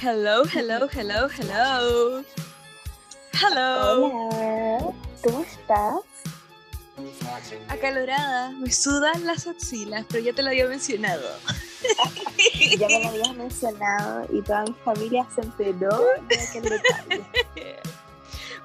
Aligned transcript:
Hello, 0.00 0.44
hello, 0.44 0.86
hello, 0.92 1.28
hello. 1.28 2.24
Hello. 3.32 4.04
Hola, 4.04 4.94
¿cómo 5.24 5.40
estás? 5.40 6.02
Acalorada, 7.68 8.50
me 8.50 8.70
sudan 8.70 9.26
las 9.26 9.48
axilas, 9.48 10.06
pero 10.08 10.22
ya 10.22 10.32
te 10.32 10.44
lo 10.44 10.50
había 10.50 10.66
mencionado. 10.66 11.28
Ya 12.78 12.86
me 12.86 13.02
lo 13.02 13.08
habías 13.08 13.34
mencionado 13.34 14.26
y 14.30 14.42
toda 14.42 14.64
mi 14.64 14.74
familia 14.84 15.26
se 15.34 15.40
enteró 15.40 15.98
de 16.28 16.40
aquel 16.40 16.62
detalle. 16.62 17.24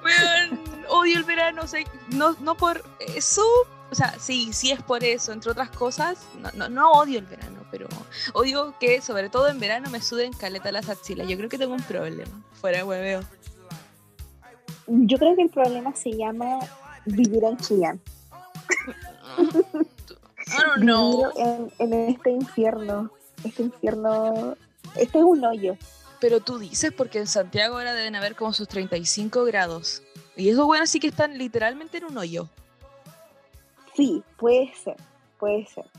Weón, 0.04 0.60
odio 0.88 1.18
el 1.18 1.24
verano, 1.24 1.62
o 1.62 1.66
sea, 1.66 1.84
no, 2.08 2.36
no 2.40 2.54
por 2.56 2.84
eso, 3.00 3.44
o 3.90 3.94
sea, 3.94 4.18
sí, 4.18 4.52
sí 4.52 4.72
es 4.72 4.82
por 4.82 5.04
eso, 5.04 5.32
entre 5.32 5.50
otras 5.50 5.70
cosas, 5.70 6.18
no, 6.40 6.50
no, 6.54 6.68
no 6.68 6.92
odio 6.92 7.18
el 7.18 7.26
verano, 7.26 7.64
pero 7.70 7.86
odio 8.32 8.74
que 8.80 9.00
sobre 9.00 9.28
todo 9.28 9.48
en 9.48 9.60
verano 9.60 9.90
me 9.90 10.00
suden 10.00 10.32
caleta 10.32 10.72
las 10.72 10.88
axilas. 10.88 11.28
Yo 11.28 11.36
creo 11.36 11.48
que 11.48 11.58
tengo 11.58 11.74
un 11.74 11.82
problema, 11.82 12.42
fuera 12.52 12.78
de 12.78 12.84
hueveo. 12.84 13.20
Yo 14.86 15.18
creo 15.18 15.36
que 15.36 15.42
el 15.42 15.50
problema 15.50 15.94
se 15.94 16.12
llama 16.12 16.58
vivir 17.06 17.44
en 17.44 17.56
Chillán. 17.58 18.00
I 20.46 20.62
don't 20.66 20.82
know. 20.82 21.30
En, 21.36 21.72
en 21.78 22.10
este 22.10 22.30
infierno. 22.30 23.10
Este 23.44 23.62
infierno. 23.62 24.56
Este 24.94 25.18
es 25.18 25.24
un 25.24 25.44
hoyo. 25.44 25.76
Pero 26.20 26.40
tú 26.40 26.58
dices 26.58 26.92
porque 26.92 27.18
en 27.18 27.26
Santiago 27.26 27.76
ahora 27.76 27.94
deben 27.94 28.16
haber 28.16 28.34
como 28.36 28.52
sus 28.52 28.68
35 28.68 29.44
grados. 29.44 30.02
Y 30.36 30.48
esos 30.48 30.66
buenos 30.66 30.90
sí 30.90 31.00
que 31.00 31.06
están 31.06 31.38
literalmente 31.38 31.98
en 31.98 32.04
un 32.04 32.18
hoyo. 32.18 32.48
Sí, 33.94 34.22
puede 34.36 34.72
ser. 34.74 34.96
Puede 35.38 35.66
ser. 35.66 35.84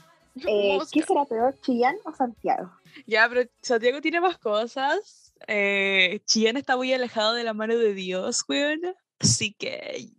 Eh. 0.48 0.77
¿Qué 0.91 1.02
será 1.02 1.23
peor, 1.23 1.58
Chillán 1.62 1.95
o 2.04 2.12
Santiago? 2.12 2.70
Ya, 3.08 3.26
pero 3.30 3.49
Santiago 3.62 4.02
tiene 4.02 4.20
más 4.20 4.37
cosas. 4.37 5.34
Eh, 5.48 6.20
Chillán 6.26 6.57
está 6.57 6.76
muy 6.76 6.91
alejado 6.91 7.35
de 7.35 7.46
la 7.46 7.54
mano 7.54 7.77
de 7.77 7.93
Dios, 7.93 8.43
weón. 8.49 8.82
Así 9.18 9.54
que 9.54 10.10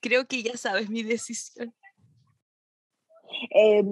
creo 0.00 0.26
que 0.26 0.44
ya 0.44 0.56
sabes 0.56 0.88
mi 0.88 1.02
decisión. 1.02 1.74
Eh, 3.50 3.82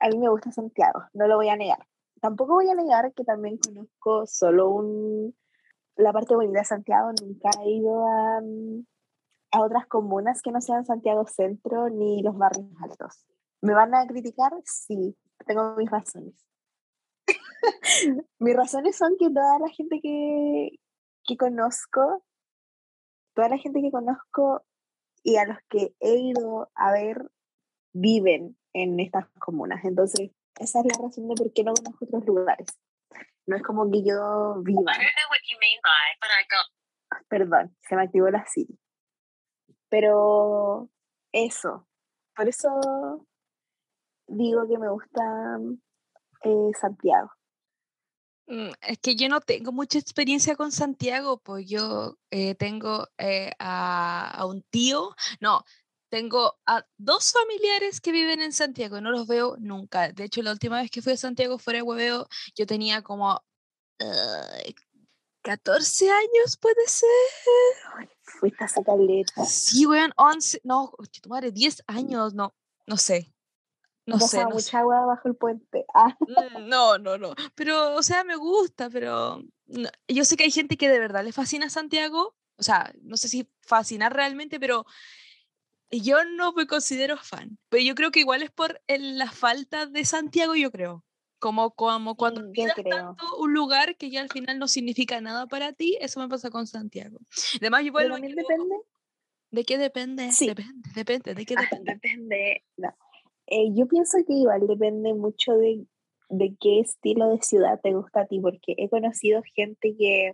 a 0.00 0.08
mí 0.08 0.18
me 0.18 0.28
gusta 0.28 0.52
Santiago, 0.52 1.02
no 1.14 1.26
lo 1.26 1.36
voy 1.36 1.48
a 1.48 1.56
negar. 1.56 1.84
Tampoco 2.20 2.54
voy 2.54 2.68
a 2.70 2.74
negar 2.74 3.12
que 3.12 3.24
también 3.24 3.58
conozco 3.58 4.26
solo 4.26 4.70
un, 4.70 5.36
la 5.96 6.12
parte 6.12 6.34
bonita 6.34 6.60
de 6.60 6.64
Santiago. 6.64 7.10
Nunca 7.20 7.50
he 7.64 7.70
ido 7.70 8.06
a, 8.06 8.40
mm, 8.40 8.86
a 9.56 9.62
otras 9.62 9.86
comunas 9.86 10.42
que 10.42 10.52
no 10.52 10.60
sean 10.60 10.84
Santiago 10.84 11.26
Centro 11.26 11.88
ni 11.88 12.22
los 12.22 12.36
barrios 12.36 12.66
altos. 12.82 13.24
¿Me 13.62 13.74
van 13.74 13.94
a 13.94 14.06
criticar? 14.06 14.52
Sí, 14.64 15.16
tengo 15.46 15.74
mis 15.76 15.90
razones. 15.90 16.34
mis 18.38 18.54
razones 18.54 18.96
son 18.96 19.16
que 19.18 19.30
toda 19.30 19.58
la 19.58 19.68
gente 19.68 20.00
que, 20.02 20.78
que 21.24 21.36
conozco, 21.36 22.22
toda 23.34 23.48
la 23.48 23.58
gente 23.58 23.80
que 23.80 23.90
conozco 23.90 24.62
y 25.22 25.36
a 25.36 25.46
los 25.46 25.58
que 25.70 25.94
he 26.00 26.16
ido 26.16 26.70
a 26.74 26.92
ver 26.92 27.30
viven 27.94 28.58
en 28.74 29.00
estas 29.00 29.26
comunas. 29.38 29.82
Entonces, 29.84 30.30
esa 30.60 30.80
es 30.80 30.86
la 30.86 31.02
razón 31.02 31.28
de 31.28 31.34
por 31.34 31.52
qué 31.54 31.64
no 31.64 31.72
conozco 31.72 32.04
otros 32.04 32.26
lugares. 32.26 32.68
No 33.46 33.56
es 33.56 33.62
como 33.62 33.90
que 33.90 34.04
yo 34.04 34.60
viva. 34.62 34.92
I 34.92 35.00
don't 35.00 35.16
know 35.16 35.30
what 35.30 35.40
you 35.48 35.56
mean 35.60 35.80
by, 35.82 36.18
but 36.20 36.28
I 36.28 36.44
got 36.50 36.76
Perdón, 37.28 37.76
se 37.88 37.96
me 37.96 38.02
activó 38.02 38.28
la 38.30 38.44
Siri. 38.46 38.78
Pero 39.88 40.88
eso, 41.32 41.86
por 42.34 42.48
eso 42.48 43.26
digo 44.26 44.66
que 44.68 44.78
me 44.78 44.90
gusta 44.90 45.58
eh, 46.42 46.70
Santiago. 46.80 47.30
Mm, 48.48 48.70
Es 48.80 48.98
que 48.98 49.16
yo 49.16 49.28
no 49.28 49.40
tengo 49.40 49.72
mucha 49.72 49.98
experiencia 49.98 50.56
con 50.56 50.70
Santiago, 50.72 51.38
pues 51.38 51.68
yo 51.68 52.16
eh, 52.30 52.54
tengo 52.54 53.08
eh, 53.18 53.52
a, 53.58 54.30
a 54.30 54.46
un 54.46 54.62
tío, 54.62 55.14
no, 55.40 55.64
tengo 56.08 56.58
a 56.66 56.84
dos 56.96 57.32
familiares 57.32 58.00
que 58.00 58.12
viven 58.12 58.40
en 58.40 58.52
Santiago, 58.52 59.00
no 59.00 59.10
los 59.10 59.26
veo 59.26 59.56
nunca. 59.58 60.12
De 60.12 60.24
hecho, 60.24 60.42
la 60.42 60.52
última 60.52 60.80
vez 60.80 60.90
que 60.90 61.02
fui 61.02 61.12
a 61.12 61.16
Santiago 61.16 61.58
fuera 61.58 61.78
de 61.78 61.82
hueveo, 61.82 62.28
yo 62.54 62.66
tenía 62.66 63.02
como 63.02 63.44
14 65.46 66.10
años, 66.10 66.56
puede 66.60 66.86
ser. 66.88 67.08
Fuiste 68.22 68.64
a 68.64 68.82
Caleta. 68.84 69.44
Sí, 69.44 69.86
weón, 69.86 70.12
11, 70.16 70.60
no, 70.64 70.92
tu 71.22 71.28
madre, 71.28 71.52
10 71.52 71.84
años, 71.86 72.34
no, 72.34 72.52
no 72.86 72.96
sé. 72.96 73.32
No 74.06 74.18
sé, 74.18 74.42
no 74.42 74.48
sé. 74.50 74.54
mucha 74.54 74.78
agua 74.80 75.06
bajo 75.06 75.28
el 75.28 75.36
puente. 75.36 75.86
Ah, 75.94 76.16
Mm, 76.20 76.68
No, 76.68 76.98
no, 76.98 77.16
no. 77.16 77.34
Pero, 77.54 77.94
o 77.94 78.02
sea, 78.02 78.24
me 78.24 78.34
gusta, 78.34 78.90
pero 78.90 79.40
no- 79.66 79.88
yo 80.08 80.24
sé 80.24 80.36
que 80.36 80.42
hay 80.44 80.50
gente 80.50 80.76
que 80.76 80.88
de 80.88 80.98
verdad 80.98 81.22
le 81.24 81.32
fascina 81.32 81.70
Santiago. 81.70 82.34
O 82.58 82.62
sea, 82.64 82.92
no 83.02 83.16
sé 83.16 83.28
si 83.28 83.48
fascinar 83.62 84.12
realmente, 84.14 84.58
pero 84.58 84.84
yo 85.90 86.24
no 86.24 86.52
me 86.54 86.66
considero 86.66 87.16
fan. 87.16 87.56
Pero 87.68 87.84
yo 87.84 87.94
creo 87.94 88.10
que 88.10 88.20
igual 88.20 88.42
es 88.42 88.50
por 88.50 88.80
el- 88.88 89.16
la 89.18 89.30
falta 89.30 89.86
de 89.86 90.04
Santiago, 90.04 90.56
yo 90.56 90.72
creo. 90.72 91.04
Como, 91.46 91.70
como 91.70 92.16
cuando 92.16 92.40
Mm, 92.40 92.52
tanto 92.90 93.36
un 93.38 93.54
lugar 93.54 93.96
que 93.96 94.10
ya 94.10 94.20
al 94.20 94.28
final 94.28 94.58
no 94.58 94.66
significa 94.66 95.20
nada 95.20 95.46
para 95.46 95.72
ti, 95.72 95.96
eso 96.00 96.18
me 96.18 96.28
pasa 96.28 96.50
con 96.50 96.66
Santiago. 96.66 97.20
Además, 97.60 97.84
yo 97.84 97.92
también 97.92 98.34
depende. 98.34 98.74
¿De 99.52 99.62
qué 99.62 99.78
depende? 99.78 100.32
Sí. 100.32 100.48
Depende, 100.48 100.90
depende, 100.92 101.34
¿de 101.36 101.46
qué 101.46 101.54
Ah, 101.56 101.60
depende? 101.62 101.92
depende. 101.92 102.64
no. 102.78 102.88
Eh, 103.46 103.68
yo 103.76 103.86
pienso 103.86 104.18
que 104.26 104.32
igual 104.32 104.66
depende 104.66 105.14
mucho 105.14 105.52
de, 105.52 105.86
de 106.30 106.56
qué 106.60 106.80
estilo 106.80 107.28
de 107.28 107.40
ciudad 107.42 107.78
te 107.80 107.94
gusta 107.94 108.22
a 108.22 108.26
ti, 108.26 108.40
porque 108.40 108.74
he 108.76 108.88
conocido 108.88 109.40
gente 109.54 109.94
que 109.96 110.32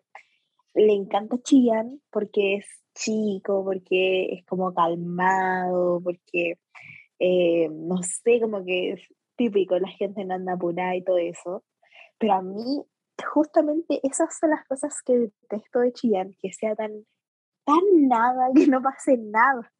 le 0.72 0.94
encanta 0.94 1.36
Chillán 1.42 2.00
porque 2.10 2.54
es 2.54 2.66
chico, 2.94 3.62
porque 3.66 4.32
es 4.32 4.46
como 4.46 4.72
calmado, 4.72 6.00
porque 6.02 6.54
eh, 7.18 7.68
no 7.70 7.98
sé, 8.02 8.40
como 8.40 8.64
que 8.64 8.92
es 8.92 9.00
típico, 9.36 9.78
la 9.78 9.88
gente 9.88 10.24
no 10.24 10.34
anda 10.34 10.54
apurada 10.54 10.94
y 10.96 11.04
todo 11.04 11.18
eso. 11.18 11.64
Pero 12.18 12.34
a 12.34 12.42
mí, 12.42 12.82
justamente 13.32 14.00
esas 14.02 14.36
son 14.38 14.50
las 14.50 14.64
cosas 14.66 14.94
que 15.04 15.30
detesto 15.50 15.80
de 15.80 15.92
Chillán, 15.92 16.36
que 16.40 16.52
sea 16.52 16.74
tan, 16.74 17.04
tan 17.64 18.08
nada, 18.08 18.48
que 18.54 18.66
no 18.66 18.80
pase 18.82 19.16
nada. 19.18 19.72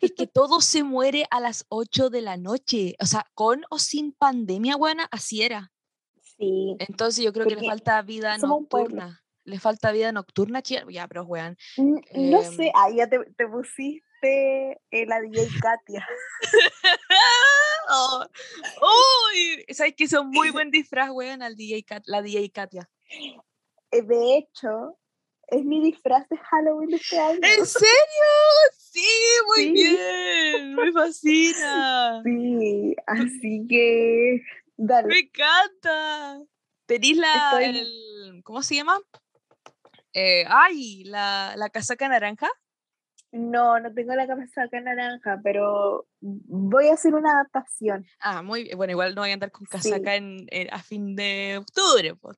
Es 0.00 0.12
que 0.12 0.26
todo 0.26 0.60
se 0.60 0.82
muere 0.84 1.24
a 1.30 1.40
las 1.40 1.64
8 1.70 2.10
de 2.10 2.20
la 2.20 2.36
noche. 2.36 2.94
O 3.00 3.06
sea, 3.06 3.24
con 3.34 3.62
o 3.70 3.78
sin 3.78 4.12
pandemia, 4.12 4.76
buena, 4.76 5.08
así 5.10 5.42
era. 5.42 5.72
Sí, 6.20 6.76
Entonces 6.78 7.24
yo 7.24 7.32
creo 7.32 7.46
que 7.46 7.56
le 7.56 7.66
falta 7.66 8.00
vida 8.02 8.36
nocturna. 8.38 9.22
Le 9.44 9.58
falta 9.58 9.90
vida 9.92 10.12
nocturna, 10.12 10.60
chía. 10.62 10.84
Ya, 10.90 11.08
pero 11.08 11.24
weón. 11.24 11.56
No 11.78 12.42
Em, 12.42 12.52
sé, 12.52 12.70
ahí 12.74 12.96
ya 12.96 13.08
te, 13.08 13.18
te 13.36 13.46
pusiste 13.48 14.80
eh, 14.90 15.06
la 15.06 15.20
DJ 15.20 15.48
Katia. 15.60 16.06
Oh, 17.90 18.24
¡Uy! 19.32 19.64
¿Sabes 19.74 19.94
que 19.94 20.04
hizo 20.04 20.24
muy 20.24 20.50
buen 20.66 20.70
disfraz, 20.70 21.10
weón, 21.10 21.42
al 21.42 21.56
DJ 21.56 21.84
Kat- 21.84 22.04
la 22.06 22.22
DJ 22.22 22.50
Katia? 22.50 22.88
Eh, 23.90 24.02
De 24.02 24.36
hecho, 24.38 24.98
es 25.48 25.64
mi 25.64 25.82
disfraz 25.82 26.28
de 26.28 26.36
Halloween 26.38 26.90
de 26.90 26.96
este 26.96 27.18
año. 27.18 27.38
¿En 27.42 27.66
serio? 27.66 27.88
Sí, 28.78 29.04
muy 29.46 29.64
Sí. 29.64 29.72
bien. 29.72 30.74
Me 30.74 30.92
fascina. 30.92 32.22
Sí, 32.24 32.94
así 33.06 33.66
que 33.68 34.42
dale. 34.76 35.08
Me 35.08 35.18
encanta. 35.20 36.40
¿Tenís 36.86 37.16
la. 37.16 37.34
Estoy- 37.34 37.78
el- 37.78 38.42
¿Cómo 38.44 38.62
se 38.62 38.74
llama? 38.76 38.98
Eh, 40.14 40.44
ay, 40.48 41.04
la, 41.04 41.54
la 41.56 41.70
casaca 41.70 42.08
naranja. 42.08 42.48
No, 43.32 43.80
no 43.80 43.92
tengo 43.94 44.14
la 44.14 44.26
casaca 44.26 44.80
naranja, 44.80 45.40
pero 45.42 46.06
voy 46.20 46.88
a 46.88 46.94
hacer 46.94 47.14
una 47.14 47.32
adaptación. 47.32 48.04
Ah, 48.20 48.42
muy 48.42 48.64
bien. 48.64 48.76
Bueno, 48.76 48.90
igual 48.92 49.14
no 49.14 49.22
voy 49.22 49.30
a 49.30 49.34
andar 49.34 49.50
con 49.50 49.66
Sí. 49.66 49.90
casaca 49.90 50.16
en, 50.16 50.46
en- 50.50 50.72
a 50.72 50.78
fin 50.80 51.16
de 51.16 51.56
octubre. 51.58 52.14
pues. 52.16 52.36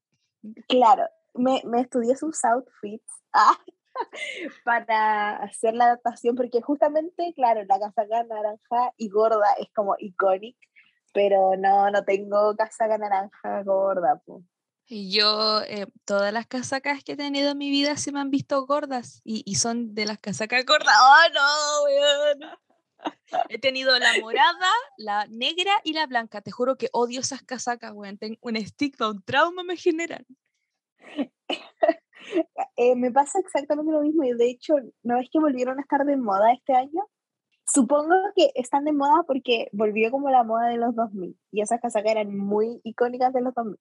Claro, 0.68 1.04
me, 1.34 1.62
me 1.64 1.80
estudié 1.80 2.14
sus 2.16 2.44
outfits 2.44 3.10
ah, 3.32 3.58
para 4.64 5.36
hacer 5.38 5.74
la 5.74 5.86
adaptación, 5.86 6.36
porque 6.36 6.60
justamente, 6.62 7.32
claro, 7.34 7.62
la 7.64 7.78
casaca 7.80 8.22
naranja 8.24 8.92
y 8.96 9.08
gorda 9.08 9.46
es 9.58 9.68
como 9.74 9.96
icónica, 9.98 10.58
pero 11.12 11.56
no, 11.56 11.90
no 11.90 12.04
tengo 12.04 12.54
casaca 12.56 12.98
naranja 12.98 13.62
gorda. 13.64 14.20
po. 14.24 14.42
Yo, 14.86 15.62
eh, 15.62 15.86
todas 16.04 16.32
las 16.32 16.46
casacas 16.46 17.02
que 17.02 17.12
he 17.12 17.16
tenido 17.16 17.52
en 17.52 17.58
mi 17.58 17.70
vida 17.70 17.96
se 17.96 18.12
me 18.12 18.20
han 18.20 18.30
visto 18.30 18.66
gordas 18.66 19.22
y, 19.24 19.42
y 19.46 19.54
son 19.54 19.94
de 19.94 20.04
las 20.04 20.18
casacas 20.18 20.64
gordas. 20.66 20.94
¡Oh, 21.00 21.32
no, 21.34 21.84
weón! 21.84 22.58
He 23.48 23.58
tenido 23.58 23.98
la 23.98 24.12
morada, 24.20 24.70
la 24.96 25.26
negra 25.26 25.72
y 25.84 25.92
la 25.92 26.06
blanca. 26.06 26.42
Te 26.42 26.50
juro 26.50 26.76
que 26.76 26.88
odio 26.92 27.20
esas 27.20 27.42
casacas, 27.42 27.92
weón. 27.92 28.18
Tengo 28.18 28.36
un 28.42 28.56
estigma, 28.56 29.10
un 29.10 29.22
trauma 29.22 29.62
me 29.62 29.76
generan. 29.76 30.24
Eh, 32.76 32.96
me 32.96 33.12
pasa 33.12 33.38
exactamente 33.38 33.92
lo 33.92 34.00
mismo 34.00 34.24
y 34.24 34.32
de 34.32 34.48
hecho, 34.48 34.74
¿no 35.02 35.18
es 35.18 35.28
que 35.30 35.38
volvieron 35.38 35.78
a 35.78 35.82
estar 35.82 36.04
de 36.06 36.16
moda 36.16 36.52
este 36.52 36.74
año? 36.74 37.06
Supongo 37.66 38.14
que 38.34 38.50
están 38.54 38.84
de 38.84 38.92
moda 38.92 39.24
porque 39.26 39.68
volvió 39.72 40.10
como 40.10 40.30
la 40.30 40.42
moda 40.42 40.68
de 40.68 40.78
los 40.78 40.96
2000 40.96 41.38
y 41.52 41.60
esas 41.60 41.80
casacas 41.80 42.12
eran 42.12 42.36
muy 42.36 42.80
icónicas 42.82 43.32
de 43.34 43.42
los 43.42 43.54
2000. 43.54 43.78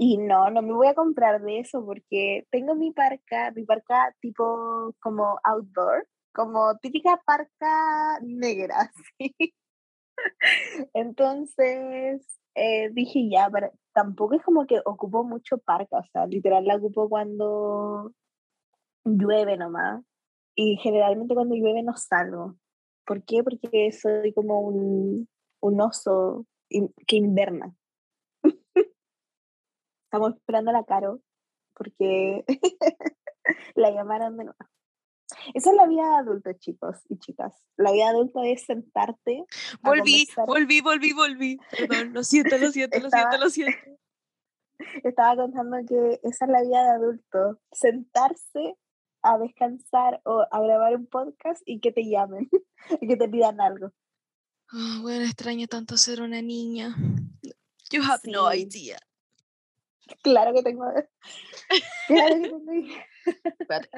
Y 0.00 0.16
no, 0.16 0.48
no 0.50 0.62
me 0.62 0.72
voy 0.72 0.86
a 0.86 0.94
comprar 0.94 1.42
de 1.42 1.58
eso 1.60 1.84
porque 1.84 2.46
tengo 2.50 2.76
mi 2.76 2.92
parca, 2.92 3.50
mi 3.50 3.64
parca 3.64 4.14
tipo 4.20 4.94
como 5.00 5.40
outdoor, 5.42 6.06
como 6.32 6.78
típica 6.78 7.20
parca 7.26 8.20
negra, 8.22 8.92
¿sí? 9.18 9.34
Entonces 10.94 12.38
eh, 12.54 12.90
dije 12.92 13.28
ya, 13.28 13.48
pero 13.52 13.72
tampoco 13.92 14.34
es 14.34 14.42
como 14.42 14.66
que 14.66 14.80
ocupo 14.84 15.24
mucho 15.24 15.58
parca, 15.58 15.98
o 15.98 16.04
sea, 16.12 16.26
literal 16.26 16.64
la 16.64 16.76
ocupo 16.76 17.08
cuando 17.08 18.12
llueve 19.04 19.56
nomás. 19.56 20.04
Y 20.54 20.76
generalmente 20.78 21.34
cuando 21.34 21.54
llueve 21.54 21.82
no 21.82 21.96
salgo. 21.96 22.56
¿Por 23.06 23.24
qué? 23.24 23.42
Porque 23.44 23.92
soy 23.92 24.32
como 24.34 24.60
un, 24.60 25.28
un 25.60 25.80
oso 25.80 26.46
que 26.68 27.16
inverna. 27.16 27.74
Estamos 30.08 30.36
esperando 30.36 30.70
a 30.70 30.72
la 30.72 30.84
Caro 30.84 31.20
porque 31.74 32.42
la 33.74 33.90
llamaron 33.90 34.38
de 34.38 34.44
nuevo. 34.44 34.58
Esa 35.52 35.70
es 35.70 35.76
la 35.76 35.86
vida 35.86 36.02
de 36.02 36.16
adulto, 36.16 36.50
chicos 36.54 36.96
y 37.10 37.18
chicas. 37.18 37.54
La 37.76 37.92
vida 37.92 38.04
de 38.04 38.10
adulto 38.12 38.42
es 38.42 38.64
sentarte. 38.64 39.44
Volví, 39.82 40.26
volví, 40.46 40.80
volví, 40.80 41.12
volví. 41.12 41.58
Perdón, 41.70 42.14
lo 42.14 42.24
siento, 42.24 42.56
lo 42.56 42.70
siento, 42.72 42.98
lo 43.00 43.10
siento, 43.10 43.18
Estaba- 43.18 43.36
lo 43.36 43.50
siento. 43.50 43.78
Estaba 45.04 45.36
contando 45.36 45.76
que 45.86 46.20
esa 46.22 46.46
es 46.46 46.50
la 46.50 46.62
vida 46.62 46.82
de 46.84 46.90
adulto. 46.90 47.60
Sentarse 47.70 48.78
a 49.22 49.36
descansar 49.36 50.22
o 50.24 50.46
a 50.50 50.60
grabar 50.62 50.96
un 50.96 51.06
podcast 51.06 51.60
y 51.66 51.80
que 51.80 51.92
te 51.92 52.08
llamen 52.08 52.48
y 53.02 53.06
que 53.06 53.16
te 53.18 53.28
pidan 53.28 53.60
algo. 53.60 53.92
Ah, 54.72 55.00
bueno, 55.02 55.26
extraño 55.26 55.66
tanto 55.66 55.98
ser 55.98 56.22
una 56.22 56.40
niña. 56.40 56.96
You 57.90 58.02
have 58.02 58.22
no 58.24 58.50
idea. 58.54 58.98
Claro 60.22 60.54
que 60.54 60.62
tengo. 60.62 60.84
Claro 62.06 62.34
que 62.42 62.48
tengo. 62.48 62.94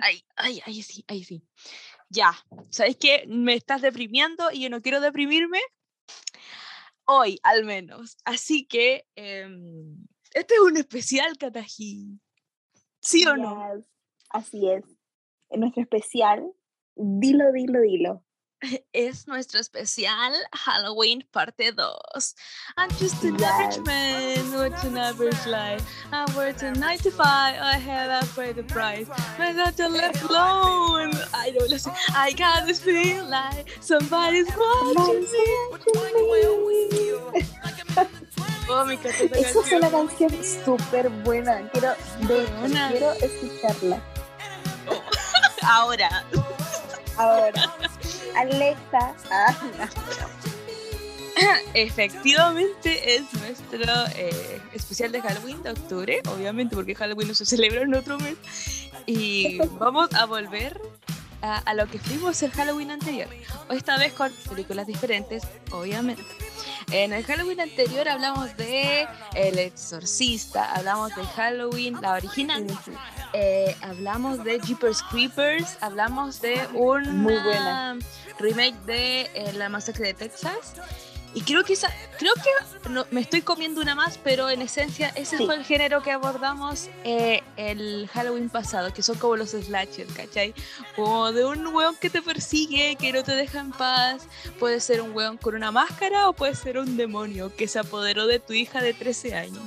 Ay, 0.02 0.24
ay, 0.36 0.60
ay, 0.66 0.82
sí, 0.82 1.04
ay, 1.06 1.24
sí. 1.24 1.42
Ya, 2.08 2.32
¿sabes 2.70 2.96
qué? 2.96 3.24
Me 3.28 3.54
estás 3.54 3.82
deprimiendo 3.82 4.50
y 4.50 4.62
yo 4.62 4.70
no 4.70 4.80
quiero 4.80 5.00
deprimirme 5.00 5.60
hoy, 7.04 7.38
al 7.42 7.64
menos. 7.64 8.16
Así 8.24 8.66
que 8.66 9.06
em, 9.14 9.96
este 10.32 10.54
es 10.54 10.60
un 10.60 10.76
especial, 10.76 11.36
Kataji. 11.38 12.20
¿Sí 13.00 13.26
o 13.26 13.36
no? 13.36 13.84
Así 14.28 14.68
es. 14.68 14.84
En 15.48 15.60
nuestro 15.60 15.82
especial, 15.82 16.52
dilo, 16.94 17.52
dilo, 17.52 17.80
dilo. 17.80 18.24
Es 18.92 19.26
nuestro 19.26 19.58
especial 19.58 20.34
Halloween 20.52 21.24
parte 21.32 21.72
2. 21.72 22.34
I'm 22.76 22.90
just 22.98 23.24
an 23.24 23.42
average 23.42 23.78
man 23.86 24.52
with 24.52 24.84
an 24.84 24.98
average 24.98 25.46
life. 25.46 25.82
I 26.12 26.26
work 26.36 26.60
a 26.62 26.72
9 26.72 26.98
to 26.98 27.10
5, 27.10 27.24
I 27.24 27.78
have 27.78 28.22
a 28.22 28.26
pay 28.34 28.52
the 28.52 28.62
price. 28.64 29.06
I'm 29.38 29.56
not 29.56 29.78
left 29.78 30.22
alone. 30.24 31.12
I 31.32 31.52
don't 31.56 31.70
listen. 31.70 31.92
I 32.14 32.32
got 32.32 32.66
this 32.66 32.80
feeling 32.80 33.30
like 33.30 33.66
somebody's 33.80 34.48
watching 34.54 35.22
me. 35.22 35.60
Oh, 38.72 38.88
esta 38.88 39.08
Esa 39.08 39.60
es 39.60 39.72
una 39.72 39.90
canción. 39.90 40.30
súper 40.64 41.08
buena. 41.24 41.68
Quiero, 41.72 41.94
de 42.28 42.46
quiero 42.90 43.12
escucharla. 43.14 44.00
Ahora. 45.62 46.24
Ahora, 47.16 47.52
Alexa. 48.36 49.14
Ah, 49.30 49.56
Efectivamente 51.74 53.16
es 53.16 53.22
nuestro 53.34 54.06
eh, 54.16 54.60
especial 54.72 55.12
de 55.12 55.22
Halloween 55.22 55.62
de 55.62 55.70
octubre, 55.70 56.20
obviamente 56.28 56.74
porque 56.76 56.94
Halloween 56.94 57.28
no 57.28 57.34
se 57.34 57.46
celebra 57.46 57.82
en 57.82 57.94
otro 57.94 58.18
mes. 58.18 58.36
Y 59.06 59.58
vamos 59.78 60.12
a 60.14 60.26
volver 60.26 60.80
a, 61.42 61.58
a 61.58 61.74
lo 61.74 61.86
que 61.86 61.98
fuimos 61.98 62.42
el 62.42 62.50
Halloween 62.50 62.90
anterior. 62.90 63.28
Esta 63.70 63.98
vez 63.98 64.12
con 64.12 64.32
películas 64.48 64.86
diferentes, 64.86 65.42
obviamente. 65.70 66.24
En 66.90 67.12
el 67.12 67.24
Halloween 67.24 67.60
anterior 67.60 68.08
hablamos 68.08 68.56
de 68.56 69.06
El 69.34 69.58
Exorcista, 69.58 70.72
hablamos 70.74 71.14
de 71.14 71.24
Halloween, 71.24 72.00
la 72.00 72.14
original, 72.14 72.66
eh, 73.32 73.76
hablamos 73.82 74.42
de 74.42 74.58
Jeepers 74.58 75.02
Creepers, 75.04 75.78
hablamos 75.80 76.40
de 76.40 76.60
un 76.74 77.28
remake 78.38 78.76
de 78.86 79.30
eh, 79.34 79.52
La 79.54 79.68
Masacre 79.68 80.08
de 80.08 80.14
Texas. 80.14 80.74
Y 81.32 81.42
creo 81.42 81.62
que 81.62 81.74
esa, 81.74 81.88
creo 82.18 82.32
que 82.34 82.88
no, 82.90 83.06
me 83.12 83.20
estoy 83.20 83.42
comiendo 83.42 83.80
una 83.80 83.94
más, 83.94 84.18
pero 84.18 84.50
en 84.50 84.62
esencia 84.62 85.10
ese 85.10 85.38
Sí. 85.38 85.46
fue 85.46 85.54
el 85.54 85.64
género 85.64 86.02
que 86.02 86.10
abordamos 86.10 86.88
eh, 87.04 87.42
el 87.56 88.08
Halloween 88.12 88.48
pasado, 88.50 88.92
que 88.92 89.02
son 89.02 89.16
como 89.16 89.36
los 89.36 89.50
slasher, 89.50 90.06
¿cachai? 90.08 90.54
Como 90.96 91.30
de 91.32 91.44
un 91.44 91.64
weón 91.68 91.94
que 91.96 92.10
te 92.10 92.20
persigue, 92.20 92.96
que 92.96 93.12
no 93.12 93.22
te 93.22 93.32
deja 93.36 93.60
en 93.60 93.70
paz. 93.70 94.26
Puede 94.58 94.80
ser 94.80 95.00
un 95.02 95.12
weón 95.14 95.36
con 95.36 95.54
una 95.54 95.70
máscara 95.70 96.28
o 96.28 96.32
puede 96.32 96.56
ser 96.56 96.78
un 96.78 96.96
demonio 96.96 97.54
que 97.54 97.68
se 97.68 97.78
apoderó 97.78 98.26
de 98.26 98.40
tu 98.40 98.52
hija 98.52 98.82
de 98.82 98.92
13 98.92 99.34
años. 99.36 99.62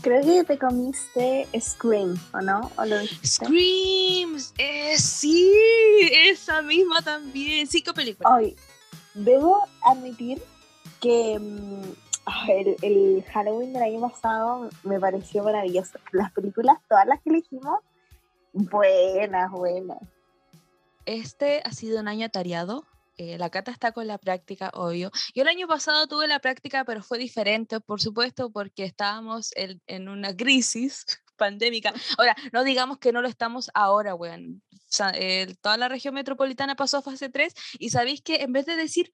Creo 0.00 0.22
que 0.24 0.44
te 0.44 0.58
comiste 0.58 1.48
Scream, 1.60 2.16
¿o 2.32 2.40
no? 2.40 2.70
¿O 2.76 2.84
lo? 2.84 2.96
Screams, 3.26 4.54
eh, 4.58 4.96
sí, 4.96 5.52
esa 6.12 6.62
misma 6.62 7.02
también. 7.02 7.66
Cinco 7.66 7.92
películas. 7.92 8.32
Hoy, 8.32 8.56
debo 9.14 9.66
admitir 9.82 10.40
que 11.00 11.38
mm, 11.38 11.82
el, 12.50 12.76
el 12.82 13.24
Halloween 13.32 13.72
del 13.72 13.82
año 13.82 14.00
pasado 14.00 14.68
me 14.82 14.98
pareció 15.00 15.42
maravilloso. 15.42 15.98
Las 16.12 16.32
películas, 16.32 16.78
todas 16.88 17.06
las 17.06 17.20
que 17.22 17.30
elegimos, 17.30 17.80
buenas, 18.52 19.50
buenas. 19.50 19.98
Este 21.06 21.62
ha 21.64 21.72
sido 21.72 22.00
un 22.00 22.08
año 22.08 22.26
atareado. 22.26 22.84
eh, 23.16 23.38
la 23.38 23.50
Cata 23.50 23.70
está 23.70 23.92
con 23.92 24.06
la 24.06 24.18
práctica, 24.18 24.70
obvio. 24.74 25.10
Yo 25.34 25.42
el 25.42 25.48
año 25.48 25.66
pasado 25.66 26.06
tuve 26.06 26.28
la 26.28 26.38
práctica, 26.38 26.84
pero 26.84 27.02
fue 27.02 27.18
diferente, 27.18 27.80
por 27.80 28.00
supuesto, 28.00 28.50
porque 28.50 28.84
estábamos 28.84 29.50
en, 29.56 29.80
en 29.86 30.08
una 30.08 30.36
crisis 30.36 31.04
pandémica. 31.36 31.92
Ahora, 32.18 32.36
no 32.52 32.62
digamos 32.62 32.98
que 32.98 33.12
no 33.12 33.20
lo 33.22 33.28
estamos 33.28 33.70
ahora, 33.74 34.14
weón. 34.14 34.62
Sea, 34.90 35.12
eh, 35.14 35.54
toda 35.60 35.76
la 35.76 35.88
región 35.88 36.14
metropolitana 36.14 36.74
pasó 36.74 36.96
a 36.98 37.02
fase 37.02 37.28
3 37.28 37.54
y 37.78 37.90
sabéis 37.90 38.22
que 38.22 38.36
en 38.36 38.52
vez 38.52 38.64
de 38.66 38.76
decir, 38.76 39.10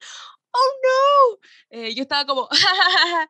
oh 0.51 0.71
no, 0.83 1.39
eh, 1.69 1.93
yo 1.93 2.01
estaba 2.03 2.25
como, 2.25 2.47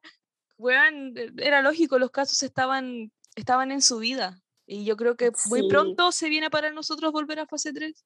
eh, 0.70 1.32
era 1.38 1.62
lógico, 1.62 1.98
los 2.00 2.12
casos 2.12 2.42
estaban, 2.44 3.12
estaban 3.36 3.72
en 3.72 3.82
su 3.82 3.98
vida. 4.00 4.42
Y 4.68 4.86
yo 4.86 4.96
creo 4.98 5.16
que 5.16 5.32
muy 5.50 5.62
Sí. 5.62 5.68
pronto 5.68 6.12
se 6.12 6.30
viene 6.30 6.50
para 6.50 6.72
nosotros 6.72 7.12
volver 7.12 7.40
a 7.40 7.46
fase 7.48 7.72
3. 7.74 8.04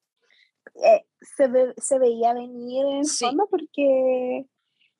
Eh, 0.84 1.04
se, 1.36 1.48
ve- 1.48 1.74
se 1.78 1.98
veía 1.98 2.34
venir 2.34 2.84
en 2.86 3.04
Sí. 3.06 3.24
fondo 3.24 3.46
porque, 3.50 4.44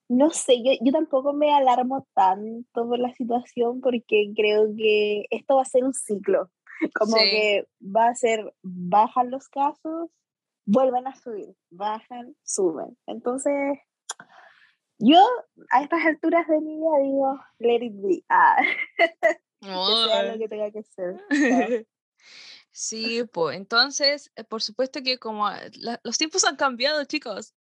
no 0.09 0.31
sé, 0.31 0.62
yo, 0.64 0.73
yo 0.83 0.93
tampoco 0.93 1.33
me 1.35 1.53
alarmo 1.55 2.07
tanto 2.14 2.88
por 2.88 2.99
la 2.99 3.12
situación 3.14 3.81
porque 3.83 4.31
creo 4.35 4.69
que 4.76 5.26
esto 5.31 5.57
va 5.57 5.62
a 5.62 5.67
ser 5.67 5.85
un 5.85 5.93
ciclo. 5.93 6.50
Como 6.95 7.17
Sí. 7.17 7.31
que 7.31 7.69
va 7.81 8.09
a 8.09 8.15
ser, 8.15 8.55
bajan 8.63 9.31
los 9.31 9.49
casos, 9.49 10.11
vuelven 10.67 11.07
a 11.07 11.15
subir, 11.17 11.55
bajan, 11.71 12.37
suben. 12.43 12.97
Entonces, 13.07 13.79
yo 14.99 15.19
a 15.71 15.83
estas 15.83 16.05
alturas 16.05 16.47
de 16.49 16.61
mi 16.61 16.77
vida 16.77 16.99
digo, 17.03 17.41
let 17.59 17.85
it 17.85 17.93
be, 17.97 18.25
ah, 18.29 18.57
que 19.61 19.67
sea 19.69 20.23
lo 20.33 20.39
que 20.39 20.49
tenga 20.49 20.71
que 20.71 20.83
ser. 20.83 21.21
Sí, 22.73 23.25
pues 23.33 23.57
entonces, 23.57 24.31
eh, 24.37 24.45
por 24.45 24.63
supuesto 24.63 25.03
que 25.03 25.19
como 25.19 25.47
ah, 25.47 25.59
la- 25.75 26.01
los 26.05 26.19
tiempos 26.19 26.45
han 26.45 26.57
cambiado, 26.57 27.05
chicos, 27.05 27.55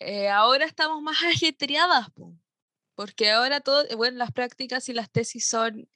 eh, 0.00 0.28
ahora 0.28 0.64
estamos 0.64 1.00
más 1.02 1.22
ajetreadas, 1.22 2.10
po, 2.10 2.34
porque 2.96 3.30
ahora 3.30 3.60
todo, 3.60 3.84
eh, 3.88 3.94
bueno, 3.94 4.18
las 4.18 4.32
prácticas 4.32 4.88
y 4.88 4.92
las 4.94 5.10
tesis 5.10 5.46
son 5.46 5.88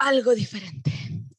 algo 0.00 0.34
diferente, 0.34 0.90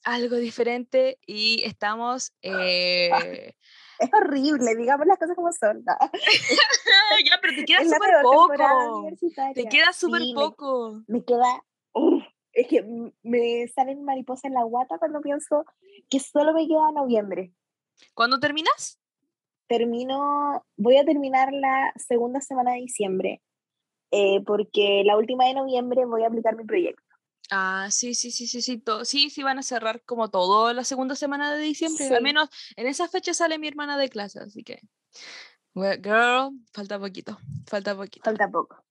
algo 0.03 0.37
diferente 0.37 1.19
y 1.25 1.63
estamos... 1.65 2.33
eh, 2.41 3.53
Es 3.99 4.09
horrible, 4.13 4.75
digamos 4.75 5.05
las 5.07 5.17
cosas 5.19 5.35
como 5.35 5.51
son. 5.51 5.83
¿no? 5.83 5.93
ya, 7.25 7.39
pero 7.41 7.55
te 7.55 7.65
queda 7.65 7.83
súper 7.83 8.13
poco, 8.21 8.47
te 9.53 9.65
queda 9.65 9.93
súper 9.93 10.21
Sí, 10.21 10.33
poco. 10.33 11.01
me 11.07 11.23
queda. 11.25 11.63
es 12.53 12.67
que 12.67 12.85
me 13.23 13.67
salen 13.67 14.03
mariposas 14.03 14.45
en 14.45 14.53
la 14.53 14.63
guata 14.63 14.97
cuando 14.99 15.21
pienso 15.21 15.65
que 16.09 16.19
solo 16.19 16.53
me 16.53 16.67
queda 16.67 16.91
noviembre. 16.93 17.53
¿Cuándo 18.13 18.39
terminas? 18.39 18.99
Termino, 19.67 20.65
voy 20.77 20.97
a 20.97 21.05
terminar 21.05 21.53
la 21.53 21.93
segunda 21.95 22.41
semana 22.41 22.73
de 22.73 22.81
diciembre, 22.81 23.41
eh, 24.11 24.41
porque 24.45 25.03
la 25.05 25.15
última 25.17 25.45
de 25.45 25.53
noviembre 25.53 26.05
voy 26.05 26.23
a 26.23 26.27
aplicar 26.27 26.55
mi 26.57 26.65
proyecto. 26.65 27.10
Ah, 27.49 27.87
sí, 27.91 28.13
sí, 28.15 28.31
sí, 28.31 28.47
sí, 28.47 28.61
sí, 28.61 28.77
to- 28.77 29.03
sí, 29.03 29.29
sí 29.29 29.43
van 29.43 29.59
a 29.59 29.63
cerrar 29.63 30.03
como 30.03 30.29
todo 30.29 30.71
la 30.73 30.83
segunda 30.83 31.15
semana 31.15 31.53
de 31.53 31.61
diciembre. 31.63 32.05
Al 32.05 32.17
Sí. 32.17 32.23
menos 32.23 32.49
en 32.75 32.87
esa 32.87 33.07
fecha 33.09 33.33
sale 33.33 33.57
mi 33.59 33.67
hermana 33.67 33.97
de 33.97 34.09
clase, 34.09 34.39
así 34.39 34.63
que, 34.63 34.81
well, 35.73 35.99
girl, 36.01 36.51
falta 36.73 36.97
poquito, 36.99 37.37
falta 37.67 37.95
poquito. 37.95 38.23
Falta 38.23 38.49
poco. 38.49 38.83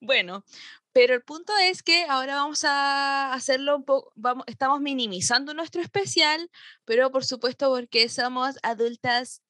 Bueno, 0.00 0.44
pero 0.92 1.14
el 1.14 1.22
punto 1.22 1.52
es 1.56 1.82
que 1.82 2.04
ahora 2.04 2.36
vamos 2.36 2.64
a 2.64 3.32
hacerlo 3.32 3.76
un 3.76 3.84
poco, 3.84 4.12
vamos, 4.14 4.44
estamos 4.46 4.80
minimizando 4.80 5.54
nuestro 5.54 5.82
especial, 5.82 6.50
pero 6.84 7.10
por 7.10 7.24
supuesto 7.24 7.68
porque 7.70 8.08
somos 8.08 8.56
adultas 8.62 9.42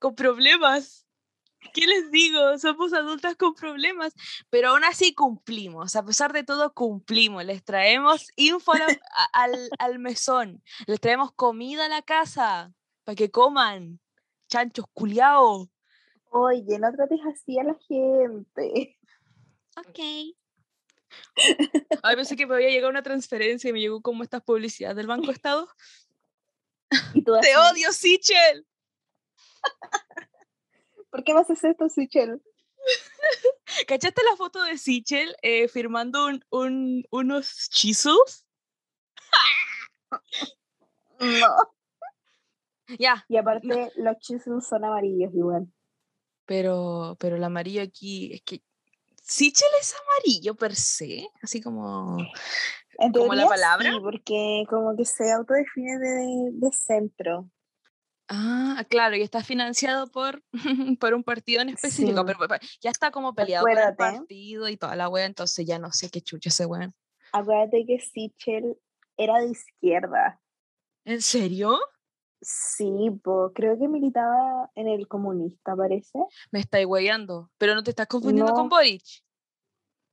con 0.00 0.14
problemas. 0.16 1.06
¿Qué 1.74 1.86
les 1.86 2.10
digo? 2.10 2.58
Somos 2.58 2.92
adultas 2.92 3.36
con 3.36 3.54
problemas, 3.54 4.14
pero 4.50 4.70
aún 4.70 4.84
así 4.84 5.14
cumplimos, 5.14 5.96
a 5.96 6.04
pesar 6.04 6.32
de 6.32 6.44
todo 6.44 6.74
cumplimos, 6.74 7.44
les 7.44 7.64
traemos 7.64 8.28
info 8.36 8.72
al, 9.32 9.70
al 9.78 9.98
mesón, 9.98 10.62
les 10.86 11.00
traemos 11.00 11.32
comida 11.32 11.86
a 11.86 11.88
la 11.88 12.02
casa 12.02 12.72
para 13.04 13.16
que 13.16 13.30
coman, 13.30 14.00
chanchos 14.48 14.86
culiaos. 14.92 15.68
Oye, 16.30 16.78
no 16.78 16.90
trates 16.92 17.20
así 17.26 17.58
a 17.58 17.64
la 17.64 17.76
gente. 17.86 18.98
Ok. 19.76 19.98
Ay, 22.02 22.16
pensé 22.16 22.36
que 22.36 22.46
me 22.46 22.54
había 22.54 22.70
llegado 22.70 22.90
una 22.90 23.02
transferencia 23.02 23.68
y 23.68 23.72
me 23.72 23.80
llegó 23.80 24.00
como 24.00 24.22
estas 24.22 24.42
publicidades 24.42 24.96
del 24.96 25.06
Banco 25.06 25.30
Estado. 25.30 25.68
Y 27.14 27.22
tú 27.22 27.32
¡Te 27.40 27.56
odio, 27.56 27.92
Sichel! 27.92 28.66
¿Por 31.12 31.22
qué 31.24 31.34
me 31.34 31.40
haces 31.40 31.62
esto, 31.62 31.88
Sichel? 31.88 32.42
¿Cachaste 33.86 34.22
la 34.28 34.36
foto 34.36 34.62
de 34.64 34.76
Sichel 34.78 35.36
eh, 35.42 35.68
firmando 35.68 36.26
un, 36.26 36.44
un- 36.50 37.04
unos 37.10 37.68
chisels? 37.70 38.46
No. 41.20 41.54
Ya, 42.98 43.24
Y 43.28 43.36
aparte, 43.36 43.92
los 43.94 44.18
chisels 44.18 44.66
son 44.66 44.84
amarillos 44.84 45.32
igual. 45.34 45.68
pero, 46.46 47.16
pero 47.20 47.36
el 47.36 47.44
amarillo 47.44 47.80
aquí 47.80 48.32
es 48.34 48.42
que 48.42 48.62
Sichel 49.22 49.68
es 49.80 49.94
amarillo 49.94 50.56
per 50.56 50.74
se, 50.74 51.28
así 51.40 51.60
como... 51.60 52.16
¿Como 53.14 53.34
la 53.34 53.46
palabra? 53.46 53.92
Sí, 53.92 54.00
porque 54.02 54.64
como 54.68 54.96
que 54.96 55.04
se 55.04 55.30
autodefine 55.30 55.98
de, 55.98 56.50
de 56.54 56.72
centro. 56.72 57.48
Ah, 58.28 58.84
claro, 58.88 59.16
y 59.16 59.22
está 59.22 59.42
financiado 59.42 60.06
por, 60.10 60.42
por 61.00 61.14
un 61.14 61.22
partido 61.24 61.60
en 61.62 61.70
específico, 61.70 62.20
Sí. 62.20 62.24
pero, 62.26 62.38
pero 62.38 62.56
ya 62.80 62.90
está 62.90 63.10
como 63.10 63.34
peleado 63.34 63.64
con 63.66 63.76
el 63.76 63.96
partido 63.96 64.68
y 64.68 64.76
toda 64.76 64.96
la 64.96 65.08
wea, 65.08 65.26
entonces 65.26 65.66
ya 65.66 65.78
no 65.78 65.92
sé 65.92 66.10
qué 66.10 66.20
chucha 66.20 66.48
ese 66.48 66.66
weón. 66.66 66.94
Acuérdate 67.32 67.84
que 67.86 67.98
Sichel 67.98 68.76
era 69.16 69.38
de 69.40 69.50
izquierda. 69.50 70.40
¿En 71.04 71.20
serio? 71.20 71.78
Sí, 72.40 73.10
po, 73.22 73.52
creo 73.54 73.78
que 73.78 73.88
militaba 73.88 74.70
en 74.74 74.88
el 74.88 75.06
comunista, 75.08 75.76
parece. 75.76 76.18
Me 76.50 76.60
estáis 76.60 76.86
weyando, 76.86 77.50
pero 77.58 77.74
no 77.74 77.82
te 77.82 77.90
estás 77.90 78.06
confundiendo 78.06 78.52
con. 78.52 78.68
Boric. 78.68 79.02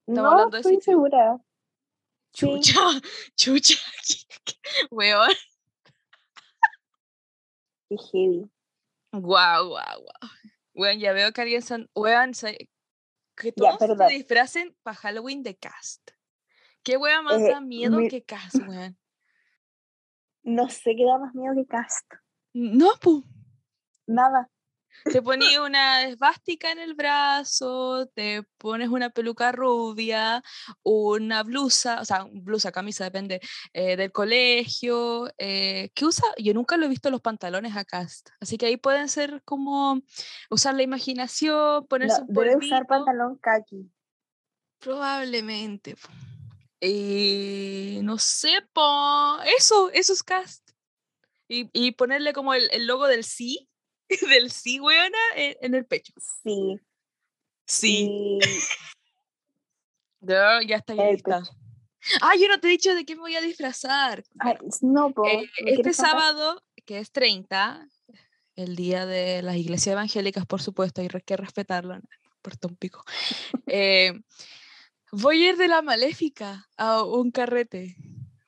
Estamos 0.08 0.34
no 0.34 0.50
de 0.50 0.58
estoy 0.58 0.82
segura. 0.82 1.38
Sí. 2.34 2.46
Chucha, 2.62 2.80
chucha, 3.36 3.76
weón. 4.92 5.32
Qué 7.90 7.96
heavy. 8.12 8.50
Guau, 9.12 9.70
guau, 9.70 10.02
guau. 10.02 10.32
Weón, 10.76 11.00
ya 11.00 11.14
veo 11.14 11.32
que 11.34 11.42
alguien 11.42 11.62
son. 11.62 11.90
Weón, 11.96 12.32
que 13.36 13.54
Ya, 13.56 13.78
todos 13.78 13.98
se 13.98 14.14
disfracen 14.14 14.76
para 14.84 14.96
Halloween 14.96 15.44
de 15.44 15.58
cast. 15.58 16.12
¿Qué 16.84 16.98
weón 16.98 17.26
más 17.26 17.42
Eh, 17.42 17.50
da 17.50 17.62
miedo 17.62 17.98
mi- 17.98 18.08
que 18.08 18.24
cast, 18.24 18.56
weón? 18.68 18.98
No 20.44 20.70
sé 20.70 20.96
qué 20.96 21.06
da 21.06 21.18
más 21.18 21.34
miedo 21.36 21.54
que 21.56 21.66
Cast. 21.66 22.12
No, 22.54 22.92
pu. 23.02 23.24
Nada. 24.08 24.50
Te 25.06 25.22
pones 25.22 25.58
una 25.58 26.04
esvástica 26.04 26.72
en 26.72 26.80
el 26.80 26.94
brazo, 26.94 28.08
te 28.14 28.44
pones 28.58 28.90
una 28.90 29.10
peluca 29.10 29.52
rubia, 29.52 30.44
una 30.84 31.44
blusa, 31.44 32.02
o 32.02 32.06
sea, 32.06 32.26
blusa, 32.32 32.72
camisa, 32.72 33.04
depende, 33.06 33.40
eh, 33.74 33.96
del 33.96 34.12
colegio. 34.12 35.32
eh, 35.38 35.90
¿Qué 35.94 36.06
usa? 36.06 36.28
Yo 36.38 36.54
nunca 36.54 36.78
lo 36.78 36.86
he 36.86 36.90
visto 36.90 37.10
los 37.10 37.22
pantalones 37.22 37.76
a 37.76 37.86
cast. 37.86 38.30
Así 38.40 38.58
que 38.58 38.66
ahí 38.68 38.78
pueden 38.78 39.10
ser 39.10 39.42
como 39.44 40.02
usar 40.50 40.76
la 40.76 40.84
imaginación, 40.84 41.88
ponerse 41.88 42.22
No, 42.22 42.28
un 42.28 42.34
debe 42.34 42.58
usar 42.58 42.88
pantalón 42.88 43.38
kaki. 43.38 43.92
Probablemente. 44.80 45.96
no 46.82 48.18
sé, 48.18 48.62
po. 48.74 49.38
Eso, 49.58 49.90
eso 49.92 50.14
es 50.14 50.24
cast. 50.24 50.70
Y, 51.48 51.70
y 51.74 51.94
ponerle 51.94 52.32
como 52.32 52.54
el, 52.54 52.70
el 52.72 52.86
logo 52.86 53.08
del 53.08 53.24
sí, 53.24 53.70
del 54.30 54.52
sí, 54.52 54.80
weona, 54.80 55.18
en, 55.36 55.56
en 55.62 55.76
el 55.76 55.86
pecho. 55.86 56.14
Sí. 56.44 56.80
Sí. 57.66 58.40
Ya, 60.22 60.60
ya 60.68 60.78
está 60.78 60.94
en 60.94 61.00
el 61.00 61.12
lista. 61.14 61.40
pecho. 61.42 61.52
Ah, 62.22 62.34
yo 62.40 62.48
no 62.48 62.60
te 62.60 62.68
he 62.68 62.72
dicho 62.72 62.96
de 62.96 63.06
qué 63.06 63.16
me 63.16 63.22
voy 63.22 63.36
a 63.36 63.42
disfrazar. 63.42 64.24
Ay, 64.40 64.56
no, 64.82 65.12
po. 65.12 65.26
Eh, 65.28 65.50
¿me 65.64 65.72
este 65.72 65.84
contar? 65.84 65.94
sábado, 65.94 66.64
que 66.86 67.00
es 67.00 67.12
30, 67.12 67.88
el 68.56 68.76
día 68.76 69.06
de 69.06 69.42
las 69.42 69.58
iglesias 69.58 69.94
evangélicas, 69.94 70.46
por 70.46 70.62
supuesto, 70.62 71.02
hay 71.02 71.10
que 71.26 71.38
respetarlo, 71.38 71.96
no 71.96 72.04
importa 72.38 72.68
un 72.68 72.76
pico. 72.78 73.04
Eh, 73.68 74.14
voy 75.12 75.44
a 75.44 75.50
ir 75.50 75.58
de 75.58 75.68
la 75.68 75.82
maléfica 75.82 76.68
a 76.78 77.04
un 77.04 77.32
carrete. 77.32 77.96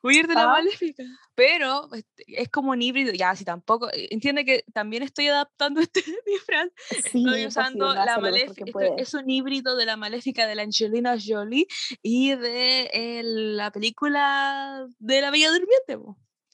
Voy 0.03 0.15
a 0.15 0.19
ir 0.21 0.27
de 0.27 0.33
la 0.35 0.43
Ah. 0.43 0.47
maléfica, 0.53 1.03
pero 1.35 1.87
este, 1.93 2.23
es 2.27 2.49
como 2.49 2.71
un 2.71 2.81
híbrido, 2.81 3.13
ya, 3.13 3.35
si 3.35 3.45
tampoco, 3.45 3.89
eh, 3.91 4.07
entiende 4.11 4.43
que 4.45 4.63
también 4.73 5.03
estoy 5.03 5.27
adaptando 5.27 5.79
este 5.89 6.03
disfraz 6.25 6.69
Sí, 6.89 7.23
Estoy 7.25 7.45
usando 7.45 7.91
uno 7.91 8.05
la 8.05 8.17
maléfica. 8.19 8.65
es 8.97 9.13
un 9.13 9.29
híbrido 9.29 9.75
de 9.75 9.85
la 9.85 9.97
maléfica 9.97 10.47
de 10.47 10.55
la 10.55 10.63
Angelina 10.63 11.15
Jolie 11.23 11.67
y 12.01 12.35
de 12.35 12.89
eh, 12.93 13.21
la 13.23 13.71
película 13.71 14.87
de 14.99 15.21
la 15.21 15.31
Bella 15.31 15.49
Durmiente. 15.51 15.97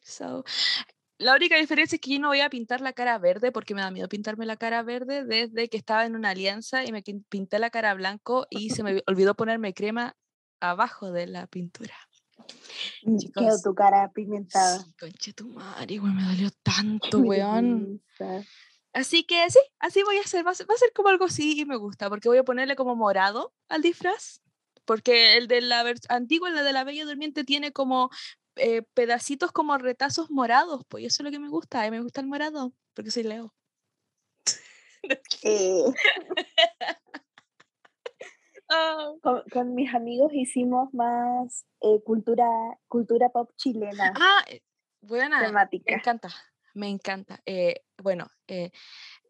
So, 0.03 0.43
la 1.19 1.35
única 1.35 1.57
diferencia 1.57 1.95
es 1.95 2.01
que 2.01 2.11
yo 2.11 2.19
no 2.19 2.27
voy 2.27 2.41
a 2.41 2.49
pintar 2.49 2.79
la 2.81 2.93
cara 2.93 3.17
verde 3.17 3.51
porque 3.51 3.73
me 3.73 3.81
da 3.81 3.91
miedo 3.91 4.07
pintarme 4.07 4.45
la 4.45 4.55
cara 4.57 4.83
verde 4.83 5.25
desde 5.25 5.67
que 5.67 5.77
estaba 5.77 6.05
en 6.05 6.15
una 6.15 6.29
alianza 6.29 6.85
y 6.85 6.91
me 6.91 7.01
pinté 7.01 7.59
la 7.59 7.69
cara 7.71 7.93
blanco 7.95 8.45
y 8.49 8.69
se 8.69 8.83
me 8.83 9.01
olvidó 9.07 9.35
ponerme 9.35 9.73
crema 9.73 10.15
abajo 10.59 11.11
de 11.11 11.27
la 11.27 11.47
pintura. 11.47 11.95
Mm, 13.03 13.17
chicos, 13.17 13.43
Quedó 13.43 13.61
tu 13.61 13.75
cara 13.75 14.11
pigmentada. 14.11 14.79
Sí, 14.79 14.93
conche 14.99 15.33
tu 15.33 15.47
madre, 15.49 15.97
güey, 15.97 16.13
me 16.13 16.23
dolió 16.23 16.49
tanto, 16.63 17.19
weón. 17.19 18.01
Así 18.93 19.23
que 19.25 19.49
sí, 19.49 19.59
así 19.79 20.03
voy 20.03 20.17
a 20.17 20.21
hacer. 20.21 20.45
Va 20.45 20.51
a 20.51 20.55
ser, 20.55 20.69
va 20.69 20.73
a 20.73 20.77
ser 20.77 20.91
como 20.93 21.09
algo 21.09 21.25
así 21.25 21.59
y 21.59 21.65
me 21.65 21.75
gusta, 21.75 22.09
porque 22.09 22.29
voy 22.29 22.37
a 22.39 22.43
ponerle 22.43 22.75
como 22.75 22.95
morado 22.95 23.53
al 23.69 23.81
disfraz. 23.81 24.41
Porque 24.85 25.35
el 25.35 25.47
de 25.47 25.61
la 25.61 25.83
antigua, 26.09 26.49
el 26.49 26.55
de 26.55 26.73
la 26.73 26.83
Bella 26.83 27.05
Durmiente, 27.05 27.43
tiene 27.43 27.73
como 27.73 28.09
eh, 28.55 28.83
pedacitos 28.93 29.51
como 29.51 29.77
retazos 29.77 30.31
morados. 30.31 30.83
Pues 30.87 31.05
eso 31.05 31.21
es 31.21 31.25
lo 31.25 31.31
que 31.31 31.39
me 31.39 31.49
gusta. 31.49 31.83
Mí 31.83 31.91
me 31.91 32.01
gusta 32.01 32.21
el 32.21 32.27
morado, 32.27 32.73
porque 32.93 33.11
soy 33.11 33.23
Leo. 33.23 33.53
Eh, 35.43 35.83
Ah, 38.69 39.13
con, 39.21 39.43
con 39.51 39.75
mis 39.75 39.93
amigos 39.93 40.31
hicimos 40.33 40.93
más 40.93 41.65
eh, 41.81 42.01
cultura, 42.03 42.45
cultura 42.87 43.29
pop 43.29 43.51
chilena 43.55 44.13
Ah, 44.15 44.43
eh, 44.49 44.61
buena. 45.01 45.39
Me 45.39 45.45
temática. 45.47 45.95
encanta, 45.95 46.29
me 46.73 46.89
encanta. 46.89 47.41
Eh, 47.45 47.81
bueno, 48.01 48.27
eh, 48.47 48.71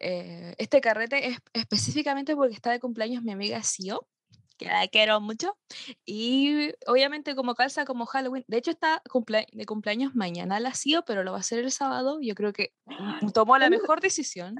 este 0.00 0.80
carrete 0.80 1.28
es 1.28 1.38
específicamente 1.52 2.34
porque 2.34 2.54
está 2.54 2.70
de 2.72 2.80
cumpleaños 2.80 3.22
mi 3.22 3.32
amiga 3.32 3.62
Sio, 3.62 4.08
que 4.56 4.66
la 4.66 4.86
quiero 4.88 5.20
mucho. 5.20 5.56
Y 6.04 6.72
obviamente 6.88 7.36
como 7.36 7.54
calza 7.54 7.84
como 7.84 8.06
Halloween. 8.06 8.44
De 8.48 8.56
hecho 8.58 8.72
está 8.72 9.02
cumplea- 9.08 9.46
de 9.52 9.66
cumpleaños 9.66 10.14
mañana 10.16 10.58
la 10.58 10.74
Sio, 10.74 11.04
pero 11.04 11.22
lo 11.22 11.30
va 11.30 11.38
a 11.38 11.40
hacer 11.40 11.60
el 11.60 11.70
sábado. 11.70 12.18
Yo 12.20 12.34
creo 12.34 12.52
que 12.52 12.72
tomó 13.34 13.56
la 13.58 13.70
mejor 13.70 14.00
decisión. 14.00 14.56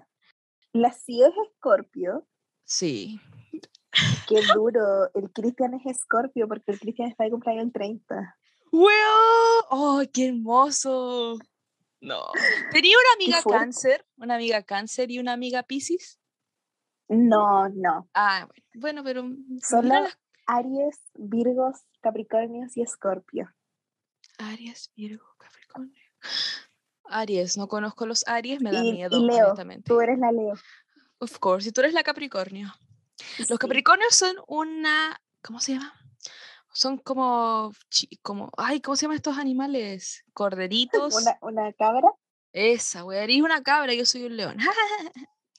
La 0.73 0.93
CIO 0.93 1.27
es 1.27 1.35
Escorpio. 1.51 2.29
Sí. 2.65 3.19
Qué 4.29 4.41
duro. 4.55 5.11
El 5.15 5.31
Cristian 5.33 5.75
es 5.75 5.87
Escorpio 5.87 6.47
porque 6.47 6.73
el 6.73 6.79
Cristian 6.81 7.09
está 7.09 7.25
de 7.25 7.31
cumpleaños 7.31 7.65
el 7.67 7.73
30. 7.73 8.37
¡Weón! 8.71 9.65
¡Oh, 9.71 10.03
qué 10.13 10.29
hermoso! 10.29 11.39
No. 12.01 12.23
Tenía 12.71 12.95
una 12.97 13.15
amiga 13.25 13.43
cáncer, 13.43 14.07
una 14.17 14.37
amiga 14.37 14.63
cáncer 14.63 15.11
y 15.11 15.19
una 15.19 15.33
amiga 15.33 15.63
piscis. 15.65 16.21
No, 17.09 17.69
no. 17.71 18.09
Ah, 18.15 18.47
bueno, 18.47 19.03
bueno, 19.03 19.05
pero 19.05 19.25
Solo 19.67 19.89
las 19.89 20.19
Aries, 20.47 21.01
Virgos, 21.15 21.79
Capricornios 22.01 22.77
y 22.77 22.83
Escorpio. 22.83 23.53
Aries, 24.39 24.93
Virgo, 24.95 25.25
Capricornio. 25.39 26.03
Aries, 27.05 27.57
no 27.57 27.67
conozco 27.69 28.07
los 28.07 28.27
Aries, 28.29 28.61
me 28.61 28.71
da 28.71 28.85
Y, 28.85 28.93
miedo, 28.93 29.19
y 29.19 29.27
Leo, 29.27 29.47
honestamente. 29.47 29.89
tú 29.89 30.01
eres 30.01 30.19
la 30.19 30.31
Leo. 30.31 30.55
Of 31.19 31.39
course, 31.39 31.65
si 31.65 31.73
tú 31.73 31.81
eres 31.81 31.95
la 31.95 32.03
Capricornio. 32.03 32.73
Los. 33.49 33.59
Capricornios 33.59 34.15
son 34.15 34.37
una, 34.47 35.21
¿cómo 35.43 35.61
se 35.61 35.73
llama? 35.75 35.95
Son 36.73 36.99
como, 36.99 37.73
como, 38.23 38.51
ay, 38.57 38.81
¿cómo 38.81 38.97
se 38.97 39.03
llaman 39.03 39.17
estos 39.17 39.39
animales? 39.39 40.25
Corderitos. 40.33 41.15
Una, 41.15 41.39
una 41.41 41.73
cabra. 41.73 42.09
Esa, 42.53 43.03
güey, 43.03 43.19
eres 43.19 43.41
una 43.43 43.63
cabra, 43.63 43.95
yo 43.95 44.05
soy 44.07 44.25
un 44.25 44.37
león. 44.37 44.57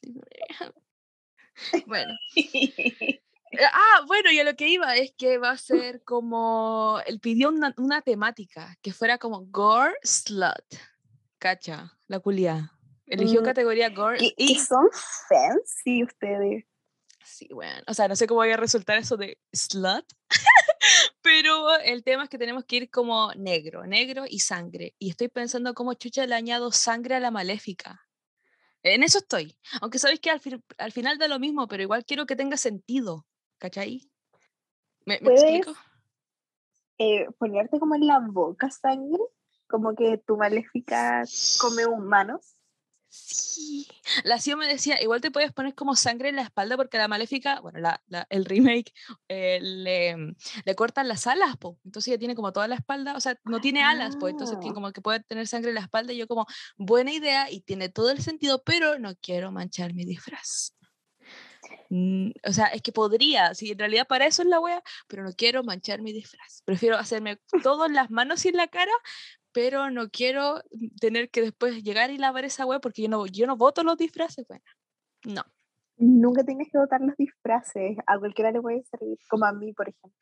bueno, 1.88 2.14
Eh, 3.52 3.66
Ah, 3.74 4.04
bueno, 4.06 4.32
y 4.32 4.40
a 4.40 4.44
lo 4.44 4.56
que 4.56 4.68
iba 4.68 4.96
es 4.96 5.12
que 5.18 5.40
va 5.40 5.50
a 5.52 5.58
ser 5.58 6.04
como, 6.04 7.00
él 7.08 7.20
pidió 7.20 7.50
una, 7.50 7.74
una 7.78 8.02
temática 8.04 8.78
que 8.82 8.94
fuera 8.94 9.18
como 9.18 9.44
gore 9.48 9.96
slut, 10.04 10.76
cacha, 11.40 11.98
la 12.08 12.20
culia. 12.20 12.72
Eligió 13.08 13.42
Mm, 13.42 13.46
categoría 13.46 13.90
gore 13.90 14.20
y 14.38 14.56
son 14.60 14.88
fancy 15.28 16.04
ustedes. 16.04 16.66
Sí, 17.30 17.48
bueno, 17.54 17.84
o 17.86 17.94
sea, 17.94 18.08
no 18.08 18.16
sé 18.16 18.26
cómo 18.26 18.40
vaya 18.40 18.56
a 18.56 18.58
resultar 18.58 18.98
eso 18.98 19.16
de 19.16 19.38
slut, 19.54 20.04
pero 21.22 21.78
el 21.78 22.04
tema 22.04 22.24
es 22.24 22.30
que 22.30 22.40
tenemos 22.40 22.66
que 22.66 22.78
ir 22.78 22.90
como 22.90 23.32
negro, 23.36 23.86
negro 23.86 24.26
y 24.28 24.40
sangre. 24.40 24.96
Y 24.98 25.12
estoy 25.12 25.28
pensando 25.28 25.76
cómo 25.76 25.94
chucha 25.94 26.26
le 26.26 26.34
añado 26.34 26.72
sangre 26.72 27.16
a 27.16 27.20
la 27.20 27.30
maléfica. 27.30 28.02
En 28.82 29.04
eso 29.04 29.20
estoy. 29.20 29.56
Aunque 29.80 30.00
sabéis 30.00 30.22
que 30.22 30.32
al, 30.32 30.40
fin- 30.40 30.64
al 30.80 30.92
final 30.92 31.20
da 31.20 31.28
lo 31.28 31.38
mismo, 31.38 31.68
pero 31.68 31.84
igual 31.84 32.04
quiero 32.04 32.26
que 32.26 32.36
tenga 32.36 32.58
sentido. 32.58 33.28
¿Cachai? 33.60 34.10
¿Me, 35.06 35.16
explico? 35.16 35.76
eh, 36.98 37.28
ponerte 37.38 37.80
como 37.80 37.94
en 37.94 38.08
la 38.08 38.20
boca 38.20 38.72
sangre, 38.72 39.22
como 39.68 39.94
que 39.96 40.18
tu 40.18 40.36
maléfica 40.36 41.24
come 41.62 41.86
humanos. 41.86 42.56
Sí. 43.12 43.88
La 44.24 44.39
CEO 44.39 44.56
me 44.58 44.68
decía, 44.68 45.01
igual 45.01 45.20
te 45.22 45.32
puedes 45.32 45.51
poner 45.51 45.74
como 45.75 45.96
sangre 45.96 46.30
en 46.30 46.36
la 46.36 46.44
espalda 46.44 46.78
porque 46.78 46.98
la 46.98 47.08
maléfica, 47.08 47.60
bueno, 47.60 47.80
la, 47.80 48.01
la- 48.08 48.28
el 48.30 48.46
remake 48.46 48.94
eh, 49.28 49.60
le, 49.62 50.16
mm, 50.16 50.36
le 50.66 50.75
cortan 50.75 51.08
las 51.08 51.25
alas, 51.28 51.58
po. 51.58 51.80
Entonces 51.86 52.10
ella 52.10 52.20
tiene 52.20 52.36
como 52.36 52.54
toda 52.54 52.68
la 52.68 52.75
espalda, 52.75 53.16
o 53.16 53.20
sea, 53.20 53.38
no 53.46 53.60
tiene 53.62 53.82
alas, 53.84 54.16
pues 54.20 54.32
entonces 54.32 54.58
tiene 54.60 54.72
Ah. 54.72 54.75
como 54.75 54.92
que 54.92 55.01
puede 55.01 55.22
tener 55.22 55.48
sangre 55.48 55.70
en 55.70 55.75
la 55.75 55.82
espalda 55.82 56.13
y 56.13 56.18
yo 56.18 56.28
como, 56.28 56.46
buena 56.78 57.12
idea 57.12 57.50
y 57.51 57.62
tiene 57.62 57.89
todo 57.89 58.12
el 58.12 58.22
sentido, 58.22 58.63
pero 58.63 59.00
no 59.00 59.16
quiero 59.16 59.51
manchar 59.51 59.94
mi 59.94 60.06
disfraz. 60.06 60.75
Mm, 61.89 62.32
O 62.48 62.54
sea, 62.54 62.68
es 62.68 62.82
que 62.84 62.92
podría, 62.92 63.54
si 63.56 63.72
en 63.72 63.80
realidad 63.80 64.08
para 64.08 64.28
eso 64.28 64.44
es 64.44 64.48
la 64.48 64.60
wea, 64.60 64.82
pero 65.08 65.24
no 65.24 65.32
quiero 65.34 65.63
manchar 65.63 66.01
mi 66.01 66.13
disfraz. 66.13 66.62
Prefiero 66.63 66.98
hacerme 66.98 67.39
todo 67.63 67.86
en 67.88 67.94
las 67.96 68.12
manos 68.12 68.46
y 68.46 68.50
en 68.50 68.58
la 68.58 68.68
cara, 68.68 68.92
pero 69.60 69.92
no 69.92 70.10
quiero 70.10 70.62
tener 71.01 71.30
que 71.30 71.42
después 71.42 71.84
llegar 71.84 72.12
y 72.12 72.18
lavar 72.18 72.46
esa 72.46 72.66
wea 72.66 72.80
porque 72.80 73.01
yo 73.01 73.10
no, 73.10 73.25
yo 73.25 73.46
no 73.46 73.58
voto 73.58 73.84
los 73.84 73.98
disfraces, 73.98 74.48
bueno. 74.48 74.63
No. 75.25 75.44
Nunca 75.98 76.46
tienes 76.46 76.70
que 76.72 76.78
botar 76.78 77.01
los 77.01 77.18
disfraces. 77.18 77.98
A 78.08 78.18
cualquiera 78.18 78.54
le 78.54 78.62
puede 78.62 78.86
servir, 78.86 79.18
como 79.30 79.44
a 79.44 79.51
mí, 79.51 79.74
por 79.74 79.89
ejemplo. 79.89 80.18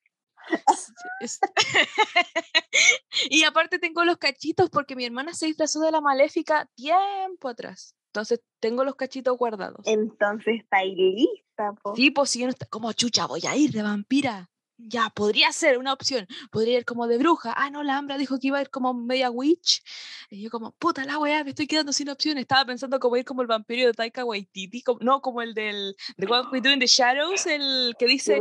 y 3.29 3.43
aparte 3.43 3.77
tengo 3.77 4.03
los 4.05 4.17
cachitos 4.17 4.71
porque 4.71 4.95
mi 4.95 5.05
hermana 5.05 5.35
se 5.35 5.45
disfrazó 5.45 5.81
de 5.81 5.91
la 5.91 6.01
maléfica 6.01 6.67
tiempo 6.73 7.47
atrás. 7.47 7.95
Entonces 8.07 8.41
tengo 8.59 8.83
los 8.83 8.95
cachitos 8.95 9.37
guardados. 9.37 9.85
Entonces 9.85 10.61
está 10.63 10.77
ahí 10.77 10.95
lista, 10.95 11.73
po. 11.83 11.95
Sí, 11.95 12.09
pues 12.09 12.31
si 12.31 12.39
yo 12.39 12.47
no 12.47 12.53
está, 12.53 12.65
como 12.65 12.91
chucha, 12.93 13.27
voy 13.27 13.41
a 13.47 13.55
ir 13.55 13.69
de 13.69 13.83
vampira. 13.83 14.49
Ya, 14.79 15.09
podría 15.09 15.51
ser 15.51 15.79
una 15.79 15.91
opción. 15.91 16.27
Podría 16.51 16.77
ir 16.77 16.85
como 16.85 17.07
de 17.07 17.17
bruja. 17.17 17.51
Ah, 17.57 17.69
no, 17.71 17.81
la 17.81 17.97
Ambra 17.97 18.15
dijo 18.17 18.37
que 18.39 18.47
iba 18.47 18.59
a 18.59 18.61
ir 18.61 18.69
como 18.69 18.93
media 18.93 19.31
witch. 19.31 19.81
Y 20.29 20.43
yo 20.43 20.51
como, 20.51 20.71
puta 20.73 21.03
la 21.03 21.17
weá, 21.17 21.43
me 21.43 21.49
estoy 21.49 21.65
quedando 21.65 21.91
sin 21.91 22.09
opciones. 22.09 22.41
Estaba 22.43 22.65
pensando 22.65 22.99
como 22.99 23.17
ir 23.17 23.25
como 23.25 23.41
el 23.41 23.47
vampiro 23.47 23.87
de 23.87 23.93
Taika 23.93 24.23
Waititi. 24.23 24.83
como- 24.83 24.99
no, 25.01 25.19
como 25.21 25.41
el 25.41 25.55
del 25.55 25.95
The 26.17 26.27
What 26.27 26.51
We 26.51 26.61
Do 26.61 26.69
in 26.71 26.79
the 26.79 26.85
Shadows, 26.85 27.47
el 27.47 27.95
que 27.97 28.05
dice 28.05 28.39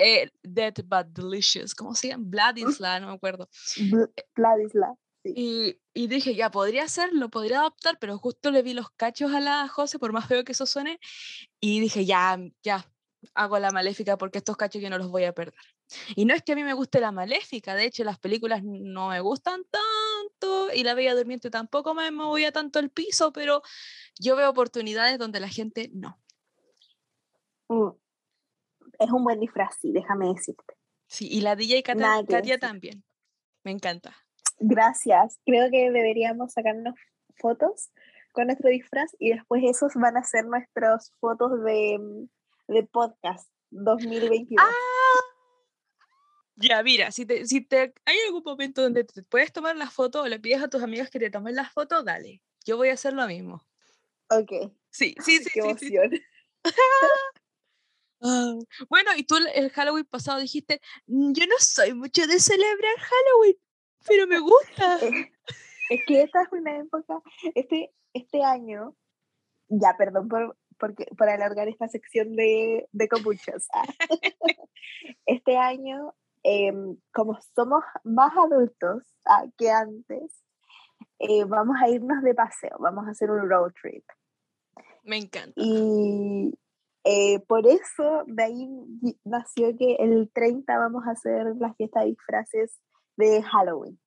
eh, 0.00 0.30
Dead 0.42 0.74
but 0.84 1.06
Delicious. 1.16 1.74
¿Cómo 1.76 1.94
se 1.94 2.08
llama? 2.08 2.24
Vladisla, 2.26 2.98
no 2.98 3.06
me 3.08 3.14
acuerdo. 3.14 3.48
Bl- 3.76 4.12
Vladislav. 4.34 4.96
Sí. 5.24 5.32
Y, 5.36 5.80
y 5.94 6.06
dije, 6.08 6.34
ya, 6.34 6.50
podría 6.50 6.84
hacerlo, 6.84 7.28
podría 7.28 7.58
adoptar, 7.60 7.98
pero 8.00 8.18
justo 8.18 8.50
le 8.50 8.62
vi 8.62 8.72
los 8.72 8.90
cachos 8.90 9.32
a 9.32 9.40
la 9.40 9.68
José, 9.68 9.98
por 9.98 10.12
más 10.12 10.26
feo 10.26 10.44
que 10.44 10.52
eso 10.52 10.64
suene, 10.64 11.00
y 11.60 11.80
dije, 11.80 12.04
ya, 12.06 12.38
ya, 12.62 12.88
hago 13.34 13.58
la 13.58 13.70
maléfica 13.70 14.16
porque 14.16 14.38
estos 14.38 14.56
cachos 14.56 14.80
yo 14.80 14.90
no 14.90 14.98
los 14.98 15.10
voy 15.10 15.24
a 15.24 15.32
perder. 15.32 15.54
Y 16.14 16.24
no 16.24 16.34
es 16.34 16.42
que 16.42 16.52
a 16.52 16.56
mí 16.56 16.64
me 16.64 16.74
guste 16.74 17.00
la 17.00 17.12
maléfica, 17.12 17.74
de 17.74 17.84
hecho 17.84 18.04
las 18.04 18.18
películas 18.18 18.62
no 18.64 19.08
me 19.08 19.20
gustan 19.20 19.62
tanto 19.70 20.72
y 20.74 20.84
la 20.84 20.94
Bella 20.94 21.14
Durmiente 21.14 21.50
tampoco 21.50 21.94
me 21.94 22.10
movía 22.10 22.52
tanto 22.52 22.78
el 22.78 22.90
piso, 22.90 23.32
pero 23.32 23.62
yo 24.18 24.36
veo 24.36 24.50
oportunidades 24.50 25.18
donde 25.18 25.40
la 25.40 25.48
gente 25.48 25.90
no. 25.92 26.20
Mm. 27.68 27.90
Es 28.98 29.10
un 29.10 29.22
buen 29.22 29.38
disfraz, 29.38 29.76
sí, 29.80 29.92
déjame 29.92 30.28
decirte. 30.28 30.74
Sí, 31.06 31.28
y 31.30 31.40
la 31.40 31.56
DJ 31.56 31.82
Katia 31.82 32.22
decir. 32.22 32.58
también. 32.58 33.04
Me 33.64 33.70
encanta. 33.70 34.16
Gracias. 34.58 35.38
Creo 35.46 35.70
que 35.70 35.90
deberíamos 35.90 36.52
sacarnos 36.52 36.94
fotos 37.36 37.90
con 38.32 38.46
nuestro 38.46 38.70
disfraz 38.70 39.14
y 39.18 39.30
después 39.30 39.62
esos 39.64 39.94
van 39.94 40.16
a 40.16 40.24
ser 40.24 40.46
nuestras 40.46 41.12
fotos 41.20 41.62
de, 41.64 41.98
mm, 41.98 42.28
de 42.68 42.84
podcast 42.84 43.50
2022. 43.70 44.64
Ya, 46.56 46.82
mira, 46.82 47.10
si, 47.12 47.24
te, 47.24 47.46
si 47.46 47.60
te, 47.60 47.94
hay 48.04 48.16
algún 48.26 48.42
momento 48.44 48.82
donde 48.82 49.04
te 49.04 49.22
puedes 49.22 49.52
tomar 49.52 49.76
la 49.76 49.88
foto 49.90 50.22
o 50.22 50.26
le 50.26 50.40
pides 50.40 50.62
a 50.62 50.68
tus 50.68 50.82
amigas 50.82 51.08
que 51.10 51.18
te 51.20 51.30
tomen 51.30 51.54
la 51.54 51.68
foto, 51.68 52.02
dale. 52.02 52.42
Yo 52.64 52.76
voy 52.76 52.88
a 52.88 52.94
hacer 52.94 53.12
lo 53.12 53.26
mismo. 53.26 53.64
Ok. 54.30 54.72
Sí, 54.90 55.14
sí, 55.24 55.38
sí. 55.38 55.50
Qué 55.54 55.76
sí. 55.78 55.94
Ah, 58.20 58.52
Bueno, 58.90 59.12
y 59.16 59.22
tú 59.22 59.36
el- 59.54 59.70
Halloween 59.70 60.04
pasado 60.04 60.40
dijiste, 60.40 60.80
"Mm, 61.06 61.32
yo 61.34 61.46
no 61.46 61.54
soy 61.60 61.94
mucho 61.94 62.26
de 62.26 62.40
celebrar 62.40 62.96
Halloween, 62.98 63.56
pero 64.06 64.26
me 64.26 64.40
gusta. 64.40 64.98
Es 65.90 66.00
que 66.06 66.22
esta 66.22 66.42
es 66.42 66.48
una 66.52 66.78
época, 66.80 67.22
este, 67.54 67.94
este 68.12 68.42
año, 68.42 68.94
ya, 69.68 69.94
perdón 69.96 70.28
por, 70.28 70.58
porque, 70.78 71.06
por 71.16 71.28
alargar 71.28 71.68
esta 71.68 71.88
sección 71.88 72.34
de, 72.34 72.88
de 72.92 73.08
ah. 73.72 73.82
Este 75.26 75.56
año, 75.56 76.14
em, 76.42 76.96
como 77.12 77.38
somos 77.54 77.84
más 78.04 78.32
adultos 78.36 79.02
ah, 79.26 79.44
que 79.56 79.70
antes, 79.70 80.42
eh, 81.18 81.44
vamos 81.44 81.76
a 81.82 81.88
irnos 81.88 82.22
de 82.22 82.34
paseo, 82.34 82.76
vamos 82.78 83.06
a 83.06 83.10
hacer 83.10 83.30
un 83.30 83.48
road 83.48 83.72
trip. 83.80 84.04
Me 85.04 85.16
encanta. 85.16 85.52
Y 85.56 86.52
eh, 87.04 87.40
por 87.46 87.66
eso 87.66 88.24
de 88.26 88.42
ahí 88.42 88.68
nació 89.24 89.76
que 89.76 89.96
el 89.98 90.30
30 90.32 90.76
vamos 90.78 91.06
a 91.06 91.12
hacer 91.12 91.56
la 91.58 91.72
fiesta 91.74 92.00
de 92.00 92.06
disfraces 92.06 92.78
de 93.16 93.42
Halloween. 93.42 93.98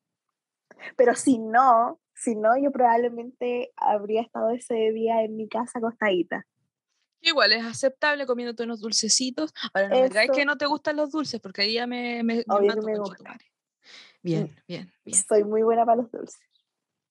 Pero 0.96 1.16
si 1.16 1.40
no, 1.40 2.00
si 2.14 2.36
no, 2.36 2.58
yo 2.58 2.72
probablemente 2.72 3.72
habría 3.76 4.22
estado 4.22 4.52
ese 4.52 4.76
día 4.92 5.24
en 5.24 5.36
mi 5.36 5.50
casa 5.50 5.80
acostadita. 5.80 6.46
Igual 7.22 7.54
es 7.54 7.64
aceptable 7.64 8.26
comiéndote 8.26 8.64
unos 8.64 8.80
dulcecitos. 8.80 9.54
Ahora 9.74 9.90
no 9.90 9.96
me 9.96 10.10
digáis 10.10 10.32
que 10.32 10.46
no 10.46 10.58
te 10.58 10.66
gustan 10.66 10.96
los 10.96 11.12
dulces, 11.12 11.40
porque 11.40 11.62
ahí 11.62 11.74
ya 11.74 11.88
me, 11.88 12.24
me, 12.24 12.38
me 12.38 12.68
mato, 12.68 12.82
me 12.82 12.98
madre. 12.98 13.52
Bien, 14.24 14.56
bien, 14.68 14.92
bien. 15.04 15.24
Soy 15.28 15.44
muy 15.44 15.62
buena 15.62 15.86
para 15.86 16.02
los 16.02 16.12
dulces. 16.12 16.42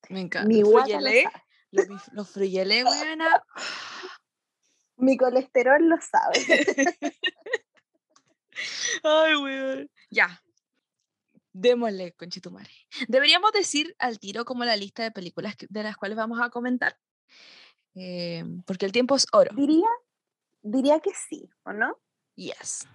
Me 0.08 0.20
encanta. 0.20 0.48
Mi 0.48 0.62
Los 0.62 0.72
lo 0.72 2.24
los, 2.24 2.34
buena. 2.34 3.42
Mi 4.96 5.16
colesterol 5.16 5.88
lo 5.88 5.96
sabe. 6.00 6.38
Ay, 9.02 9.36
weón. 9.36 9.90
Ya. 10.10 10.42
Démosle, 11.52 12.12
conchetumare. 12.12 12.70
Deberíamos 13.08 13.52
decir 13.52 13.94
al 13.98 14.18
tiro 14.18 14.44
como 14.44 14.64
la 14.64 14.76
lista 14.76 15.02
de 15.02 15.10
películas 15.10 15.56
de 15.68 15.82
las 15.82 15.96
cuales 15.96 16.16
vamos 16.16 16.40
a 16.40 16.50
comentar. 16.50 16.96
Eh, 17.94 18.44
porque 18.66 18.86
el 18.86 18.92
tiempo 18.92 19.16
es 19.16 19.26
oro. 19.32 19.50
diría, 19.54 19.88
diría 20.62 21.00
que 21.00 21.10
sí, 21.28 21.48
¿o 21.64 21.72
no? 21.72 21.98
Yes. 22.36 22.86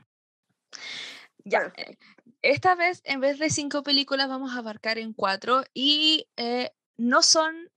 Ya. 1.44 1.74
eh. 1.78 1.98
Esta 2.42 2.76
vez, 2.76 3.02
en 3.06 3.22
vez 3.22 3.40
de 3.40 3.50
cinco 3.50 3.84
películas, 3.84 4.30
vamos 4.30 4.56
a 4.56 4.60
abarcar 4.60 4.98
en 5.00 5.14
cuatro 5.14 5.64
y 5.74 6.28
eh, 6.38 6.72
no 6.98 7.24
son 7.24 7.72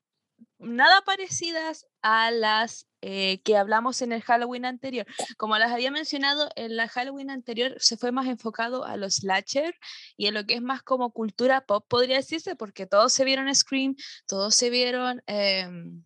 nada 0.58 1.02
parecidas 1.02 1.86
a 2.02 2.30
las 2.30 2.86
eh, 3.00 3.40
que 3.42 3.56
hablamos 3.56 4.02
en 4.02 4.12
el 4.12 4.22
Halloween 4.22 4.64
anterior. 4.64 5.06
Como 5.36 5.56
las 5.56 5.70
había 5.72 5.90
mencionado, 5.90 6.50
en 6.56 6.76
la 6.76 6.88
Halloween 6.88 7.30
anterior 7.30 7.76
se 7.78 7.96
fue 7.96 8.10
más 8.12 8.26
enfocado 8.26 8.84
a 8.84 8.96
los 8.96 9.16
slasher 9.16 9.74
y 10.16 10.26
en 10.26 10.34
lo 10.34 10.44
que 10.44 10.54
es 10.54 10.62
más 10.62 10.82
como 10.82 11.12
cultura 11.12 11.64
pop, 11.64 11.86
podría 11.88 12.16
decirse, 12.16 12.56
porque 12.56 12.86
todos 12.86 13.12
se 13.12 13.24
vieron 13.24 13.54
Scream, 13.54 13.94
todos 14.26 14.54
se 14.54 14.68
vieron, 14.70 15.22
em, 15.26 16.04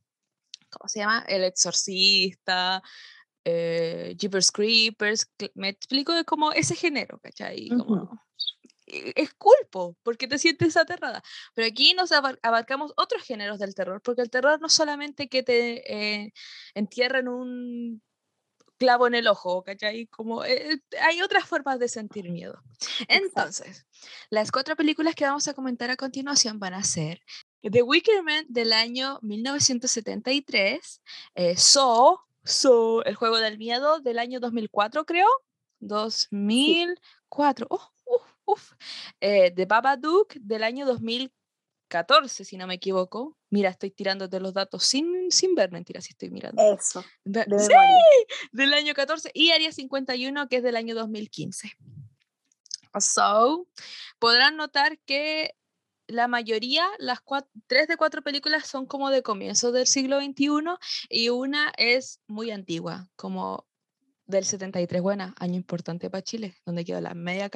¿cómo 0.72 0.88
se 0.88 1.00
llama? 1.00 1.24
El 1.28 1.44
Exorcista, 1.44 2.82
eh, 3.44 4.14
Jeepers 4.18 4.50
Creepers, 4.50 5.30
me 5.54 5.68
explico 5.68 6.12
de 6.12 6.24
como 6.24 6.52
ese 6.52 6.74
género, 6.74 7.18
¿cachai? 7.20 7.68
Como, 7.68 8.02
Ujú. 8.04 8.18
e- 8.86 9.12
es 9.16 9.34
culpo, 9.34 9.96
porque 10.02 10.26
te 10.28 10.38
sientes 10.38 10.76
aterrada. 10.76 11.22
Pero 11.54 11.66
aquí 11.68 11.94
nos 11.94 12.12
abar- 12.12 12.38
abarcamos 12.42 12.92
otros 12.96 13.22
géneros 13.22 13.58
del 13.58 13.74
terror, 13.74 14.00
porque 14.02 14.22
el 14.22 14.30
terror 14.30 14.60
no 14.60 14.68
solamente 14.68 15.28
que 15.28 15.42
te 15.42 15.92
eh, 16.24 16.32
entierren 16.74 17.28
un 17.28 18.02
clavo 18.78 19.06
en 19.06 19.14
el 19.14 19.28
ojo, 19.28 19.62
¿cachai? 19.62 20.06
Como, 20.08 20.44
eh, 20.44 20.80
hay 21.00 21.22
otras 21.22 21.44
formas 21.46 21.78
de 21.78 21.88
sentir 21.88 22.30
miedo. 22.30 22.60
Entonces, 23.06 23.86
las 24.28 24.50
cuatro 24.50 24.74
películas 24.74 25.14
que 25.14 25.24
vamos 25.24 25.46
a 25.46 25.54
comentar 25.54 25.88
a 25.90 25.96
continuación 25.96 26.58
van 26.58 26.74
a 26.74 26.82
ser 26.82 27.20
The 27.62 27.82
Wicker 27.82 28.22
Man 28.22 28.44
del 28.48 28.72
año 28.72 29.18
1973, 29.22 31.02
eh, 31.34 31.56
Saw, 31.56 32.18
Saw, 32.44 33.02
el 33.04 33.14
juego 33.14 33.38
del 33.38 33.58
miedo 33.58 34.00
del 34.00 34.18
año 34.18 34.40
2004, 34.40 35.06
creo. 35.06 35.28
2004. 35.80 37.66
Oh, 37.70 37.92
uf, 38.04 38.22
uf. 38.44 38.72
Eh, 39.20 39.52
The 39.54 39.66
Babadook 39.66 40.34
del 40.34 40.64
año 40.64 40.86
2014, 40.86 42.44
si 42.44 42.56
no 42.56 42.66
me 42.66 42.74
equivoco. 42.74 43.36
Mira, 43.50 43.70
estoy 43.70 43.90
tirándote 43.90 44.40
los 44.40 44.54
datos 44.54 44.84
sin, 44.84 45.30
sin 45.30 45.54
ver, 45.54 45.70
mentira, 45.70 46.00
si 46.00 46.10
estoy 46.10 46.30
mirando. 46.30 46.62
Eso. 46.62 47.04
De 47.24 47.44
sí, 47.58 47.74
del 48.52 48.74
año 48.74 48.94
14 48.94 49.30
y 49.34 49.50
Área 49.50 49.70
51 49.70 50.48
que 50.48 50.56
es 50.56 50.62
del 50.62 50.76
año 50.76 50.94
2015. 50.94 51.72
So, 52.98 53.66
podrán 54.18 54.56
notar 54.56 54.98
que 55.06 55.54
la 56.06 56.28
mayoría, 56.28 56.86
las 56.98 57.20
tres 57.66 57.88
de 57.88 57.96
cuatro 57.96 58.22
películas 58.22 58.66
son 58.66 58.86
como 58.86 59.10
de 59.10 59.22
comienzo 59.22 59.72
del 59.72 59.86
siglo 59.86 60.20
XXI 60.20 60.76
y 61.08 61.28
una 61.30 61.72
es 61.76 62.20
muy 62.26 62.50
antigua, 62.50 63.08
como 63.16 63.66
del 64.26 64.44
73, 64.44 65.02
buena, 65.02 65.34
año 65.38 65.56
importante 65.56 66.10
para 66.10 66.22
Chile, 66.22 66.54
donde 66.64 66.84
quedó 66.84 67.00
la 67.00 67.14
media 67.14 67.50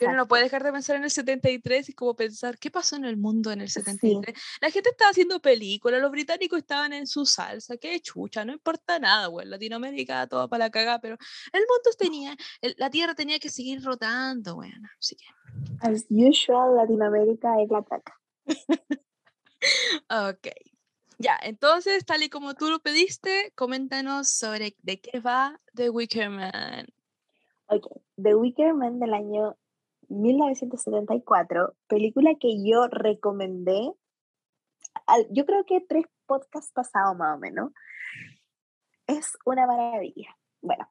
Yo 0.00 0.12
no 0.12 0.26
puede 0.28 0.44
dejar 0.44 0.62
de 0.64 0.72
pensar 0.72 0.96
en 0.96 1.04
el 1.04 1.10
73 1.10 1.88
y 1.88 1.92
como 1.92 2.14
pensar, 2.14 2.58
¿qué 2.58 2.70
pasó 2.70 2.96
en 2.96 3.04
el 3.04 3.16
mundo 3.16 3.50
en 3.52 3.60
el 3.60 3.68
Sí. 3.68 3.80
73? 3.80 4.34
La 4.60 4.70
gente 4.70 4.90
estaba 4.90 5.10
haciendo 5.10 5.40
películas, 5.40 6.00
los 6.00 6.10
británicos 6.10 6.58
estaban 6.58 6.92
en 6.92 7.06
su 7.06 7.24
salsa, 7.26 7.76
qué 7.76 8.00
chucha, 8.00 8.44
no 8.44 8.52
importa 8.52 8.98
nada, 8.98 9.26
güey, 9.28 9.46
Latinoamérica 9.46 10.26
todo 10.26 10.48
para 10.48 10.66
la 10.66 10.70
cagada, 10.70 11.00
pero 11.00 11.16
el 11.52 11.60
mundo 11.60 11.90
tenía, 11.98 12.36
el- 12.60 12.74
la 12.78 12.90
Tierra 12.90 13.14
tenía 13.14 13.38
que 13.38 13.50
seguir 13.50 13.82
rotando, 13.82 14.54
güey, 14.56 14.70
así 14.98 15.16
que, 15.16 15.24
As 15.80 16.06
usual, 16.10 16.76
Latinoamérica 16.76 17.60
es 17.62 17.70
la 17.70 17.82
caca. 17.84 18.14
ok. 20.08 20.48
Ya, 21.18 21.38
entonces, 21.42 22.04
tal 22.06 22.22
y 22.22 22.30
como 22.30 22.54
tú 22.54 22.70
lo 22.70 22.78
pediste, 22.80 23.52
coméntanos 23.54 24.30
sobre 24.30 24.74
de 24.82 25.00
qué 25.00 25.20
va 25.20 25.60
The 25.74 25.90
Wicker 25.90 26.30
Man. 26.30 26.86
Ok, 27.66 27.86
The 28.20 28.34
Wicker 28.34 28.72
Man 28.74 28.98
del 28.98 29.12
año 29.12 29.56
1974, 30.10 31.74
película 31.88 32.34
que 32.38 32.62
yo 32.64 32.86
recomendé, 32.88 33.92
yo 35.30 35.46
creo 35.46 35.64
que 35.64 35.80
tres 35.80 36.04
podcasts 36.26 36.72
pasados 36.72 37.16
más 37.16 37.36
o 37.36 37.40
menos. 37.40 37.72
Es 39.06 39.36
una 39.44 39.66
maravilla. 39.66 40.36
Bueno, 40.62 40.86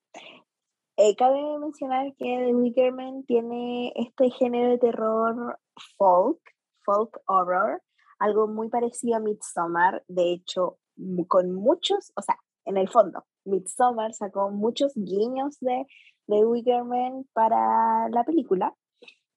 eh, 0.97 1.15
cabe 1.15 1.41
mencionar 1.59 2.13
que 2.17 2.25
The 2.25 2.53
Wicker 2.53 2.91
Man 2.91 3.23
tiene 3.25 3.93
este 3.95 4.29
género 4.31 4.71
de 4.71 4.77
terror 4.77 5.59
folk, 5.97 6.39
folk 6.83 7.21
horror, 7.27 7.81
algo 8.17 8.47
muy 8.47 8.69
parecido 8.69 9.17
a 9.17 9.19
Midsommar, 9.19 10.03
de 10.07 10.33
hecho, 10.33 10.79
con 11.27 11.53
muchos, 11.53 12.11
o 12.15 12.21
sea, 12.21 12.37
en 12.65 12.77
el 12.77 12.89
fondo, 12.89 13.25
Midsommar 13.45 14.13
sacó 14.13 14.49
muchos 14.51 14.93
guiños 14.95 15.57
de 15.61 15.85
de 16.29 16.45
Wicker 16.45 16.83
Man 16.83 17.25
para 17.33 18.07
la 18.09 18.23
película, 18.23 18.73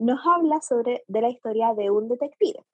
nos 0.03 0.21
habla 0.27 0.61
sobre 0.61 1.05
de 1.07 1.21
la 1.21 1.29
historia 1.31 1.75
de 1.75 1.91
un 1.91 2.09
detective. 2.09 2.65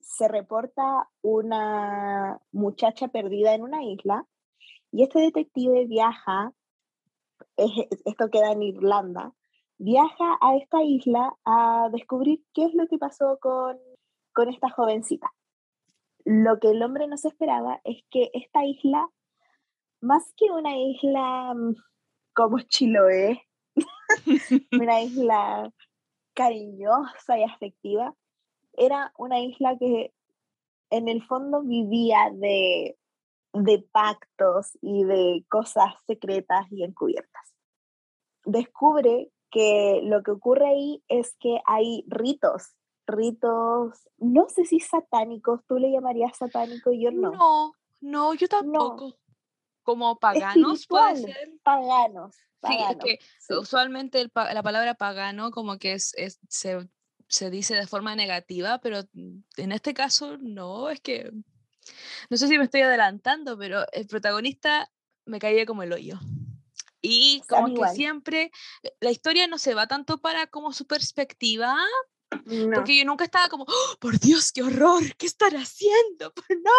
Se 0.00 0.26
reporta 0.28 1.08
una 1.22 2.40
muchacha 2.50 3.08
perdida 3.08 3.54
en 3.54 3.62
una 3.62 3.84
isla 3.84 4.26
y 4.90 5.02
este 5.04 5.20
detective 5.20 5.86
viaja, 5.86 6.52
es- 7.56 7.88
esto 8.04 8.28
queda 8.30 8.52
en 8.52 8.62
Irlanda, 8.62 9.32
viaja 9.78 10.38
a 10.40 10.56
esta 10.56 10.82
isla 10.82 11.36
a 11.44 11.88
descubrir 11.92 12.42
qué 12.54 12.64
es 12.64 12.74
lo 12.74 12.86
que 12.88 12.98
pasó 12.98 13.38
con, 13.40 13.78
con 14.32 14.48
esta 14.48 14.70
jovencita. 14.70 15.30
Lo 16.24 16.58
que 16.58 16.70
el 16.70 16.82
hombre 16.82 17.06
no 17.06 17.16
se 17.16 17.28
esperaba 17.28 17.80
es 17.84 18.02
que 18.10 18.30
esta 18.32 18.64
isla, 18.64 19.08
más 20.00 20.32
que 20.36 20.50
una 20.50 20.76
isla 20.78 21.52
mm, 21.54 21.74
como 22.34 22.60
Chiloé, 22.60 23.42
una 24.72 25.00
isla 25.02 25.72
cariñosa 26.34 27.38
y 27.38 27.44
afectiva, 27.44 28.14
era 28.74 29.12
una 29.16 29.40
isla 29.40 29.76
que 29.78 30.12
en 30.90 31.08
el 31.08 31.24
fondo 31.24 31.62
vivía 31.62 32.30
de, 32.32 32.96
de 33.52 33.86
pactos 33.92 34.78
y 34.80 35.04
de 35.04 35.44
cosas 35.48 35.94
secretas 36.06 36.66
y 36.70 36.84
encubiertas. 36.84 37.54
Descubre 38.44 39.30
que 39.50 40.00
lo 40.04 40.22
que 40.22 40.30
ocurre 40.30 40.66
ahí 40.66 41.04
es 41.08 41.36
que 41.38 41.60
hay 41.66 42.04
ritos, 42.08 42.74
ritos, 43.06 44.08
no 44.18 44.48
sé 44.48 44.64
si 44.64 44.80
satánicos, 44.80 45.60
tú 45.66 45.76
le 45.78 45.92
llamarías 45.92 46.36
satánico, 46.36 46.90
yo 46.92 47.10
no. 47.10 47.30
No, 47.32 47.72
no, 48.00 48.34
yo 48.34 48.48
tampoco. 48.48 49.14
Como 49.82 50.18
paganos 50.18 50.86
puede 50.86 51.12
Espirituales, 51.12 51.36
ser. 51.48 51.58
Paganos. 51.62 52.34
Sí, 52.34 52.40
es 52.74 52.78
paganos, 52.78 53.04
que 53.04 53.18
sí. 53.40 53.54
usualmente 53.54 54.20
el 54.20 54.30
pa- 54.30 54.52
la 54.54 54.62
palabra 54.62 54.94
pagano 54.94 55.50
como 55.50 55.78
que 55.78 55.92
es, 55.94 56.14
es- 56.16 56.38
se, 56.48 56.88
se 57.28 57.50
dice 57.50 57.74
de 57.74 57.86
forma 57.86 58.14
negativa, 58.14 58.78
pero 58.80 59.00
en 59.56 59.72
este 59.72 59.94
caso 59.94 60.38
no, 60.38 60.90
es 60.90 61.00
que 61.00 61.32
no 62.30 62.36
sé 62.36 62.46
si 62.46 62.58
me 62.58 62.64
estoy 62.64 62.82
adelantando, 62.82 63.58
pero 63.58 63.84
el 63.92 64.06
protagonista 64.06 64.88
me 65.24 65.38
caía 65.40 65.66
como 65.66 65.82
el 65.82 65.92
hoyo. 65.92 66.18
Y 67.00 67.42
como 67.48 67.74
que 67.74 67.88
siempre 67.94 68.52
la 69.00 69.10
historia 69.10 69.48
no 69.48 69.58
se 69.58 69.74
va 69.74 69.88
tanto 69.88 70.18
para 70.18 70.46
como 70.46 70.72
su 70.72 70.86
perspectiva, 70.86 71.76
No. 72.44 72.76
porque 72.76 72.96
yo 72.96 73.04
nunca 73.04 73.24
estaba 73.24 73.48
como, 73.48 73.64
"Oh, 73.66 73.96
por 73.98 74.20
Dios, 74.20 74.52
qué 74.52 74.62
horror, 74.62 75.02
¿qué 75.16 75.26
están 75.26 75.56
haciendo? 75.56 76.32
Pues 76.32 76.46
no, 76.64 76.70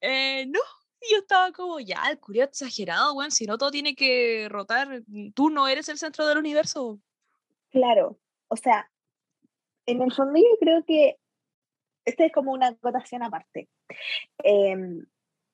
Eh, 0.00 0.46
no. 0.46 0.60
Y 1.08 1.12
Yo 1.12 1.18
estaba 1.18 1.52
como, 1.52 1.80
ya, 1.80 2.02
el 2.10 2.18
curio 2.18 2.44
exagerado, 2.44 3.14
weón. 3.14 3.30
Si 3.30 3.46
no, 3.46 3.58
todo 3.58 3.70
tiene 3.70 3.94
que 3.94 4.48
rotar. 4.48 5.02
mm, 5.06 5.32
Tú 5.32 5.50
no 5.50 5.68
eres 5.68 5.88
el 5.88 5.98
centro 5.98 6.26
del 6.26 6.38
universo. 6.38 7.00
Claro, 7.70 8.18
o 8.48 8.56
sea, 8.56 8.90
en 9.86 10.02
el 10.02 10.12
fondo 10.12 10.38
yo 10.38 10.58
creo 10.60 10.84
que 10.84 11.16
esta 12.04 12.24
es 12.24 12.32
como 12.32 12.52
una 12.52 12.68
acotación 12.68 13.22
aparte. 13.22 13.68
Em, 14.44 15.04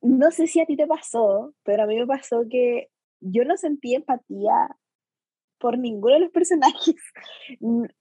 no 0.00 0.30
sé 0.30 0.46
si 0.46 0.60
a 0.60 0.66
ti 0.66 0.76
te 0.76 0.86
pasó, 0.86 1.54
pero 1.62 1.82
a 1.82 1.86
mí 1.86 1.96
me 1.96 2.06
pasó 2.06 2.44
que 2.50 2.90
yo 3.20 3.44
no 3.44 3.56
sentí 3.56 3.94
empatía 3.94 4.76
por 5.58 5.78
ninguno 5.78 6.14
de 6.14 6.20
los 6.20 6.30
personajes. 6.30 6.96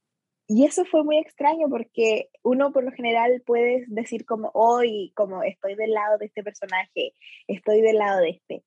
Y 0.48 0.66
eso 0.66 0.86
fue 0.86 1.04
muy 1.04 1.18
extraño 1.18 1.68
porque 1.70 2.30
uno 2.42 2.72
por 2.72 2.86
lo 2.86 2.92
general 2.92 3.44
puede 3.46 3.84
decir 3.88 4.26
como, 4.26 4.50
hoy, 4.54 5.12
como 5.16 5.44
estoy 5.44 5.76
del 5.76 5.92
lado 5.92 6.18
de 6.18 6.28
este 6.28 6.42
personaje, 6.42 7.14
estoy 7.48 7.82
del 7.82 7.98
lado 7.98 8.22
de 8.22 8.30
este. 8.30 8.64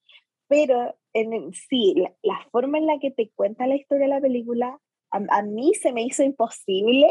Pero 0.47 0.95
en 1.15 1.53
sí, 1.55 1.95
la, 1.97 2.15
la 2.23 2.47
forma 2.51 2.79
en 2.79 2.87
la 2.87 2.99
que 2.99 3.11
te 3.11 3.31
cuenta 3.35 3.67
la 3.67 3.77
historia 3.77 4.07
de 4.07 4.15
la 4.15 4.21
película, 4.21 4.79
a, 5.11 5.21
a 5.31 5.43
mí 5.43 5.75
se 5.75 5.93
me 5.93 6.03
hizo 6.03 6.23
imposible, 6.23 7.09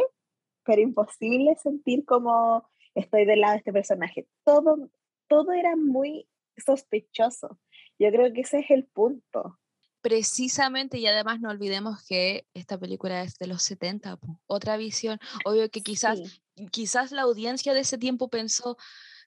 pero 0.63 0.82
imposible 0.82 1.55
sentir 1.55 2.05
como 2.05 2.63
estoy 2.93 3.25
del 3.25 3.41
lado 3.41 3.53
de 3.53 3.60
este 3.60 3.73
personaje. 3.73 4.27
Todo, 4.43 4.89
todo 5.27 5.51
era 5.51 5.75
muy 5.75 6.27
sospechoso. 6.58 7.60
Yo 7.97 8.12
creo 8.12 8.32
que 8.34 8.41
ese 8.41 8.60
es 8.60 8.69
el 8.69 8.86
punto. 8.86 9.58
Precisamente, 10.02 10.98
y 10.98 11.08
además 11.08 11.42
no 11.42 11.50
olvidemos 11.50 12.06
que 12.08 12.48
esta 12.54 12.78
película 12.78 13.22
es 13.24 13.38
de 13.38 13.48
los 13.48 13.64
70, 13.64 14.18
po, 14.18 14.42
otra 14.48 14.78
visión. 14.78 15.20
Obvio 15.44 15.70
que 15.70 15.82
quizás, 15.82 16.20
Sí, 16.20 16.70
quizás 16.72 17.12
la 17.12 17.24
audiencia 17.24 17.74
de 17.74 17.82
ese 17.82 17.98
tiempo 17.98 18.30
pensó, 18.30 18.78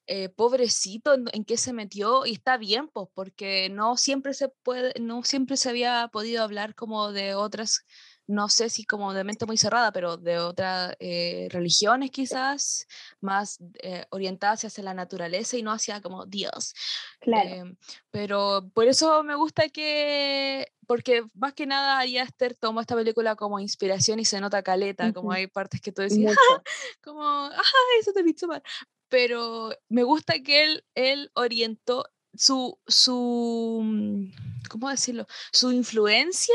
eh, 0.07 0.31
pobrecito, 0.31 1.15
¿en, 1.15 1.27
en 1.33 1.45
qué 1.45 1.57
se 1.57 1.73
metió? 1.73 2.27
Y 2.27 2.33
está 2.33 2.57
bien, 2.57 2.89
pues, 2.89 3.09
porque 3.15 3.69
no 3.71 3.97
siempre 3.97 4.35
se 4.35 4.49
puede, 4.49 4.93
no 5.01 5.23
siempre 5.25 5.57
se 5.57 5.69
había 5.71 6.09
podido 6.13 6.43
hablar 6.43 6.75
como 6.75 7.13
de 7.13 7.35
otras, 7.35 7.85
no 8.27 8.49
sé 8.49 8.71
si 8.71 8.85
como 8.85 9.13
de 9.13 9.25
mente 9.25 9.47
muy 9.47 9.57
cerrada, 9.57 9.93
pero 9.93 10.17
de 10.17 10.39
otras 10.39 10.95
eh, 11.01 11.49
religiones 11.51 12.11
quizás, 12.11 12.87
más 13.21 13.59
eh, 13.83 14.07
orientadas 14.11 14.65
hacia 14.65 14.85
la 14.85 14.95
naturaleza 14.95 15.57
y 15.57 15.63
no 15.63 15.73
hacia 15.73 16.01
como 16.01 16.27
Dios. 16.27 16.75
claro. 17.21 17.49
Em, 17.49 17.77
pero 18.11 18.71
por 18.75 18.87
eso 18.87 19.23
me 19.23 19.35
gusta 19.35 19.69
que, 19.69 20.73
porque 20.87 21.25
más 21.35 21.55
que 21.55 21.67
nada 21.67 21.99
Ari 21.99 22.19
Aster 22.19 22.55
toma 22.55 22.83
esta 22.83 22.95
película 22.95 23.37
como 23.37 23.59
inspiración 23.61 24.21
y 24.21 24.25
se 24.25 24.41
nota 24.41 24.63
caleta, 24.63 25.13
como 25.13 25.29
Ujú. 25.29 25.37
hay 25.37 25.47
partes 25.47 25.81
que 25.81 25.93
tú 25.93 26.03
decías, 26.03 26.37
Mucho. 26.37 26.63
como, 27.05 27.23
ah, 27.23 27.63
eso 28.01 28.13
te 28.13 28.23
Midsommar. 28.23 28.63
Pero 29.09 29.71
me 29.89 30.05
gusta 30.05 30.35
que 30.43 30.65
él, 30.65 30.85
él 30.95 31.31
orientó 31.35 32.07
su, 32.35 32.79
su, 32.87 33.81
mm, 33.83 34.69
¿cómo 34.71 34.89
decirlo? 34.89 35.27
Su 35.53 35.71
influencia 35.73 36.55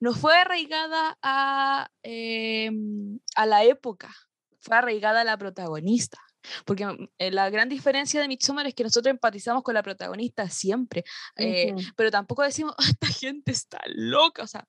no 0.00 0.14
fue 0.14 0.36
arraigada 0.36 1.18
a, 1.22 1.88
em, 2.02 3.18
a 3.34 3.46
la 3.46 3.64
época, 3.64 4.14
fue 4.60 4.76
arraigada 4.76 5.22
a 5.22 5.24
la 5.24 5.38
protagonista. 5.38 6.18
Porque 6.64 6.86
mm, 6.86 7.08
eh, 7.18 7.30
la 7.30 7.50
gran 7.50 7.68
diferencia 7.68 8.20
de 8.20 8.28
Midsommar 8.28 8.66
es 8.66 8.74
que 8.74 8.84
nosotros 8.84 9.10
empatizamos 9.10 9.62
con 9.62 9.74
la 9.74 9.82
protagonista 9.82 10.48
siempre, 10.48 11.04
eh, 11.36 11.74
pero 11.96 12.10
tampoco 12.10 12.42
decimos, 12.42 12.74
"Ah, 12.78 12.84
esta 12.88 13.08
gente 13.08 13.52
está 13.52 13.80
loca, 13.86 14.42
o 14.42 14.46
sea, 14.46 14.66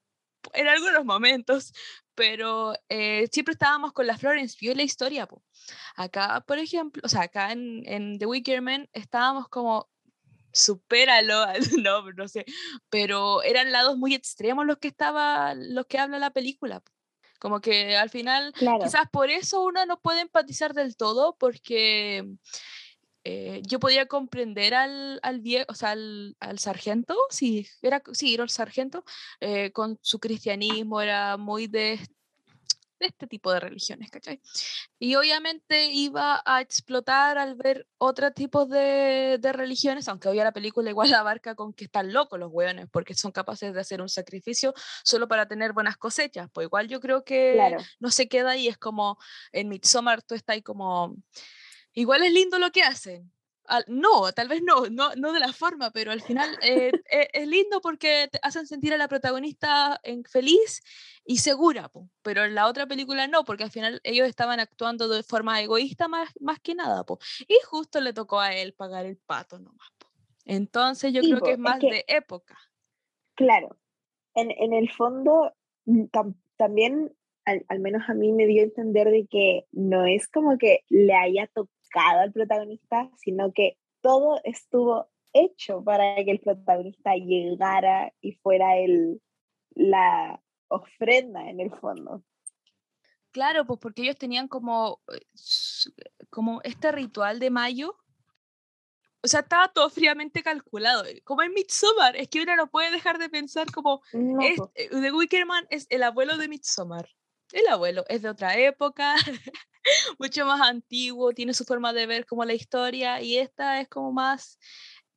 en 0.53 0.67
algunos 0.67 1.05
momentos, 1.05 1.73
pero 2.15 2.73
eh, 2.89 3.27
siempre 3.31 3.53
estábamos 3.53 3.93
con 3.93 4.07
la 4.07 4.17
Florence 4.17 4.57
y 4.59 4.73
la 4.73 4.83
historia. 4.83 5.27
po. 5.27 5.43
Acá, 5.95 6.43
por 6.47 6.57
ejemplo, 6.57 7.01
o 7.05 7.09
sea, 7.09 7.23
acá 7.23 7.51
en, 7.51 7.83
en 7.85 8.17
The 8.17 8.25
Wicker 8.25 8.61
Man 8.61 8.89
estábamos 8.93 9.47
como, 9.49 9.89
supéralo, 10.57 11.45
no, 11.83 12.11
no 12.11 12.27
sé, 12.27 12.45
pero 12.89 13.41
eran 13.43 13.71
lados 13.71 13.97
muy 13.97 14.13
extremos 14.15 14.65
los 14.65 14.77
que 14.77 14.87
estaba, 14.89 15.53
los 15.55 15.85
que 15.85 15.99
habla 15.99 16.19
la 16.19 16.31
película. 16.31 16.83
Como 17.39 17.61
que 17.61 17.95
al 17.95 18.09
final, 18.09 18.51
Claro. 18.53 18.83
quizás 18.83 19.07
por 19.11 19.29
eso 19.29 19.63
uno 19.63 19.85
no 19.85 19.99
puede 20.01 20.21
empatizar 20.21 20.73
del 20.73 20.97
todo, 20.97 21.37
porque 21.37 22.25
eh, 23.23 23.61
yo 23.67 23.79
podía 23.79 24.07
comprender 24.07 24.73
al, 24.73 25.19
al 25.21 25.39
viejo, 25.41 25.65
o 25.69 25.75
sea, 25.75 25.91
al, 25.91 26.35
al 26.39 26.57
sargento, 26.57 27.15
sí, 27.29 27.67
era, 27.83 28.01
sí, 28.13 28.33
era 28.33 28.43
el 28.43 28.49
sargento, 28.49 29.03
eh, 29.39 29.71
con 29.71 29.99
su 30.01 30.19
cristianismo, 30.19 30.99
era 30.99 31.37
muy 31.37 31.67
de, 31.67 31.99
de 32.99 33.07
este 33.07 33.27
tipo 33.27 33.51
de 33.51 33.59
religiones, 33.59 34.09
¿cachai? 34.11 34.41
Y 34.99 35.15
obviamente 35.15 35.91
iba 35.91 36.41
a 36.45 36.61
explotar 36.61 37.37
al 37.37 37.55
ver 37.55 37.87
otro 37.97 38.31
tipo 38.31 38.65
de, 38.65 39.37
de 39.39 39.53
religiones, 39.53 40.07
aunque 40.07 40.27
hoy 40.29 40.37
la 40.37 40.51
película 40.51 40.89
igual 40.89 41.07
abarca 41.13 41.55
con 41.55 41.73
que 41.73 41.85
están 41.85 42.11
locos 42.13 42.39
los 42.39 42.51
hueones, 42.51 42.87
porque 42.91 43.13
son 43.13 43.31
capaces 43.31 43.73
de 43.73 43.79
hacer 43.81 44.01
un 44.01 44.09
sacrificio 44.09 44.73
solo 45.03 45.27
para 45.27 45.47
tener 45.47 45.73
buenas 45.73 45.97
cosechas. 45.97 46.49
Pues 46.53 46.65
igual 46.65 46.87
yo 46.87 46.99
creo 46.99 47.23
que 47.23 47.53
Claro. 47.55 47.77
no 47.99 48.09
se 48.11 48.27
queda 48.27 48.51
ahí, 48.51 48.67
es 48.67 48.77
como 48.77 49.17
en 49.51 49.69
Midsommar 49.69 50.21
tú 50.23 50.35
estás 50.35 50.55
ahí 50.55 50.61
como, 50.61 51.15
igual 51.93 52.23
es 52.23 52.31
lindo 52.31 52.59
lo 52.59 52.71
que 52.71 52.83
hacen. 52.83 53.31
Al- 53.67 53.85
no, 53.87 54.31
tal 54.31 54.47
vez 54.47 54.61
no, 54.63 54.85
no, 54.89 55.13
no 55.15 55.33
de 55.33 55.39
la 55.41 55.51
forma, 55.53 55.91
pero 55.91 56.11
al 56.11 56.21
final 56.21 56.49
eh, 56.61 56.91
e- 57.11 57.29
es 57.33 57.47
lindo 57.47 57.81
porque 57.81 58.29
te 58.31 58.39
hacen 58.41 58.65
sentir 58.65 58.93
a 58.93 58.97
la 58.97 59.07
protagonista 59.07 59.99
en- 60.03 60.23
feliz 60.23 60.81
y 61.25 61.37
segura, 61.39 61.89
po. 61.89 62.09
pero 62.21 62.45
en 62.45 62.55
la 62.55 62.67
otra 62.67 62.87
película 62.87 63.27
no, 63.27 63.43
porque 63.43 63.63
al 63.65 63.71
final 63.71 63.99
ellos 64.03 64.27
estaban 64.27 64.59
actuando 64.61 65.07
de 65.09 65.21
forma 65.23 65.61
egoísta 65.61 66.07
más, 66.07 66.29
más 66.39 66.59
que 66.61 66.73
nada, 66.75 67.03
po. 67.03 67.19
y 67.47 67.57
justo 67.65 67.99
le 68.01 68.13
tocó 68.13 68.39
a 68.39 68.53
él 68.55 68.73
pagar 68.73 69.05
el 69.05 69.17
pato 69.17 69.59
nomás. 69.59 69.89
po. 69.97 70.07
Entonces 70.45 71.11
yo 71.13 71.21
Sí, 71.21 71.29
creo 71.31 71.41
que 71.41 71.51
es 71.51 71.57
es 71.57 71.59
más 71.59 71.79
que- 71.79 71.91
de 71.91 72.05
época. 72.07 72.57
Claro, 73.35 73.77
en, 74.33 74.51
en 74.51 74.73
el 74.73 74.89
fondo 74.91 75.53
mm, 75.85 76.03
tam- 76.05 76.35
también, 76.55 77.13
al, 77.45 77.65
al 77.67 77.79
menos 77.79 78.03
a 78.09 78.13
mí 78.13 78.31
me 78.31 78.45
dio 78.47 78.61
a 78.61 78.65
entender 78.65 79.09
de 79.11 79.27
que 79.27 79.65
no 79.71 80.05
es 80.05 80.27
como 80.27 80.57
que 80.57 80.85
le 80.89 81.13
haya 81.13 81.47
tocado 81.47 81.69
al 81.95 82.31
protagonista, 82.31 83.09
sino 83.17 83.51
que 83.53 83.77
todo 84.01 84.39
estuvo 84.43 85.09
hecho 85.33 85.83
para 85.83 86.15
que 86.15 86.31
el 86.31 86.39
protagonista 86.39 87.15
llegara 87.15 88.13
y 88.21 88.33
fuera 88.33 88.77
el, 88.77 89.21
la 89.75 90.41
ofrenda 90.69 91.49
en 91.49 91.59
el 91.59 91.71
fondo. 91.71 92.23
Claro, 93.31 93.65
pues 93.65 93.79
porque 93.79 94.03
ellos 94.03 94.17
tenían 94.17 94.47
como, 94.47 95.01
eh, 95.13 95.25
como 96.29 96.61
este 96.63 96.91
ritual 96.91 97.39
de 97.39 97.51
mayo. 97.51 97.95
O 99.21 99.27
sea, 99.27 99.41
estaba 99.41 99.67
todo 99.67 99.89
fríamente 99.89 100.41
calculado. 100.41 101.03
Como 101.23 101.43
en 101.43 101.53
Midsommar, 101.53 102.15
es 102.15 102.29
que 102.29 102.41
uno 102.41 102.55
no 102.55 102.67
puede 102.69 102.91
dejar 102.91 103.17
de 103.17 103.29
pensar 103.29 103.71
como 103.71 104.01
No, 104.13 104.41
es, 104.41 104.57
po, 104.57 104.71
eh, 104.75 104.89
The 104.89 105.11
Wicker 105.11 105.45
Man 105.45 105.67
es 105.69 105.85
el 105.89 106.03
abuelo 106.03 106.37
de 106.37 106.47
Midsommar. 106.47 107.09
El 107.53 107.67
abuelo 107.67 108.03
es 108.09 108.21
de 108.21 108.29
otra 108.29 108.57
época, 108.57 109.15
mucho 110.19 110.45
más 110.45 110.61
antiguo, 110.61 111.33
tiene 111.33 111.53
su 111.53 111.63
forma 111.63 111.93
de 111.93 112.05
ver 112.05 112.25
como 112.25 112.43
la 112.45 112.53
historia 112.53 113.21
y 113.21 113.37
esta 113.37 113.79
es 113.79 113.87
como 113.87 114.11
más 114.11 114.59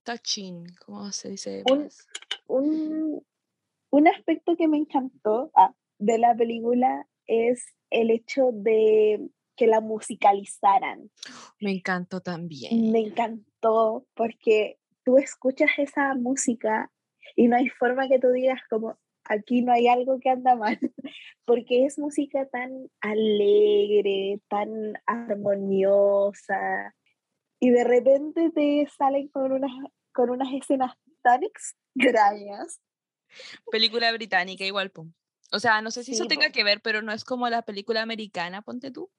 touching, 0.05 0.65
¿cómo 0.85 1.11
se 1.13 1.31
dice? 1.31 1.63
Un- 1.71 1.89
un, 2.47 3.27
un 3.91 4.09
aspecto 4.09 4.57
que 4.57 4.69
me 4.69 4.79
encantó 4.79 5.51
ah, 5.55 5.75
de 5.99 6.19
la 6.19 6.35
película 6.35 7.07
es 7.27 7.65
el 7.91 8.11
hecho 8.11 8.51
de 8.53 9.29
que 9.57 9.67
la 9.67 9.81
musicalizaran. 9.81 11.11
Me 11.61 11.73
encantó 11.73 12.21
también. 12.21 12.91
Me 12.91 13.01
encantó 13.01 14.07
porque 14.15 14.79
tú 15.05 15.19
escuchas 15.19 15.71
esa 15.77 16.15
música 16.15 16.91
y 17.37 17.49
no 17.49 17.57
hay 17.57 17.69
forma 17.69 18.09
que 18.09 18.19
tú 18.19 18.29
digas 18.31 18.61
como 18.71 18.99
aquí 19.31 19.63
no 19.63 19.73
hay 19.73 19.87
algo 19.87 20.19
que 20.21 20.29
anda 20.29 20.57
mal, 20.57 20.79
porque 21.45 21.87
es 21.87 21.99
música 21.99 22.47
tan 22.47 22.91
alegre, 23.01 24.41
tan 24.49 24.95
armoniosa 25.07 26.95
y 27.61 27.71
de 27.71 27.85
repente 27.85 28.51
te 28.51 28.89
salen 28.97 29.29
con 29.29 29.53
unas, 29.53 29.71
con 30.13 30.31
unas 30.31 30.53
escenas 30.53 30.97
tan 31.23 31.43
extrañas. 31.45 32.81
Película 33.71 34.11
británica 34.13 34.65
igual, 34.65 34.91
pum. 34.91 35.13
O 35.53 35.59
sea, 35.59 35.83
no 35.83 35.91
sé 35.91 36.03
si 36.03 36.13
eso 36.13 36.27
tenga 36.27 36.51
que 36.51 36.65
ver, 36.65 36.81
pero 36.81 37.03
no 37.03 37.13
es 37.13 37.25
como 37.25 37.49
la 37.49 37.63
película 37.63 38.03
americana, 38.03 38.63
ponte 38.63 38.91
tú. 38.91 39.11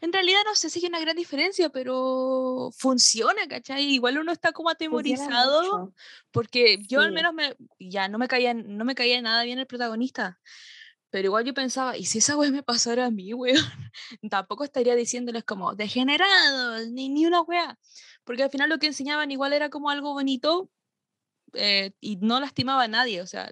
En 0.00 0.12
realidad 0.12 0.40
no 0.44 0.54
sé 0.54 0.70
si 0.70 0.80
hay 0.80 0.86
una 0.86 1.00
gran 1.00 1.16
diferencia, 1.16 1.68
pero 1.70 2.70
funciona, 2.76 3.46
¿cachai? 3.48 3.84
Igual 3.84 4.18
uno 4.18 4.32
está 4.32 4.52
como 4.52 4.70
atemorizado 4.70 5.92
porque 6.30 6.78
yo 6.88 7.00
al 7.00 7.08
Sí. 7.08 7.14
menos 7.14 7.34
me, 7.34 7.56
ya 7.78 8.08
no 8.08 8.18
me 8.18 8.28
caía, 8.28 8.54
no 8.54 8.84
me 8.84 8.94
caía 8.94 9.20
nada 9.22 9.42
bien 9.44 9.58
el 9.58 9.66
protagonista. 9.66 10.40
Pero 11.10 11.26
igual 11.26 11.44
yo 11.44 11.52
pensaba, 11.52 11.96
¿y 11.98 12.06
si 12.06 12.18
esa 12.18 12.36
wea 12.38 12.50
me 12.50 12.62
pasara 12.62 13.04
a 13.06 13.10
mí, 13.10 13.34
weón? 13.34 13.56
Tampoco 14.30 14.64
estaría 14.64 14.94
diciéndoles 14.94 15.44
como 15.44 15.74
degenerados, 15.74 16.88
ni, 16.88 17.08
ni 17.10 17.26
una 17.26 17.42
wea. 17.42 17.78
Porque 18.24 18.42
al 18.44 18.50
final 18.50 18.70
lo 18.70 18.78
que 18.78 18.86
enseñaban 18.86 19.30
igual 19.30 19.52
era 19.52 19.68
como 19.68 19.90
algo 19.90 20.14
bonito 20.14 20.70
eh, 21.52 21.92
y 22.00 22.16
no 22.16 22.40
lastimaba 22.40 22.84
a 22.84 22.88
nadie. 22.88 23.20
O 23.20 23.26
sea, 23.26 23.50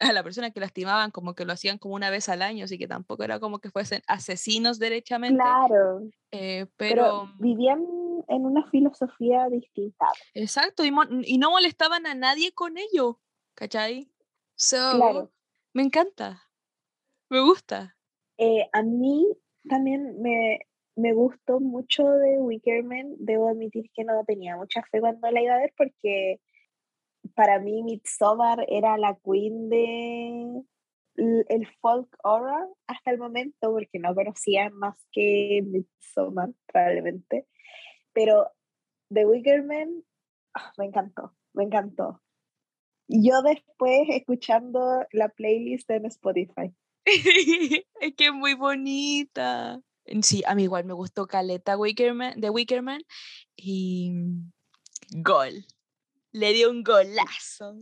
a 0.00 0.12
la 0.12 0.22
persona 0.22 0.50
que 0.50 0.60
lastimaban 0.60 1.10
como 1.10 1.34
que 1.34 1.44
lo 1.44 1.52
hacían 1.52 1.78
como 1.78 1.94
una 1.94 2.10
vez 2.10 2.28
al 2.28 2.42
año, 2.42 2.64
así 2.64 2.78
que 2.78 2.88
tampoco 2.88 3.22
era 3.22 3.38
como 3.38 3.58
que 3.58 3.70
fuesen 3.70 4.02
asesinos 4.06 4.78
derechamente. 4.78 5.42
Claro, 5.42 6.02
eh, 6.30 6.66
pero, 6.76 7.02
pero, 7.02 7.34
vivían 7.38 7.86
en 8.28 8.46
una 8.46 8.68
filosofía 8.70 9.48
distinta. 9.50 10.06
exacto, 10.34 10.84
y, 10.84 11.38
no 11.38 11.50
molestaban 11.50 12.06
a 12.06 12.14
nadie 12.14 12.52
con 12.52 12.78
ello, 12.78 13.20
¿cachai? 13.54 14.10
So, 14.56 14.76
Claro. 14.96 15.30
me 15.74 15.82
encanta, 15.82 16.42
me 17.28 17.40
gusta. 17.40 17.96
Eh, 18.38 18.68
a 18.72 18.82
mí 18.82 19.26
también 19.68 20.20
me, 20.22 20.60
me 20.96 21.12
gustó 21.12 21.60
mucho 21.60 22.04
de 22.08 22.38
Wicker 22.38 22.82
Man. 22.84 23.16
Debo 23.18 23.48
admitir 23.48 23.90
que 23.94 24.04
no 24.04 24.24
tenía 24.26 24.56
mucha 24.56 24.82
fe 24.90 25.00
cuando 25.00 25.30
la 25.30 25.42
iba 25.42 25.54
a 25.54 25.58
ver 25.58 25.72
porque 25.76 26.40
para 27.40 27.58
mí 27.58 27.82
Midsommar 27.82 28.66
era 28.68 28.98
la 28.98 29.18
queen 29.24 29.70
de 29.70 30.62
el 31.16 31.66
folk 31.80 32.14
horror 32.22 32.68
hasta 32.86 33.12
el 33.12 33.16
momento 33.16 33.72
porque 33.72 33.98
no 33.98 34.14
conocía 34.14 34.68
más 34.68 34.94
que 35.10 35.62
Midsommar 35.64 36.50
probablemente. 36.66 37.46
Pero 38.12 38.50
The 39.08 39.24
Wicker 39.24 39.64
Man 39.64 40.04
ah, 40.52 40.70
me 40.76 40.84
encantó, 40.84 41.34
me 41.54 41.64
encantó. 41.64 42.20
Yo 43.08 43.40
después 43.40 44.02
escuchando 44.10 45.06
la 45.10 45.30
playlist 45.30 45.88
en 45.88 46.04
Spotify. 46.04 46.74
es 47.06 48.14
que 48.18 48.32
muy 48.32 48.52
bonita. 48.52 49.80
Sí, 50.20 50.42
a 50.46 50.54
mí 50.54 50.64
igual 50.64 50.84
me 50.84 50.92
gustó 50.92 51.26
Caleta 51.26 51.78
Wickerman, 51.78 52.38
de 52.38 52.50
Wickerman 52.50 53.00
y 53.56 54.10
mm, 54.10 54.52
gol. 55.22 55.64
Le 56.32 56.52
dio 56.52 56.70
un 56.70 56.82
golazo. 56.82 57.76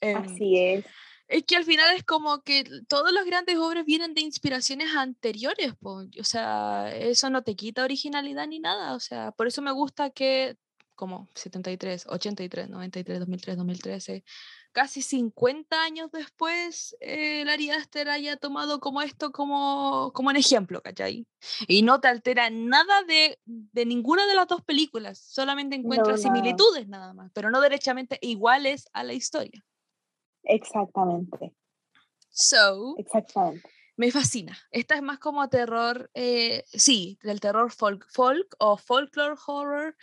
Em, 0.00 0.16
Así 0.16 0.58
es. 0.58 0.84
Es 1.30 1.44
que 1.44 1.54
al 1.54 1.64
final 1.64 1.94
es 1.94 2.02
como 2.02 2.42
que 2.42 2.64
todas 2.88 3.12
las 3.12 3.24
grandes 3.24 3.56
obras 3.56 3.84
vienen 3.84 4.14
de 4.14 4.20
inspiraciones 4.20 4.96
anteriores, 4.96 5.74
po, 5.80 6.02
O 6.18 6.24
sea, 6.24 6.92
eso 6.92 7.30
no 7.30 7.42
te 7.44 7.54
quita 7.54 7.84
originalidad 7.84 8.48
ni 8.48 8.58
nada. 8.58 8.94
O 8.96 9.00
sea, 9.00 9.30
por 9.30 9.46
eso 9.46 9.62
me 9.62 9.70
gusta 9.70 10.10
que, 10.10 10.56
como 10.96 11.28
73, 11.36 12.06
83, 12.08 12.68
93, 12.68 13.20
2003, 13.20 13.56
2013, 13.56 14.24
casi 14.72 15.02
50 15.02 15.82
años 15.82 16.10
después, 16.12 16.96
eh, 17.00 17.44
Ari 17.48 17.70
Aster 17.70 18.08
haya 18.08 18.36
tomado 18.36 18.80
como 18.80 19.02
esto 19.02 19.32
como, 19.32 20.12
como 20.14 20.30
un 20.30 20.36
ejemplo, 20.36 20.82
¿cachai? 20.82 21.26
Y 21.66 21.82
no 21.82 22.00
te 22.00 22.08
altera 22.08 22.50
nada 22.50 23.02
de, 23.04 23.38
de 23.44 23.86
ninguna 23.86 24.26
de 24.26 24.34
las 24.34 24.46
dos 24.46 24.62
películas, 24.62 25.18
solamente 25.18 25.76
encuentras 25.76 26.22
nada. 26.24 26.36
similitudes 26.36 26.88
nada 26.88 27.12
más, 27.14 27.30
pero 27.34 27.50
no 27.50 27.60
derechamente 27.60 28.18
iguales 28.20 28.88
a 28.92 29.04
la 29.04 29.12
historia. 29.12 29.64
Exactamente, 30.44 31.52
So, 32.30 32.94
exactamente. 32.96 33.68
me 33.96 34.10
fascina. 34.10 34.56
Esta 34.70 34.94
es 34.94 35.02
más 35.02 35.18
como 35.18 35.48
terror, 35.48 36.10
eh, 36.14 36.64
sí, 36.66 37.18
del 37.22 37.40
terror 37.40 37.70
folk, 37.72 38.06
folk 38.08 38.54
o 38.58 38.76
folklore 38.76 39.36
horror. 39.46 39.96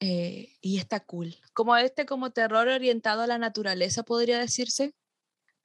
Eh, 0.00 0.56
y 0.60 0.78
está 0.78 1.00
cool. 1.00 1.34
Como 1.52 1.76
este, 1.76 2.06
como 2.06 2.30
terror 2.32 2.68
orientado 2.68 3.22
a 3.22 3.26
la 3.26 3.38
naturaleza, 3.38 4.02
podría 4.02 4.38
decirse. 4.38 4.94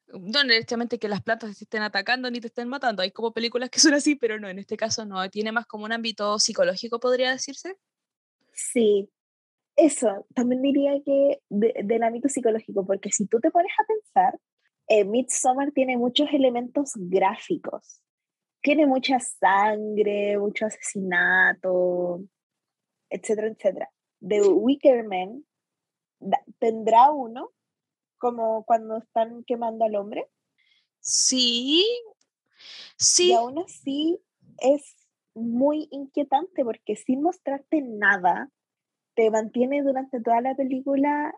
No 0.08 0.44
directamente 0.44 1.00
que 1.00 1.08
las 1.10 1.24
plantas 1.24 1.58
te 1.58 1.64
estén 1.64 1.82
atacando 1.82 2.30
ni 2.30 2.40
te 2.40 2.48
estén 2.48 2.68
matando. 2.68 3.02
Hay 3.02 3.12
como 3.12 3.34
películas 3.34 3.70
que 3.70 3.80
son 3.80 3.94
así, 3.96 4.16
pero 4.16 4.40
no, 4.40 4.48
en 4.50 4.60
este 4.60 4.78
caso 4.78 5.06
no. 5.06 5.28
Tiene 5.30 5.52
más 5.52 5.66
como 5.66 5.86
un 5.86 5.92
ámbito 5.94 6.38
psicológico, 6.40 7.00
podría 7.00 7.32
decirse. 7.32 7.76
Sí, 8.54 9.10
eso, 9.76 10.26
también 10.34 10.62
diría 10.62 10.94
que 11.06 11.42
de- 11.50 11.76
del 11.84 12.04
ámbito 12.04 12.30
psicológico, 12.30 12.86
porque 12.86 13.12
si 13.12 13.28
tú 13.28 13.40
te 13.40 13.52
pones 13.52 13.72
a 13.80 13.86
pensar, 13.86 14.40
eh, 14.88 15.04
Midsommar 15.06 15.72
tiene 15.72 15.98
muchos 15.98 16.30
elementos 16.32 16.92
gráficos. 16.96 18.02
Tiene 18.62 18.86
mucha 18.86 19.20
sangre, 19.20 20.38
mucho 20.38 20.66
asesinato, 20.68 22.24
etcétera, 23.10 23.48
etcétera. 23.50 23.90
The 24.28 24.42
Wicker 24.42 25.04
Man 25.08 25.46
tendrá 26.60 27.12
uno, 27.12 27.52
como 28.18 28.64
cuando 28.66 28.98
están 28.98 29.44
quemando 29.44 29.86
al 29.86 29.96
hombre. 29.96 30.28
Sí, 31.00 31.86
Y 32.98 32.98
sí, 32.98 33.34
aún 33.34 33.60
así 33.60 34.20
es 34.60 34.96
muy 35.36 35.88
inquietante 35.92 36.64
porque 36.64 36.96
sin 36.96 37.22
mostrarte 37.22 37.82
nada, 37.82 38.50
te 39.16 39.30
mantiene 39.30 39.84
durante 39.84 40.22
toda 40.22 40.42
la 40.42 40.56
película 40.56 41.34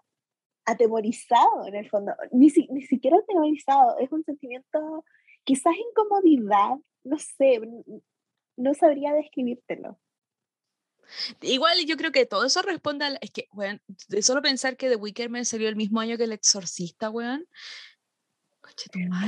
atemorizado 0.65 1.65
en 1.67 1.76
el 1.76 1.89
fondo. 1.89 2.13
Ni, 2.32 2.50
si- 2.50 2.67
ni 2.69 2.82
siquiera 2.84 3.17
atemorizado, 3.17 3.97
es 4.00 4.12
un 4.12 4.23
sentimiento, 4.23 5.04
quizás 5.43 5.73
incomodidad, 5.89 6.78
no 7.04 7.17
sé, 7.17 7.62
no 8.58 8.73
sabría 8.73 9.13
describírtelo. 9.13 9.97
Igual 11.41 11.77
yo 11.85 11.97
creo 11.97 12.11
que 12.11 12.25
todo 12.25 12.45
eso 12.45 12.61
responde 12.61 13.05
a... 13.05 13.09
la- 13.11 13.19
Es 13.21 13.31
que, 13.31 13.47
weón, 13.53 13.81
de 14.07 14.21
solo 14.21 14.41
pensar 14.41 14.77
que 14.77 14.89
The 14.89 14.95
Wicker 14.95 15.29
Man 15.29 15.45
salió 15.45 15.69
el 15.69 15.75
mismo 15.75 15.99
año 15.99 16.17
que 16.17 16.23
El 16.25 16.31
Exorcista, 16.33 17.09
weón. 17.09 17.47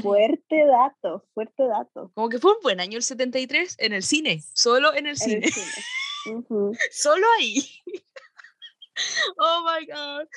Fuerte 0.02 0.66
dato, 0.66 1.26
fuerte 1.34 1.64
dato. 1.66 2.12
Como 2.14 2.30
que 2.30 2.40
fue 2.40 2.52
un 2.52 2.62
buen 2.62 2.80
año 2.80 2.98
el 2.98 3.04
73 3.04 3.78
en 3.80 3.94
el 3.94 4.04
cine, 4.04 4.44
solo 4.54 4.94
en 4.94 5.06
el 5.08 5.12
En 5.12 5.18
cine, 5.18 5.46
el 5.46 5.54
cine. 5.54 6.36
Ujú. 6.38 6.74
solo 6.92 7.26
ahí. 7.40 7.64
oh 9.38 9.66
my 9.66 9.86
god. 9.86 10.28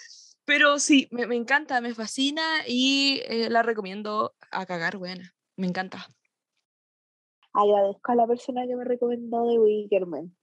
Pero 0.44 0.78
sí, 0.78 1.09
me, 1.11 1.26
me 1.26 1.37
encanta, 1.37 1.81
me 1.81 1.94
fascina 1.94 2.42
y 2.66 3.22
eh, 3.26 3.48
la 3.50 3.62
recomiendo 3.62 4.35
a 4.50 4.66
cagar, 4.66 4.96
buena. 4.98 5.35
Me 5.57 5.66
encanta. 5.66 6.09
Agradezco 7.52 8.12
a 8.12 8.14
la 8.14 8.26
persona 8.26 8.66
que 8.66 8.74
me 8.76 8.85
recomendó 8.85 9.46
de 9.46 9.59
Wickerman. 9.59 10.37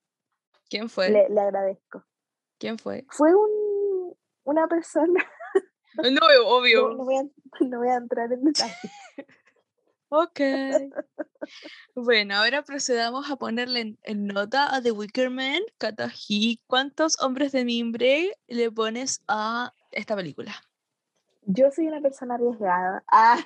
¿Quién 0.69 0.89
fue? 0.89 1.10
Le, 1.10 1.29
le 1.29 1.41
agradezco. 1.41 2.05
¿Quién 2.60 2.77
fue? 2.77 3.05
Fue 3.10 3.34
un, 3.34 4.15
una 4.43 4.67
persona, 4.67 5.25
No, 5.95 6.10
no, 6.12 6.47
obvio. 6.47 6.89
no 6.89 7.03
voy 7.03 7.15
a, 7.17 7.23
no 7.65 7.79
voy 7.79 7.89
a 7.89 7.95
entrar 7.95 8.32
en 8.32 8.43
detalle. 8.43 8.73
Ok. 10.12 10.39
Bueno, 11.93 12.36
ahora 12.36 12.63
procedamos 12.63 13.29
a 13.29 13.36
ponerle 13.36 13.82
en, 13.82 13.99
en 14.01 14.25
nota 14.25 14.73
a 14.73 14.82
The 14.82 14.91
Wicker 14.91 15.29
Man. 15.29 15.62
Kataji, 15.77 16.62
¿cuántos 16.65 17.21
hombres 17.21 17.51
de 17.51 17.63
mimbre 17.63 18.36
le 18.47 18.71
pones 18.71 19.21
a 19.27 19.71
esta 19.91 20.15
película? 20.15 20.51
Yo 21.41 21.71
soy 21.71 21.88
una 21.88 22.02
persona 22.02 22.36
arriesgada. 22.36 23.04
Ah, 23.12 23.39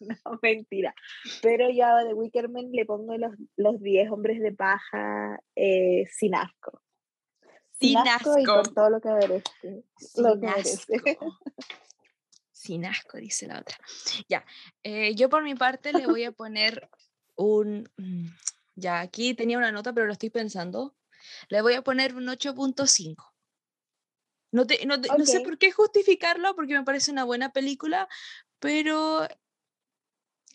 no, 0.00 0.38
mentira. 0.42 0.94
Pero 1.42 1.68
yo 1.70 1.84
a 1.86 2.04
The 2.04 2.14
Wickerman 2.14 2.70
le 2.72 2.84
pongo 2.86 3.16
los, 3.16 3.32
los 3.56 3.80
10 3.80 4.10
hombres 4.10 4.40
de 4.40 4.52
paja 4.52 5.40
eh, 5.56 6.04
sin 6.10 6.34
asco. 6.34 6.82
Sin 7.78 7.98
y 7.98 8.08
asco. 8.08 8.34
con 8.46 8.74
todo 8.74 8.90
lo 8.90 9.00
que 9.00 9.08
merece. 9.10 9.84
Lo 10.16 10.32
Sin 10.32 10.40
merece. 10.40 10.94
asco. 10.94 11.38
Sin 12.50 12.86
asco, 12.86 13.18
dice 13.18 13.46
la 13.48 13.58
otra. 13.60 13.76
Ya, 14.28 14.44
eh, 14.84 15.14
yo 15.16 15.28
por 15.28 15.42
mi 15.42 15.54
parte 15.56 15.92
le 15.92 16.06
voy 16.06 16.24
a 16.24 16.32
poner 16.32 16.88
un... 17.34 17.90
mm, 17.96 18.26
Ya, 18.76 19.00
aquí 19.00 19.34
tenía 19.34 19.58
una 19.58 19.72
nota, 19.72 19.92
pero 19.92 20.06
lo 20.06 20.12
estoy 20.12 20.30
pensando. 20.30 20.94
Le 21.48 21.60
voy 21.60 21.74
a 21.74 21.82
poner 21.82 22.14
un 22.14 22.26
8.5. 22.28 23.31
No, 24.52 24.66
te- 24.66 24.84
no, 24.86 25.00
te- 25.00 25.08
no 25.08 25.24
sé 25.24 25.40
por 25.40 25.58
qué 25.58 25.72
justificarlo, 25.72 26.54
porque 26.54 26.74
me 26.74 26.84
parece 26.84 27.10
una 27.10 27.24
buena 27.24 27.52
película, 27.52 28.08
pero 28.60 29.26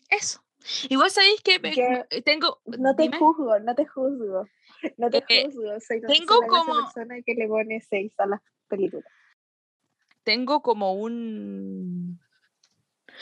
eso. 0.08 0.42
Igual 0.88 1.10
sabéis 1.10 1.40
que 1.42 1.58
me- 1.58 1.72
eh, 2.10 2.22
tengo... 2.22 2.60
No 2.64 2.94
te 2.96 3.02
dime. 3.02 3.18
juzgo, 3.18 3.58
no 3.60 3.74
te 3.74 3.86
juzgo. 3.86 4.46
No 4.96 5.10
te 5.10 5.24
Eh, 5.28 5.46
juzgo. 5.46 5.80
Soy, 5.80 6.00
tengo 6.02 6.40
como- 6.48 6.74
persona 6.84 7.16
que 7.24 7.34
le 7.34 7.48
pone 7.48 7.80
6 7.80 8.12
a 8.18 8.26
las 8.26 8.40
películas. 8.68 9.12
tengo 10.24 10.60
como 10.62 10.92
un... 10.92 12.20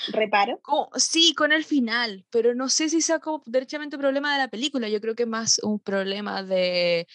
Reparo. 0.09 0.61
sí, 0.97 1.35
con 1.35 1.53
el 1.53 1.65
final, 1.65 2.27
pero 2.31 2.55
no 2.55 2.69
sé 2.69 2.89
si 2.91 3.01
sea 3.01 3.19
como 3.21 3.43
derechamente 3.47 3.97
un 3.97 4.03
problema 4.03 4.33
de 4.33 4.39
la 4.41 4.49
película. 4.49 4.89
Yo 4.89 5.01
creo 5.01 5.15
que 5.15 5.23
es 5.23 5.29
más 5.29 5.59
un 5.63 5.79
problema 5.81 6.43
de, 6.43 7.07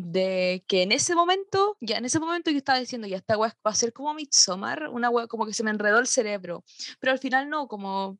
de 0.00 0.64
que 0.68 0.82
en 0.82 0.92
ese 0.92 1.14
momento, 1.16 1.76
ya 1.80 1.98
en 1.98 2.04
ese 2.04 2.20
momento 2.20 2.50
yo 2.50 2.58
estaba 2.58 2.78
diciendo, 2.78 3.08
ya 3.08 3.16
esta 3.16 3.36
weá 3.36 3.56
va 3.66 3.72
a 3.72 3.74
ser 3.74 3.92
como 3.92 4.14
Midsommar, 4.14 4.88
una 4.90 5.10
weá 5.10 5.26
como 5.26 5.44
que 5.44 5.52
se 5.52 5.64
me 5.64 5.70
enredó 5.70 5.98
el 5.98 6.06
cerebro. 6.06 6.64
Pero 7.00 7.12
al 7.12 7.18
final 7.18 7.50
no, 7.50 7.66
como. 7.66 8.18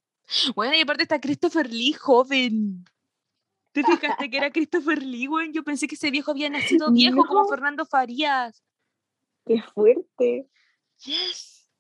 Bueno, 0.57 0.75
y 0.75 0.81
aparte 0.81 1.05
está 1.05 1.21
Christopher 1.21 1.73
Lee 1.73 1.93
joven. 1.93 2.85
¿Te 3.73 3.85
fijaste 3.85 4.29
que 4.29 4.37
era 4.37 4.51
Christopher 4.51 5.01
Lee, 5.03 5.29
weón? 5.29 5.53
Yo 5.53 5.62
pensé 5.62 5.87
que 5.87 5.95
ese 5.95 6.11
viejo 6.11 6.33
había 6.33 6.51
nacido 6.51 6.91
viejo 6.91 7.25
como 7.25 7.43
No. 7.43 7.49
Fernando 7.49 7.87
Farías. 7.87 8.62
Qué 9.47 9.62
fuerte. 9.62 10.49
Yes. 11.05 11.71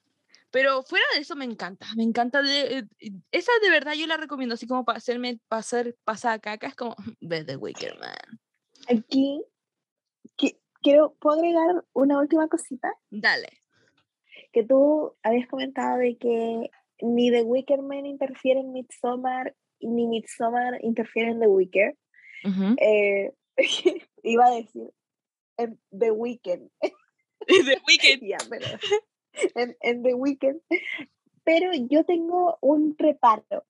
Pero 0.50 0.82
fuera 0.84 1.04
de 1.14 1.20
eso 1.20 1.34
me 1.34 1.44
encanta, 1.44 1.86
me 1.96 2.04
encanta. 2.04 2.40
De, 2.40 2.78
eh, 2.78 3.12
esa 3.32 3.52
de 3.62 3.70
verdad 3.70 3.94
yo 3.94 4.06
la 4.06 4.16
recomiendo, 4.16 4.54
así 4.54 4.66
como 4.66 4.84
para 4.84 4.98
hacerme 4.98 5.40
pasar 5.48 5.94
pasar 6.04 6.40
caca, 6.40 6.68
es 6.68 6.76
como 6.76 6.94
ve 7.20 7.44
The 7.44 7.56
Wicker 7.56 7.98
Man. 7.98 8.40
Aquí 8.88 9.42
quiero, 10.82 11.14
¿puedo 11.20 11.38
agregar 11.38 11.84
una 11.92 12.18
última 12.18 12.48
cosita? 12.48 12.92
Dale. 13.10 13.48
Que 14.52 14.64
tú 14.64 15.14
habías 15.22 15.48
comentado 15.48 15.98
de 15.98 16.16
que 16.16 16.70
ni 17.00 17.30
The 17.30 17.42
Wicker 17.42 17.82
Man 17.82 18.06
interfiere 18.06 18.60
en 18.60 18.72
Midsommar, 18.72 19.54
ni 19.80 20.06
Midsommar 20.06 20.78
interfiere 20.82 21.30
en 21.30 21.40
The 21.40 21.46
Wicker. 21.46 21.96
Eh, 22.80 23.32
iba 24.22 24.46
a 24.46 24.50
decir 24.50 24.90
en 25.56 25.78
The 25.90 26.10
Weeknd. 26.10 26.70
The 27.46 27.80
Wicked. 27.86 28.20
Ya, 28.22 28.38
pero 28.48 28.66
en, 29.54 29.76
en 29.80 30.02
The 30.02 30.14
Weeknd. 30.14 30.60
Pero 31.44 31.72
yo 31.74 32.04
tengo 32.04 32.58
un 32.60 32.96
reparo. 32.98 33.64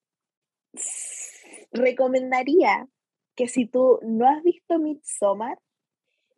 Recomendaría 1.72 2.88
que 3.34 3.48
si 3.48 3.66
tú 3.66 4.00
no 4.02 4.28
has 4.28 4.42
visto 4.42 4.78
Midsommar 4.78 5.58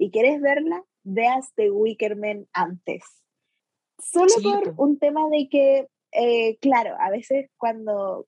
y 0.01 0.11
quieres 0.11 0.41
verla, 0.41 0.83
veas 1.05 1.53
The 1.57 1.71
Wicker 1.71 2.17
Man 2.17 2.49
antes. 2.55 3.05
Solo 3.99 4.31
Sí, 4.31 4.43
por 4.43 4.75
po. 4.75 4.83
un 4.83 4.99
tema 4.99 5.29
de 5.29 5.47
que, 5.51 5.89
eh, 6.13 6.57
claro, 6.61 6.97
a 6.99 7.11
veces 7.11 7.51
cuando 7.59 8.27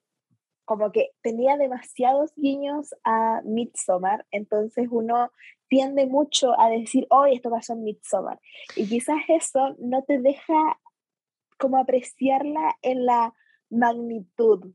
como 0.66 0.92
que 0.92 1.12
tenía 1.22 1.56
demasiados 1.56 2.32
guiños 2.36 2.94
a 3.04 3.40
Midsommar, 3.44 4.26
entonces 4.30 4.86
uno 4.90 5.32
tiende 5.68 6.06
mucho 6.06 6.58
a 6.60 6.68
decir, 6.68 7.06
oh, 7.08 7.24
esto 7.24 7.50
pasó 7.50 7.72
en 7.72 7.84
Midsommar. 7.84 8.38
Y 8.76 8.86
quizás 8.86 9.22
eso 9.28 9.74
no 9.78 10.04
te 10.04 10.20
deja 10.20 10.78
como 11.58 11.78
apreciarla 11.78 12.76
en 12.82 13.06
la 13.06 13.34
magnitud. 13.70 14.74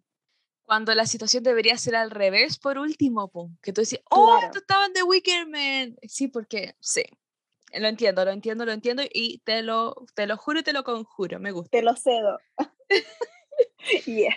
Cuando 0.67 0.93
la 0.93 1.05
situación 1.05 1.43
debería 1.43 1.77
ser 1.77 1.95
al 1.95 2.11
revés, 2.11 2.59
por 2.59 2.77
último, 2.77 3.29
po, 3.29 3.49
que 3.61 3.71
tú 3.71 3.81
decís, 3.81 4.01
oh, 4.11 4.25
Claro. 4.25 4.45
esto 4.47 4.59
estaba 4.59 4.85
en 4.85 4.91
The 4.93 5.03
Wicker 5.03 5.47
Man. 5.47 5.95
Sí, 6.03 6.27
porque 6.27 6.75
sí. 6.81 7.03
Lo 7.73 7.87
entiendo, 7.87 8.25
lo 8.25 8.31
entiendo, 8.31 8.65
lo 8.65 8.73
entiendo 8.73 9.03
y 9.13 9.39
te 9.45 9.61
lo, 9.63 9.95
te 10.13 10.27
lo 10.27 10.35
juro 10.35 10.59
y 10.59 10.63
te 10.63 10.73
lo 10.73 10.83
conjuro, 10.83 11.39
me 11.39 11.51
gusta. 11.51 11.69
Te 11.71 11.81
lo 11.81 11.95
cedo. 11.95 12.37
Yeah. 14.05 14.35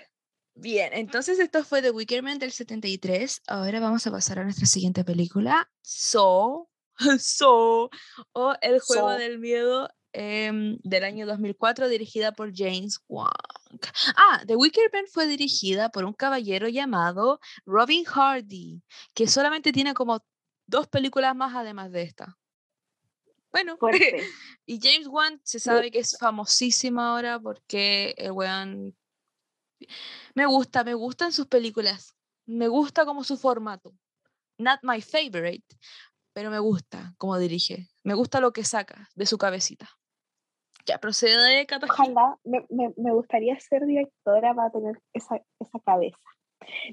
Bien, 0.54 0.92
entonces 0.92 1.38
esto 1.38 1.64
fue 1.64 1.82
The 1.82 1.90
Wicker 1.90 2.22
Man 2.22 2.38
del 2.38 2.52
73. 2.52 3.42
Ahora 3.46 3.80
vamos 3.80 4.06
a 4.06 4.10
pasar 4.10 4.38
a 4.38 4.44
nuestra 4.44 4.66
siguiente 4.66 5.04
película, 5.04 5.70
So, 5.82 6.68
So, 7.18 7.90
o 8.32 8.54
El 8.60 8.80
Juego 8.80 9.10
del 9.10 9.38
Miedo 9.38 9.90
em, 10.12 10.78
del 10.82 11.04
año 11.04 11.26
2004, 11.26 11.88
dirigida 11.88 12.32
por 12.32 12.52
James 12.54 13.00
Wan. 13.08 13.30
Ah, 14.16 14.42
The 14.46 14.56
Wicker 14.56 14.90
Man 14.92 15.04
fue 15.12 15.26
dirigida 15.26 15.90
por 15.90 16.04
un 16.04 16.12
caballero 16.12 16.68
llamado 16.68 17.40
Robin 17.64 18.04
Hardy, 18.04 18.82
que 19.14 19.28
solamente 19.28 19.72
tiene 19.72 19.94
como 19.94 20.24
dos 20.66 20.88
películas 20.88 21.34
más 21.36 21.54
además 21.54 21.92
de 21.92 22.02
esta. 22.02 22.38
Bueno, 23.52 23.76
y 24.66 24.80
James 24.80 25.08
Wan 25.08 25.40
se 25.44 25.58
sabe 25.58 25.90
que 25.90 25.98
es 25.98 26.16
famosísimo 26.18 27.00
ahora 27.00 27.40
porque 27.40 28.14
el 28.16 28.32
weón 28.32 28.94
me 30.34 30.46
gusta, 30.46 30.84
me 30.84 30.94
gustan 30.94 31.32
sus 31.32 31.46
películas. 31.46 32.14
Me 32.46 32.68
gusta 32.68 33.04
como 33.04 33.24
su 33.24 33.36
formato. 33.36 33.94
Not 34.58 34.80
my 34.82 35.00
favorite, 35.00 35.64
pero 36.32 36.50
me 36.50 36.58
gusta 36.58 37.14
cómo 37.18 37.38
dirige. 37.38 37.88
Me 38.04 38.14
gusta 38.14 38.40
lo 38.40 38.52
que 38.52 38.64
saca 38.64 39.08
de 39.14 39.26
su 39.26 39.38
cabecita. 39.38 39.88
Ya 40.87 40.99
procede, 40.99 41.66
Kataji. 41.66 41.93
Ojalá, 41.93 42.39
me, 42.45 42.64
me, 42.68 42.93
me 42.97 43.12
gustaría 43.12 43.59
ser 43.61 43.87
directora 43.87 44.55
para 44.55 44.70
tener 44.70 45.01
esa, 45.12 45.43
esa 45.59 45.78
cabeza. 45.85 46.18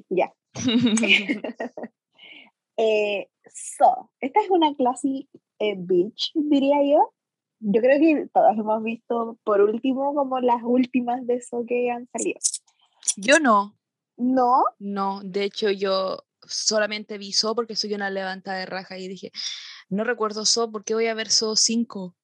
Ya. 0.09 0.33
Eh, 2.79 3.27
so, 3.51 4.11
esta 4.19 4.39
es 4.39 4.51
una 4.51 4.75
classic 4.75 5.27
eh, 5.57 5.73
beach, 5.75 6.31
diría 6.35 6.77
yo. 6.83 7.11
Yo 7.59 7.81
creo 7.81 7.99
que 7.99 8.27
todas 8.31 8.55
hemos 8.55 8.83
visto, 8.83 9.39
por 9.43 9.61
último, 9.61 10.13
como 10.13 10.39
las 10.39 10.61
últimas 10.61 11.25
de 11.25 11.37
eso 11.37 11.65
que 11.67 11.89
han 11.89 12.07
salido. 12.13 12.39
Yo 13.15 13.39
no, 13.39 13.75
No, 14.15 14.63
no. 14.77 15.21
De 15.23 15.43
hecho, 15.43 15.71
yo 15.71 16.19
solamente 16.43 17.17
vi 17.17 17.31
So 17.33 17.55
porque 17.55 17.75
soy 17.75 17.95
una 17.95 18.11
levanta 18.11 18.53
de 18.53 18.67
raja 18.67 18.97
y 18.99 19.07
dije, 19.07 19.31
no 19.89 20.03
recuerdo 20.03 20.45
So, 20.45 20.71
¿por 20.71 20.83
qué 20.83 20.93
voy 20.93 21.07
a 21.07 21.15
ver 21.15 21.29
So 21.29 21.55
5? 21.55 22.15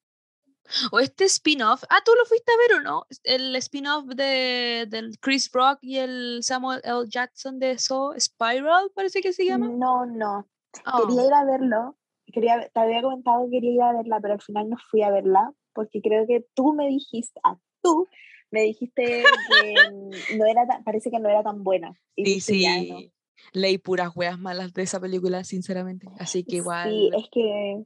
O 0.91 0.99
este 0.99 1.26
spin-off. 1.26 1.84
Ah, 1.89 1.99
¿tú 2.05 2.11
lo 2.18 2.26
fuiste 2.26 2.51
a 2.51 2.57
ver 2.68 2.80
o 2.80 2.84
no? 2.84 3.05
El 3.24 3.55
spin-off 3.57 4.05
de, 4.05 4.86
del 4.89 5.20
Chris 5.20 5.51
Rock 5.51 5.80
y 5.82 5.97
el 5.97 6.39
Samuel 6.41 6.82
L. 6.84 7.03
Jackson 7.07 7.59
de 7.59 7.78
So 7.78 8.14
Spiral, 8.18 8.89
parece 8.95 9.22
que 9.22 9.34
se 9.34 9.45
llama. 9.45 9.68
No, 9.68 10.05
no. 10.05 10.47
Oh. 10.91 11.07
Quería 11.07 11.28
ir 11.28 11.34
a 11.34 11.45
verlo. 11.45 11.97
Quería, 12.32 12.68
te 12.74 12.80
había 12.80 13.01
comentado 13.01 13.45
que 13.45 13.51
quería 13.51 13.72
ir 13.74 13.82
a 13.82 13.93
verla, 13.93 14.20
pero 14.22 14.34
al 14.36 14.41
final 14.41 14.70
no 14.70 14.78
fui 14.89 15.03
a 15.03 15.11
verla 15.11 15.53
porque 15.74 16.01
creo 16.01 16.26
que 16.26 16.45
tú 16.53 16.74
me 16.74 16.88
dijiste, 16.88 17.39
ah, 17.43 17.59
tú 17.82 18.07
me 18.49 18.61
dijiste 18.61 19.24
que 19.61 19.74
no 20.38 20.45
era 20.45 20.66
tan- 20.66 20.84
parece 20.84 21.11
que 21.11 21.20
no 21.20 21.30
era 21.30 21.43
tan 21.43 21.64
buena. 21.64 21.91
Y 22.16 22.39
Sí, 22.39 22.53
dije, 22.53 22.61
ya, 22.64 22.78
no. 22.93 22.99
sí. 22.99 23.14
Leí 23.51 23.78
puras 23.78 24.11
weas 24.16 24.39
malas 24.39 24.74
de 24.74 24.84
esa 24.84 24.99
película, 25.01 25.43
sinceramente. 25.43 26.07
Así 26.18 26.43
que 26.45 26.55
igual. 26.57 26.89
Sí, 26.89 27.09
es 27.16 27.26
que 27.32 27.84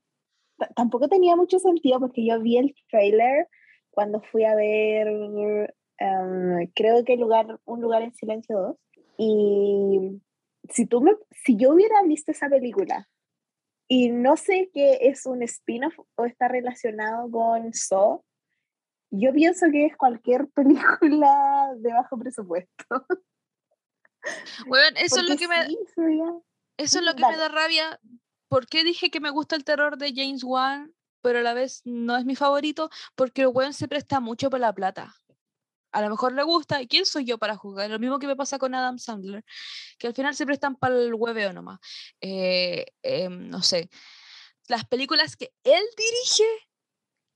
tampoco 0.76 1.08
tenía 1.08 1.36
mucho 1.36 1.60
sentido 1.60 2.00
porque 2.00 2.26
yo 2.26 2.40
vi 2.42 2.58
el 2.58 2.76
trailer 2.90 3.48
cuando 3.92 4.22
fui 4.22 4.44
a 4.44 4.56
ver, 4.56 5.08
em, 5.98 6.72
creo 6.76 7.04
que 7.04 7.18
lugar, 7.18 7.60
Un 7.66 7.82
lugar 7.82 8.04
en 8.04 8.14
silencio 8.14 8.60
2. 8.60 8.78
Y 9.18 10.22
si, 10.70 10.86
tú 10.86 11.02
me, 11.02 11.14
si 11.32 11.56
yo 11.58 11.74
hubiera 11.74 12.02
visto 12.04 12.32
esa 12.32 12.50
película 12.50 13.08
y 13.88 14.10
no 14.10 14.38
sé 14.38 14.70
que 14.74 15.00
es 15.02 15.26
un 15.26 15.42
spin-off 15.44 15.98
o 16.16 16.26
está 16.26 16.48
relacionado 16.48 17.32
con 17.32 17.74
Saw, 17.74 18.24
yo 19.10 19.34
pienso 19.34 19.68
que 19.72 19.86
es 19.86 19.98
cualquier 19.98 20.48
película 20.54 21.74
de 21.78 21.94
bajo 21.94 22.18
presupuesto. 22.18 22.86
Weón, 24.68 24.98
eso 24.98 25.22
es 25.22 25.30
lo 25.30 25.38
que 25.38 25.48
me. 25.48 25.66
sí, 25.68 25.78
Eso 26.78 27.00
es 27.00 27.06
lo 27.06 27.16
que 27.16 27.22
Dale. 27.22 27.36
me 27.36 27.40
da 27.40 27.48
rabia. 27.50 28.00
¿Por 28.48 28.68
qué 28.68 28.84
dije 28.84 29.10
que 29.10 29.20
me 29.20 29.30
gusta 29.30 29.56
el 29.56 29.64
terror 29.64 29.98
de 29.98 30.14
James 30.16 30.44
Wan, 30.44 30.94
pero 31.22 31.40
a 31.40 31.42
la 31.42 31.54
vez 31.54 31.82
no 31.86 32.18
es 32.18 32.26
mi 32.26 32.36
favorito? 32.36 32.90
Porque 33.16 33.42
el 33.42 33.48
weón 33.48 33.74
se 33.74 33.88
presta 33.88 34.20
mucho 34.20 34.50
por 34.50 34.60
la 34.60 34.74
plata. 34.74 35.16
A 35.92 36.02
lo 36.02 36.10
mejor 36.10 36.34
le 36.34 36.44
gusta, 36.44 36.82
¿y 36.82 36.88
quién 36.88 37.06
soy 37.06 37.26
yo 37.26 37.38
para 37.38 37.56
juzgar? 37.56 37.90
Lo 37.90 38.00
mismo 38.00 38.20
que 38.20 38.28
me 38.28 38.36
pasa 38.36 38.60
con 38.60 38.76
Adam 38.76 39.00
Sandler, 39.00 39.44
que 39.98 40.08
al 40.08 40.14
final 40.14 40.36
se 40.36 40.46
prestan 40.46 40.76
para 40.76 40.96
el 40.96 41.14
hueveo 41.14 41.54
nomás. 41.54 41.80
Eh, 42.22 42.86
em, 43.04 43.50
no 43.50 43.62
sé, 43.64 43.90
las 44.68 44.86
películas 44.86 45.36
que 45.38 45.54
él 45.64 45.84
dirige, 45.98 46.44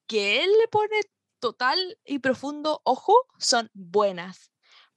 que 0.08 0.44
él 0.44 0.52
le 0.60 0.68
pone 0.68 1.02
total 1.40 1.98
y 2.06 2.20
profundo 2.20 2.82
ojo, 2.84 3.16
son 3.40 3.70
buenas. 3.74 4.52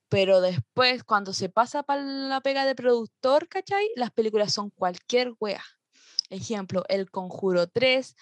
Pero 0.09 0.41
después, 0.41 1.05
cuando 1.05 1.33
se 1.33 1.49
pasa 1.49 1.83
para 1.83 2.03
la 2.03 2.41
pega 2.41 2.67
de 2.67 2.75
productor, 2.75 3.49
¿cachai? 3.49 3.89
Las 3.97 4.11
películas 4.13 4.53
son 4.53 4.71
cualquier 4.71 5.33
wea. 5.41 5.65
Ejemplo, 6.35 6.85
El 6.89 7.11
Conjuro 7.11 7.67
3, 7.69 8.17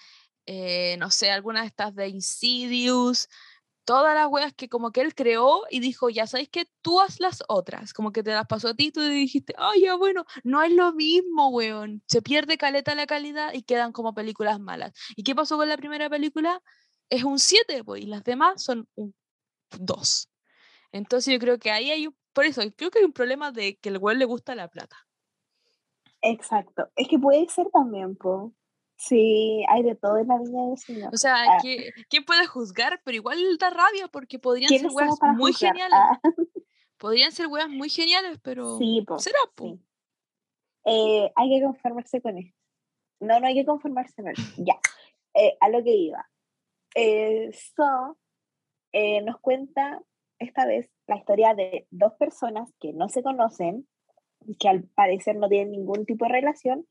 eh, 0.45 0.97
no 0.99 1.11
sé, 1.11 1.31
algunas 1.31 1.63
de 1.63 1.67
estas 1.67 1.95
de 1.95 2.07
Insidious, 2.09 3.29
todas 3.85 4.15
las 4.15 4.27
weas 4.27 4.53
que 4.53 4.69
como 4.69 4.91
que 4.91 5.01
él 5.01 5.15
creó 5.15 5.63
y 5.69 5.79
dijo, 5.79 6.09
ya 6.09 6.27
sabéis 6.27 6.49
que 6.49 6.67
tú 6.81 7.01
haz 7.01 7.19
las 7.19 7.43
otras, 7.47 7.93
como 7.93 8.11
que 8.11 8.23
te 8.23 8.31
las 8.31 8.47
pasó 8.47 8.69
a 8.69 8.73
ti, 8.75 8.91
tú 8.91 9.01
dijiste, 9.01 9.53
ay, 9.57 9.81
ya 9.83 9.95
bueno, 9.95 10.25
no 10.43 10.61
es 10.63 10.71
lo 10.71 10.93
mismo, 10.93 11.49
weón, 11.49 12.03
se 12.07 12.21
pierde 12.21 12.57
caleta 12.57 12.95
la 12.95 13.05
calidad 13.07 13.53
y 13.53 13.63
quedan 13.63 13.91
como 13.91 14.13
películas 14.13 14.59
malas. 14.59 14.93
¿Y 15.15 15.23
qué 15.23 15.35
pasó 15.35 15.57
con 15.57 15.69
la 15.69 15.77
primera 15.77 16.09
película? 16.09 16.61
Es 17.09 17.23
un 17.23 17.39
7, 17.39 17.83
pues, 17.83 18.03
y 18.03 18.05
las 18.07 18.23
demás 18.23 18.63
son 18.63 18.87
un 18.95 19.13
2. 19.79 20.29
Entonces 20.91 21.33
yo 21.33 21.39
creo 21.39 21.59
que 21.59 21.71
ahí 21.71 21.91
hay 21.91 22.07
un, 22.07 22.17
por 22.33 22.45
eso, 22.45 22.61
creo 22.75 22.91
que 22.91 22.99
hay 22.99 23.05
un 23.05 23.13
problema 23.13 23.51
de 23.51 23.77
que 23.77 23.89
el 23.89 23.97
weón 23.99 24.19
le 24.19 24.25
gusta 24.25 24.55
la 24.55 24.69
plata. 24.69 24.97
Exacto. 26.25 26.89
Es 26.95 27.07
que 27.07 27.19
puede 27.19 27.47
ser 27.49 27.69
también, 27.71 28.15
po. 28.15 28.53
Sí, 28.95 29.63
hay 29.69 29.83
de 29.83 29.95
todo 29.95 30.17
en 30.17 30.27
la 30.27 30.37
viña 30.37 30.67
del 30.69 30.77
Señor. 30.77 31.13
O 31.13 31.17
sea, 31.17 31.35
Ah. 31.35 31.57
que, 31.61 31.91
¿quién 32.09 32.23
puede 32.23 32.45
juzgar? 32.47 33.01
Pero 33.03 33.15
igual 33.17 33.37
da 33.59 33.69
rabia 33.69 34.07
porque 34.07 34.39
podrían 34.39 34.69
ser 34.69 34.79
¿Quiénes 34.79 34.95
weas 34.95 35.19
muy 35.35 35.51
juzgar? 35.51 35.71
geniales. 35.73 35.99
Ah, 36.01 36.19
Podrían 36.97 37.31
ser 37.33 37.47
weas 37.47 37.67
muy 37.69 37.89
geniales, 37.89 38.39
pero 38.41 38.77
sí, 38.77 39.03
po. 39.05 39.19
será, 39.19 39.37
po. 39.55 39.65
sí. 39.65 39.79
Eh, 40.85 41.31
hay 41.35 41.49
que 41.49 41.65
conformarse 41.65 42.21
con 42.21 42.37
esto. 42.37 42.57
No, 43.19 43.39
no 43.39 43.47
hay 43.47 43.55
que 43.55 43.65
conformarse 43.65 44.21
con 44.21 44.31
esto. 44.31 44.41
Ya. 44.63 44.79
Eh, 45.33 45.57
a 45.59 45.67
lo 45.69 45.83
que 45.83 45.91
iba. 45.95 46.29
Eh, 46.95 47.51
so, 47.75 48.17
nos 49.25 49.39
cuenta 49.41 50.01
esta 50.39 50.65
vez 50.65 50.89
la 51.07 51.17
historia 51.17 51.55
de 51.55 51.87
dos 51.89 52.13
personas 52.13 52.69
que 52.79 52.93
no 52.93 53.09
se 53.09 53.23
conocen, 53.23 53.87
que 54.59 54.69
al 54.69 54.83
parecer 54.95 55.35
no 55.35 55.49
tienen 55.49 55.71
ningún 55.71 56.05
tipo 56.05 56.25
de 56.25 56.31
relación, 56.31 56.87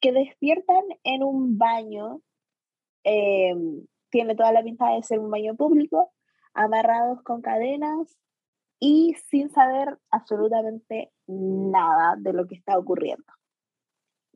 que 0.00 0.12
despiertan 0.12 0.82
en 1.04 1.22
un 1.22 1.58
baño, 1.58 2.20
eh, 3.04 3.54
tiene 4.10 4.34
toda 4.34 4.52
la 4.52 4.62
pinta 4.62 4.90
de 4.94 5.02
ser 5.02 5.18
un 5.20 5.30
baño 5.30 5.54
público, 5.56 6.12
amarrados 6.54 7.22
con 7.22 7.40
cadenas 7.40 8.18
y 8.78 9.14
sin 9.30 9.48
saber 9.50 9.98
absolutamente 10.10 11.12
nada 11.26 12.16
de 12.18 12.32
lo 12.32 12.46
que 12.46 12.56
está 12.56 12.78
ocurriendo. 12.78 13.24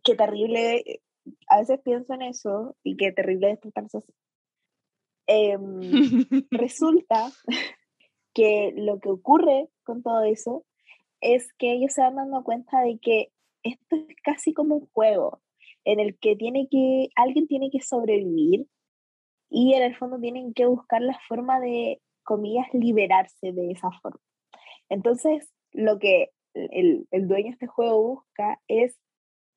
Qué 0.02 0.14
terrible, 0.14 0.76
eh, 0.76 1.00
a 1.48 1.58
veces 1.58 1.80
pienso 1.82 2.14
en 2.14 2.22
eso 2.22 2.76
y 2.82 2.96
qué 2.96 3.12
terrible 3.12 3.48
despertarse 3.48 3.98
así. 3.98 4.12
Em, 5.26 5.80
resulta 6.50 7.32
que 8.32 8.72
lo 8.76 9.00
que 9.00 9.08
ocurre 9.08 9.68
con 9.82 10.02
todo 10.02 10.22
eso 10.22 10.64
es 11.20 11.52
que 11.54 11.72
ellos 11.72 11.92
se 11.92 12.02
van 12.02 12.16
dando 12.16 12.44
cuenta 12.44 12.80
de 12.80 12.98
que 12.98 13.32
esto 13.62 13.96
es 13.96 14.16
casi 14.22 14.52
como 14.52 14.76
un 14.76 14.88
juego 14.92 15.40
en 15.84 16.00
el 16.00 16.18
que 16.18 16.36
tiene 16.36 16.68
que 16.70 17.08
alguien 17.14 17.46
tiene 17.46 17.70
que 17.70 17.80
sobrevivir 17.80 18.66
y 19.48 19.74
en 19.74 19.82
el 19.82 19.96
fondo 19.96 20.18
tienen 20.18 20.52
que 20.52 20.66
buscar 20.66 21.02
la 21.02 21.18
forma 21.28 21.60
de 21.60 22.00
comillas 22.24 22.66
liberarse 22.72 23.52
de 23.52 23.70
esa 23.70 23.90
forma. 24.02 24.20
Entonces, 24.88 25.50
lo 25.72 25.98
que 25.98 26.30
el, 26.54 27.06
el 27.10 27.28
dueño 27.28 27.46
de 27.46 27.50
este 27.50 27.66
juego 27.66 28.02
busca 28.02 28.60
es 28.66 28.98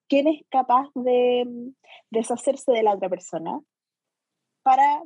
quién 0.07 0.28
es 0.28 0.41
capaz 0.49 0.89
de 0.95 1.45
mm, 1.47 1.70
deshacerse 2.12 2.72
de 2.72 2.84
la 2.84 2.93
otra 2.93 3.10
persona 3.10 3.60
para 4.64 5.01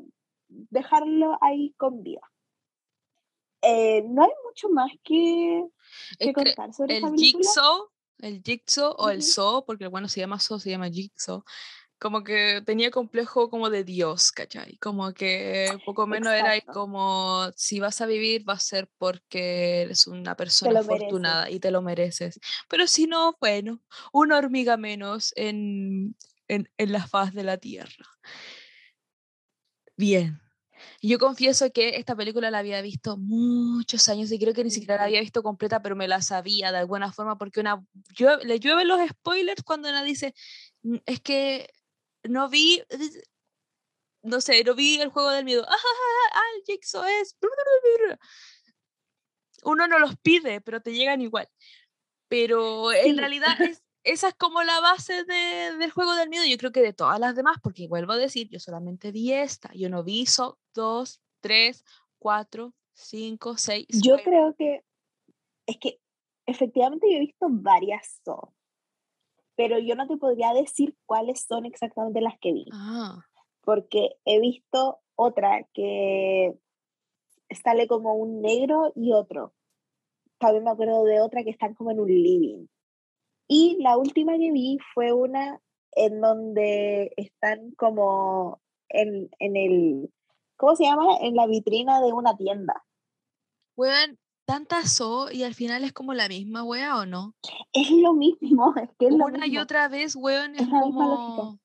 dejarlo 0.47 1.38
ahí 1.41 1.74
con 1.78 2.04
vida. 2.04 2.22
Eh, 3.66 4.03
no 4.09 4.24
hay 4.24 4.32
mucho 4.45 4.70
más 4.70 4.91
que, 5.03 5.64
que 6.20 6.34
contar 6.34 6.74
sobre 6.74 6.97
el 6.97 7.01
película. 7.03 7.43
Jigsaw, 7.43 7.89
el 8.20 8.41
Jigsaw 8.43 8.93
o 8.97 9.09
el. 9.09 9.24
Saw, 9.24 9.66
porque 9.66 9.88
bueno, 9.88 10.09
se 10.09 10.20
llama 10.20 10.39
Saw, 10.39 10.59
se 10.59 10.70
llama 10.70 10.89
Jigsaw, 10.89 11.43
como 11.97 12.26
que 12.26 12.61
tenía 12.66 12.91
complejo 12.91 13.49
como 13.49 13.70
de 13.70 13.86
Dios, 13.86 14.34
¿cachai? 14.34 14.78
Como 14.80 15.14
que 15.14 15.70
poco 15.86 16.05
menos 16.05 16.34
era 16.34 16.59
como, 16.59 17.49
si 17.55 17.80
vas 17.80 18.01
a 18.01 18.05
vivir 18.05 18.47
va 18.47 18.53
a 18.53 18.59
ser 18.59 18.89
porque 18.97 19.84
eres 19.84 20.07
una 20.07 20.36
persona 20.36 20.82
mereces. 20.82 20.95
afortunada 20.95 21.49
y 21.49 21.61
te 21.61 21.72
lo 21.72 21.82
mereces. 21.82 22.41
Pero 22.68 22.88
si 22.88 23.07
no, 23.07 23.38
bueno, 23.39 23.82
una 24.11 24.38
hormiga 24.38 24.76
menos 24.76 25.32
en, 25.38 26.18
en, 26.49 26.70
en 26.78 26.91
la 26.91 27.07
faz 27.07 27.34
de 27.34 27.43
la 27.43 27.57
tierra. 27.57 28.05
Bien. 29.95 30.43
Yo 31.02 31.20
confieso 31.20 31.72
que 31.72 31.98
esta 31.98 32.16
película 32.16 32.52
la 32.52 32.60
había 32.60 32.82
visto 32.82 33.18
muchos 33.18 34.08
años 34.10 34.32
y 34.32 34.40
creo 34.40 34.54
que 34.54 34.64
ni 34.64 34.72
siquiera 34.72 34.98
la 34.98 35.04
había 35.06 35.20
visto 35.22 35.44
completa, 35.44 35.82
pero 35.82 35.96
me 35.96 36.08
la 36.08 36.22
sabía 36.22 36.72
de 36.72 36.78
alguna 36.80 37.12
forma 37.12 37.38
porque 37.38 37.60
una 37.60 37.78
llue- 38.18 38.42
le 38.44 38.60
llueven 38.60 38.88
los 38.88 39.00
spoilers 39.10 39.64
cuando 39.64 39.90
una 39.90 40.04
dice, 40.04 40.34
"Mm, 40.84 40.98
es 41.06 41.20
que 41.22 41.70
no 42.24 42.50
vi, 42.50 42.82
no 44.24 44.42
sé, 44.42 44.64
no 44.64 44.76
vi 44.76 45.00
el 45.02 45.10
juego 45.10 45.30
del 45.32 45.46
miedo. 45.46 45.66
Ah, 45.70 45.76
ah, 45.76 46.30
ah, 46.36 46.42
el 46.58 46.64
es... 47.20 47.36
Uno 49.64 49.88
no 49.88 50.00
los 50.00 50.16
pide, 50.18 50.62
pero 50.62 50.82
te 50.82 50.94
llegan 50.94 51.22
igual. 51.22 51.48
Pero 52.28 52.92
en 52.92 53.18
realidad 53.18 53.60
es, 53.62 53.82
esa 54.04 54.28
es 54.30 54.36
como 54.36 54.64
la 54.64 54.80
base 54.82 55.24
de- 55.24 55.78
del 55.78 55.91
juego 55.91 56.16
del 56.16 56.30
miedo. 56.30 56.43
Yo 56.45 56.58
creo 56.58 56.72
que 56.72 56.82
de 56.82 56.93
todas 56.93 57.20
las 57.20 57.36
demás, 57.36 57.58
porque 57.62 57.88
vuelvo 57.88 58.14
a 58.14 58.18
decir, 58.18 58.49
yo 58.49 58.60
solamente 58.60 59.12
vi 59.12 59.32
esta. 59.34 59.72
Yo 59.74 59.89
no 59.89 60.04
vi 60.04 60.26
so, 60.26 60.58
dos, 60.74 61.22
tres, 61.39 61.84
cuatro, 62.20 62.74
cinco, 62.93 63.58
seis. 63.58 63.88
Yo 63.89 64.16
nueve. 64.16 64.24
creo 64.24 64.56
que 64.56 64.84
es 65.66 65.78
que 65.78 65.99
efectivamente 66.45 67.08
yo 67.10 67.18
he 67.18 67.22
visto 67.22 67.47
varias 67.49 68.20
Saw, 68.24 68.54
pero 69.56 69.80
yo 69.80 69.95
no 69.95 70.08
te 70.08 70.18
podría 70.18 70.54
decir 70.54 70.95
cuáles 71.06 71.41
son 71.41 71.66
exactamente 71.66 72.20
las 72.22 72.38
que 72.39 72.51
vi, 72.51 72.66
Ah, 72.72 73.26
porque 73.62 74.18
he 74.26 74.39
visto 74.39 74.99
otra 75.16 75.66
que 75.74 76.54
sale 77.64 77.88
como 77.88 78.16
un 78.16 78.41
negro 78.41 78.91
y 78.95 79.14
otro. 79.14 79.54
También 80.38 80.66
me 80.66 80.72
acuerdo 80.72 81.06
de 81.06 81.22
otra 81.22 81.43
que 81.43 81.51
están 81.51 81.74
como 81.76 81.91
en 81.91 81.99
un 82.01 82.10
living. 82.10 82.66
Y 83.56 83.78
la 83.82 83.97
última 83.97 84.34
que 84.38 84.51
vi 84.51 84.80
fue 84.95 85.14
una 85.14 85.60
en 85.95 86.22
donde 86.22 87.14
están 87.18 87.72
como 87.78 88.60
en, 88.89 89.30
en 89.38 89.56
el, 89.56 90.12
¿cómo 90.58 90.76
se 90.76 90.86
llama? 90.86 91.18
En 91.22 91.36
la 91.36 91.45
vitrina 91.45 92.01
de 92.01 92.14
una 92.14 92.36
tienda. 92.36 92.84
weón, 93.78 94.18
tantas 94.45 94.91
so 94.91 95.32
y 95.32 95.43
al 95.43 95.54
final 95.54 95.84
es 95.84 95.93
como 95.93 96.14
la 96.16 96.28
misma 96.28 96.64
wea 96.64 96.97
o 96.97 97.06
no? 97.06 97.36
Es 97.74 97.91
lo 97.91 98.14
mismo, 98.14 98.74
es 98.76 98.89
que 98.97 99.08
es 99.08 99.14
lo 99.14 99.28
Una 99.28 99.45
y 99.47 99.51
mismo. 99.51 99.64
otra 99.64 99.88
vez, 99.88 100.16
weón, 100.16 100.56
es 100.56 100.62
Es 100.62 100.68
la 100.70 100.82
misma 100.82 101.08
lógica. 101.08 101.26
como. 101.36 101.60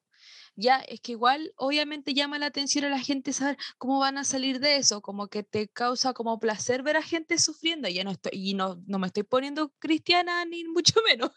Ya 0.58 0.78
es 0.80 1.00
que 1.00 1.12
igual 1.12 1.52
obviamente 1.56 2.14
llama 2.14 2.38
la 2.38 2.46
atención 2.46 2.84
a 2.84 2.88
la 2.88 2.98
gente 2.98 3.32
saber 3.32 3.56
cómo 3.78 4.00
van 4.00 4.18
a 4.18 4.24
salir 4.24 4.58
de 4.58 4.76
eso, 4.76 5.00
como 5.00 5.28
que 5.28 5.44
te 5.44 5.68
causa 5.68 6.12
como 6.14 6.40
placer 6.40 6.82
ver 6.82 6.96
a 6.96 7.02
gente 7.02 7.38
sufriendo. 7.38 7.88
Ya 7.88 8.02
no 8.02 8.10
estoy, 8.10 8.32
y 8.34 8.54
no, 8.54 8.82
no 8.86 8.98
me 8.98 9.06
estoy 9.06 9.22
poniendo 9.22 9.72
cristiana 9.78 10.44
ni 10.44 10.64
mucho 10.68 11.00
menos, 11.06 11.30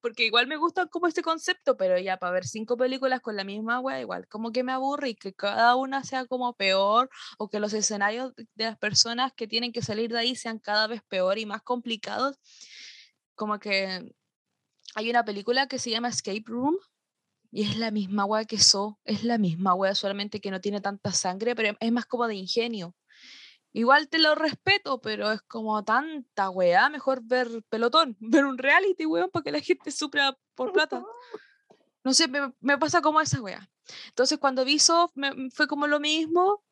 porque 0.00 0.24
igual 0.24 0.46
me 0.46 0.56
gusta 0.56 0.86
como 0.86 1.06
este 1.06 1.22
concepto, 1.22 1.76
pero 1.76 1.98
ya 1.98 2.16
para 2.16 2.32
ver 2.32 2.46
cinco 2.46 2.78
películas 2.78 3.20
con 3.20 3.36
la 3.36 3.44
misma 3.44 3.78
wea, 3.80 4.00
igual 4.00 4.26
como 4.28 4.52
que 4.52 4.64
me 4.64 4.72
aburre 4.72 5.10
y 5.10 5.14
que 5.16 5.34
cada 5.34 5.76
una 5.76 6.02
sea 6.04 6.26
como 6.26 6.54
peor 6.54 7.10
o 7.38 7.48
que 7.50 7.60
los 7.60 7.74
escenarios 7.74 8.32
de 8.36 8.64
las 8.64 8.78
personas 8.78 9.32
que 9.34 9.46
tienen 9.46 9.72
que 9.72 9.82
salir 9.82 10.10
de 10.12 10.18
ahí 10.18 10.34
sean 10.34 10.58
cada 10.58 10.86
vez 10.86 11.02
peor 11.08 11.38
y 11.38 11.44
más 11.46 11.62
complicados. 11.62 12.38
Como 13.34 13.58
que 13.58 14.14
hay 14.94 15.10
una 15.10 15.24
película 15.24 15.66
que 15.68 15.78
se 15.78 15.90
llama 15.90 16.08
Escape 16.08 16.44
Room 16.46 16.76
y 17.52 17.62
es 17.62 17.76
la 17.76 17.90
misma 17.92 18.24
wea 18.24 18.44
que 18.46 18.58
So, 18.58 18.98
es 19.04 19.22
la 19.22 19.38
misma 19.38 19.74
wea, 19.74 19.94
solamente 19.94 20.40
que 20.40 20.50
no 20.50 20.60
tiene 20.60 20.80
tanta 20.80 21.12
sangre, 21.12 21.54
pero 21.54 21.76
es 21.78 21.92
más 21.92 22.06
como 22.06 22.26
de 22.26 22.34
ingenio. 22.34 22.96
Igual 23.74 24.08
te 24.08 24.18
lo 24.18 24.34
respeto, 24.34 25.00
pero 25.00 25.30
es 25.32 25.40
como 25.42 25.82
tanta 25.84 26.50
weá, 26.50 26.88
mejor 26.90 27.22
ver 27.22 27.48
pelotón, 27.68 28.16
ver 28.20 28.44
un 28.44 28.58
reality, 28.58 29.06
weón, 29.06 29.30
para 29.30 29.44
que 29.44 29.52
la 29.52 29.60
gente 29.60 29.90
supra 29.92 30.36
por 30.54 30.72
plata. 30.72 31.04
No 32.04 32.12
sé, 32.14 32.26
me, 32.26 32.52
me 32.60 32.78
pasa 32.78 33.00
como 33.00 33.20
esa 33.20 33.40
weá. 33.40 33.70
Entonces 34.08 34.38
cuando 34.38 34.64
vi 34.64 34.78
So, 34.78 35.10
me, 35.14 35.50
fue 35.50 35.66
como 35.68 35.86
lo 35.86 36.00
mismo, 36.00 36.64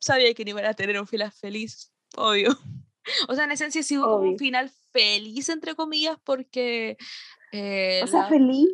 sabía 0.00 0.34
que 0.34 0.44
no 0.44 0.50
iban 0.50 0.66
a 0.66 0.74
tener 0.74 1.00
un 1.00 1.06
final 1.06 1.32
feliz, 1.32 1.92
obvio. 2.16 2.50
O 3.28 3.34
sea, 3.34 3.44
en 3.44 3.50
esencia 3.52 3.82
sí 3.82 3.98
hubo 3.98 4.16
un 4.16 4.38
final 4.38 4.70
feliz, 4.90 5.50
entre 5.50 5.74
comillas, 5.74 6.16
porque... 6.24 6.96
Eh, 7.52 8.00
O 8.02 8.06
sea, 8.06 8.22
la- 8.22 8.28
feliz. 8.30 8.72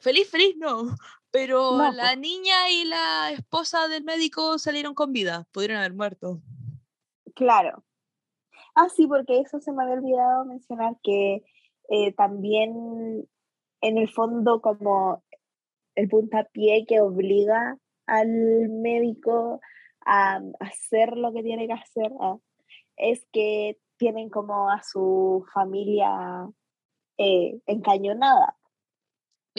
Feliz, 0.00 0.30
feliz 0.30 0.56
no. 0.58 0.96
Pero 1.30 1.76
No, 1.76 1.92
la 1.92 2.14
po. 2.14 2.20
niña 2.20 2.70
y 2.70 2.84
la 2.84 3.30
esposa 3.32 3.88
del 3.88 4.04
médico 4.04 4.58
salieron 4.58 4.94
con 4.94 5.12
vida. 5.12 5.46
Pudieron 5.52 5.76
haber 5.76 5.94
muerto. 5.94 6.40
Claro. 7.34 7.84
Ah, 8.74 8.88
sí, 8.88 9.06
porque 9.06 9.40
eso 9.40 9.60
se 9.60 9.72
me 9.72 9.82
había 9.82 9.96
olvidado 9.96 10.44
mencionar 10.44 10.96
que 11.02 11.42
eh, 11.90 12.12
también 12.12 13.28
en 13.80 13.98
el 13.98 14.08
fondo 14.08 14.60
como 14.60 15.22
el 15.94 16.08
puntapié 16.08 16.86
que 16.86 17.00
obliga 17.00 17.76
al 18.06 18.28
médico 18.68 19.60
a 20.06 20.40
hacer 20.60 21.16
lo 21.16 21.32
que 21.32 21.42
tiene 21.42 21.66
que 21.66 21.72
hacer 21.74 22.10
ah, 22.20 22.36
es 22.96 23.26
que 23.32 23.78
tienen 23.96 24.30
como 24.30 24.70
a 24.70 24.82
su 24.82 25.44
familia 25.52 26.48
eh, 27.18 27.60
encañonada. 27.66 28.57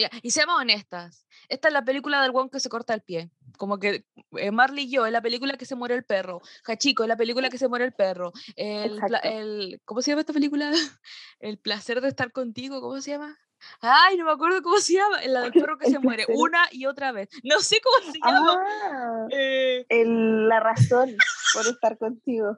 Mira, 0.00 0.10
y 0.22 0.30
seamos 0.30 0.58
honestas. 0.58 1.26
Esta 1.50 1.68
es 1.68 1.74
la 1.74 1.84
película 1.84 2.22
del 2.22 2.30
guan 2.32 2.48
que 2.48 2.58
se 2.58 2.70
corta 2.70 2.94
el 2.94 3.02
pie. 3.02 3.30
Como 3.58 3.78
que 3.78 4.06
eh, 4.38 4.50
Marley 4.50 4.84
y 4.84 4.90
yo 4.90 5.04
es 5.04 5.12
la 5.12 5.20
película 5.20 5.58
que 5.58 5.66
se 5.66 5.74
muere 5.74 5.94
el 5.94 6.04
perro. 6.04 6.40
Hachiko 6.66 7.02
es 7.02 7.08
la 7.10 7.18
película 7.18 7.50
que 7.50 7.58
se 7.58 7.68
muere 7.68 7.84
el 7.84 7.92
perro. 7.92 8.32
El, 8.56 8.98
el- 9.24 9.82
¿Cómo 9.84 10.00
se 10.00 10.10
llama 10.12 10.20
esta 10.22 10.32
película? 10.32 10.70
El 11.40 11.58
placer 11.58 12.00
de 12.00 12.08
estar 12.08 12.32
contigo. 12.32 12.80
¿Cómo 12.80 12.98
se 13.02 13.10
llama? 13.10 13.36
Ay, 13.82 14.16
no 14.16 14.24
me 14.24 14.32
acuerdo 14.32 14.62
cómo 14.62 14.78
se 14.78 14.94
llama. 14.94 15.20
La 15.26 15.42
del 15.42 15.52
perro 15.68 15.76
que 15.76 15.90
se 15.90 15.98
muere 15.98 16.24
una 16.30 16.66
y 16.70 16.86
otra 16.86 17.12
vez. 17.12 17.28
No 17.42 17.60
sé 17.60 17.78
cómo 17.82 18.10
se 18.10 18.18
llama. 18.24 18.58
Ah, 18.64 19.26
Eh, 19.30 19.84
el- 19.90 20.48
la 20.48 20.60
razón 20.60 21.14
por 21.52 21.66
estar 21.66 21.98
contigo. 21.98 22.56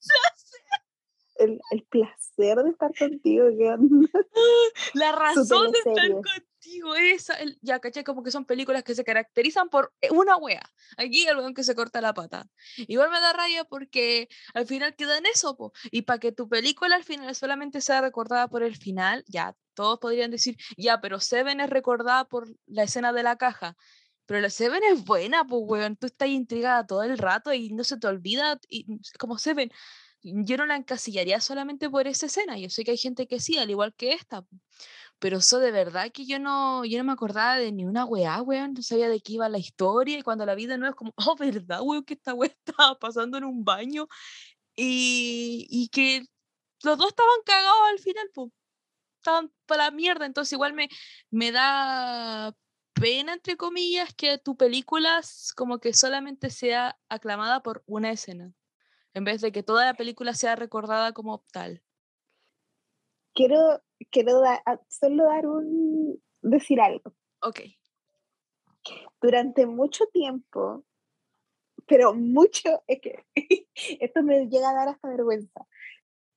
El, 1.38 1.60
el 1.70 1.82
placer 1.84 2.56
de 2.62 2.70
estar 2.70 2.90
contigo, 2.98 3.46
¿qué 3.58 3.68
onda? 3.68 4.08
La 4.94 5.12
razón 5.12 5.70
de 5.72 5.78
estar 5.78 6.10
contigo, 6.10 6.94
esa, 6.96 7.34
el- 7.34 7.58
ya, 7.62 7.78
caché, 7.78 8.04
como 8.04 8.22
que 8.22 8.30
son 8.30 8.44
películas 8.44 8.82
que 8.82 8.94
se 8.94 9.04
caracterizan 9.04 9.68
por 9.68 9.92
eh, 10.00 10.10
una 10.10 10.36
wea. 10.36 10.62
Aquí 10.96 11.26
el 11.26 11.36
weón 11.36 11.54
que 11.54 11.62
se 11.64 11.74
corta 11.74 12.00
la 12.00 12.14
pata. 12.14 12.48
Igual 12.76 13.10
me 13.10 13.20
da 13.20 13.32
rabia 13.32 13.64
porque 13.64 14.28
al 14.54 14.66
final 14.66 14.94
queda 14.96 15.18
en 15.18 15.26
eso, 15.26 15.56
po. 15.56 15.72
Y 15.90 16.02
para 16.02 16.18
que 16.18 16.32
tu 16.32 16.48
película 16.48 16.96
al 16.96 17.04
final 17.04 17.34
solamente 17.34 17.80
sea 17.80 18.00
recordada 18.00 18.48
por 18.48 18.62
el 18.62 18.76
final, 18.76 19.24
ya, 19.28 19.54
todos 19.74 19.98
podrían 19.98 20.30
decir, 20.30 20.56
ya, 20.76 21.00
pero 21.00 21.20
Seven 21.20 21.60
es 21.60 21.70
recordada 21.70 22.24
por 22.26 22.48
la 22.66 22.84
escena 22.84 23.12
de 23.12 23.22
la 23.22 23.36
caja. 23.36 23.76
Pero 24.26 24.40
la 24.40 24.50
Seven 24.50 24.82
es 24.90 25.04
buena, 25.04 25.44
pues, 25.44 25.62
weón. 25.66 25.96
Tú 25.96 26.06
estás 26.06 26.28
intrigada 26.28 26.84
todo 26.86 27.02
el 27.04 27.16
rato 27.16 27.52
y 27.52 27.70
no 27.70 27.84
se 27.84 27.96
te 27.96 28.08
olvida. 28.08 28.58
Y, 28.68 29.00
como 29.20 29.38
Seven, 29.38 29.70
yo 30.44 30.56
no 30.56 30.66
la 30.66 30.76
encasillaría 30.76 31.40
solamente 31.40 31.90
por 31.90 32.06
esa 32.06 32.26
escena. 32.26 32.58
Yo 32.58 32.70
sé 32.70 32.84
que 32.84 32.92
hay 32.92 32.96
gente 32.98 33.26
que 33.26 33.40
sí, 33.40 33.58
al 33.58 33.70
igual 33.70 33.94
que 33.94 34.12
esta. 34.12 34.44
Pero 35.18 35.38
eso 35.38 35.58
de 35.60 35.70
verdad 35.70 36.12
que 36.12 36.26
yo 36.26 36.38
no, 36.38 36.84
yo 36.84 36.98
no 36.98 37.04
me 37.04 37.12
acordaba 37.12 37.56
de 37.56 37.72
ni 37.72 37.84
una 37.84 38.04
weá, 38.04 38.42
weón. 38.42 38.74
No 38.74 38.82
sabía 38.82 39.08
de 39.08 39.20
qué 39.20 39.34
iba 39.34 39.48
la 39.48 39.58
historia. 39.58 40.18
Y 40.18 40.22
cuando 40.22 40.46
la 40.46 40.54
vi 40.54 40.66
de 40.66 40.78
nuevo 40.78 40.90
es 40.90 40.96
como, 40.96 41.12
oh, 41.16 41.36
¿verdad, 41.36 41.80
weón? 41.82 42.04
Que 42.04 42.14
esta 42.14 42.34
weá 42.34 42.50
estaba 42.66 42.98
pasando 42.98 43.38
en 43.38 43.44
un 43.44 43.64
baño. 43.64 44.08
Y, 44.76 45.66
y 45.70 45.88
que 45.88 46.26
los 46.84 46.98
dos 46.98 47.08
estaban 47.08 47.38
cagados 47.44 47.88
al 47.90 47.98
final, 48.00 48.30
pues. 48.34 48.50
Estaban 49.18 49.52
para 49.66 49.86
la 49.86 49.90
mierda. 49.92 50.26
Entonces 50.26 50.52
igual 50.52 50.74
me, 50.74 50.88
me 51.30 51.52
da 51.52 52.54
pena, 52.94 53.34
entre 53.34 53.56
comillas, 53.56 54.14
que 54.14 54.38
tu 54.38 54.56
película 54.56 55.20
como 55.56 55.78
que 55.80 55.92
solamente 55.94 56.50
sea 56.50 56.98
aclamada 57.08 57.62
por 57.62 57.82
una 57.86 58.10
escena. 58.12 58.52
En 59.16 59.24
vez 59.24 59.40
de 59.40 59.50
que 59.50 59.62
toda 59.62 59.86
la 59.86 59.94
película 59.94 60.34
sea 60.34 60.56
recordada 60.56 61.14
como 61.14 61.42
tal. 61.50 61.82
Quiero, 63.34 63.82
quiero 64.10 64.40
da- 64.40 64.62
a- 64.66 64.78
solo 64.88 65.24
dar 65.24 65.46
un, 65.46 66.22
decir 66.42 66.82
algo. 66.82 67.14
Ok. 67.40 67.60
Durante 69.22 69.64
mucho 69.64 70.04
tiempo, 70.12 70.84
pero 71.86 72.12
mucho, 72.12 72.84
es 72.86 73.00
que 73.00 73.24
esto 74.00 74.22
me 74.22 74.48
llega 74.48 74.68
a 74.68 74.74
dar 74.74 74.88
hasta 74.88 75.08
vergüenza. 75.08 75.66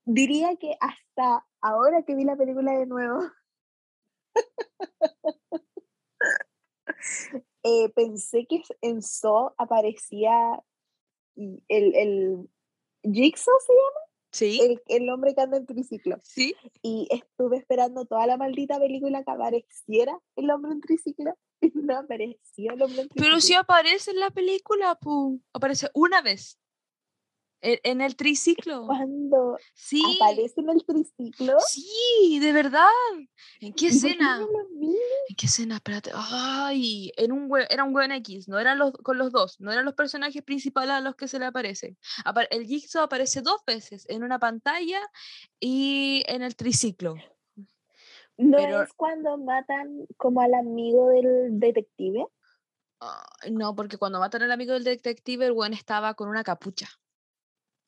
Diría 0.06 0.56
que 0.56 0.78
hasta 0.80 1.46
ahora 1.60 2.04
que 2.04 2.16
vi 2.16 2.24
la 2.24 2.38
película 2.38 2.80
de 2.80 2.86
nuevo, 2.86 3.20
eh, 7.64 7.90
pensé 7.90 8.46
que 8.48 8.62
en 8.80 9.02
So 9.02 9.54
aparecía 9.58 10.64
el, 11.36 11.62
el 11.68 12.50
Jigsaw, 13.04 13.56
¿se 13.66 13.74
llama? 13.74 14.00
¿Sí? 14.32 14.60
El, 14.62 15.04
el 15.04 15.10
hombre 15.10 15.34
que 15.34 15.42
anda 15.42 15.58
en 15.58 15.66
triciclo. 15.66 16.18
¿Sí? 16.24 16.56
y 16.82 17.08
estuve 17.10 17.58
esperando 17.58 18.06
toda 18.06 18.28
la 18.28 18.38
maldita 18.38 18.80
película 18.80 19.24
que 19.24 19.32
apareciera 19.32 20.20
el 20.36 20.50
hombre 20.52 20.74
en 20.74 20.82
triciclo 20.82 21.34
y 21.62 21.72
no 21.74 21.98
apareció 21.98 22.74
el 22.74 22.82
hombre 22.82 23.02
en 23.02 23.10
triciclo. 23.10 23.24
Pero 23.24 23.42
sí 23.42 23.54
aparece 23.54 24.12
en 24.12 24.20
la 24.20 24.30
película, 24.30 24.96
pu. 24.96 25.42
Aparece 25.54 25.90
una 25.94 26.22
vez. 26.22 26.60
En, 27.62 28.00
el 28.02 28.16
triciclo. 28.16 28.86
Cuando 28.86 29.58
Sí. 29.74 30.02
aparece 30.22 30.62
en 30.62 30.70
el 30.70 30.86
triciclo, 30.86 31.58
Sí, 31.68 32.40
de 32.40 32.54
verdad. 32.54 32.88
¿En 33.16 33.26
qué 33.60 33.66
¿y 33.68 33.70
por 33.72 33.76
qué 33.76 33.88
escena? 33.88 34.48
¿En 35.30 35.36
qué 35.36 35.46
escena? 35.46 35.76
Espérate. 35.76 36.12
Ay, 36.14 37.12
en 37.18 37.32
un 37.34 37.50
era 37.70 37.84
un 37.84 37.94
weón 37.94 38.14
X, 38.14 38.48
no 38.48 38.60
eran 38.60 38.78
los 38.80 38.94
con 38.94 39.18
los 39.18 39.32
dos, 39.32 39.60
no 39.60 39.72
eran 39.74 39.84
los 39.84 39.94
personajes 39.94 40.42
principales 40.42 40.92
a 40.92 41.02
los 41.02 41.16
que 41.16 41.28
se 41.28 41.38
le 41.38 41.46
aparece. 41.46 41.98
Apa- 42.24 42.44
el 42.44 42.66
Jigsaw 42.66 43.04
aparece 43.04 43.42
dos 43.42 43.62
veces, 43.66 44.06
en 44.10 44.24
una 44.24 44.40
pantalla 44.40 45.02
y 45.60 46.24
en 46.28 46.44
el 46.44 46.56
triciclo. 46.56 47.16
¿No 48.38 48.56
Pero- 48.58 48.84
es 48.84 48.94
cuando 48.94 49.38
matan 49.38 50.08
como 50.16 50.40
al 50.40 50.54
amigo 50.54 51.10
del 51.10 51.60
detective? 51.60 52.26
Ah, 53.02 53.26
no, 53.52 53.76
porque 53.76 53.98
cuando 53.98 54.20
matan 54.20 54.44
al 54.44 54.52
amigo 54.52 54.74
del 54.74 54.86
detective, 54.86 55.46
el 55.46 55.52
weón 55.52 55.74
estaba 55.74 56.14
con 56.14 56.30
una 56.30 56.44
capucha. 56.46 56.88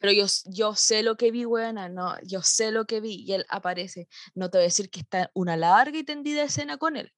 Pero 0.02 0.14
yo, 0.14 0.26
yo 0.46 0.74
sé 0.74 1.04
lo 1.04 1.16
que 1.16 1.30
vi, 1.30 1.46
weona, 1.46 1.88
no, 1.88 2.16
yo 2.24 2.42
sé 2.42 2.72
lo 2.72 2.86
que 2.86 3.02
vi 3.02 3.24
y 3.24 3.34
él 3.34 3.46
aparece. 3.50 4.08
No 4.34 4.50
te 4.50 4.58
voy 4.58 4.64
a 4.64 4.66
decir 4.66 4.90
que 4.90 5.02
está 5.02 5.30
una 5.36 5.56
larga 5.56 5.96
y 5.96 6.04
tendida 6.04 6.42
escena 6.42 6.78
con 6.78 6.98
él, 6.98 7.14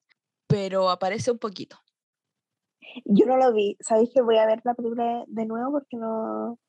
pero 0.47 0.89
aparece 0.89 1.31
un 1.31 1.39
poquito. 1.39 1.77
Yo 3.05 3.25
no 3.25 3.37
lo 3.37 3.53
vi. 3.53 3.77
¿Sabéis 3.79 4.09
que 4.13 4.21
voy 4.21 4.37
a 4.37 4.45
ver 4.45 4.59
la 4.65 4.73
película 4.73 5.23
de 5.27 5.45
nuevo 5.45 5.71
porque 5.71 5.95
no, 5.95 6.59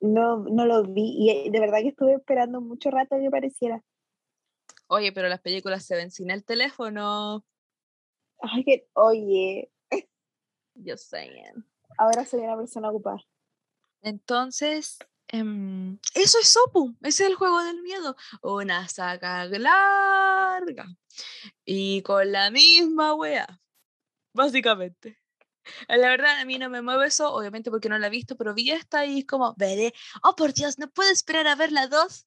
no, 0.00 0.44
no 0.44 0.66
lo 0.66 0.82
vi? 0.82 1.16
Y 1.18 1.30
eh, 1.30 1.50
de 1.50 1.60
verdad 1.60 1.78
que 1.78 1.88
estuve 1.88 2.12
esperando 2.12 2.60
mucho 2.60 2.90
rato 2.90 3.16
que 3.18 3.28
apareciera. 3.28 3.82
Oye, 4.88 5.10
pero 5.10 5.30
las 5.30 5.40
películas 5.40 5.86
se 5.86 5.96
ven 5.96 6.10
sin 6.10 6.30
el 6.30 6.44
teléfono. 6.44 7.46
Ay, 8.40 8.62
que, 8.62 8.88
oye, 8.92 9.72
Just 10.74 11.08
saying. 11.08 11.64
ahora 11.96 12.26
soy 12.26 12.40
una 12.40 12.58
persona 12.58 12.90
ocupada. 12.90 13.22
Entonces, 14.02 14.98
em, 15.32 15.98
eso 16.14 16.38
es 16.38 16.48
Sopu, 16.48 16.94
ese 17.02 17.24
es 17.24 17.30
el 17.30 17.34
juego 17.36 17.62
del 17.64 17.82
miedo. 17.82 18.16
Una 18.42 18.88
saga 18.88 19.44
larga 19.46 20.86
y 21.64 22.02
con 22.02 22.30
la 22.32 22.50
misma 22.50 23.14
wea, 23.14 23.60
básicamente. 24.32 25.18
Eh, 25.88 25.96
La 25.98 26.08
verdad, 26.08 26.40
a 26.40 26.44
mí 26.44 26.58
no 26.58 26.68
me 26.70 26.82
mueve 26.82 27.06
eso, 27.06 27.32
obviamente 27.32 27.70
porque 27.70 27.88
no 27.88 27.98
la 27.98 28.08
he 28.08 28.10
visto, 28.10 28.36
pero 28.36 28.54
vi 28.54 28.70
esta 28.70 29.04
y 29.06 29.20
es 29.20 29.26
como, 29.26 29.54
veré, 29.56 29.92
oh 30.22 30.34
por 30.36 30.52
Dios, 30.52 30.78
¿no 30.78 30.90
puedo 30.90 31.10
esperar 31.10 31.46
a 31.46 31.54
ver 31.54 31.72
la 31.72 31.86
2? 31.86 32.26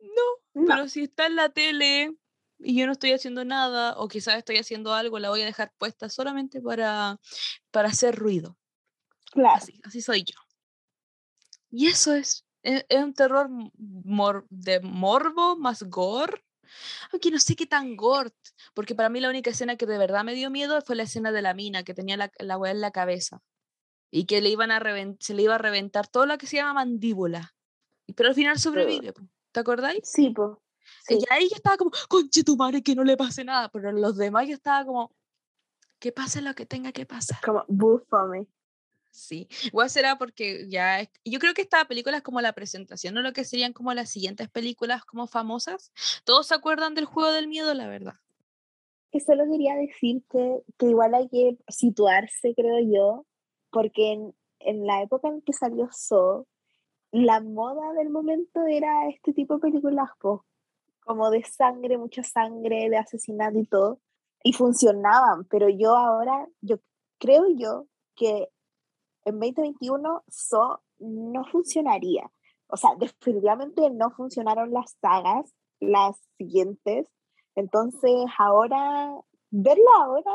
No, 0.00 0.62
No. 0.62 0.66
pero 0.66 0.88
si 0.88 1.04
está 1.04 1.26
en 1.26 1.36
la 1.36 1.48
tele, 1.48 2.16
y 2.58 2.78
yo 2.78 2.86
no 2.86 2.92
estoy 2.92 3.12
haciendo 3.12 3.44
nada, 3.44 3.96
o 3.98 4.08
quizás 4.08 4.36
estoy 4.36 4.58
haciendo 4.58 4.94
algo, 4.94 5.18
la 5.18 5.30
voy 5.30 5.42
a 5.42 5.46
dejar 5.46 5.72
puesta 5.78 6.08
solamente 6.08 6.60
para, 6.60 7.18
para 7.70 7.88
hacer 7.88 8.14
ruido. 8.16 8.58
Claro. 9.32 9.56
Así, 9.56 9.80
así 9.84 10.02
soy 10.02 10.24
yo. 10.24 10.38
Y 11.72 11.88
eso 11.88 12.14
es, 12.14 12.44
es, 12.62 12.84
es 12.88 13.02
un 13.02 13.14
terror 13.14 13.48
mor- 13.78 14.46
de 14.50 14.78
morbo 14.80 15.56
más 15.56 15.82
gore. 15.82 16.44
Aunque 17.10 17.30
no 17.30 17.38
sé 17.38 17.56
qué 17.56 17.66
tan 17.66 17.96
gore, 17.96 18.30
porque 18.72 18.94
para 18.94 19.08
mí 19.08 19.20
la 19.20 19.28
única 19.28 19.50
escena 19.50 19.76
que 19.76 19.86
de 19.86 19.98
verdad 19.98 20.24
me 20.24 20.34
dio 20.34 20.50
miedo 20.50 20.80
fue 20.82 20.96
la 20.96 21.02
escena 21.02 21.32
de 21.32 21.42
la 21.42 21.52
mina, 21.54 21.82
que 21.82 21.92
tenía 21.94 22.16
la, 22.16 22.30
la 22.38 22.56
weá 22.56 22.70
en 22.70 22.80
la 22.80 22.92
cabeza. 22.92 23.42
Y 24.10 24.26
que 24.26 24.40
le 24.40 24.50
iban 24.50 24.70
a 24.70 24.80
se 25.18 25.34
le 25.34 25.42
iba 25.42 25.54
a 25.54 25.58
reventar 25.58 26.06
todo 26.06 26.26
lo 26.26 26.38
que 26.38 26.46
se 26.46 26.56
llama 26.56 26.74
mandíbula. 26.74 27.54
Pero 28.14 28.28
al 28.28 28.34
final 28.34 28.58
sobrevive, 28.58 29.14
¿te 29.52 29.60
acordáis? 29.60 30.00
Sí, 30.04 30.30
pues. 30.30 30.50
Y 31.08 31.24
ahí 31.30 31.48
yo 31.48 31.56
estaba 31.56 31.76
como, 31.78 31.90
conche 32.08 32.44
tu 32.44 32.56
madre, 32.56 32.82
que 32.82 32.94
no 32.94 33.04
le 33.04 33.16
pase 33.16 33.44
nada. 33.44 33.70
Pero 33.70 33.92
los 33.92 34.16
demás 34.16 34.46
yo 34.46 34.54
estaba 34.54 34.84
como, 34.84 35.14
que 35.98 36.12
pase 36.12 36.42
lo 36.42 36.54
que 36.54 36.66
tenga 36.66 36.92
que 36.92 37.06
pasar. 37.06 37.40
Como 37.42 37.64
búfame. 37.68 38.46
Sí, 39.12 39.46
igual 39.64 39.90
será 39.90 40.16
porque 40.16 40.66
ya, 40.70 41.00
es- 41.00 41.10
yo 41.22 41.38
creo 41.38 41.52
que 41.52 41.60
esta 41.60 41.84
película 41.84 42.16
es 42.16 42.22
como 42.22 42.40
la 42.40 42.54
presentación, 42.54 43.14
no 43.14 43.20
lo 43.20 43.34
que 43.34 43.44
serían 43.44 43.74
como 43.74 43.92
las 43.92 44.08
siguientes 44.08 44.48
películas 44.48 45.04
como 45.04 45.26
famosas. 45.26 45.92
Todos 46.24 46.46
se 46.46 46.54
acuerdan 46.54 46.94
del 46.94 47.04
juego 47.04 47.30
del 47.30 47.46
miedo, 47.46 47.74
la 47.74 47.88
verdad. 47.88 48.14
Que 49.10 49.20
solo 49.20 49.44
quería 49.50 49.74
decir 49.76 50.22
que, 50.30 50.62
que 50.78 50.86
igual 50.86 51.14
hay 51.14 51.28
que 51.28 51.58
situarse, 51.68 52.54
creo 52.54 52.78
yo, 52.80 53.26
porque 53.70 54.12
en, 54.12 54.34
en 54.60 54.86
la 54.86 55.02
época 55.02 55.28
en 55.28 55.42
que 55.42 55.52
salió 55.52 55.90
So, 55.92 56.46
la 57.10 57.42
moda 57.42 57.92
del 57.92 58.08
momento 58.08 58.66
era 58.66 59.08
este 59.10 59.34
tipo 59.34 59.56
de 59.56 59.60
películas, 59.60 60.08
po, 60.18 60.46
como 61.00 61.30
de 61.30 61.44
sangre, 61.44 61.98
mucha 61.98 62.22
sangre, 62.22 62.88
de 62.88 62.96
asesinato 62.96 63.58
y 63.58 63.66
todo, 63.66 64.00
y 64.42 64.54
funcionaban, 64.54 65.44
pero 65.50 65.68
yo 65.68 65.94
ahora, 65.98 66.48
yo 66.62 66.78
creo 67.18 67.44
yo 67.54 67.86
que 68.16 68.48
en 69.24 69.40
2021 69.40 70.24
So 70.28 70.82
no 70.98 71.44
funcionaría. 71.44 72.30
O 72.68 72.76
sea, 72.76 72.90
definitivamente 72.98 73.90
no 73.90 74.10
funcionaron 74.10 74.72
las 74.72 74.96
sagas, 75.00 75.52
las 75.80 76.16
siguientes. 76.38 77.06
Entonces, 77.54 78.12
ahora, 78.38 79.14
verla 79.50 79.90
ahora 79.98 80.32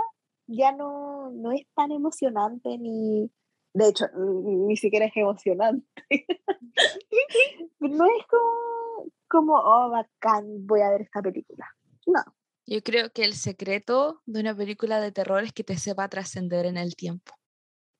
ya 0.48 0.72
no, 0.72 1.32
no 1.32 1.52
es 1.52 1.62
tan 1.76 1.92
emocionante 1.92 2.78
ni, 2.78 3.32
de 3.74 3.90
hecho, 3.90 4.06
ni, 4.16 4.76
siquiera 4.78 5.06
es 5.06 5.12
emocionante. 5.16 5.86
no 7.80 8.06
es 8.06 8.26
como, 8.30 9.12
como, 9.28 9.54
oh, 9.56 9.90
bacán, 9.92 10.66
voy 10.66 10.82
a 10.82 10.90
ver 10.90 11.02
esta 11.02 11.22
película. 11.22 11.68
No, 12.06 12.22
Yo 12.66 12.82
creo 12.82 13.12
que 13.12 13.24
el 13.24 13.34
secreto 13.34 14.22
de 14.26 14.40
una 14.40 14.56
película 14.56 15.02
de 15.02 15.12
terror 15.12 15.44
es 15.44 15.54
que 15.54 15.64
te 15.64 15.78
sepa 15.78 16.08
trascender 16.08 16.66
en 16.66 16.78
el 16.78 16.96
tiempo. 16.96 17.34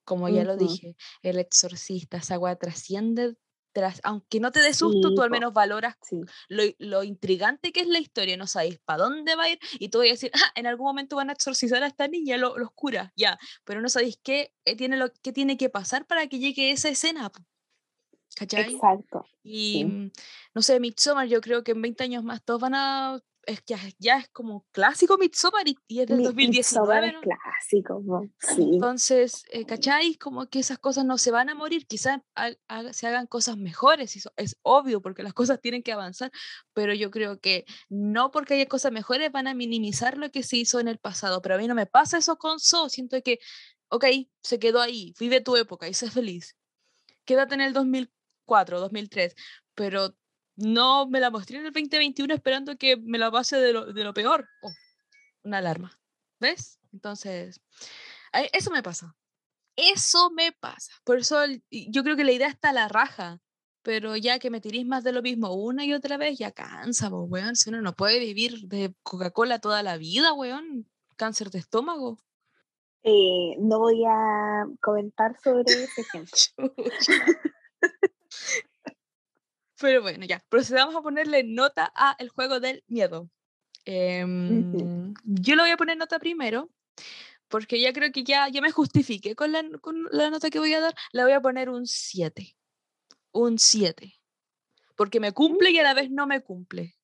Como 0.08 0.30
ya 0.30 0.46
lo 0.46 0.56
Ujú. 0.56 0.58
dije, 0.58 0.96
El 1.22 1.40
Exorcista, 1.40 2.18
esa 2.18 2.40
weá 2.40 2.56
trasciende, 2.58 3.36
tras, 3.74 4.02
aunque 4.04 4.40
no 4.40 4.52
te 4.54 4.62
dé 4.62 4.74
susto, 4.74 5.12
Sí, 5.12 5.14
tú 5.14 5.22
al 5.24 5.32
menos 5.32 5.54
valoras 5.54 5.96
sí. 6.02 6.30
lo, 6.50 6.64
lo 6.80 7.04
intrigante 7.04 7.72
que 7.74 7.82
es 7.82 7.88
la 7.88 8.00
historia, 8.00 8.38
no 8.38 8.48
sabéis 8.48 8.80
para 8.86 9.04
dónde 9.04 9.36
va 9.36 9.44
a 9.46 9.50
ir 9.52 9.60
y 9.80 9.90
tú 9.90 10.00
vas 10.00 10.08
a 10.08 10.12
decir, 10.12 10.32
ah, 10.36 10.52
en 10.56 10.68
algún 10.68 10.88
momento 10.88 11.18
van 11.18 11.30
a 11.30 11.34
exorcizar 11.34 11.84
a 11.84 11.88
esta 11.88 12.08
niña, 12.08 12.38
lo, 12.38 12.58
los 12.58 12.72
cura, 12.74 13.14
ya, 13.18 13.38
pero 13.66 13.82
no 13.82 13.90
sabéis 13.90 14.18
qué, 14.24 14.54
eh, 14.66 14.76
tiene 14.78 14.98
lo, 14.98 15.12
qué 15.24 15.34
tiene 15.34 15.58
que 15.58 15.70
pasar 15.70 16.08
para 16.08 16.28
que 16.28 16.40
llegue 16.40 16.72
esa 16.72 16.90
escena. 16.90 17.32
¿Cachai? 18.36 18.64
Exacto. 18.64 19.26
Y 19.44 19.84
sí. 19.84 19.86
mm, 19.86 20.12
no 20.56 20.62
sé, 20.62 20.80
Midsommar, 20.80 21.28
yo 21.28 21.42
creo 21.42 21.64
que 21.64 21.72
en 21.74 21.82
20 21.82 22.04
años 22.06 22.24
más 22.24 22.44
todos 22.44 22.62
van 22.62 22.76
a. 22.76 23.20
Es 23.48 23.62
que 23.62 23.76
ya, 23.98 24.18
es 24.18 24.28
como 24.30 24.66
clásico 24.74 25.18
Midsommar 25.18 25.66
y, 25.70 25.78
y 25.88 26.02
es 26.02 26.08
del 26.08 26.18
Mi- 26.18 26.24
2019. 26.26 26.58
Midsommar 26.58 27.04
es 27.06 27.14
¿no? 27.14 27.22
clásico, 27.22 28.30
sí. 28.40 28.70
Entonces, 28.74 29.46
eh, 29.52 29.66
¿cachai? 29.66 30.16
Como 30.18 30.48
que 30.48 30.60
esas 30.60 30.78
cosas 30.80 31.06
no 31.06 31.18
se 31.18 31.32
van 31.32 31.48
a 31.50 31.56
morir, 31.56 31.88
quizás 31.88 32.20
ha- 32.36 32.94
se 32.94 33.08
hagan 33.08 33.26
cosas 33.26 33.56
mejores, 33.58 34.18
eso 34.18 34.34
es 34.36 34.58
obvio, 34.64 35.02
porque 35.02 35.24
las 35.24 35.34
cosas 35.34 35.62
tienen 35.62 35.82
que 35.82 35.94
avanzar, 35.94 36.30
pero 36.74 36.94
yo 36.94 37.10
creo 37.10 37.40
que 37.40 37.64
no 37.88 38.32
porque 38.32 38.56
haya 38.56 38.66
cosas 38.68 38.92
mejores 38.92 39.32
van 39.32 39.48
a 39.48 39.54
minimizar 39.54 40.18
lo 40.18 40.30
que 40.30 40.44
se 40.44 40.58
hizo 40.58 40.82
en 40.82 40.90
el 40.90 40.98
pasado, 41.00 41.42
pero 41.42 41.56
a 41.56 41.58
mí 41.58 41.68
no 41.68 41.74
me 41.76 41.86
pasa 41.86 42.18
eso 42.18 42.38
con 42.38 42.60
So, 42.60 42.90
siento 42.90 43.22
que, 43.24 43.40
ok, 43.88 44.06
se 44.44 44.60
quedó 44.60 44.82
ahí, 44.82 45.14
vive 45.20 45.40
tu 45.40 45.56
época 45.56 45.88
y 45.88 45.94
sé 45.94 46.12
feliz, 46.12 46.58
quédate 47.24 47.56
en 47.56 47.62
el 47.62 47.72
2004, 47.72 48.82
2003, 48.82 49.36
pero 49.74 50.16
no 50.58 51.08
me 51.08 51.20
la 51.20 51.30
mostré 51.32 51.58
en 51.60 51.66
el 51.66 51.72
2021 51.72 52.34
esperando 52.34 52.78
que 52.78 52.98
me 52.98 53.18
la 53.18 53.32
pase 53.32 53.58
de 53.58 53.74
lo, 53.74 53.94
de 53.94 54.04
lo 54.04 54.14
peor. 54.14 54.48
Oh, 54.62 54.72
una 55.44 55.60
alarma, 55.60 55.98
¿ves? 56.40 56.80
Entonces, 56.92 57.62
eso 58.52 58.72
me 58.72 58.84
pasa. 58.84 59.16
Eso 59.76 60.32
me 60.32 60.52
pasa. 60.52 60.92
Por 61.04 61.20
eso 61.20 61.42
el- 61.44 61.64
yo 61.70 62.04
creo 62.04 62.16
que 62.16 62.24
la 62.24 62.32
idea 62.32 62.48
está 62.48 62.70
a 62.70 62.74
la 62.74 62.88
raja. 62.88 63.40
Pero 63.84 64.18
ya 64.18 64.38
que 64.38 64.50
me 64.50 64.60
tirís 64.60 64.86
más 64.86 65.06
de 65.06 65.14
lo 65.14 65.22
mismo 65.22 65.54
una 65.54 65.86
y 65.86 65.94
otra 65.94 66.18
vez, 66.18 66.38
ya 66.38 66.52
cansa, 66.52 67.08
weón. 67.10 67.56
Si 67.56 67.70
uno 67.70 67.82
no 67.82 67.94
puede 67.94 68.20
vivir 68.20 68.68
de 68.68 68.94
Coca-Cola 69.02 69.60
toda 69.60 69.82
la 69.82 69.96
vida, 69.96 70.34
weón. 70.34 70.90
Cáncer 71.16 71.52
de 71.52 71.60
estómago. 71.60 72.18
Eh, 73.04 73.56
no 73.60 73.80
voy 73.80 74.04
a 74.06 74.66
comentar 74.82 75.40
sobre 75.42 75.72
ese 75.72 76.02
ejemplo. 76.58 76.74
Pero 79.80 80.02
bueno, 80.02 80.26
ya. 80.26 80.44
Procedamos 80.50 80.96
a 80.96 81.02
ponerle 81.02 81.44
nota 81.44 81.92
a 81.96 82.16
el 82.20 82.30
juego 82.30 82.60
del 82.60 82.84
miedo. 82.88 83.30
Em, 83.86 85.14
Yo 85.24 85.56
le 85.56 85.62
voy 85.62 85.72
a 85.72 85.78
poner 85.78 85.98
nota 85.98 86.20
primero. 86.20 86.70
Porque 87.48 87.80
ya 87.80 87.94
creo 87.94 88.12
que 88.12 88.24
ya, 88.24 88.50
ya 88.50 88.62
me 88.62 88.72
justifique 88.72 89.34
con 89.36 89.54
la, 89.54 89.64
con 89.80 90.04
la 90.12 90.30
nota 90.30 90.50
que 90.50 90.60
voy 90.60 90.74
a 90.74 90.82
dar. 90.82 90.96
Le 91.14 91.24
voy 91.24 91.32
a 91.32 91.42
poner 91.42 91.70
un 91.70 91.88
7. 91.88 92.58
Un 93.32 93.58
7. 93.58 94.14
Porque 94.96 95.20
me 95.20 95.32
cumple 95.32 95.72
y 95.72 95.80
a 95.80 95.84
la 95.84 95.94
vez 95.94 96.12
no 96.12 96.28
me 96.28 96.42
cumple. 96.42 96.98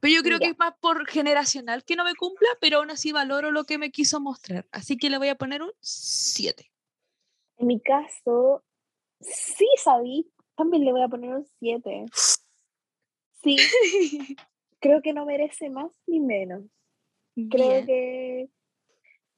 Pero 0.00 0.14
yo 0.14 0.22
creo 0.22 0.38
que 0.38 0.46
es 0.46 0.58
más 0.58 0.74
por 0.80 1.06
generacional 1.08 1.84
que 1.84 1.96
no 1.96 2.04
me 2.04 2.14
cumpla, 2.14 2.48
pero 2.60 2.78
aún 2.78 2.90
así 2.90 3.10
valoro 3.12 3.50
lo 3.50 3.64
que 3.64 3.78
me 3.78 3.90
quiso 3.90 4.20
mostrar. 4.20 4.66
Así 4.70 4.96
que 4.96 5.10
le 5.10 5.18
voy 5.18 5.28
a 5.28 5.34
poner 5.34 5.62
un 5.62 5.72
7. 5.80 6.70
En 7.56 7.66
mi 7.66 7.80
caso, 7.80 8.64
sí 9.20 9.66
sabí, 9.82 10.30
también 10.58 10.84
le 10.84 10.92
voy 10.92 11.02
a 11.02 11.08
poner 11.08 11.34
un 11.34 11.46
7. 11.60 12.06
Sí, 13.40 13.56
creo 14.80 15.00
que 15.00 15.12
no 15.12 15.24
merece 15.24 15.70
más 15.70 15.92
ni 16.08 16.18
menos. 16.18 16.64
Creo 17.48 17.68
Bien. 17.68 17.86
que, 17.86 18.50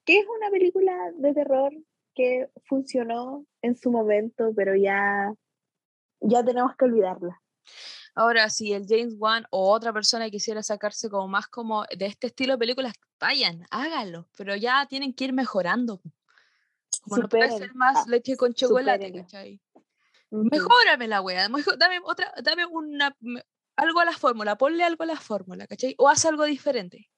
que 0.03 0.17
es 0.17 0.25
una 0.35 0.49
película 0.49 1.11
de 1.17 1.33
terror 1.35 1.71
que 2.15 2.49
funcionó 2.65 3.45
en 3.61 3.77
su 3.77 3.91
momento, 3.91 4.53
pero 4.55 4.75
ya, 4.75 5.31
ya 6.19 6.43
tenemos 6.43 6.75
que 6.75 6.85
olvidarla. 6.85 7.39
Ahora, 8.15 8.49
si 8.49 8.73
el 8.73 8.87
James 8.87 9.13
Wan 9.19 9.45
o 9.51 9.71
otra 9.71 9.93
persona 9.93 10.31
quisiera 10.31 10.63
sacarse 10.63 11.07
como 11.07 11.27
más 11.27 11.47
como 11.47 11.83
de 11.95 12.07
este 12.07 12.27
estilo 12.27 12.53
de 12.53 12.59
películas, 12.59 12.93
vayan, 13.19 13.67
háganlo, 13.69 14.27
pero 14.35 14.55
ya 14.55 14.87
tienen 14.87 15.13
que 15.13 15.25
ir 15.25 15.33
mejorando. 15.33 16.01
Como 17.03 17.17
no 17.17 17.29
puede 17.29 17.49
ser 17.49 17.53
Superen, 17.53 17.77
más 17.77 17.97
ah, 17.97 18.05
leche 18.07 18.35
con 18.35 18.55
chocolate. 18.55 19.13
¿cachai? 19.13 19.61
Mejórame 20.31 21.07
la 21.07 21.21
wea, 21.21 21.47
dame 21.77 21.99
otra, 22.03 22.33
dame 22.41 22.65
una 22.65 23.15
algo 23.75 23.99
a 23.99 24.05
la 24.05 24.13
fórmula, 24.13 24.57
ponle 24.57 24.83
algo 24.83 25.03
a 25.03 25.07
la 25.07 25.15
fórmula, 25.19 25.67
¿cachai? 25.67 25.95
O 25.97 26.07
haz 26.07 26.25
algo 26.25 26.45
diferente. 26.45 27.09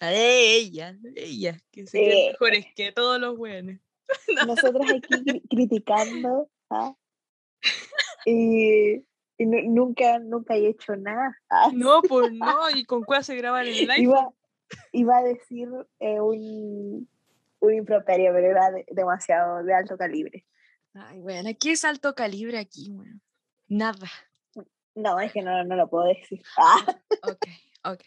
A 0.00 0.12
ella, 0.12 0.96
ella, 1.14 1.58
que 1.70 1.86
se 1.86 1.98
creen 1.98 2.18
Eh. 2.18 2.32
mejores 2.32 2.66
que 2.74 2.90
todos 2.92 3.20
los 3.20 3.36
buenos. 3.36 3.78
Nosotros 4.46 4.84
aquí 4.90 5.14
cri- 5.14 5.42
criticando, 5.48 6.50
¿ah? 6.70 6.94
y, 8.24 8.94
y 9.38 9.46
nu- 9.46 9.62
nunca, 9.70 10.18
nunca 10.18 10.54
he 10.56 10.68
hecho 10.68 10.96
nada. 10.96 11.38
No, 11.74 12.02
pues 12.02 12.32
no, 12.32 12.70
y 12.74 12.84
con 12.84 13.02
cuál 13.04 13.24
se 13.24 13.36
graban 13.36 13.66
en 13.66 13.90
el 13.90 14.00
iba, 14.02 14.32
iba 14.92 15.18
a 15.18 15.22
decir 15.22 15.68
eh, 16.00 16.20
un, 16.20 17.08
un 17.60 17.74
improperio, 17.74 18.32
pero 18.32 18.46
era 18.50 18.70
de- 18.70 18.86
demasiado 18.90 19.62
de 19.62 19.74
alto 19.74 19.96
calibre. 19.96 20.44
Ay, 20.94 21.20
bueno, 21.20 21.50
¿qué 21.58 21.72
es 21.72 21.84
alto 21.84 22.14
calibre 22.14 22.58
aquí, 22.58 22.90
weón? 22.90 23.22
Nada. 23.68 24.10
No, 24.94 25.18
es 25.20 25.32
que 25.32 25.40
no, 25.42 25.64
no 25.64 25.76
lo 25.76 25.88
puedo 25.88 26.04
decir. 26.06 26.42
Ah, 26.58 26.84
Ok, 27.22 27.46
ok. 27.84 28.02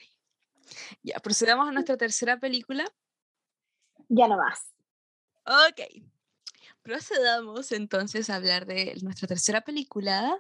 Ya, 1.04 1.20
procedamos 1.20 1.68
a 1.68 1.72
nuestra 1.72 1.98
tercera 1.98 2.40
película. 2.40 2.86
ya 4.10 4.28
no 4.28 4.38
más. 4.38 4.72
Ok. 5.46 6.04
Procedamos 6.82 7.72
entonces 7.72 8.30
a 8.30 8.36
hablar 8.36 8.66
de 8.68 8.96
nuestra 9.02 9.28
tercera 9.28 9.62
película, 9.62 10.38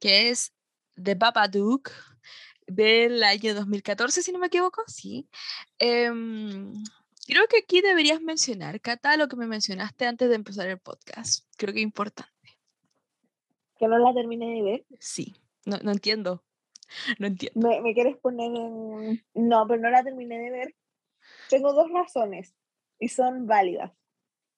que 0.00 0.30
es 0.30 0.52
The 1.00 1.14
Babadook, 1.14 1.90
del 2.66 3.22
año 3.22 3.54
2014, 3.54 4.22
si 4.22 4.32
no 4.32 4.38
me 4.40 4.48
equivoco, 4.48 4.82
sí. 4.88 5.28
Em, 5.78 6.72
creo 7.28 7.46
que 7.46 7.58
aquí 7.58 7.82
deberías 7.82 8.22
mencionar, 8.22 8.80
Cata, 8.80 9.16
lo 9.18 9.28
que 9.28 9.36
me 9.36 9.46
mencionaste 9.46 10.06
antes 10.06 10.30
de 10.30 10.34
empezar 10.34 10.66
el 10.66 10.78
podcast. 10.78 11.44
Creo 11.58 11.74
que 11.74 11.80
es 11.80 11.84
importante. 11.84 12.32
Que 13.78 13.86
no 13.86 13.98
la 13.98 14.14
terminé 14.14 14.46
de 14.54 14.62
ver. 14.62 14.86
Sí, 14.98 15.36
no, 15.66 15.76
no 15.82 15.92
entiendo. 15.92 16.42
No 17.18 17.26
entiendo. 17.26 17.60
¿Me, 17.60 17.82
me 17.82 17.92
quieres 17.92 18.16
poner 18.16 18.50
en...? 18.56 19.22
No, 19.34 19.66
pero 19.68 19.80
no 19.82 19.90
la 19.90 20.02
terminé 20.02 20.38
de 20.38 20.50
ver. 20.50 20.74
Tengo 21.50 21.74
dos 21.74 21.90
razones 21.90 22.54
y 22.98 23.08
son 23.08 23.46
válidas. 23.46 23.92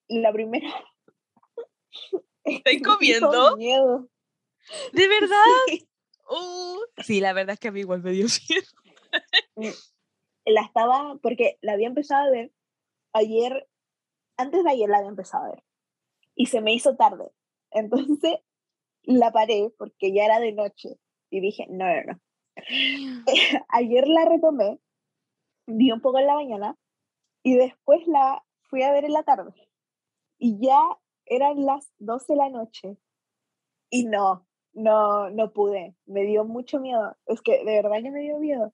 La 0.06 0.32
primera... 0.32 0.68
es 2.44 2.62
que 2.62 2.72
¿Estáis 2.72 2.80
me 2.80 2.86
dio 2.86 2.94
comiendo? 2.94 3.56
miedo. 3.56 4.08
¿De 4.92 5.08
verdad? 5.08 5.44
Sí. 5.66 5.88
Uh, 6.30 6.78
sí, 7.02 7.20
la 7.20 7.32
verdad 7.32 7.54
es 7.54 7.60
que 7.60 7.68
a 7.68 7.72
mí 7.72 7.80
igual 7.80 8.00
me 8.00 8.12
dio 8.12 8.26
miedo. 9.56 9.76
La 10.44 10.62
estaba, 10.62 11.18
porque 11.20 11.58
la 11.62 11.72
había 11.72 11.88
empezado 11.88 12.28
a 12.28 12.30
ver 12.30 12.52
ayer, 13.12 13.68
antes 14.36 14.64
de 14.64 14.70
ayer 14.70 14.88
la 14.88 14.98
había 14.98 15.10
empezado 15.10 15.44
a 15.44 15.50
ver. 15.50 15.64
Y 16.34 16.46
se 16.46 16.60
me 16.60 16.72
hizo 16.72 16.96
tarde. 16.96 17.30
Entonces 17.70 18.38
la 19.02 19.32
paré 19.32 19.72
porque 19.78 20.12
ya 20.12 20.24
era 20.24 20.40
de 20.40 20.52
noche. 20.52 20.98
Y 21.30 21.40
dije, 21.40 21.66
no, 21.68 21.86
no, 21.86 22.12
no. 22.12 22.20
ayer 23.68 24.08
la 24.08 24.24
retomé, 24.24 24.80
vi 25.66 25.92
un 25.92 26.00
poco 26.00 26.18
en 26.18 26.26
la 26.26 26.34
mañana 26.34 26.76
y 27.42 27.54
después 27.56 28.06
la 28.06 28.44
fui 28.62 28.82
a 28.82 28.92
ver 28.92 29.04
en 29.04 29.12
la 29.12 29.22
tarde. 29.22 29.52
Y 30.38 30.58
ya 30.60 30.80
eran 31.26 31.64
las 31.64 31.92
12 31.98 32.32
de 32.32 32.36
la 32.36 32.48
noche. 32.48 32.96
Y 33.90 34.06
no, 34.06 34.46
no, 34.72 35.30
no 35.30 35.52
pude. 35.52 35.96
Me 36.06 36.22
dio 36.22 36.44
mucho 36.44 36.80
miedo. 36.80 37.16
Es 37.26 37.40
que 37.42 37.64
de 37.64 37.82
verdad 37.82 38.02
que 38.02 38.10
me 38.10 38.20
dio 38.20 38.38
miedo. 38.38 38.72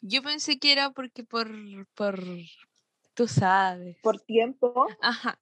Yo 0.00 0.22
pensé 0.22 0.58
que 0.58 0.72
era 0.72 0.90
porque 0.90 1.24
por, 1.24 1.48
por, 1.94 2.20
tú 3.18 3.26
sabes. 3.26 3.96
Por 4.00 4.20
tiempo, 4.20 4.86
Ajá. 5.02 5.40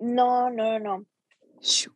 no, 0.00 0.50
no, 0.50 0.80
no. 0.80 1.06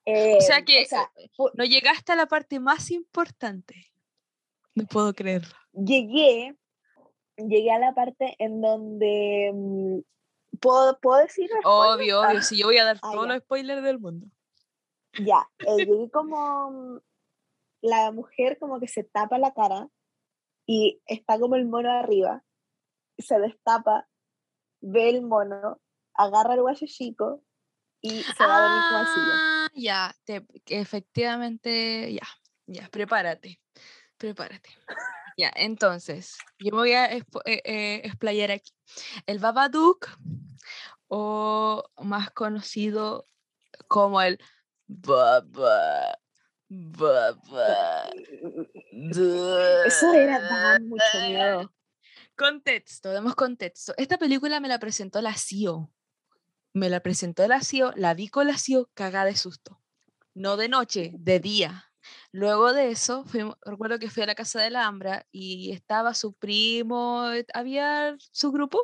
Eh, 0.04 0.36
O 0.38 0.40
sea 0.40 0.62
que 0.64 0.82
o 0.82 0.86
sea, 0.86 1.10
eh, 1.16 1.28
no 1.54 1.64
llegaste 1.64 2.12
a 2.12 2.16
la 2.16 2.26
parte 2.26 2.60
más 2.60 2.92
importante. 2.92 3.90
No 4.76 4.86
puedo 4.86 5.12
creerlo. 5.12 5.52
llegué, 5.72 6.56
llegué 7.36 7.72
a 7.72 7.80
la 7.80 7.92
parte 7.92 8.36
en 8.38 8.60
donde 8.60 9.50
mm, 9.52 9.98
puedo, 10.60 11.00
puedo 11.00 11.18
decir? 11.22 11.50
Obvio, 11.64 12.20
obvio. 12.20 12.38
Ah, 12.38 12.42
Si 12.42 12.56
yo 12.56 12.66
voy 12.66 12.78
a 12.78 12.84
dar 12.84 12.98
ah, 13.02 13.10
todos 13.10 13.26
ya. 13.26 13.32
los 13.34 13.42
spoilers 13.42 13.82
del 13.82 13.98
mundo. 13.98 14.28
ya, 15.18 15.48
eh, 15.58 15.76
llegué 15.78 16.08
como 16.12 16.70
mm, 16.70 17.00
la 17.82 18.12
mujer 18.12 18.58
como 18.60 18.78
que 18.78 18.86
se 18.86 19.02
tapa 19.02 19.38
la 19.38 19.52
cara 19.54 19.88
y 20.66 21.02
está 21.06 21.36
como 21.40 21.56
el 21.56 21.66
mono 21.66 21.90
arriba, 21.90 22.44
se 23.18 23.40
destapa, 23.40 24.06
ve 24.84 25.10
el 25.10 25.22
mono, 25.22 25.80
agarra 26.14 26.54
el 26.54 26.60
guayo 26.60 26.86
chico 26.86 27.42
y 28.00 28.22
se 28.22 28.44
va 28.44 28.56
a 28.56 28.60
dormir. 28.68 28.82
Ah, 29.40 29.68
ya, 29.74 30.14
te- 30.24 30.46
efectivamente, 30.66 32.12
ya, 32.12 32.26
ya, 32.66 32.88
prepárate, 32.90 33.60
prepárate. 34.16 34.70
Ya, 35.36 35.50
entonces, 35.56 36.38
yo 36.60 36.70
me 36.70 36.76
voy 36.78 36.92
a 36.92 37.10
expo- 37.10 37.42
eh, 37.44 37.60
eh, 37.64 38.02
explayar 38.04 38.52
aquí. 38.52 38.70
El 39.26 39.40
Babadook, 39.40 40.06
o 41.08 41.82
más 42.04 42.30
conocido 42.30 43.26
como 43.88 44.22
el 44.22 44.38
Baba, 44.86 46.16
Baba. 46.68 48.10
Eso 49.86 50.12
era 50.14 50.40
dar 50.40 50.80
mucho 50.82 51.18
miedo. 51.26 51.72
Contexto, 52.36 53.10
demos 53.10 53.34
contexto. 53.34 53.94
Esta 53.96 54.18
película 54.18 54.60
me 54.60 54.68
la 54.68 54.78
presentó 54.78 55.20
la 55.20 55.34
CIO. 55.34 55.90
Me 56.72 56.88
la 56.90 57.00
presentó 57.00 57.46
la 57.46 57.60
CIO, 57.60 57.92
la 57.96 58.14
vi 58.14 58.28
con 58.28 58.46
la 58.48 58.58
CIO 58.58 58.90
cagada 58.94 59.26
de 59.26 59.36
susto. 59.36 59.80
No 60.34 60.56
de 60.56 60.68
noche, 60.68 61.12
de 61.14 61.38
día. 61.38 61.84
Luego 62.32 62.72
de 62.72 62.90
eso, 62.90 63.24
fuimos- 63.24 63.56
recuerdo 63.62 63.98
que 63.98 64.10
fui 64.10 64.22
a 64.24 64.26
la 64.26 64.34
casa 64.34 64.60
de 64.60 64.70
la 64.70 64.92
y 65.30 65.70
estaba 65.72 66.12
su 66.14 66.34
primo, 66.34 67.24
había 67.54 68.16
su 68.32 68.50
grupo 68.52 68.78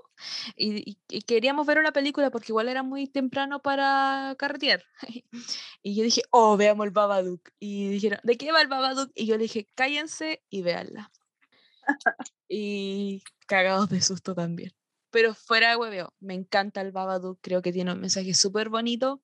y, 0.57 0.91
y- 0.93 0.99
y 1.09 1.23
queríamos 1.23 1.67
ver 1.67 1.79
una 1.79 1.93
película 1.93 2.31
porque 2.31 2.53
igual 2.53 2.69
era 2.69 2.83
muy 2.83 3.09
temprano 3.09 3.61
para 3.61 4.35
carretear. 4.39 4.85
Y 5.83 5.97
yo 5.97 6.05
dije, 6.05 6.23
oh, 6.31 6.57
veamos 6.57 6.87
el 6.87 6.93
Babadook. 6.93 7.51
Y 7.59 7.89
dijeron, 7.89 8.21
¿de 8.23 8.37
qué 8.37 8.53
va 8.53 8.61
el 8.63 8.69
Babadook? 8.69 9.11
Y 9.15 9.27
yo 9.27 9.37
le 9.37 9.43
dije, 9.45 9.67
cállense 9.75 10.43
y 10.51 10.63
véanla. 10.63 11.11
Y 12.49 13.23
cagados 13.47 13.89
de 13.91 14.01
susto 14.01 14.35
también. 14.35 14.73
Pero 15.11 15.35
fuera 15.35 15.71
de 15.71 15.77
hueveo, 15.77 16.13
me 16.21 16.35
encanta 16.35 16.81
el 16.81 16.93
Babadook, 16.93 17.39
creo 17.41 17.63
que 17.63 17.73
tiene 17.73 17.93
un 17.93 18.01
mensaje 18.01 18.33
súper 18.35 18.69
bonito. 18.69 19.21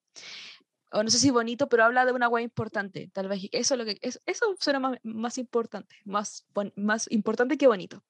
O 0.92 1.02
no 1.02 1.10
sé 1.10 1.18
si 1.18 1.30
bonito, 1.30 1.68
pero 1.68 1.84
habla 1.84 2.06
de 2.06 2.12
una 2.12 2.28
hueá 2.28 2.42
importante. 2.42 3.08
Tal 3.12 3.28
vez 3.28 3.48
eso 3.52 3.74
es 3.74 3.78
lo 3.78 3.84
que 3.84 3.98
eso, 4.00 4.20
eso 4.26 4.56
suena 4.58 4.80
más, 4.80 4.98
más 5.02 5.38
importante, 5.38 5.96
más, 6.04 6.46
más 6.76 7.10
importante 7.10 7.58
que 7.58 7.66
bonito. 7.66 8.02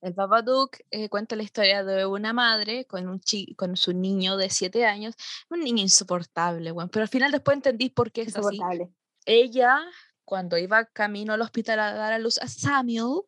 El 0.00 0.12
Babadook 0.12 0.76
eh, 0.90 1.08
cuenta 1.08 1.34
la 1.34 1.42
historia 1.44 1.82
de 1.82 2.04
una 2.06 2.32
madre 2.32 2.84
con, 2.84 3.08
un 3.08 3.20
chi- 3.20 3.54
con 3.56 3.76
su 3.76 3.92
niño 3.94 4.36
de 4.36 4.50
7 4.50 4.84
años, 4.86 5.14
un 5.48 5.60
niño 5.60 5.82
insoportable, 5.82 6.72
weón, 6.72 6.88
pero 6.90 7.02
al 7.04 7.08
final 7.08 7.32
después 7.32 7.56
entendí 7.56 7.90
por 7.90 8.12
qué 8.12 8.22
es 8.22 8.36
así. 8.36 8.56
Insoportable. 8.56 8.92
Ella, 9.24 9.80
cuando 10.24 10.58
iba 10.58 10.86
camino 10.86 11.32
al 11.32 11.42
hospital 11.42 11.80
a 11.80 11.94
dar 11.94 12.12
a 12.12 12.18
luz 12.18 12.38
a 12.38 12.48
Samuel, 12.48 13.22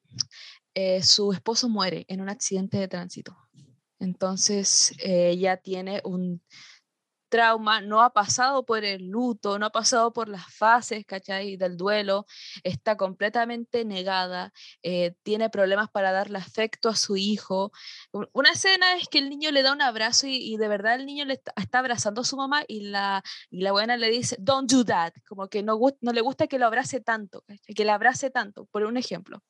eh, 0.74 1.02
su 1.02 1.32
esposo 1.32 1.68
muere 1.68 2.04
en 2.08 2.20
un 2.20 2.28
accidente 2.28 2.78
de 2.78 2.88
tránsito. 2.88 3.36
Entonces, 3.98 4.92
eh, 4.98 5.30
ella 5.30 5.56
tiene 5.56 6.02
un 6.04 6.42
trauma, 7.28 7.80
no 7.80 8.02
ha 8.02 8.12
pasado 8.12 8.64
por 8.64 8.84
el 8.84 9.08
luto, 9.08 9.58
no 9.58 9.66
ha 9.66 9.70
pasado 9.70 10.12
por 10.12 10.28
las 10.28 10.52
fases, 10.52 11.04
¿cachai? 11.06 11.56
Del 11.56 11.76
duelo, 11.76 12.26
está 12.64 12.96
completamente 12.96 13.84
negada, 13.84 14.52
eh, 14.82 15.14
tiene 15.22 15.50
problemas 15.50 15.90
para 15.90 16.12
darle 16.12 16.38
afecto 16.38 16.88
a 16.88 16.96
su 16.96 17.16
hijo. 17.16 17.72
Una 18.32 18.50
escena 18.50 18.96
es 18.96 19.08
que 19.08 19.18
el 19.18 19.28
niño 19.28 19.50
le 19.50 19.62
da 19.62 19.72
un 19.72 19.82
abrazo 19.82 20.26
y, 20.28 20.56
de 20.56 20.68
verdad 20.68 20.94
el 20.94 21.06
niño 21.06 21.24
le 21.24 21.34
está, 21.34 21.78
abrazando 21.78 22.22
a 22.22 22.24
su 22.24 22.36
mamá 22.36 22.64
y 22.66 22.80
la, 22.88 23.22
y 23.50 23.60
la 23.62 23.72
buena 23.72 23.96
le 23.96 24.10
dice, 24.10 24.36
don't 24.38 24.70
do 24.70 24.84
that, 24.84 25.12
como 25.28 25.48
que 25.48 25.62
no, 25.62 25.78
no 26.00 26.12
le 26.12 26.20
gusta 26.20 26.46
que 26.46 26.58
lo 26.58 26.66
abrace 26.66 27.00
tanto, 27.00 27.44
que 27.74 27.84
le 27.84 27.90
abrace 27.90 28.30
tanto, 28.30 28.66
por 28.66 28.84
un 28.84 28.96
ejemplo. 28.96 29.42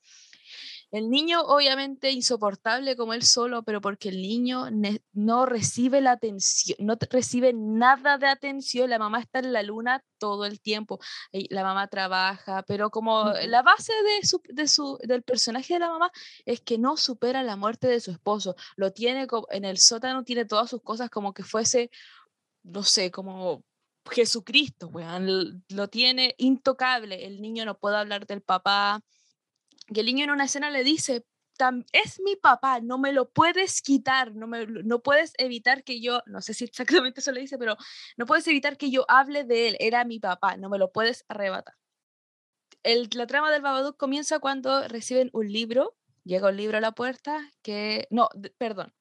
El 0.93 1.11
niño 1.11 1.41
obviamente 1.43 2.13
insoportable 2.13 2.97
como 2.97 3.13
él 3.13 3.23
solo, 3.23 3.65
pero 3.65 3.81
porque 3.81 4.09
el 4.09 4.23
niño 4.23 4.67
no 5.13 5.45
recibe 5.45 6.01
la 6.01 6.13
atención, 6.13 6.77
no 6.81 6.97
recibe 7.11 7.53
nada 7.53 8.19
de 8.19 8.27
atención, 8.27 8.89
la 8.91 8.99
mamá 8.99 9.21
está 9.21 9.41
en 9.41 9.53
la 9.53 9.63
luna 9.63 10.05
todo 10.19 10.45
el 10.45 10.61
tiempo, 10.61 11.01
y 11.33 11.53
la 11.53 11.65
mamá 11.65 11.89
trabaja, 11.89 12.63
pero 12.63 12.91
como 12.91 13.33
la 13.47 13.63
base 13.63 13.93
de 14.05 14.27
su, 14.27 14.41
de 14.49 14.69
su, 14.69 14.99
del 15.03 15.23
personaje 15.23 15.75
de 15.75 15.81
la 15.81 15.91
mamá 15.91 16.11
es 16.45 16.61
que 16.61 16.79
no 16.79 16.97
supera 16.97 17.43
la 17.43 17.57
muerte 17.57 17.89
de 17.89 18.01
su 18.01 18.13
esposo, 18.13 18.55
lo 18.77 18.93
tiene 18.93 19.27
en 19.51 19.65
el 19.65 19.79
sótano, 19.79 20.25
tiene 20.25 20.45
todas 20.45 20.71
sus 20.71 20.83
cosas 20.83 21.11
como 21.11 21.35
que 21.35 21.43
fuese, 21.43 21.91
no 22.63 22.85
sé, 22.85 23.11
como 23.11 23.65
Jesucristo, 24.11 24.89
weón, 24.89 25.65
lo 25.69 25.89
tiene 25.89 26.35
intocable, 26.39 27.27
el 27.27 27.41
niño 27.43 27.65
no 27.65 27.77
puede 27.77 27.97
hablar 27.97 28.27
del 28.27 28.41
papá, 28.43 29.03
y 29.89 30.01
el 30.01 30.07
niño 30.07 30.25
en 30.25 30.31
una 30.31 30.45
escena 30.45 30.71
le 30.71 30.85
dice, 30.85 31.25
"Tam- 31.59 31.85
es 31.93 32.21
mi 32.21 32.37
papá, 32.37 32.81
no 32.81 32.99
me 32.99 33.13
lo 33.13 33.31
puedes 33.31 33.83
quitar, 33.83 34.35
no, 34.35 34.47
me, 34.47 34.67
no 34.67 35.03
puedes 35.03 35.33
evitar 35.39 35.85
que 35.85 36.01
yo, 36.01 36.23
no 36.27 36.41
sé 36.43 36.55
si 36.55 36.65
exactamente 36.65 37.21
eso 37.21 37.33
le 37.33 37.41
dice, 37.41 37.59
pero 37.59 37.77
no 38.17 38.27
puedes 38.27 38.47
evitar 38.49 38.77
que 38.77 38.91
yo 38.91 39.05
hable 39.09 39.45
de 39.45 39.69
él, 39.69 39.77
era 39.81 40.05
mi 40.05 40.21
papá, 40.21 40.57
no 40.57 40.69
me 40.69 40.79
lo 40.79 40.93
puedes 40.93 41.25
arrebatar. 41.29 41.75
La 42.85 43.27
trama 43.27 43.51
del 43.51 43.63
Babadook 43.63 43.97
comienza 43.97 44.39
cuando 44.39 44.87
reciben 44.89 45.29
un 45.33 45.53
libro, 45.53 45.97
llega 46.25 46.49
un 46.49 46.57
libro 46.57 46.79
a 46.79 46.81
la 46.81 46.93
puerta 46.93 47.51
que, 47.63 48.07
no, 48.11 48.29
perdón, 48.59 48.95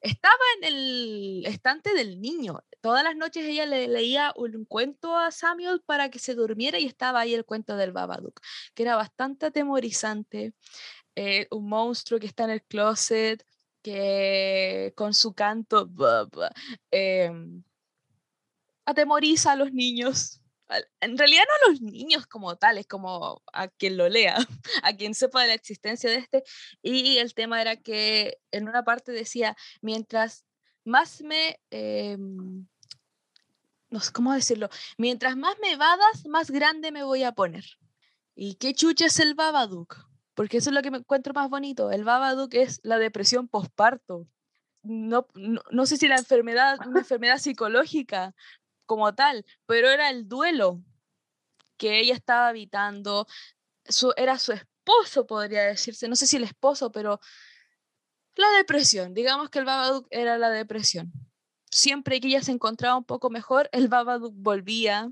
estaba 0.00 0.34
en 0.58 0.64
el 0.74 1.46
estante 1.46 1.94
del 1.94 2.20
niño. 2.20 2.60
Todas 2.82 3.04
las 3.04 3.16
noches 3.16 3.44
ella 3.46 3.64
le 3.64 3.86
leía 3.88 4.32
un 4.36 4.64
cuento 4.66 5.16
a 5.16 5.30
Samuel 5.30 5.82
para 5.86 6.10
que 6.10 6.18
se 6.18 6.34
durmiera 6.34 6.78
y 6.80 6.86
estaba 6.86 7.20
ahí 7.20 7.32
el 7.34 7.44
cuento 7.44 7.76
del 7.76 7.92
Babadook, 7.92 8.40
que 8.74 8.82
era 8.82 8.96
bastante 8.96 9.46
atemorizante. 9.46 10.52
eh, 11.16 11.46
un 11.50 11.68
monstruo 11.68 12.18
que 12.20 12.26
está 12.26 12.44
en 12.44 12.50
el 12.50 12.62
closet, 12.64 13.44
que 13.82 14.92
con 14.96 15.14
su 15.14 15.34
canto 15.34 15.86
ba, 15.86 16.24
ba, 16.26 16.50
em, 16.90 17.62
atemoriza 18.86 19.52
a 19.52 19.56
los 19.56 19.72
niños. 19.72 20.40
En 21.00 21.18
realidad 21.18 21.44
no 21.48 21.54
a 21.66 21.70
los 21.70 21.80
niños 21.82 22.26
como 22.26 22.56
tales, 22.56 22.86
como 22.86 23.42
a 23.52 23.68
quien 23.68 23.96
lo 23.98 24.08
lea, 24.08 24.36
a 24.82 24.96
quien 24.96 25.14
sepa 25.14 25.42
de 25.42 25.48
la 25.48 25.54
existencia 25.54 26.10
de 26.10 26.16
este. 26.16 26.42
Y 26.82 27.18
el 27.18 27.34
tema 27.34 27.60
era 27.60 27.76
que 27.76 28.38
en 28.52 28.68
una 28.68 28.84
parte 28.84 29.12
decía, 29.12 29.56
mientras 29.82 30.44
más 30.84 31.22
me... 31.22 31.60
em, 31.70 32.66
no 33.92 34.00
sé 34.00 34.12
cómo 34.12 34.32
decirlo, 34.32 34.68
mientras 34.98 35.36
más 35.36 35.56
me 35.60 35.76
vadas, 35.76 36.26
más 36.26 36.50
grande 36.50 36.90
me 36.92 37.02
voy 37.04 37.22
a 37.22 37.32
poner. 37.32 37.64
¿Y 38.34 38.54
qué 38.56 38.74
chucha 38.74 39.06
es 39.06 39.20
el 39.20 39.34
Babadook? 39.34 39.96
Porque 40.34 40.56
eso 40.58 40.70
es 40.70 40.74
lo 40.74 40.82
que 40.82 40.90
me 40.90 40.98
encuentro 40.98 41.34
más 41.34 41.48
bonito. 41.50 41.90
El 41.90 42.04
Babadook 42.04 42.54
es 42.54 42.80
la 42.82 42.98
depresión 42.98 43.48
posparto. 43.48 44.26
No, 44.82 45.26
no, 45.34 45.62
no 45.70 45.86
sé 45.86 45.96
si 45.96 46.08
la 46.08 46.16
enfermedad, 46.16 46.78
una 46.86 47.00
enfermedad 47.06 47.38
psicológica 47.38 48.34
como 48.86 49.14
tal, 49.14 49.44
pero 49.66 49.88
era 49.90 50.10
el 50.10 50.28
duelo 50.28 50.82
que 51.76 52.00
ella 52.00 52.14
estaba 52.14 52.48
habitando. 52.48 53.26
Su, 53.84 54.12
era 54.16 54.38
su, 54.38 54.52
es- 54.52 54.66
esposo, 54.82 55.26
podría 55.26 55.62
decirse, 55.64 56.08
no 56.08 56.16
sé 56.16 56.26
si 56.26 56.36
el 56.36 56.44
esposo, 56.44 56.90
pero 56.90 57.20
la 58.34 58.50
depresión, 58.56 59.14
digamos 59.14 59.50
que 59.50 59.58
el 59.60 59.64
Babadook 59.64 60.06
era 60.10 60.38
la 60.38 60.50
depresión. 60.50 61.12
Siempre 61.72 62.20
que 62.20 62.28
ella 62.28 62.42
se 62.42 62.52
encontraba 62.52 62.96
un 62.96 63.04
poco 63.04 63.30
mejor, 63.30 63.68
el 63.72 63.88
Babadook 63.88 64.34
volvía. 64.36 65.10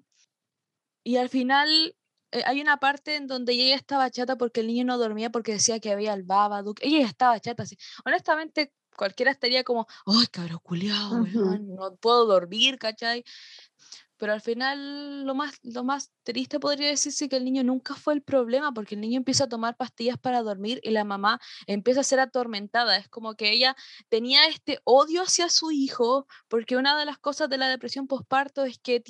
Y 1.02 1.16
al 1.16 1.30
final 1.30 1.96
eh, 2.32 2.42
hay 2.44 2.60
una 2.60 2.76
parte 2.76 3.16
en 3.16 3.26
donde 3.26 3.54
ella 3.54 3.74
estaba 3.74 4.10
chata 4.10 4.36
porque 4.36 4.60
el 4.60 4.66
niño 4.66 4.84
no 4.84 4.98
dormía 4.98 5.30
porque 5.30 5.52
decía 5.52 5.80
que 5.80 5.90
había 5.90 6.12
el 6.12 6.22
Babadook. 6.22 6.78
Ella 6.82 7.06
estaba 7.06 7.40
chata. 7.40 7.62
Así. 7.62 7.78
Honestamente, 8.04 8.74
cualquiera 8.94 9.30
estaría 9.30 9.64
como, 9.64 9.86
¡ay, 10.04 10.26
cabrón 10.26 10.60
culiado! 10.62 11.24
No 11.60 11.96
puedo 11.96 12.26
dormir, 12.26 12.78
¿cachai? 12.78 13.24
Pero 14.20 14.34
al 14.34 14.42
final 14.42 15.24
lo 15.24 15.34
más, 15.34 15.58
lo 15.62 15.82
más 15.82 16.12
triste 16.24 16.60
podría 16.60 16.88
decirse 16.88 17.26
que 17.30 17.36
el 17.36 17.44
niño 17.44 17.64
nunca 17.64 17.94
fue 17.94 18.12
el 18.12 18.22
problema, 18.22 18.70
porque 18.70 18.94
el 18.94 19.00
niño 19.00 19.16
empieza 19.16 19.44
a 19.44 19.48
tomar 19.48 19.78
pastillas 19.78 20.18
para 20.18 20.42
dormir 20.42 20.78
y 20.82 20.90
la 20.90 21.04
mamá 21.04 21.40
empieza 21.66 22.00
a 22.00 22.04
ser 22.04 22.20
atormentada. 22.20 22.98
Es 22.98 23.08
como 23.08 23.34
que 23.34 23.50
ella 23.50 23.74
tenía 24.10 24.46
este 24.46 24.78
odio 24.84 25.22
hacia 25.22 25.48
su 25.48 25.70
hijo, 25.70 26.26
porque 26.48 26.76
una 26.76 26.98
de 26.98 27.06
las 27.06 27.16
cosas 27.16 27.48
de 27.48 27.56
la 27.56 27.70
depresión 27.70 28.06
postparto 28.06 28.64
es 28.64 28.78
que 28.78 29.02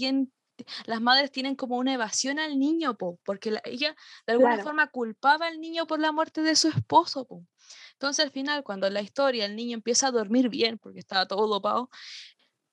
las 0.87 1.01
madres 1.01 1.33
tienen 1.33 1.57
como 1.57 1.77
una 1.77 1.93
evasión 1.93 2.39
al 2.39 2.57
niño, 2.57 2.97
po, 2.97 3.19
porque 3.25 3.59
ella 3.65 3.97
de 4.29 4.35
alguna 4.35 4.63
forma 4.63 4.87
culpaba 4.93 5.49
al 5.49 5.61
niño 5.61 5.89
por 5.89 5.99
la 5.99 6.13
muerte 6.13 6.43
de 6.43 6.55
su 6.55 6.69
esposo. 6.69 7.25
Po. 7.25 7.45
Entonces 7.95 8.25
al 8.25 8.31
final, 8.31 8.63
cuando 8.63 8.87
en 8.87 8.95
la 8.95 9.03
historia 9.03 9.47
el 9.47 9.57
niño 9.57 9.75
empieza 9.75 10.07
a 10.07 10.13
dormir 10.13 10.51
bien, 10.51 10.79
porque 10.79 11.01
estaba 11.01 11.27
todo 11.27 11.49
dopado, 11.49 11.91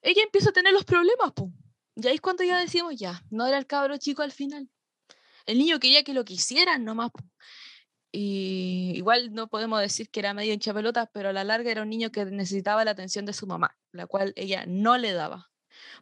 ella 0.04 0.22
empieza 0.22 0.52
a 0.52 0.54
tener 0.54 0.74
los 0.74 0.86
problemas. 0.86 1.32
Po. 1.34 1.52
Y 2.00 2.08
ahí 2.08 2.16
es 2.16 2.22
cuando 2.22 2.44
ya 2.44 2.60
decimos, 2.60 2.96
ya, 2.96 3.24
no 3.32 3.48
era 3.48 3.58
el 3.58 3.66
cabro 3.66 3.98
chico 3.98 4.22
al 4.22 4.32
final. 4.32 4.70
El 5.48 5.58
niño 5.58 5.80
quería 5.80 6.04
que 6.04 6.14
lo 6.14 6.26
quisieran 6.26 6.86
nomás. 6.86 7.10
Y 8.12 8.94
igual 8.96 9.34
no 9.34 9.48
podemos 9.48 9.82
decir 9.82 10.10
que 10.12 10.20
era 10.20 10.36
medio 10.36 10.54
hincha 10.54 10.74
pero 11.12 11.30
a 11.30 11.34
la 11.34 11.44
larga 11.44 11.72
era 11.72 11.82
un 11.82 11.90
niño 11.90 12.12
que 12.12 12.26
necesitaba 12.26 12.86
la 12.86 12.92
atención 12.92 13.26
de 13.26 13.34
su 13.34 13.48
mamá, 13.48 13.76
la 13.92 14.06
cual 14.06 14.34
ella 14.36 14.66
no 14.68 14.98
le 14.98 15.14
daba. 15.14 15.50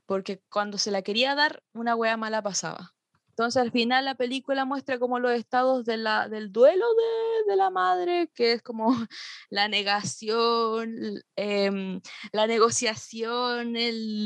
Porque 0.06 0.42
cuando 0.50 0.78
se 0.78 0.92
la 0.92 1.02
quería 1.02 1.34
dar, 1.34 1.64
una 1.74 1.96
wea 1.96 2.18
mala 2.18 2.44
pasaba. 2.44 2.95
Entonces 3.38 3.62
al 3.62 3.72
final 3.72 4.06
la 4.06 4.16
película 4.16 4.64
muestra 4.64 4.98
como 4.98 5.20
los 5.20 5.34
estados 5.34 5.84
de 5.84 5.98
la, 5.98 6.30
del 6.30 6.54
duelo 6.54 6.86
de, 6.96 7.52
de 7.52 7.58
la 7.58 7.70
madre, 7.70 8.30
que 8.34 8.54
es 8.54 8.62
como 8.62 8.88
la 9.50 9.68
negación, 9.68 11.22
em, 11.36 12.00
la 12.32 12.48
negociación, 12.48 13.74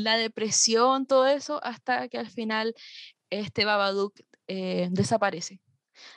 la 0.04 0.16
depresión, 0.16 1.06
todo 1.06 1.26
eso, 1.26 1.60
hasta 1.64 2.08
que 2.08 2.18
al 2.18 2.30
final 2.30 2.72
este 3.30 3.64
Babadook 3.64 4.20
eh, 4.46 4.88
desaparece. 4.92 5.60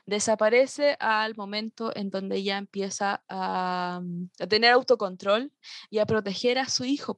Desaparece 0.05 0.95
al 0.99 1.35
momento 1.35 1.91
en 1.95 2.11
donde 2.11 2.37
ella 2.37 2.57
empieza 2.57 3.23
a, 3.27 4.01
a, 4.39 4.47
tener 4.47 4.71
autocontrol 4.71 5.51
y 5.89 5.97
a 5.97 6.05
proteger 6.05 6.59
a 6.59 6.69
su 6.69 6.85
hijo. 6.85 7.15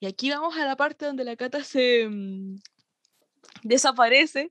Y 0.00 0.06
aquí 0.06 0.30
vamos 0.30 0.56
a 0.56 0.66
la 0.66 0.76
parte 0.76 1.06
donde 1.06 1.24
la 1.24 1.36
Cata 1.36 1.62
se, 1.64 2.08
mm, 2.08 2.56
desaparece, 3.62 4.50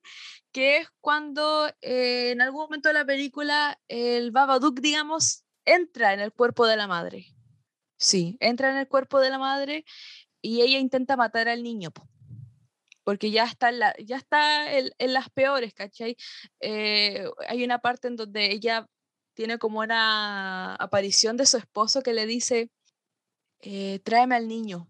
que 0.52 0.78
es 0.78 0.88
cuando 1.02 1.68
eh, 1.82 2.32
en 2.32 2.42
algún 2.42 2.62
momento 2.62 2.90
de 2.90 2.94
la 2.94 3.06
película 3.06 3.80
el 3.88 4.32
Babadook, 4.32 4.80
digamos, 4.80 5.44
entra 5.66 6.14
en 6.14 6.20
el 6.20 6.32
cuerpo 6.32 6.68
de 6.68 6.78
la 6.78 6.88
madre. 6.88 7.28
Sí, 7.98 8.38
entra 8.40 8.70
en 8.70 8.78
el 8.78 8.88
cuerpo 8.88 9.20
de 9.20 9.30
la 9.30 9.40
madre 9.40 9.86
y 10.42 10.62
ella 10.62 10.78
intenta 10.78 11.18
matar 11.18 11.48
al 11.48 11.64
niño. 11.64 11.92
Porque 13.04 13.32
ya 13.32 13.46
está, 13.46 13.70
en 13.70 13.80
la, 13.80 13.96
ya 13.98 14.18
está 14.18 14.78
en, 14.78 15.14
las 15.14 15.30
peores, 15.30 15.74
¿cachai? 15.74 16.16
Eh, 16.62 17.26
hay 17.48 17.64
una 17.64 17.80
parte 17.80 18.08
en 18.08 18.16
donde 18.16 18.52
ella 18.52 18.88
tiene 19.34 19.58
como 19.58 19.80
una 19.80 20.76
aparición 20.76 21.36
de 21.36 21.46
su 21.46 21.58
esposo 21.58 22.02
que 22.02 22.14
le 22.14 22.26
dice, 22.26 22.70
eh, 23.60 24.00
tráeme 24.04 24.36
al 24.36 24.48
niño, 24.48 24.88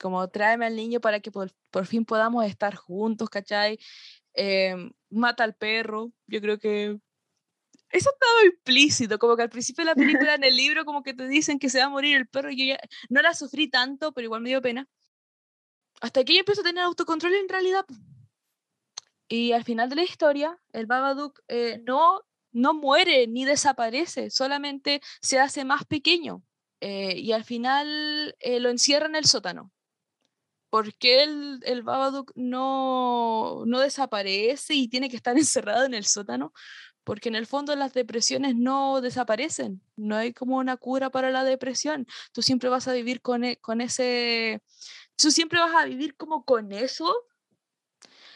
como 0.00 0.28
tráeme 0.28 0.66
al 0.66 0.76
niño 0.76 1.00
para 1.00 1.20
que 1.20 1.30
por, 1.30 1.50
fin 1.86 2.04
podamos 2.04 2.44
estar 2.44 2.74
juntos, 2.74 3.28
¿cachai? 3.30 3.78
Em, 4.34 4.92
mata 5.10 5.44
al 5.44 5.54
perro, 5.54 6.12
yo 6.26 6.40
creo 6.40 6.58
que 6.58 6.98
eso 7.90 8.10
estaba 8.10 8.44
implícito, 8.44 9.18
como 9.18 9.36
que 9.36 9.42
al 9.42 9.50
principio 9.50 9.82
de 9.84 9.90
la 9.90 9.94
película, 9.94 10.34
en 10.34 10.44
el 10.44 10.56
libro, 10.56 10.84
como 10.84 11.02
que 11.02 11.14
te 11.14 11.26
dicen 11.26 11.58
que 11.58 11.70
se 11.70 11.78
va 11.78 11.86
a 11.86 11.88
morir 11.88 12.16
el 12.16 12.28
perro, 12.28 12.50
y 12.50 12.56
yo 12.58 12.74
ya 12.74 12.80
no 13.08 13.22
la 13.22 13.34
sufrí 13.34 13.68
tanto, 13.68 14.12
pero 14.12 14.26
igual 14.26 14.42
me 14.42 14.50
dio 14.50 14.62
pena. 14.62 14.86
Hasta 16.00 16.24
que 16.24 16.32
ella 16.32 16.40
empezó 16.40 16.60
a 16.60 16.64
tener 16.64 16.84
autocontrol 16.84 17.34
en 17.34 17.48
realidad. 17.48 17.84
Y 19.28 19.52
al 19.52 19.64
final 19.64 19.88
de 19.90 19.96
la 19.96 20.04
historia, 20.04 20.58
el 20.72 20.86
Babadook 20.86 21.40
eh, 21.48 21.80
no, 21.84 22.22
no 22.52 22.74
muere 22.74 23.26
ni 23.26 23.44
desaparece, 23.44 24.30
solamente 24.30 25.00
se 25.20 25.38
hace 25.38 25.64
más 25.64 25.84
pequeño. 25.84 26.42
Eh, 26.80 27.18
y 27.18 27.32
al 27.32 27.44
final 27.44 28.36
eh, 28.38 28.60
lo 28.60 28.70
encierra 28.70 29.06
en 29.06 29.16
el 29.16 29.24
sótano. 29.24 29.72
¿Por 30.70 30.94
qué 30.94 31.22
el, 31.22 31.60
el 31.64 31.84
no, 32.34 33.64
no 33.66 33.80
desaparece 33.80 34.74
y 34.74 34.88
tiene 34.88 35.08
que 35.08 35.16
estar 35.16 35.36
encerrado 35.38 35.84
en 35.84 35.94
el 35.94 36.04
sótano? 36.04 36.52
Porque 37.04 37.28
en 37.30 37.36
el 37.36 37.46
fondo 37.46 37.74
las 37.74 37.94
depresiones 37.94 38.54
no 38.54 39.00
desaparecen, 39.00 39.82
no 39.96 40.16
hay 40.16 40.34
como 40.34 40.58
una 40.58 40.76
cura 40.76 41.10
para 41.10 41.30
la 41.30 41.42
depresión. 41.44 42.06
Tú 42.32 42.42
siempre 42.42 42.68
vas 42.68 42.86
a 42.86 42.92
vivir 42.92 43.22
con, 43.22 43.44
e, 43.44 43.56
con 43.58 43.80
ese, 43.80 44.62
tú 45.16 45.30
siempre 45.30 45.58
vas 45.58 45.74
a 45.74 45.86
vivir 45.86 46.16
como 46.16 46.44
con 46.44 46.72
eso. 46.72 47.14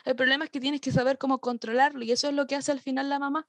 El 0.04 0.16
problema 0.16 0.44
es 0.44 0.50
que 0.50 0.60
tienes 0.60 0.80
que 0.80 0.90
saber 0.90 1.18
cómo 1.18 1.40
controlarlo 1.40 2.02
y 2.02 2.12
eso 2.12 2.28
es 2.28 2.34
lo 2.34 2.46
que 2.46 2.56
hace 2.56 2.72
al 2.72 2.80
final 2.80 3.08
la 3.08 3.18
mamá. 3.18 3.46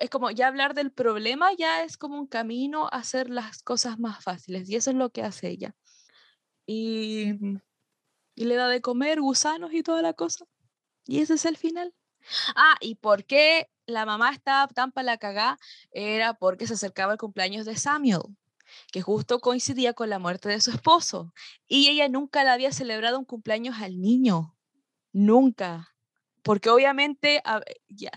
Es 0.00 0.10
como 0.10 0.30
ya 0.32 0.48
hablar 0.48 0.74
del 0.74 0.90
problema 0.90 1.52
ya 1.56 1.84
es 1.84 1.96
como 1.96 2.18
un 2.18 2.26
camino 2.26 2.86
a 2.86 2.96
hacer 2.98 3.30
las 3.30 3.62
cosas 3.62 4.00
más 4.00 4.24
fáciles 4.24 4.68
y 4.68 4.76
eso 4.76 4.90
es 4.90 4.96
lo 4.96 5.10
que 5.10 5.22
hace 5.22 5.48
ella. 5.48 5.76
Y 6.66 7.32
y 8.36 8.44
le 8.44 8.54
da 8.54 8.68
de 8.68 8.80
comer 8.80 9.20
gusanos 9.20 9.72
y 9.72 9.82
toda 9.82 10.02
la 10.02 10.12
cosa. 10.12 10.44
Y 11.06 11.20
ese 11.20 11.34
es 11.34 11.44
el 11.46 11.56
final. 11.56 11.92
Ah, 12.54 12.76
¿y 12.80 12.96
por 12.96 13.24
qué 13.24 13.70
la 13.86 14.04
mamá 14.04 14.30
estaba 14.30 14.68
tan 14.68 14.92
para 14.92 15.06
la 15.06 15.16
cagá? 15.16 15.58
Era 15.90 16.34
porque 16.34 16.66
se 16.66 16.74
acercaba 16.74 17.12
el 17.12 17.18
cumpleaños 17.18 17.64
de 17.64 17.76
Samuel, 17.76 18.20
que 18.92 19.00
justo 19.00 19.40
coincidía 19.40 19.94
con 19.94 20.10
la 20.10 20.18
muerte 20.18 20.48
de 20.48 20.60
su 20.60 20.70
esposo. 20.70 21.32
Y 21.66 21.88
ella 21.88 22.08
nunca 22.08 22.44
le 22.44 22.50
había 22.50 22.72
celebrado 22.72 23.18
un 23.18 23.24
cumpleaños 23.24 23.76
al 23.80 24.00
niño. 24.00 24.54
Nunca. 25.12 25.94
Porque 26.42 26.68
obviamente 26.68 27.42
ya, 27.88 28.10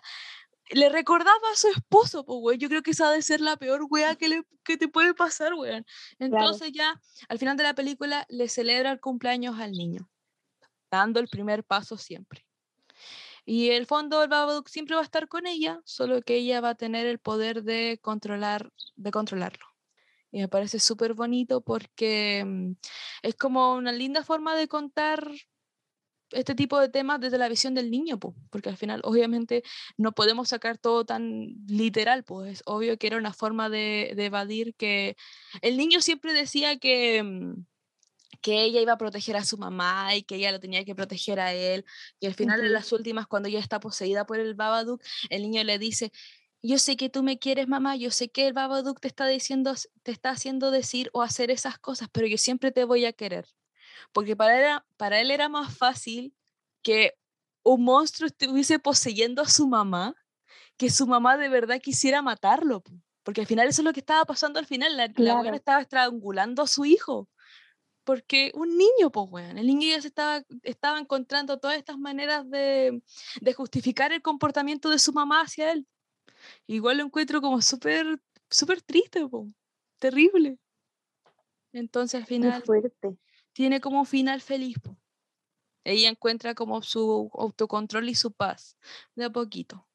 le 0.70 0.90
recordaba 0.90 1.52
a 1.52 1.56
su 1.56 1.68
esposo, 1.70 2.26
pues, 2.26 2.40
güey. 2.40 2.58
Yo 2.58 2.70
creo 2.70 2.82
que 2.82 2.92
esa 2.92 3.10
ha 3.10 3.12
de 3.12 3.22
ser 3.22 3.42
la 3.42 3.58
peor 3.58 3.86
wea 3.90 4.16
que, 4.16 4.30
le, 4.30 4.44
que 4.64 4.78
te 4.78 4.88
puede 4.88 5.14
pasar, 5.14 5.56
güey. 5.56 5.84
Entonces 6.20 6.72
ya, 6.72 7.00
al 7.28 7.40
final 7.40 7.58
de 7.58 7.64
la 7.64 7.74
película, 7.74 8.26
le 8.30 8.50
celebra 8.50 8.92
el 8.92 9.00
cumpleaños 9.00 9.60
al 9.60 9.72
niño, 9.72 10.10
dando 10.92 11.20
el 11.20 11.28
primer 11.28 11.64
paso 11.64 11.98
siempre. 11.98 12.46
Y 13.46 13.72
el 13.72 13.88
fondo 13.88 14.20
del 14.20 14.30
Babadook 14.30 14.68
siempre 14.68 14.96
va 14.96 15.02
a 15.02 15.06
estar 15.06 15.28
con 15.28 15.48
ella, 15.48 15.82
solo 15.84 16.22
que 16.22 16.36
ella 16.36 16.62
va 16.62 16.70
a 16.70 16.76
tener 16.76 17.08
el 17.08 17.20
poder 17.20 17.64
de 17.64 18.00
controlar, 18.02 18.72
de 18.96 19.12
controlarlo. 19.12 19.66
Y 20.32 20.40
me 20.40 20.48
parece 20.48 20.80
súper 20.80 21.16
bonito 21.16 21.62
porque 21.62 22.44
mm, 22.46 22.74
es 23.24 23.36
como 23.36 23.74
una 23.74 23.92
linda 23.92 24.24
forma 24.24 24.56
de 24.56 24.68
contar 24.68 25.32
este 26.32 26.56
tipo 26.56 26.80
de 26.80 26.90
temas 26.90 27.20
desde 27.20 27.38
la 27.38 27.50
visión 27.50 27.74
del 27.74 27.92
niño, 27.92 28.20
pues, 28.20 28.36
porque 28.50 28.70
al 28.70 28.78
final 28.78 29.02
obviamente 29.04 29.64
no 29.98 30.12
podemos 30.14 30.50
sacar 30.50 30.78
todo 30.78 31.06
tan 31.06 31.56
literal, 31.68 32.24
pues 32.24 32.54
es 32.54 32.64
obvio 32.66 32.98
que 32.98 33.08
era 33.08 33.18
una 33.18 33.34
forma 33.34 33.70
de, 33.70 34.12
evadir 34.18 34.76
que 34.76 35.16
el 35.62 35.78
niño 35.78 36.02
siempre 36.02 36.34
decía 36.34 36.78
que, 36.78 37.24
mm, 37.24 37.66
que 38.42 38.64
ella 38.64 38.82
iba 38.82 38.94
a 38.94 38.98
proteger 38.98 39.36
a 39.38 39.46
su 39.46 39.58
mamá 39.58 40.16
y 40.16 40.24
que 40.24 40.36
ella 40.36 40.52
lo 40.52 40.60
tenía 40.60 40.86
que 40.86 40.96
proteger 40.96 41.40
a 41.40 41.54
él, 41.54 41.86
y 42.20 42.28
al 42.28 42.36
final 42.36 42.62
en 42.62 42.74
las 42.74 42.92
últimas 42.92 43.28
cuando 43.28 43.50
ella 43.50 43.60
está 43.60 43.80
poseída 43.80 44.26
por 44.26 44.40
el 44.40 44.56
Babadook, 44.56 45.02
el 45.30 45.44
niño 45.44 45.64
le 45.64 45.80
dice, 45.80 46.12
yo 46.62 46.78
sé 46.78 46.98
que 46.98 47.10
tú 47.10 47.24
me 47.24 47.40
quieres, 47.40 47.68
mamá, 47.68 47.96
yo 47.96 48.12
sé 48.12 48.30
que 48.30 48.48
el 48.48 48.54
Babadook 48.54 49.00
te 49.00 49.08
está 49.08 49.28
diciendo, 49.28 49.74
te 50.04 50.12
está 50.12 50.32
haciendo 50.32 50.72
decir 50.72 51.10
o 51.14 51.22
hacer 51.22 51.52
esas 51.52 51.80
cosas, 51.80 52.10
pero 52.12 52.28
yo 52.28 52.38
siempre 52.38 52.72
te 52.72 52.84
voy 52.84 53.06
a 53.06 53.14
querer 53.14 53.48
porque 54.12 54.36
para 54.36 54.76
él, 54.76 54.82
para 54.98 55.20
él 55.20 55.32
era 55.32 55.50
más 55.50 55.78
fácil 55.78 56.34
que 56.82 57.14
un 57.64 57.84
monstruo 57.84 58.28
estuviese 58.28 58.80
poseyendo 58.80 59.42
a 59.42 59.48
su 59.48 59.68
mamá 59.68 60.16
que 60.80 60.90
su 60.90 61.06
mamá 61.06 61.36
de 61.36 61.50
verdad 61.50 61.82
quisiera 61.82 62.22
matarlo, 62.22 62.82
porque 63.24 63.42
al 63.42 63.48
final 63.48 63.68
eso 63.68 63.82
es 63.82 63.86
lo 63.86 63.92
que 63.92 64.00
estaba 64.00 64.24
pasando 64.24 64.60
al 64.60 64.66
final, 64.66 64.96
la, 64.96 65.36
mujer 65.36 65.54
estaba 65.54 65.82
estrangulando 65.82 66.62
a 66.62 66.68
su 66.68 66.86
hijo, 66.86 67.28
porque 68.06 68.54
un 68.56 68.78
niño, 68.78 69.12
pues, 69.12 69.30
bueno, 69.30 69.60
el 69.60 69.68
niño 69.68 69.90
ya 69.90 70.02
se 70.02 70.08
estaba, 70.08 70.42
estaba 70.64 70.98
encontrando 70.98 71.60
todas 71.60 71.78
estas 71.78 71.98
maneras 71.98 72.50
de, 72.50 73.04
de 73.42 73.54
justificar 73.54 74.14
el 74.14 74.22
comportamiento 74.22 74.90
de 74.90 75.00
su 75.00 75.12
mamá 75.12 75.42
hacia 75.42 75.74
él. 75.74 75.86
Igual 76.66 77.00
lo 77.00 77.04
encuentro 77.04 77.42
como 77.42 77.62
súper, 77.62 78.22
súper 78.50 78.82
triste, 78.82 79.28
po, 79.28 79.50
terrible. 80.00 80.58
Entonces 81.74 82.22
al 82.22 82.26
final... 82.26 82.64
fuerte 82.64 83.18
tiene 83.60 83.82
como 83.82 84.06
final 84.06 84.40
feliz. 84.40 84.78
Ella 85.84 86.08
encuentra 86.08 86.56
como 86.56 86.82
su 86.82 87.30
autocontrol 87.34 88.08
y 88.08 88.16
su 88.16 88.32
paz, 88.32 88.78
de 89.16 89.26
a 89.26 89.30
poquito. 89.30 89.86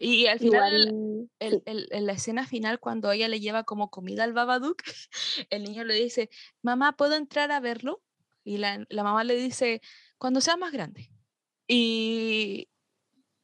Y 0.00 0.26
al 0.26 0.40
final, 0.40 0.72
Igual, 0.72 0.92
el- 1.38 1.58
sí, 1.58 1.62
el- 1.64 1.88
en 1.92 2.06
la 2.06 2.12
escena 2.12 2.44
final, 2.44 2.80
cuando 2.80 3.12
ella 3.12 3.28
le 3.28 3.38
lleva 3.38 3.62
como 3.62 3.88
comida 3.88 4.24
al 4.24 4.32
Babadook, 4.32 4.82
el 5.50 5.62
niño 5.62 5.84
le 5.84 5.94
dice, 5.94 6.28
mamá, 6.60 6.96
¿puedo 6.96 7.14
entrar 7.14 7.52
a 7.52 7.60
verlo? 7.60 8.02
Y 8.42 8.56
la, 8.58 8.84
la 8.88 9.04
mamá 9.04 9.22
le 9.22 9.36
dice, 9.36 9.80
cuando 10.18 10.40
sea 10.40 10.56
más 10.56 10.72
grande. 10.72 11.08
Y, 11.68 12.68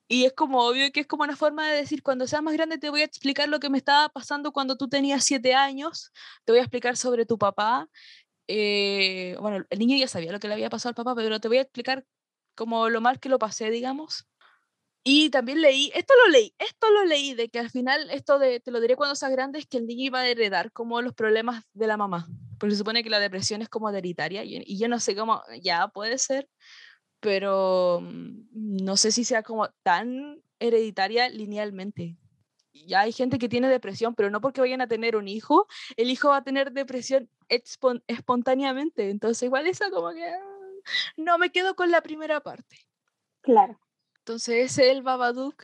y 0.09 0.25
es 0.27 0.33
como 0.35 0.67
obvio 0.67 0.91
que 0.93 1.01
es 1.01 1.07
como 1.07 1.25
una 1.25 1.37
forma 1.37 1.69
de 1.69 1.77
decir, 1.77 2.03
cuando 2.03 2.27
seas 2.27 2.43
más 2.43 2.55
grande 2.55 2.79
te 2.79 2.91
voy 2.91 3.03
a 3.03 3.05
explicar 3.05 3.49
lo 3.49 3.61
que 3.61 3.71
me 3.71 3.79
estaba 3.79 4.09
pasando 4.09 4.53
cuando 4.53 4.77
tú 4.77 4.89
tenías 4.89 5.25
siete 5.25 5.55
años, 5.55 6.13
te 6.45 6.53
voy 6.53 6.61
a 6.61 6.63
explicar 6.63 6.97
sobre 6.97 7.27
tu 7.27 7.39
papá. 7.39 7.89
Eh, 8.49 9.37
bueno, 9.41 9.65
el 9.69 9.79
niño 9.79 9.97
ya 9.97 10.09
sabía 10.09 10.33
lo 10.33 10.41
que 10.41 10.49
le 10.49 10.55
había 10.55 10.71
pasado 10.71 10.91
al 10.91 10.95
papá, 10.95 11.15
pero 11.15 11.41
te 11.41 11.49
voy 11.49 11.59
a 11.59 11.63
explicar 11.63 12.05
como 12.55 12.89
lo 12.89 13.01
mal 13.01 13.21
que 13.21 13.29
lo 13.29 13.39
pasé, 13.39 13.71
digamos. 13.71 14.27
Y 15.09 15.31
también 15.31 15.61
leí, 15.63 15.93
esto 15.95 16.15
lo 16.25 16.33
leí, 16.33 16.53
esto 16.59 16.91
lo 16.91 17.05
leí, 17.05 17.35
de 17.35 17.49
que 17.49 17.61
al 17.61 17.71
final, 17.71 18.11
esto 18.11 18.41
de, 18.41 18.59
te 18.59 18.73
lo 18.73 18.81
diré 18.81 18.97
cuando 18.97 19.15
seas 19.15 19.31
grande, 19.31 19.61
es 19.61 19.67
que 19.67 19.79
el 19.79 19.87
niño 19.87 20.07
iba 20.07 20.19
a 20.19 20.27
heredar 20.27 20.73
como 20.73 21.01
los 21.01 21.15
problemas 21.15 21.63
de 21.75 21.87
la 21.87 21.97
mamá, 21.97 22.27
porque 22.59 22.73
se 22.73 22.79
supone 22.79 23.05
que 23.05 23.11
la 23.11 23.21
depresión 23.21 23.63
es 23.63 23.69
como 23.69 23.89
hereditaria, 23.89 24.43
y, 24.43 24.77
yo 24.77 24.89
no 24.89 24.99
sé 24.99 25.15
cómo, 25.15 25.43
ya 25.63 25.87
puede 25.87 26.19
ser, 26.19 26.49
pero 27.21 28.01
mm, 28.03 28.83
no 28.85 28.97
sé 28.97 29.13
si 29.13 29.23
sea 29.23 29.45
como 29.45 29.69
tan 29.85 30.43
hereditaria 30.59 31.29
linealmente. 31.29 32.17
Ya 32.87 33.01
hay 33.01 33.13
gente 33.13 33.39
que 33.39 33.49
tiene 33.49 33.69
depresión, 33.69 34.15
pero 34.15 34.31
no 34.31 34.41
porque 34.41 34.61
vayan 34.61 34.81
a 34.81 34.89
tener 34.89 35.17
un 35.17 35.29
hijo, 35.29 35.67
el 35.97 36.11
hijo 36.11 36.29
va 36.29 36.39
a 36.39 36.45
tener 36.45 36.73
depresión 36.73 37.31
espontáneamente, 37.49 39.11
entonces 39.11 39.45
igual 39.45 39.67
esa 39.67 39.91
como 39.91 40.11
que 40.13 40.27
ah, 40.27 40.41
no 41.17 41.39
me 41.39 41.51
quedo 41.51 41.75
con 41.75 41.91
la 41.91 42.01
primera 42.01 42.41
parte. 42.41 42.77
claro. 43.43 43.79
Entonces 44.19 44.73
ese 44.73 44.91
el 44.91 45.03
Babadook 45.03 45.63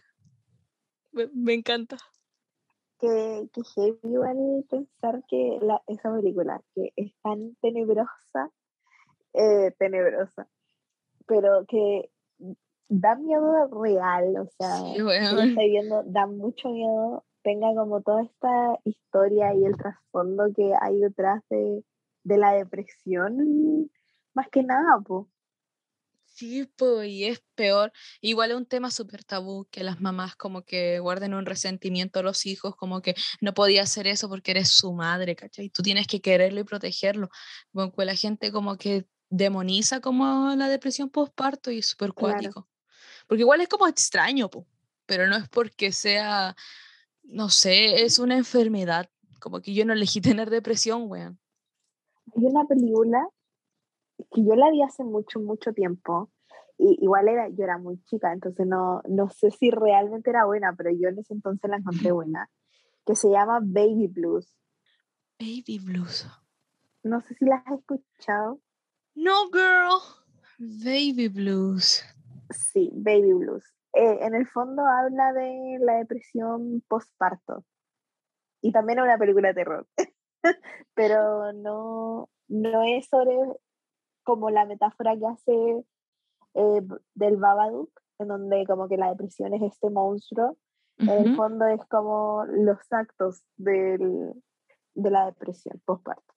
me, 1.11 1.29
me 1.35 1.53
encanta. 1.53 1.97
Que, 3.01 3.49
que 3.53 3.63
heavy 3.75 3.99
igual 4.05 4.65
pensar 4.71 5.25
que 5.29 5.59
la, 5.61 5.83
esa 5.89 6.15
película, 6.15 6.63
que 6.73 6.93
es 6.95 7.13
tan 7.23 7.57
tenebrosa, 7.57 8.53
eh, 9.33 9.73
tenebrosa, 9.79 10.49
pero 11.27 11.67
que 11.67 12.12
da 12.89 13.15
miedo 13.17 13.69
real, 13.69 14.37
o 14.37 14.47
sea, 14.59 14.77
Sí, 14.77 14.99
lo 14.99 15.11
estoy 15.13 15.71
viendo, 15.71 16.03
da 16.05 16.27
mucho 16.27 16.69
miedo, 16.69 17.25
tenga 17.43 17.75
como 17.75 18.03
toda 18.03 18.23
esta 18.23 18.79
historia 18.85 19.55
y 19.55 19.65
el 19.65 19.77
trasfondo 19.77 20.45
que 20.55 20.73
hay 20.81 20.99
detrás 20.99 21.43
de, 21.51 21.85
de 22.25 22.39
la 22.39 22.53
depresión, 22.53 23.91
más 24.35 24.49
que 24.51 24.63
nada, 24.63 25.01
pues. 25.07 25.27
Sí, 26.35 26.65
pues, 26.77 27.09
y 27.11 27.25
es 27.27 27.43
peor. 27.55 27.93
Igual 28.23 28.53
es 28.53 28.57
un 28.57 28.67
tema 28.67 28.91
súper 28.91 29.23
tabú 29.23 29.67
que 29.71 29.85
las 29.85 30.01
mamás 30.01 30.35
como 30.35 30.63
que 30.63 30.99
guarden 30.99 31.35
un 31.35 31.45
resentimiento 31.45 32.21
a 32.21 32.23
los 32.23 32.47
hijos, 32.47 32.75
como 32.75 33.03
que 33.03 33.15
no 33.43 33.53
podía 33.53 33.83
hacer 33.83 34.07
eso 34.07 34.29
porque 34.31 34.53
eres 34.53 34.71
su 34.71 34.95
madre, 34.95 35.37
¿cachai? 35.37 35.69
Tú 35.69 35.83
tienes 35.83 36.07
que 36.07 36.21
quererlo 36.23 36.61
y 36.61 36.65
protegerlo. 36.65 37.29
Como 37.73 37.93
que 37.93 38.05
la 38.07 38.15
gente 38.15 38.51
como 38.51 38.77
que 38.77 39.07
demoniza 39.29 40.01
como 40.01 40.55
la 40.57 40.69
depresión 40.69 41.11
postparto 41.11 41.71
y 41.71 41.79
es 41.79 41.87
súper 41.87 42.15
Claro. 42.15 42.69
Porque 43.27 43.43
igual 43.43 43.61
es 43.61 43.69
como 43.69 43.87
extraño, 43.87 44.49
po, 44.49 44.67
pero 45.07 45.27
no 45.27 45.37
es 45.37 45.49
porque 45.49 45.93
sea, 45.93 46.57
no 47.23 47.49
sé, 47.49 48.03
es 48.05 48.19
una 48.19 48.37
enfermedad. 48.37 49.09
Como 49.41 49.61
que 49.61 49.75
yo 49.75 49.85
no 49.85 49.93
elegí 49.93 50.21
tener 50.41 50.51
depresión, 50.51 51.11
weón. 51.11 51.39
Hay 52.37 52.45
una 52.45 52.65
película 52.65 53.29
que 54.31 54.45
yo 54.45 54.55
la 54.55 54.71
vi 54.71 54.83
hace 54.83 55.05
mucho, 55.05 55.41
mucho 55.41 55.73
tiempo. 55.73 56.31
Y 56.79 56.99
igual 57.03 57.29
era, 57.29 57.49
yo 57.49 57.65
era 57.65 57.79
muy 57.79 58.03
chica, 58.05 58.33
entonces 58.33 58.67
no, 58.67 59.03
no 59.09 59.29
sé 59.31 59.51
si 59.51 59.71
realmente 59.71 60.31
era 60.31 60.47
buena, 60.47 60.75
pero 60.77 60.91
yo 60.91 61.11
en 61.11 61.19
ese 61.19 61.35
entonces 61.35 61.71
la 61.71 61.77
encontré 61.77 62.11
buena, 62.11 62.51
que 63.07 63.15
se 63.15 63.31
llama 63.31 63.61
Baby 63.63 64.09
Blues. 64.09 64.57
Baby 65.39 65.81
blues. 65.81 66.27
No 67.03 67.21
sé 67.21 67.35
si 67.35 67.45
la 67.45 67.57
has 67.57 67.79
escuchado. 67.79 68.61
No, 69.15 69.51
girl. 69.51 70.01
Baby 70.59 71.29
blues. 71.29 72.03
Sí, 72.53 72.91
Baby 72.95 73.33
Blues. 73.33 73.65
Eh, 73.95 74.19
en 74.23 74.35
el 74.35 74.47
fondo 74.47 74.83
habla 74.87 75.33
de 75.33 75.79
la 75.81 75.95
depresión 75.97 76.83
postparto. 76.89 77.65
Y 78.63 78.73
también 78.73 78.99
es 78.99 79.05
una 79.05 79.19
película 79.19 79.49
de 79.49 79.55
terror. 79.55 79.87
Pero 80.95 81.53
no, 81.53 82.29
no 82.49 82.83
es 82.83 83.09
sobre 83.09 83.37
como 84.23 84.51
la 84.51 84.65
metáfora 84.67 85.17
que 85.17 85.27
hace 85.27 85.85
eh, 86.55 86.83
del 87.15 87.37
Babadook, 87.37 87.91
en 88.19 88.29
donde 88.29 88.65
como 88.67 88.89
que 88.89 88.97
la 88.97 89.11
depresión 89.11 89.53
es 89.55 89.63
este 89.63 89.91
monstruo. 89.91 90.57
En 90.99 91.09
el 91.09 91.37
fondo 91.37 91.67
es 91.67 91.81
como 91.87 92.45
los 92.47 92.79
actos 92.91 93.43
del, 93.57 94.35
de 94.95 95.11
la 95.11 95.27
depresión 95.27 95.81
postparto. 95.85 96.33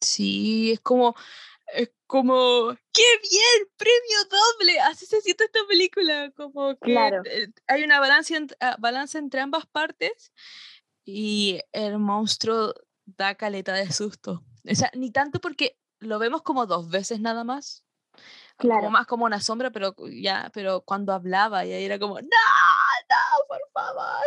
Sí, 0.00 0.72
es 0.72 0.80
como, 0.80 1.14
es 1.72 1.90
como, 2.06 2.74
¡qué 2.92 3.02
bien! 3.22 3.68
¡Premio 3.76 4.18
doble! 4.30 4.80
Así 4.80 5.06
se 5.06 5.20
siente 5.20 5.44
esta 5.44 5.60
película, 5.68 6.30
como 6.36 6.76
que 6.78 6.92
Claro. 6.92 7.22
eh, 7.24 7.48
hay 7.66 7.84
una 7.84 8.00
balanza, 8.00 8.34
ah, 8.60 8.76
balanza 8.78 9.18
entre 9.18 9.40
ambas 9.40 9.66
partes 9.66 10.32
y 11.04 11.60
el 11.72 11.98
monstruo 11.98 12.74
da 13.04 13.34
caleta 13.34 13.72
de 13.74 13.92
susto. 13.92 14.42
O 14.68 14.74
sea, 14.74 14.90
ni 14.94 15.10
tanto 15.10 15.40
porque 15.40 15.78
lo 16.00 16.18
vemos 16.18 16.42
como 16.42 16.66
dos 16.66 16.88
veces 16.90 17.20
nada 17.20 17.44
más, 17.44 17.84
como 18.56 18.72
Claro. 18.74 18.90
más 18.90 19.06
como 19.06 19.24
una 19.24 19.40
sombra, 19.40 19.70
pero 19.70 19.94
ya, 20.10 20.50
pero 20.52 20.82
cuando 20.82 21.12
hablaba 21.12 21.64
y 21.64 21.72
ahí 21.72 21.84
era 21.84 21.98
como, 21.98 22.20
¡no! 22.20 22.26
¡no, 23.08 23.46
por 23.48 23.60
favor! 23.72 24.26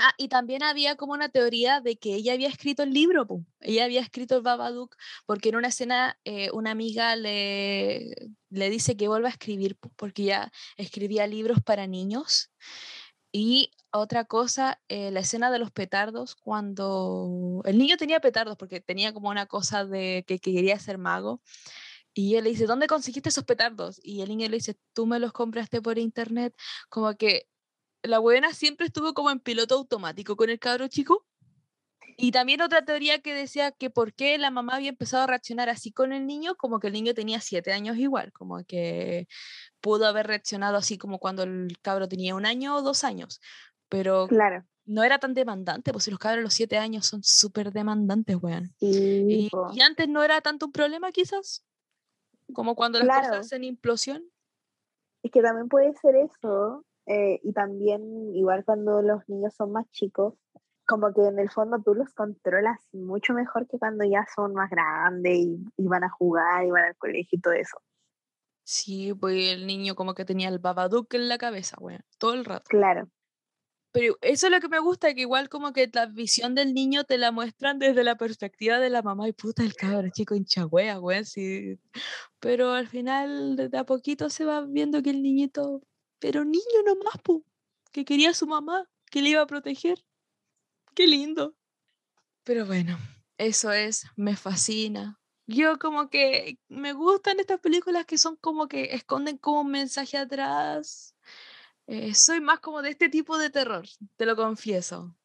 Ah, 0.00 0.14
y 0.16 0.28
también 0.28 0.62
había 0.62 0.94
como 0.96 1.12
una 1.12 1.28
teoría 1.28 1.80
de 1.80 1.96
que 1.98 2.14
ella 2.14 2.32
había 2.34 2.48
escrito 2.48 2.84
el 2.84 2.92
libro, 2.92 3.26
ella 3.60 3.84
había 3.84 4.00
escrito 4.00 4.36
el 4.36 4.42
Babadook, 4.42 4.94
porque 5.26 5.48
en 5.48 5.56
una 5.56 5.68
escena 5.68 6.16
eh, 6.24 6.50
una 6.52 6.70
amiga 6.70 7.16
le, 7.16 8.14
le 8.48 8.70
dice 8.70 8.96
que 8.96 9.08
vuelva 9.08 9.26
a 9.28 9.32
escribir, 9.32 9.76
po, 9.76 9.90
porque 9.96 10.22
ella 10.22 10.52
escribía 10.76 11.26
libros 11.26 11.58
para 11.64 11.88
niños. 11.88 12.52
Y 13.32 13.72
otra 13.92 14.24
cosa, 14.24 14.80
eh, 14.88 15.10
la 15.10 15.20
escena 15.20 15.50
de 15.50 15.58
los 15.58 15.72
petardos, 15.72 16.36
cuando 16.36 17.62
el 17.64 17.78
niño 17.78 17.96
tenía 17.96 18.20
petardos, 18.20 18.56
porque 18.56 18.80
tenía 18.80 19.12
como 19.12 19.30
una 19.30 19.46
cosa 19.46 19.84
de 19.84 20.24
que, 20.26 20.38
que 20.38 20.52
quería 20.52 20.78
ser 20.78 20.98
mago. 20.98 21.42
Y 22.14 22.32
ella 22.34 22.42
le 22.42 22.50
dice, 22.50 22.66
¿dónde 22.66 22.86
conseguiste 22.88 23.30
esos 23.30 23.44
petardos? 23.44 24.00
Y 24.02 24.22
el 24.22 24.28
niño 24.30 24.48
le 24.48 24.56
dice, 24.58 24.76
tú 24.92 25.06
me 25.06 25.18
los 25.20 25.32
compraste 25.32 25.82
por 25.82 25.98
internet. 25.98 26.54
Como 26.88 27.14
que 27.16 27.48
la 28.02 28.18
buena 28.18 28.52
siempre 28.54 28.86
estuvo 28.86 29.14
como 29.14 29.30
en 29.30 29.40
piloto 29.40 29.74
automático 29.74 30.36
con 30.36 30.50
el 30.50 30.58
cabro 30.58 30.88
chico. 30.88 31.24
Y 32.20 32.32
también 32.32 32.62
otra 32.62 32.84
teoría 32.84 33.20
que 33.20 33.32
decía 33.32 33.70
que 33.70 33.90
por 33.90 34.12
qué 34.12 34.38
la 34.38 34.50
mamá 34.50 34.74
había 34.74 34.88
empezado 34.88 35.22
a 35.22 35.26
reaccionar 35.28 35.68
así 35.68 35.92
con 35.92 36.12
el 36.12 36.26
niño, 36.26 36.56
como 36.56 36.80
que 36.80 36.88
el 36.88 36.92
niño 36.92 37.14
tenía 37.14 37.40
siete 37.40 37.72
años 37.72 37.96
igual, 37.96 38.32
como 38.32 38.64
que 38.64 39.28
pudo 39.80 40.06
haber 40.06 40.26
reaccionado 40.26 40.76
así 40.76 40.98
como 40.98 41.20
cuando 41.20 41.44
el 41.44 41.78
cabro 41.80 42.08
tenía 42.08 42.34
un 42.34 42.44
año 42.44 42.74
o 42.76 42.82
dos 42.82 43.04
años, 43.04 43.40
pero 43.88 44.26
Claro. 44.26 44.64
no 44.84 45.04
era 45.04 45.20
tan 45.20 45.32
demandante, 45.32 45.92
pues 45.92 46.04
si 46.06 46.10
los 46.10 46.18
cabros 46.18 46.40
a 46.40 46.42
los 46.42 46.54
siete 46.54 46.76
años 46.76 47.06
son 47.06 47.22
súper 47.22 47.70
demandantes, 47.70 48.36
weón. 48.40 48.74
Sí, 48.80 49.24
Y, 49.28 49.48
po. 49.50 49.70
y 49.72 49.80
antes 49.80 50.08
no 50.08 50.24
era 50.24 50.40
tanto 50.40 50.66
un 50.66 50.72
problema 50.72 51.12
quizás, 51.12 51.64
como 52.52 52.74
cuando 52.74 52.98
las 52.98 53.06
Claro. 53.06 53.28
cosas 53.28 53.46
hacen 53.46 53.62
implosión. 53.62 54.24
Es 55.22 55.30
que 55.30 55.40
también 55.40 55.68
puede 55.68 55.92
ser 55.94 56.16
eso, 56.16 56.84
eh, 57.08 57.40
y 57.42 57.52
también 57.52 58.02
igual 58.36 58.64
cuando 58.64 59.02
los 59.02 59.28
niños 59.28 59.54
son 59.54 59.72
más 59.72 59.90
chicos, 59.90 60.34
como 60.86 61.12
que 61.12 61.22
en 61.26 61.38
el 61.38 61.50
fondo 61.50 61.80
tú 61.84 61.94
los 61.94 62.12
controlas 62.14 62.78
mucho 62.92 63.34
mejor 63.34 63.66
que 63.68 63.78
cuando 63.78 64.04
ya 64.04 64.26
son 64.34 64.54
más 64.54 64.70
grandes 64.70 65.38
y, 65.38 65.64
y 65.76 65.86
van 65.86 66.04
a 66.04 66.10
jugar 66.10 66.64
y 66.66 66.70
van 66.70 66.84
al 66.84 66.96
colegio 66.96 67.38
y 67.38 67.40
todo 67.40 67.54
eso. 67.54 67.78
Sí, 68.64 69.14
pues 69.14 69.54
el 69.54 69.66
niño 69.66 69.94
como 69.94 70.14
que 70.14 70.24
tenía 70.26 70.48
el 70.50 70.58
babadook 70.58 71.14
en 71.14 71.28
la 71.28 71.38
cabeza, 71.38 71.76
weón, 71.80 72.04
todo 72.18 72.34
el 72.34 72.44
rato. 72.44 72.66
Claro, 72.68 73.08
Pero 73.92 74.16
eso 74.20 74.46
es 74.46 74.52
lo 74.52 74.60
que 74.60 74.68
me 74.68 74.78
gusta, 74.78 75.14
que 75.14 75.22
igual 75.22 75.48
como 75.48 75.72
que 75.72 75.90
la 75.92 76.06
visión 76.06 76.54
del 76.54 76.74
niño 76.74 77.04
te 77.04 77.18
la 77.18 77.32
muestran 77.32 77.78
desde 77.78 78.04
la 78.04 78.16
perspectiva 78.16 78.78
de 78.78 78.90
la 78.90 79.02
mamá 79.02 79.28
y 79.28 79.32
puta 79.32 79.62
el 79.64 79.74
cabro 79.74 80.08
chico 80.10 80.34
hinchagüea, 80.34 81.00
weón, 81.00 81.24
sí. 81.24 81.78
Pero 82.40 82.72
al 82.72 82.88
final 82.88 83.56
de 83.56 83.78
a 83.78 83.84
poquito 83.84 84.30
se 84.30 84.44
va 84.44 84.62
viendo 84.62 85.02
que 85.02 85.10
el 85.10 85.22
niñito, 85.22 85.82
pero 86.18 86.44
niño 86.44 86.82
nomás, 86.84 87.18
pu, 87.22 87.44
que 87.92 88.04
quería 88.04 88.30
a 88.30 88.34
su 88.34 88.46
mamá, 88.46 88.88
que 89.10 89.22
le 89.22 89.30
iba 89.30 89.42
a 89.42 89.46
proteger. 89.46 90.04
Qué 90.94 91.06
lindo. 91.06 91.56
Pero 92.44 92.66
bueno, 92.66 92.98
eso 93.36 93.72
es, 93.72 94.06
me 94.16 94.36
fascina. 94.36 95.20
Yo 95.46 95.78
como 95.78 96.10
que 96.10 96.58
me 96.68 96.92
gustan 96.92 97.40
estas 97.40 97.60
películas 97.60 98.04
que 98.04 98.18
son 98.18 98.36
como 98.36 98.68
que 98.68 98.94
esconden 98.94 99.38
como 99.38 99.62
un 99.62 99.70
mensaje 99.70 100.18
atrás. 100.18 101.14
Eh, 101.86 102.14
soy 102.14 102.40
más 102.40 102.60
como 102.60 102.82
de 102.82 102.90
este 102.90 103.08
tipo 103.08 103.38
de 103.38 103.48
terror, 103.48 103.86
te 104.16 104.26
lo 104.26 104.36
confieso. 104.36 105.16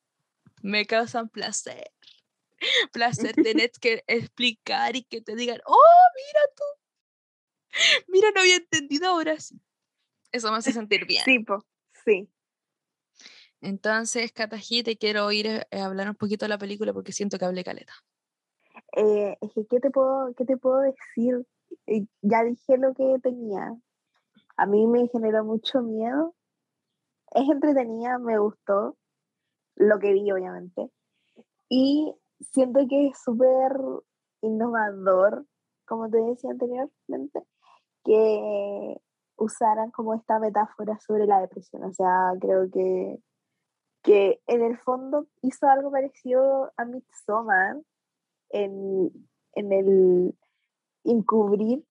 Me 0.61 0.85
causan 0.85 1.27
placer. 1.27 1.91
Placer 2.93 3.35
tener 3.35 3.71
que 3.71 4.03
explicar 4.07 4.95
y 4.95 5.03
que 5.03 5.19
te 5.19 5.35
digan, 5.35 5.59
oh, 5.65 6.03
mira 6.15 6.41
tú. 6.55 6.63
Mira, 8.07 8.31
no 8.31 8.41
había 8.41 8.55
entendido 8.55 9.07
ahora 9.07 9.39
sí. 9.39 9.59
Eso 10.33 10.51
me 10.51 10.57
hace 10.57 10.73
sentir 10.73 11.05
bien. 11.05 11.23
sí, 11.23 11.39
po, 11.39 11.63
Sí. 12.03 12.27
Entonces, 13.61 14.33
Kataji, 14.33 14.83
te 14.83 14.97
quiero 14.97 15.25
oír 15.25 15.47
eh, 15.47 15.79
hablar 15.79 16.09
un 16.09 16.15
poquito 16.15 16.43
de 16.43 16.49
la 16.49 16.57
película 16.57 16.91
porque 16.91 17.13
siento 17.13 17.37
que 17.37 17.45
hablé 17.45 17.63
caleta. 17.63 17.93
Eh, 18.97 19.37
es 19.39 19.53
que, 19.53 19.65
¿qué 19.67 19.79
te 19.79 19.89
puedo, 19.89 20.33
qué 20.35 20.43
te 20.43 20.57
puedo 20.57 20.79
decir? 20.79 21.47
Eh, 21.87 22.05
ya 22.21 22.43
dije 22.43 22.77
lo 22.77 22.93
que 22.93 23.19
tenía. 23.21 23.73
A 24.57 24.65
mí 24.65 24.85
me 24.87 25.07
generó 25.07 25.45
mucho 25.45 25.81
miedo. 25.81 26.35
Es 27.31 27.47
entretenida, 27.49 28.19
me 28.19 28.37
gustó 28.37 28.97
lo 29.75 29.99
que 29.99 30.11
vi, 30.11 30.29
obviamente. 30.31 30.89
Y 31.69 32.13
siento 32.39 32.81
que 32.89 33.07
es 33.07 33.17
súper 33.23 33.71
innovador, 34.41 35.45
como 35.85 36.09
te 36.09 36.17
decía 36.17 36.51
anteriormente, 36.51 37.43
que 38.03 38.97
usaran 39.37 39.91
como 39.91 40.13
esta 40.13 40.39
metáfora 40.39 40.99
sobre 40.99 41.25
la 41.25 41.41
depresión. 41.41 41.83
O 41.83 41.93
sea, 41.93 42.33
creo 42.39 42.69
que, 42.71 43.19
que 44.03 44.41
en 44.47 44.63
el 44.63 44.77
fondo 44.77 45.27
hizo 45.41 45.67
algo 45.67 45.91
parecido 45.91 46.71
a 46.77 46.85
Midsommar 46.85 47.77
en, 48.49 49.11
en 49.53 49.73
el 49.73 50.37
encubrir 51.03 51.83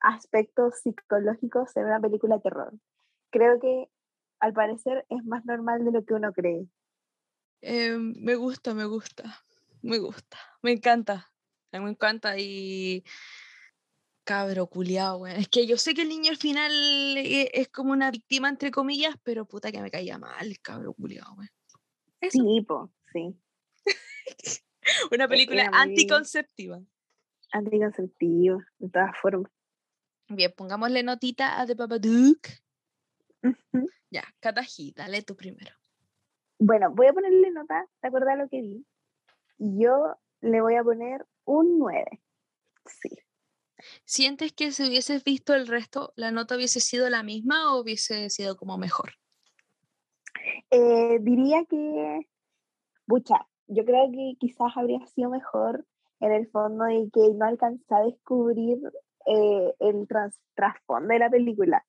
aspectos 0.00 0.80
psicológicos 0.80 1.76
en 1.76 1.86
una 1.86 2.00
película 2.00 2.36
de 2.36 2.42
terror. 2.42 2.72
Creo 3.30 3.58
que 3.60 3.88
al 4.40 4.52
parecer 4.52 5.06
es 5.08 5.24
más 5.24 5.44
normal 5.44 5.84
de 5.84 5.92
lo 5.92 6.04
que 6.04 6.14
uno 6.14 6.32
cree. 6.32 6.66
Eh, 7.62 7.96
me 7.96 8.34
gusta, 8.34 8.74
me 8.74 8.84
gusta, 8.84 9.22
me 9.82 9.98
gusta, 9.98 10.36
me 10.62 10.72
encanta, 10.72 11.30
me 11.70 11.90
encanta 11.90 12.36
y 12.36 13.04
cabro 14.24 14.66
culiao, 14.66 15.18
güey. 15.18 15.40
Es 15.40 15.48
que 15.48 15.66
yo 15.66 15.76
sé 15.76 15.94
que 15.94 16.02
el 16.02 16.08
niño 16.08 16.30
al 16.30 16.36
final 16.36 16.72
e- 17.16 17.50
es, 17.52 17.68
como 17.68 17.92
una 17.92 18.10
víctima, 18.10 18.48
entre 18.48 18.70
comillas, 18.70 19.14
pero 19.22 19.46
puta 19.46 19.72
que 19.72 19.80
me 19.80 19.90
caía 19.90 20.18
mal, 20.18 20.58
cabro 20.60 20.94
güey. 20.96 21.48
Eso, 22.20 22.38
Sí, 22.42 22.60
po, 22.62 22.92
sí. 23.12 23.36
una 25.12 25.28
película 25.28 25.70
muy- 25.70 25.78
anticonceptiva. 25.80 26.80
Anticonceptivo, 27.52 28.60
de 28.78 28.88
todas 28.88 29.12
formas. 29.20 29.50
Bien, 30.28 30.52
pongámosle 30.56 31.02
notita 31.02 31.60
a 31.60 31.66
The 31.66 31.74
Babadook. 31.74 32.48
Ya, 34.10 34.22
Kataji, 34.40 34.92
dale 34.96 35.22
tú 35.22 35.36
primero. 35.36 35.74
Bueno, 36.58 36.90
voy 36.92 37.08
a 37.08 37.12
ponerle 37.12 37.50
nota, 37.50 37.86
¿te 38.00 38.08
acuerdas 38.08 38.38
lo 38.38 38.48
que 38.48 38.60
vi? 38.62 38.86
Y 39.58 39.82
yo 39.82 40.16
le 40.40 40.60
voy 40.60 40.76
a 40.76 40.84
poner 40.84 41.26
un 41.44 41.78
9. 41.78 42.22
Sí. 42.86 43.10
¿Sientes 44.04 44.52
que 44.52 44.72
si 44.72 44.88
hubieses 44.88 45.24
visto 45.24 45.54
el 45.54 45.66
resto, 45.66 46.12
la 46.16 46.30
nota 46.30 46.56
hubiese 46.56 46.80
sido 46.80 47.08
la 47.10 47.22
misma 47.22 47.72
o 47.74 47.80
hubiese 47.80 48.30
sido 48.30 48.56
como 48.56 48.78
mejor? 48.78 49.12
Eh, 50.70 51.18
diría 51.20 51.64
que, 51.68 52.28
pucha, 53.06 53.46
yo 53.66 53.84
creo 53.84 54.10
que 54.10 54.34
quizás 54.38 54.72
habría 54.76 55.04
sido 55.06 55.30
mejor 55.30 55.86
en 56.20 56.32
el 56.32 56.48
fondo 56.48 56.84
de 56.84 57.08
que 57.12 57.34
no 57.34 57.46
alcancé 57.46 57.94
a 57.94 58.00
descubrir 58.00 58.78
eh, 59.26 59.74
el 59.80 60.06
trasfondo 60.54 61.12
de 61.12 61.18
la 61.18 61.30
película. 61.30 61.84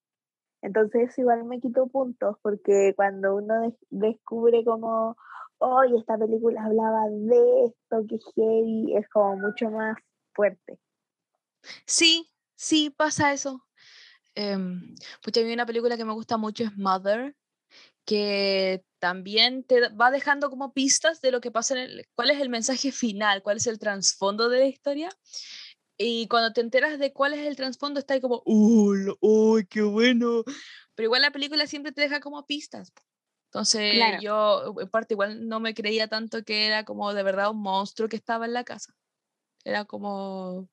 Entonces 0.61 1.17
igual 1.17 1.43
me 1.45 1.59
quitó 1.59 1.87
puntos 1.87 2.37
porque 2.41 2.93
cuando 2.95 3.35
uno 3.35 3.61
des- 3.61 3.85
descubre 3.89 4.63
como, 4.63 5.17
oye, 5.57 5.97
esta 5.97 6.17
película 6.17 6.63
hablaba 6.63 7.09
de 7.09 7.65
esto, 7.65 8.05
que 8.07 8.17
heavy, 8.35 8.95
es 8.95 9.07
como 9.09 9.37
mucho 9.37 9.69
más 9.69 9.97
fuerte. 10.33 10.79
Sí, 11.85 12.31
sí, 12.55 12.89
pasa 12.89 13.33
eso. 13.33 13.65
Em, 14.35 14.95
pucha, 15.21 15.41
a 15.41 15.43
mí 15.43 15.53
una 15.53 15.65
película 15.65 15.97
que 15.97 16.05
me 16.05 16.13
gusta 16.13 16.37
mucho 16.37 16.63
es 16.63 16.75
Mother, 16.77 17.35
que 18.05 18.83
también 18.99 19.63
te 19.63 19.89
va 19.89 20.11
dejando 20.11 20.49
como 20.49 20.73
pistas 20.73 21.21
de 21.21 21.31
lo 21.31 21.41
que 21.41 21.51
pasa 21.51 21.75
en 21.75 21.81
el, 21.81 22.05
cuál 22.15 22.31
es 22.31 22.41
el 22.41 22.49
mensaje 22.49 22.91
final, 22.91 23.43
cuál 23.43 23.57
es 23.57 23.67
el 23.67 23.79
trasfondo 23.79 24.49
de 24.49 24.59
la 24.59 24.65
historia. 24.65 25.09
Y 25.97 26.27
cuando 26.27 26.53
te 26.53 26.61
enteras 26.61 26.97
de 26.99 27.13
cuál 27.13 27.33
es 27.33 27.45
el 27.45 27.55
trasfondo, 27.55 27.99
está 27.99 28.15
ahí 28.15 28.21
como, 28.21 28.41
¡Uy, 28.45 29.13
uy, 29.21 29.65
qué 29.67 29.81
bueno! 29.83 30.43
Pero 30.95 31.05
igual 31.07 31.21
la 31.21 31.31
película 31.31 31.67
siempre 31.67 31.91
te 31.91 32.01
deja 32.01 32.19
como 32.19 32.45
pistas. 32.45 32.91
Entonces 33.51 33.93
Claro. 33.93 34.21
yo, 34.21 34.75
en 34.79 34.89
parte, 34.89 35.13
igual 35.13 35.47
no 35.47 35.59
me 35.59 35.75
creía 35.75 36.07
tanto 36.07 36.43
que 36.43 36.65
era 36.65 36.83
como 36.85 37.13
de 37.13 37.23
verdad 37.23 37.51
un 37.51 37.61
monstruo 37.61 38.09
que 38.09 38.15
estaba 38.15 38.45
en 38.45 38.53
la 38.53 38.63
casa. 38.63 38.93
Era 39.63 39.85
como 39.85 40.67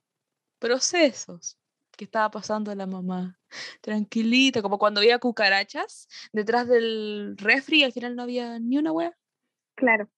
procesos 0.61 1.59
que 1.97 2.05
estaba 2.05 2.31
pasando 2.31 2.73
la 2.75 2.87
mamá. 2.87 3.39
Tranquilita, 3.81 4.63
como 4.63 4.79
cuando 4.79 5.01
había 5.01 5.19
cucarachas 5.19 6.07
detrás 6.33 6.69
del 6.69 7.35
refri 7.37 7.81
y 7.81 7.85
al 7.85 7.93
final 7.93 8.15
no 8.15 8.23
había 8.23 8.61
ni 8.61 8.79
una 8.79 8.93
wea. 8.93 9.17
Claro. 9.75 10.09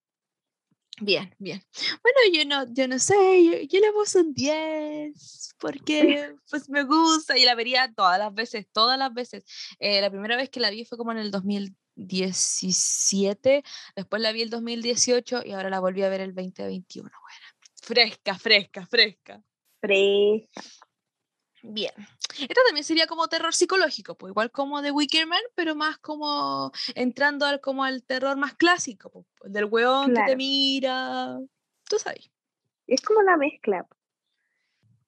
Bien, 1.01 1.35
bien. 1.39 1.63
Bueno, 2.03 2.19
yo 2.33 2.45
no, 2.45 2.67
yo 2.73 2.87
no 2.87 2.99
sé, 2.99 3.15
yo, 3.45 3.53
yo 3.69 3.81
le 3.81 3.93
puse 3.93 4.21
un 4.21 4.35
10 4.35 5.55
porque 5.59 6.35
pues 6.51 6.69
me 6.69 6.83
gusta 6.85 7.39
y 7.39 7.45
la 7.45 7.55
vería 7.55 7.93
todas 7.95 8.19
las 8.19 8.35
veces, 8.35 8.67
todas 8.73 8.99
las 8.99 9.13
veces. 9.13 9.45
Eh, 9.79 10.01
la 10.01 10.11
primera 10.11 10.37
vez 10.37 10.51
que 10.51 10.61
la 10.61 10.71
vi 10.71 10.85
fue 10.85 10.99
como 10.99 11.13
en 11.13 11.19
el 11.19 11.31
2017, 11.31 13.63
después 13.97 14.23
la 14.23 14.33
vi 14.33 14.43
el 14.43 14.51
2018 14.51 15.43
y 15.45 15.53
ahora 15.53 15.71
la 15.71 15.81
volví 15.81 16.03
a 16.03 16.09
ver 16.11 16.21
el 16.21 16.35
2021. 16.35 17.11
Bueno, 17.11 17.47
fresca, 17.83 18.39
fresca, 18.39 18.87
fresca. 18.87 19.43
Fresca. 19.83 20.63
Bien. 21.63 21.93
Esta 22.41 22.61
también 22.67 22.85
sería 22.85 23.07
como 23.07 23.29
terror 23.29 23.55
psicológico, 23.55 24.17
pues 24.17 24.31
igual 24.31 24.51
como 24.51 24.83
de 24.83 24.91
Wicker 24.91 25.27
Man, 25.27 25.43
pero 25.55 25.75
más 25.75 25.99
como 25.99 26.73
entrando 26.95 27.47
al, 27.47 27.61
como 27.61 27.85
al 27.85 28.03
terror 28.03 28.37
más 28.37 28.55
clásico, 28.55 29.27
pues, 29.37 29.53
del 29.53 29.67
weón 29.67 30.15
que 30.15 30.23
te 30.27 30.37
mira. 30.37 31.39
Tú 31.89 31.99
sabes. 31.99 32.31
Es 32.87 33.01
como 33.03 33.21
una 33.21 33.37
mezcla. 33.37 33.87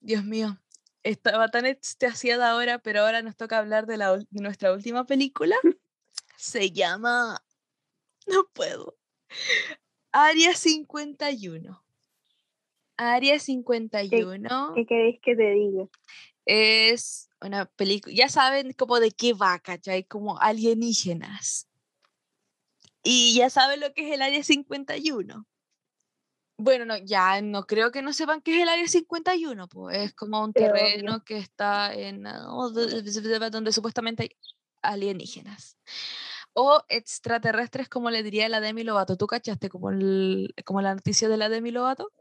Dios 0.00 0.22
mío, 0.24 0.58
estaba 1.02 1.48
tan 1.48 1.66
extasiada 1.66 2.50
ahora, 2.50 2.78
pero 2.78 3.00
ahora 3.00 3.22
nos 3.22 3.36
toca 3.36 3.58
hablar 3.58 3.86
de, 3.86 3.96
la, 3.96 4.16
de 4.16 4.26
nuestra 4.30 4.72
última 4.72 5.06
película. 5.06 5.56
Se 6.36 6.70
llama... 6.70 7.42
No 8.26 8.46
puedo. 8.52 8.96
Área 10.12 10.54
51. 10.54 11.83
Área 12.96 13.38
51 13.38 14.72
¿Qué 14.74 14.86
queréis 14.86 15.20
que 15.20 15.34
te 15.36 15.50
diga? 15.52 15.86
es 16.46 17.28
una 17.40 17.66
película, 17.66 18.14
ya 18.14 18.28
saben 18.28 18.72
como 18.74 19.00
de 19.00 19.10
qué 19.10 19.32
va, 19.32 19.58
¿cachai? 19.58 20.04
Como 20.04 20.38
alienígenas. 20.40 21.68
Y 23.02 23.34
ya 23.36 23.50
saben 23.50 23.80
lo 23.80 23.92
que 23.92 24.06
es 24.08 24.14
el 24.14 24.22
Área 24.22 24.42
51. 24.42 25.46
Bueno, 26.56 26.84
no, 26.84 26.96
ya 26.98 27.40
no 27.42 27.64
creo 27.66 27.90
que 27.90 28.00
no 28.02 28.12
sepan 28.12 28.40
qué 28.40 28.56
es 28.56 28.62
el 28.62 28.68
Área 28.68 28.86
51, 28.86 29.68
pues 29.68 29.98
es 29.98 30.14
como 30.14 30.38
un 30.44 30.50
obvio. 30.50 30.72
terreno 30.72 31.24
que 31.24 31.36
está 31.38 31.92
en 31.92 32.26
oh, 32.26 32.70
de- 32.70 33.02
de- 33.02 33.02
de- 33.02 33.38
de- 33.38 33.50
donde 33.50 33.72
supuestamente 33.72 34.22
hay 34.22 34.30
alienígenas. 34.82 35.76
O 36.52 36.82
extraterrestres, 36.88 37.88
como 37.88 38.10
le 38.10 38.22
diría 38.22 38.48
la 38.48 38.60
Demi 38.60 38.84
Lovato. 38.84 39.16
¿Tú 39.16 39.26
cachaste 39.26 39.68
como, 39.68 39.90
el, 39.90 40.54
como 40.64 40.80
la 40.80 40.94
noticia 40.94 41.28
de 41.28 41.36
la 41.36 41.48
Demi 41.48 41.72
Lovato? 41.72 42.12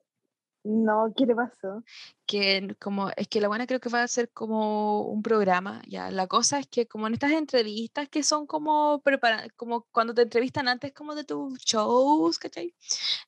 No, 0.64 1.14
¿qué 1.15 1.26
le 1.26 1.35
pasó? 1.35 1.84
que 2.26 2.76
como 2.80 3.10
es 3.15 3.27
que 3.27 3.41
la 3.41 3.48
buena 3.48 3.68
creo 3.68 3.80
que 3.80 3.90
va 3.90 4.03
a 4.03 4.07
ser 4.07 4.31
como 4.31 5.02
un 5.03 5.22
programa, 5.22 5.81
ya. 5.88 6.10
La 6.11 6.27
cosa 6.27 6.60
es 6.60 6.68
que 6.68 6.88
como 6.88 7.07
en 7.07 7.14
estas 7.14 7.31
entrevistas 7.31 8.10
que 8.10 8.23
son 8.23 8.48
como 8.48 9.02
prepara 9.03 9.48
como 9.56 9.84
cuando 9.91 10.14
te 10.14 10.22
entrevistan 10.23 10.68
antes 10.68 10.94
como 10.94 11.15
de 11.15 11.26
tus 11.26 11.60
shows, 11.60 12.40
¿cachai? 12.40 12.73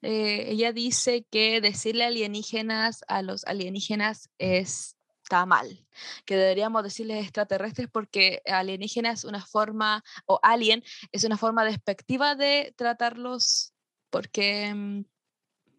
Eh, 0.02 0.46
ella 0.52 0.72
dice 0.74 1.26
que 1.30 1.62
decirle 1.62 2.06
alienígenas 2.06 3.04
a 3.08 3.22
los 3.22 3.46
alienígenas 3.46 4.30
es 4.38 4.96
está 5.24 5.46
mal, 5.48 5.88
que 6.26 6.36
deberíamos 6.36 6.84
decirles 6.84 7.24
extraterrestres 7.24 7.90
porque 7.92 8.42
alienígena 8.46 9.12
es 9.12 9.24
una 9.24 9.44
forma, 9.44 10.04
o 10.28 10.40
alien 10.44 10.84
es 11.12 11.24
una 11.24 11.38
forma 11.38 11.66
despectiva 11.66 12.36
de 12.36 12.74
tratarlos 12.78 13.74
porque, 14.12 14.72
mm, 14.74 15.00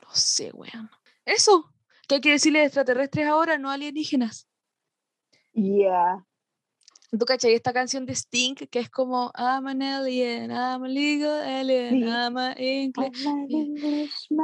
no 0.02 0.14
sé, 0.14 0.50
weón. 0.52 0.90
Eso, 1.27 1.73
que 2.09 2.15
hay 2.16 2.20
que 2.23 2.31
decirle 2.31 2.65
extraterrestres 2.65 3.27
ahora, 3.27 3.59
no 3.59 3.70
alienígenas. 3.70 4.48
Ya. 5.53 6.24
¿Tú 7.19 7.24
cachai 7.24 7.55
esta 7.55 7.73
canción 7.73 8.05
de 8.05 8.15
Sting 8.15 8.55
que 8.55 8.78
es 8.78 8.90
como 8.90 9.31
I'm 9.39 9.66
an 9.69 9.81
alien, 9.82 10.51
I'm 10.51 10.82
a 10.85 10.89
legal 10.89 11.40
alien, 11.43 12.03
Sí. 12.03 12.05
I'm 12.05 12.36
English? 12.59 13.27
An 13.27 13.48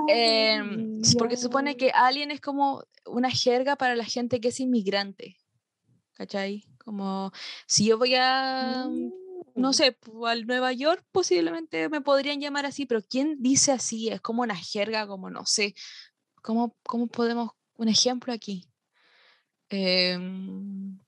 Yeah. 0.08 0.54
Em, 0.56 1.00
s- 1.02 1.16
porque 1.18 1.36
supone 1.36 1.72
yeah. 1.74 1.78
que 1.78 1.90
alien 1.94 2.30
es 2.30 2.40
como 2.40 2.82
una 3.06 3.30
jerga 3.30 3.76
para 3.76 3.94
la 3.96 4.04
gente 4.04 4.40
que 4.40 4.48
es 4.48 4.60
inmigrante. 4.60 5.36
¿Cachai? 6.14 6.64
Como 6.84 7.32
si 7.66 7.86
yo 7.86 7.98
voy 7.98 8.14
a, 8.14 8.86
no 9.54 9.70
Mm. 9.70 9.72
sé, 9.72 9.96
al 10.26 10.46
Nueva 10.46 10.72
York, 10.72 11.04
posiblemente 11.12 11.88
me 11.88 12.00
podrían 12.00 12.40
llamar 12.40 12.64
así, 12.64 12.86
pero 12.86 13.02
¿quién 13.02 13.36
dice 13.40 13.72
así? 13.72 14.08
Es 14.08 14.20
como 14.20 14.42
una 14.42 14.56
jerga, 14.56 15.06
como 15.06 15.30
no 15.30 15.44
sé. 15.46 15.74
¿Cómo, 16.42 16.76
cómo 16.82 17.06
podemos, 17.06 17.50
un 17.76 17.88
ejemplo 17.88 18.32
aquí? 18.32 18.68
Em, 19.68 20.98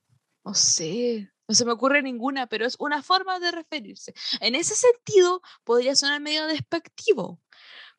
no 0.44 0.54
sé, 0.54 1.30
No 1.46 1.54
se 1.54 1.66
me 1.66 1.72
ocurre 1.72 2.02
ninguna, 2.02 2.46
pero 2.46 2.64
es 2.64 2.76
una 2.78 3.02
forma 3.02 3.38
de 3.38 3.50
referirse. 3.50 4.14
En 4.40 4.54
ese 4.54 4.74
sentido, 4.74 5.42
podría 5.64 5.94
sonar 5.94 6.20
medio 6.20 6.46
despectivo. 6.46 7.40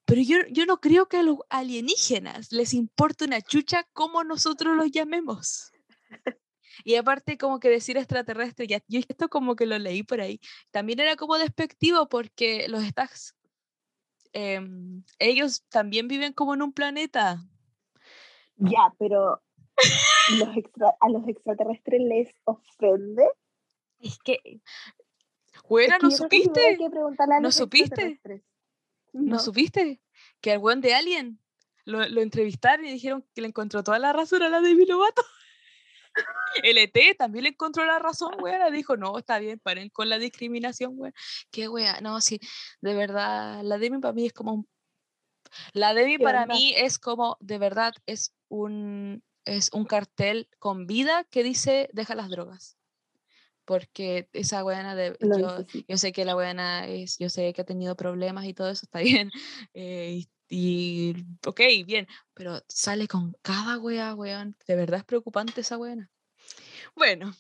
Pero 0.06 0.22
yo, 0.22 0.38
yo 0.50 0.66
no 0.66 0.80
creo 0.80 1.08
que 1.08 1.18
a 1.18 1.24
los 1.24 1.38
alienígenas 1.50 2.52
les 2.52 2.74
importe 2.74 3.26
una 3.26 3.42
chucha 3.42 3.88
como 3.94 4.24
nosotros 4.24 4.76
los 4.76 4.92
llamemos. 4.92 5.72
Y 6.84 6.96
aparte, 6.96 7.38
como 7.38 7.60
que 7.60 7.70
decir 7.70 7.98
extraterrestre, 7.98 8.68
ya, 8.68 8.82
yo 8.88 9.00
esto 9.00 9.30
como 9.30 9.56
que 9.56 9.66
lo 9.66 9.78
leí 9.80 10.04
por 10.04 10.22
ahí, 10.22 10.40
también 10.72 11.00
era 11.00 11.16
como 11.16 11.38
despectivo 11.38 12.10
porque 12.10 12.68
los 12.68 12.84
estás, 12.84 13.36
em, 14.36 15.04
ellos 15.18 15.64
también 15.70 16.08
viven 16.10 16.34
como 16.34 16.54
en 16.54 16.62
un 16.62 16.74
planeta. 16.74 17.38
Ya, 18.58 18.94
pero 19.00 19.42
los 20.40 20.58
extra- 20.58 20.94
a 21.00 21.10
los 21.10 21.26
extraterrestres 21.28 22.02
les 22.02 22.36
ofende. 22.44 23.24
Es 24.00 24.20
que, 24.20 24.40
bueno, 25.70 25.94
Es 25.96 26.00
que 26.00 26.06
¿no 26.06 26.12
supiste? 26.12 26.78
¿No 27.42 27.52
supiste? 27.52 28.20
¿No 29.14 29.36
No. 29.36 29.40
supiste? 29.40 30.02
Que 30.42 30.52
al 30.52 30.60
de 30.82 30.94
Alien 30.94 31.40
lo, 31.86 32.06
lo 32.10 32.22
entrevistaron 32.22 32.86
y 32.86 32.92
dijeron 32.92 33.26
que 33.34 33.42
le 33.42 33.48
encontró 33.48 33.84
toda 33.84 34.00
la 34.00 34.12
razón 34.12 34.44
a 34.44 34.50
la 34.50 34.60
Demi 34.60 34.86
Lovato. 34.86 35.24
El 36.64 36.78
ET 36.78 37.18
también 37.18 37.44
le 37.44 37.50
encontró 37.50 37.86
la 37.86 38.00
razón, 38.00 38.36
weá. 38.42 38.70
Dijo, 38.72 38.98
no, 38.98 39.18
está 39.18 39.40
bien, 39.40 39.60
paren 39.60 39.90
con 39.90 40.10
la 40.10 40.18
discriminación, 40.18 40.94
weá. 40.96 41.14
Qué 41.52 41.68
weá. 41.68 42.00
No, 42.02 42.22
sí, 42.22 42.40
de 42.82 42.94
verdad, 42.94 43.62
la 43.64 43.78
Demi 43.78 44.00
para 44.00 44.14
mí 44.14 44.26
es 44.26 44.34
como 44.34 44.54
un... 44.54 44.68
La 45.74 45.94
Demi 45.94 46.18
¿Qué 46.18 46.24
para 46.24 46.44
onda? 46.44 46.56
mí 46.56 46.74
es 46.76 47.00
como, 47.00 47.38
de 47.40 47.58
verdad, 47.58 47.94
es 48.06 48.34
un, 48.50 49.24
es 49.46 49.70
un 49.74 49.86
cartel 49.86 50.50
con 50.60 50.88
vida 50.88 51.24
que 51.26 51.44
dice, 51.44 51.90
deja 51.94 52.16
las 52.16 52.30
drogas. 52.30 52.78
Porque 53.66 54.30
esa 54.34 54.64
weá 54.64 54.96
de... 54.96 55.18
Yo, 55.88 55.98
sé 55.98 56.12
que 56.12 56.24
la 56.24 56.36
buena 56.36 56.88
es, 56.88 57.18
yo 57.18 57.30
sé 57.30 57.52
que 57.54 57.62
ha 57.62 57.66
tenido 57.66 57.96
problemas 57.96 58.46
y 58.46 58.54
todo 58.54 58.70
eso, 58.70 58.86
está 58.86 59.00
bien. 59.00 59.32
eh, 59.74 60.20
y, 60.20 60.30
y, 60.50 61.16
ok, 61.46 61.62
bien, 61.86 62.08
pero 62.34 62.64
sale 62.68 63.08
con 63.08 63.36
cada 63.42 63.80
wea, 63.80 64.14
weón. 64.14 64.56
De 64.68 64.76
verdad 64.76 65.00
es 65.00 65.06
preocupante 65.06 65.62
esa 65.62 65.78
buena. 65.78 66.10
Bueno, 66.96 67.36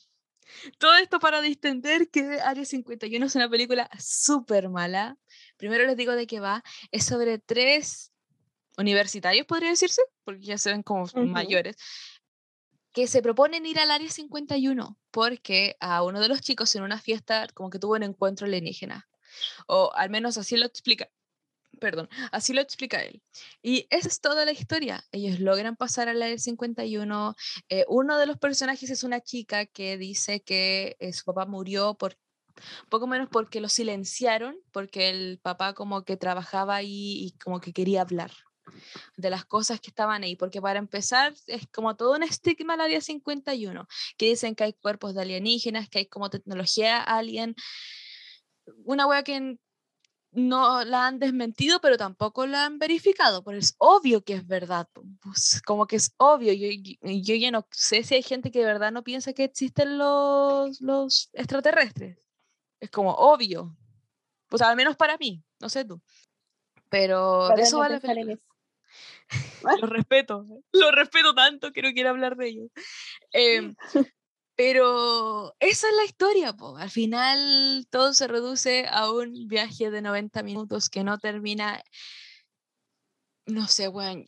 todo 0.78 0.96
esto 0.98 1.20
para 1.20 1.42
distender 1.42 2.10
que 2.10 2.40
Área 2.42 2.66
51 2.66 3.26
es 3.26 3.36
una 3.36 3.50
película 3.50 3.90
súper 4.00 4.70
mala. 4.70 5.18
Primero 5.58 5.86
les 5.86 5.98
digo 5.98 6.14
de 6.14 6.28
qué 6.28 6.40
va. 6.40 6.64
Es 6.92 7.06
sobre 7.06 7.40
tres 7.40 8.12
universitarios, 8.78 9.46
podría 9.46 9.70
decirse, 9.70 10.02
porque 10.24 10.42
ya 10.42 10.58
se 10.58 10.72
ven 10.72 10.84
como 10.84 11.06
mayores, 11.16 11.78
que 12.92 13.08
se 13.08 13.22
proponen 13.22 13.66
ir 13.66 13.80
al 13.80 13.92
Área 13.92 14.10
51 14.10 14.98
porque 15.12 15.78
a 15.80 16.04
uno 16.04 16.20
de 16.20 16.28
los 16.28 16.42
chicos 16.42 16.76
en 16.76 16.84
una 16.84 17.00
fiesta 17.00 17.48
como 17.54 17.70
que 17.70 17.80
tuvo 17.80 17.94
un 17.94 18.04
encuentro 18.04 18.48
alienígena. 18.48 19.08
O 19.68 19.92
al 19.94 20.10
menos 20.10 20.38
así 20.38 20.58
lo 20.58 20.66
explica. 20.66 21.10
Perdón, 21.80 22.10
así 22.32 22.54
lo 22.54 22.62
explica 22.62 23.02
él. 23.04 23.22
Y 23.62 23.88
esa 23.90 24.08
es 24.08 24.22
toda 24.22 24.46
la 24.46 24.52
historia. 24.52 25.04
Ellos 25.12 25.40
logran 25.40 25.76
pasar 25.76 26.10
al 26.10 26.22
área 26.22 26.38
51. 26.38 27.36
Eh, 27.70 27.86
uno 27.88 28.18
de 28.18 28.26
los 28.26 28.38
personajes 28.38 28.90
es 28.90 29.04
una 29.04 29.22
chica 29.22 29.66
que 29.66 29.98
dice 29.98 30.42
que 30.42 30.96
eh, 31.00 31.14
su 31.14 31.24
papá 31.26 31.46
murió 31.46 31.96
por 31.96 32.18
poco 32.90 33.08
menos 33.08 33.30
porque 33.30 33.62
lo 33.62 33.70
silenciaron, 33.70 34.58
porque 34.72 35.10
el 35.10 35.40
papá 35.42 35.74
como 35.74 36.04
que 36.04 36.18
trabajaba 36.18 36.76
ahí 36.76 37.26
y 37.26 37.38
como 37.44 37.60
que 37.60 37.74
quería 37.74 38.02
hablar 38.02 38.32
de 39.18 39.30
las 39.30 39.46
cosas 39.46 39.80
que 39.80 39.90
estaban 39.90 40.24
ahí, 40.24 40.36
porque 40.36 40.62
para 40.62 40.80
empezar 40.80 41.34
es 41.48 41.68
como 41.68 41.96
todo 41.96 42.16
un 42.16 42.24
estigma 42.24 42.76
el 42.76 42.82
área 42.82 43.02
51, 43.02 43.88
que 44.18 44.26
dicen 44.28 44.56
que 44.56 44.64
hay 44.64 44.74
cuerpos 44.74 45.14
de 45.14 45.22
alienígenas, 45.22 45.90
que 45.90 46.00
hay 46.00 46.06
como 46.08 46.30
tecnología 46.30 47.02
alien, 47.02 47.56
una 48.84 49.06
wea 49.08 49.24
que 49.24 49.58
no 50.36 50.84
la 50.84 51.08
han 51.08 51.20
desmentido, 51.20 51.80
pero 51.82 51.98
tampoco 51.98 52.46
la 52.46 52.66
han 52.66 52.80
verificado, 52.80 53.44
pero 53.44 53.58
es 53.58 53.76
obvio 53.78 54.24
que 54.24 54.34
es 54.34 54.48
verdad, 54.48 54.88
pues, 55.22 55.62
como 55.66 55.88
que 55.88 55.96
es 55.98 56.14
obvio, 56.18 56.54
yo, 56.54 56.68
yo, 57.02 57.36
ya 57.36 57.52
no 57.52 57.68
sé 57.72 58.04
si 58.04 58.16
hay 58.16 58.24
gente 58.24 58.52
que 58.52 58.60
de 58.60 58.66
verdad 58.66 58.92
no 58.92 59.04
piensa 59.04 59.34
que 59.34 59.46
existen 59.46 59.98
los, 59.98 60.82
los 60.82 61.30
extraterrestres, 61.34 62.18
es 62.80 62.90
como 62.92 63.12
obvio, 63.14 63.76
pues 64.48 64.62
al 64.62 64.76
menos 64.76 64.96
para 64.96 65.18
mí, 65.18 65.44
no 65.60 65.70
sé 65.70 65.86
tú, 65.86 66.02
pero 66.90 67.52
de 67.52 67.64
eso 67.64 67.78
no 67.78 67.80
va 67.80 67.90
la 67.90 68.00
pensar 68.00 68.18
en 68.18 68.28
película. 68.28 68.34
eso. 68.34 68.42
Lo 69.82 69.88
respeto, 69.88 70.46
lo 70.74 70.92
respeto 70.92 71.34
tanto 71.34 71.72
que 71.72 71.82
no 71.82 71.92
quiero 71.94 72.12
hablar 72.12 72.36
de 72.36 72.48
ellos. 72.48 72.70
Em, 73.32 73.76
pero 74.56 75.55
esa 75.70 75.88
es 75.90 75.96
la 75.96 76.06
historia, 76.06 76.54
po. 76.54 76.78
Al 76.78 76.90
final 76.90 77.86
todo 77.90 78.14
se 78.14 78.28
reduce 78.28 78.86
a 78.90 79.12
un 79.12 79.48
viaje 79.48 79.92
de 79.92 80.02
90 80.02 80.44
minutos 80.44 80.90
que 80.90 81.04
no 81.04 81.18
termina. 81.18 81.82
No 83.46 83.68
sé, 83.68 83.88
weón. 83.88 84.26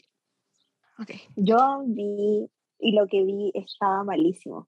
Ok. 0.99 1.11
Yo 1.35 1.83
vi 1.85 2.49
y 2.79 2.91
lo 2.93 3.07
que 3.07 3.23
vi 3.23 3.51
estaba 3.55 4.03
malísimo. 4.03 4.67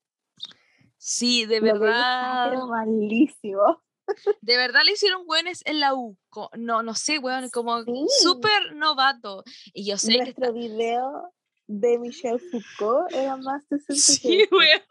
Sí, 0.98 1.46
de 1.46 1.60
Lo 1.62 1.68
que 1.68 1.74
vi 1.74 1.80
verdad. 1.80 2.54
malísimo. 2.68 3.82
De 4.42 4.58
verdad 4.58 4.82
le 4.86 4.94
hicieron 4.94 5.26
buenos 5.28 5.62
en 5.66 5.80
la 5.80 5.94
U. 5.94 6.18
No, 6.58 6.82
no 6.82 6.96
sé, 6.96 7.20
weón, 7.20 7.50
como 7.52 7.84
Sí. 7.84 7.92
súper 8.22 8.74
novato. 8.76 9.44
Y 9.72 9.86
yo 9.86 9.98
sé 9.98 10.14
que 10.14 10.18
Nuestro 10.20 10.46
está- 10.46 10.52
video 10.58 11.32
de 11.68 12.00
Michelle 12.00 12.40
Foucault 12.40 13.14
era 13.14 13.38
más 13.38 13.64
que 13.70 13.78
Sí, 13.96 14.48
weón. 14.52 14.82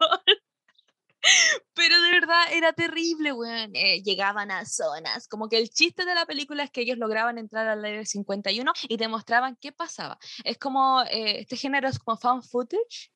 Pero 1.73 2.01
de 2.01 2.11
verdad 2.11 2.43
era 2.53 2.73
terrible, 2.73 3.33
weón. 3.33 3.71
Eh, 3.75 4.01
llegaban 4.03 4.51
a 4.51 4.65
zonas. 4.65 5.27
Como 5.27 5.47
que 5.49 5.57
el 5.57 5.69
chiste 5.69 6.05
de 6.05 6.15
la 6.15 6.25
película 6.25 6.63
es 6.63 6.71
que 6.71 6.81
ellos 6.81 6.97
lograban 6.97 7.37
entrar 7.37 7.67
al 7.67 7.83
área 7.83 8.05
51 8.05 8.73
y 8.87 8.97
te 8.97 9.07
mostraban 9.07 9.57
qué 9.59 9.71
pasaba. 9.71 10.17
Es 10.43 10.57
como, 10.57 11.01
eh, 11.03 11.39
este 11.41 11.57
género 11.57 11.87
es 11.89 11.99
como 11.99 12.17
fan 12.17 12.43
footage. 12.43 13.11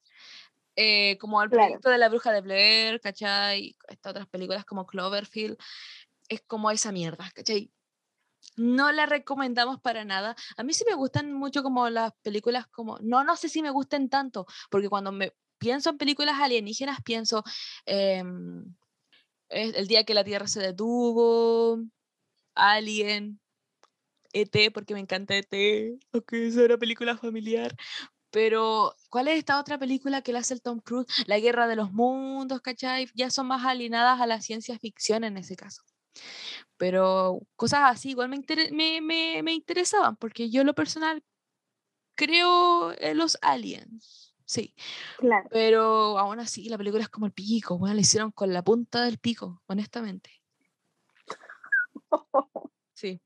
eh, 0.75 1.17
como 1.19 1.41
el 1.43 1.49
Claro. 1.49 1.65
proyecto 1.65 1.89
de 1.91 1.97
la 1.99 2.09
bruja 2.09 2.31
de 2.31 2.41
Blair, 2.41 2.99
¿cachai? 2.99 3.75
Estas 3.89 4.09
otras 4.11 4.27
películas 4.27 4.65
como 4.65 4.87
Cloverfield. 4.87 5.55
Es 6.27 6.41
como 6.47 6.71
esa 6.71 6.91
mierda, 6.91 7.29
¿cachai? 7.35 7.71
No 8.57 8.91
la 8.91 9.05
recomendamos 9.05 9.79
para 9.81 10.03
nada. 10.05 10.35
A 10.57 10.63
mí 10.63 10.73
sí 10.73 10.83
me 10.89 10.95
gustan 10.95 11.31
mucho 11.33 11.61
como 11.63 11.89
las 11.89 12.13
películas 12.23 12.67
como... 12.67 12.97
No, 13.01 13.23
no 13.23 13.35
sé 13.35 13.49
si 13.49 13.61
me 13.61 13.69
gusten 13.69 14.09
tanto, 14.09 14.47
porque 14.71 14.89
cuando 14.89 15.11
me 15.11 15.33
pienso 15.63 15.89
en 15.89 15.97
películas 15.97 16.35
alienígenas 16.39 16.99
pienso 17.03 17.43
es 17.85 18.23
el 19.49 19.87
día 19.87 20.03
que 20.03 20.13
la 20.13 20.23
Tierra 20.23 20.47
se 20.47 20.59
detuvo, 20.59 21.79
Alien, 22.55 23.39
ET, 24.33 24.71
porque 24.71 24.93
me 24.93 24.99
encanta 24.99 25.35
ET, 25.35 25.97
aunque 26.11 26.47
es 26.47 26.55
una 26.57 26.77
película 26.77 27.17
familiar. 27.17 27.75
Pero, 28.31 28.95
¿cuál 29.09 29.27
es 29.27 29.37
esta 29.37 29.59
otra 29.59 29.77
película 29.77 30.21
que 30.23 30.33
le 30.33 30.39
hace 30.39 30.55
el 30.55 30.61
Tom 30.61 30.79
Cruise? 30.79 31.05
La 31.27 31.39
Guerra 31.39 31.67
de 31.67 31.75
los 31.75 31.91
Mundos, 31.91 32.61
¿cachai? 32.61 33.07
Ya 33.13 33.29
son 33.29 33.45
más 33.47 33.63
alienadas 33.63 34.19
a 34.19 34.25
la 34.25 34.41
ciencia 34.41 34.77
ficción 34.79 35.23
en 35.23 35.37
ese 35.37 35.55
caso. 35.55 35.83
Pero 36.77 37.39
cosas 37.55 37.81
así 37.83 38.09
igual 38.09 38.29
me, 38.29 38.37
intere- 38.37 38.71
me, 38.71 39.01
me, 39.01 39.43
me 39.43 39.53
interesaban, 39.53 40.15
porque 40.15 40.49
yo 40.49 40.63
lo 40.63 40.73
personal 40.73 41.23
creo 42.15 42.93
en 42.99 43.17
los 43.17 43.37
aliens, 43.41 44.22
sí. 44.53 44.73
Claro. 45.17 45.47
Pero 45.51 46.17
aún 46.19 46.39
así, 46.39 46.69
la 46.69 46.77
película 46.77 47.03
es 47.03 47.09
como 47.09 47.25
el 47.25 47.31
pico, 47.33 47.77
bueno, 47.77 47.95
la 47.95 48.01
hicieron 48.01 48.31
con 48.31 48.53
la 48.53 48.63
punta 48.63 49.03
del 49.03 49.17
pico, 49.17 49.61
honestamente. 49.67 50.41
Sí. 52.95 53.19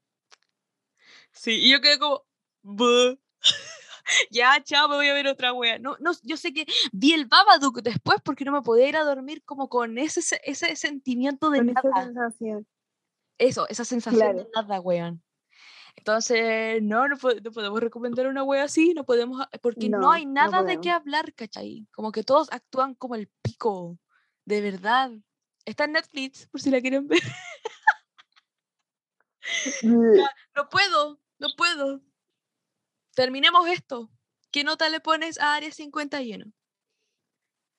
Sí, 1.32 1.52
y 1.68 1.72
yo 1.72 1.82
quedé 1.82 1.99
como, 1.99 2.24
"Buh". 2.64 3.20
ya, 4.32 4.64
chao, 4.64 4.88
me 4.90 4.95
voy 4.95 5.10
a 5.10 5.14
ver 5.14 5.28
otra 5.28 5.54
wea. 5.54 5.78
No, 5.78 5.98
no, 5.99 6.12
yo 6.24 6.38
sé 6.38 6.54
que 6.54 6.66
vi 6.94 7.14
el 7.14 7.26
Babadook 7.26 7.82
después 7.82 8.20
porque 8.24 8.45
no 8.45 8.52
me 8.54 8.62
podía 8.62 8.88
ir 8.88 8.95
a 8.98 9.04
dormir 9.04 9.44
como 9.44 9.68
con 9.70 9.98
ese, 9.98 10.22
se- 10.22 10.41
ese 10.45 10.76
sentimiento 10.76 11.49
de 11.49 11.60
Con 11.60 11.70
esa 11.70 11.82
nada. 11.84 12.06
sensación. 12.06 12.68
Eso, 13.38 13.68
esa 13.68 13.86
sensación 13.86 14.38
de 14.38 14.48
nada, 14.56 14.80
weón. 14.80 15.22
Entonces, 15.98 16.82
no, 16.82 17.07
no, 17.10 17.18
po- 17.18 17.34
no 17.44 17.52
podemos 17.52 17.82
recomendar 17.82 18.28
una 18.28 18.44
wea 18.44 18.64
así, 18.64 18.94
no 18.94 19.03
podemos, 19.03 19.41
a- 19.41 19.49
porque 19.61 19.90
no, 19.90 19.99
No, 19.99 20.11
hay 20.11 20.26
nada 20.26 20.64
de 20.64 20.80
qué 20.80 20.91
hablar, 20.91 21.34
¿cachai? 21.34 21.86
Como 21.91 22.14
que 22.14 22.24
todos 22.24 22.49
actúan 22.53 22.95
como 22.95 23.15
el 23.15 23.28
pico, 23.41 23.98
de 24.45 24.61
verdad. 24.61 25.11
Está 25.65 25.84
en 25.84 25.94
Netflix, 25.94 26.48
por 26.48 26.61
si 26.61 26.69
la 26.69 26.80
quieren 26.80 27.07
ver. 27.07 27.19
No 30.56 30.69
puedo, 30.69 31.19
no 31.40 31.48
puedo. 31.57 32.02
Terminemos 33.15 33.68
esto. 33.69 34.10
¿Qué 34.52 34.64
nota 34.64 34.90
le 34.90 34.99
pones 34.99 35.40
a 35.40 35.56
Área 35.56 35.72
51? 35.72 36.52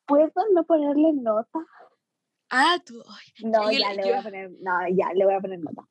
¿Puedo 0.06 0.32
no 0.54 0.64
ponerle 0.64 1.12
nota? 1.12 1.58
Ah, 2.50 2.78
tú. 2.84 3.02
ay, 3.08 3.26
No, 3.48 3.70
ya 3.70 3.90
le- 3.90 3.96
le 3.96 4.02
voy 4.02 4.10
yo- 4.12 4.18
a 4.18 4.22
poner, 4.22 4.50
no, 4.60 4.72
ya 4.90 5.12
le 5.14 5.24
voy 5.24 5.34
a 5.34 5.40
poner 5.40 5.58
nota. 5.60 5.82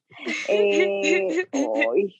Eh, 0.49 1.27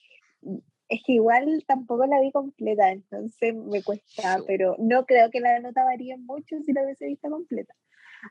es 0.89 1.01
que 1.05 1.13
igual 1.13 1.63
tampoco 1.67 2.05
la 2.05 2.21
vi 2.21 2.31
completa, 2.31 2.91
entonces 2.91 3.53
me 3.55 3.83
cuesta, 3.83 4.41
pero 4.45 4.75
no 4.79 5.05
creo 5.05 5.29
que 5.31 5.39
la 5.39 5.59
nota 5.59 5.83
varíe 5.83 6.17
mucho 6.17 6.55
si 6.65 6.71
la 6.73 6.83
hubiese 6.83 7.07
visto 7.07 7.29
completa. 7.29 7.73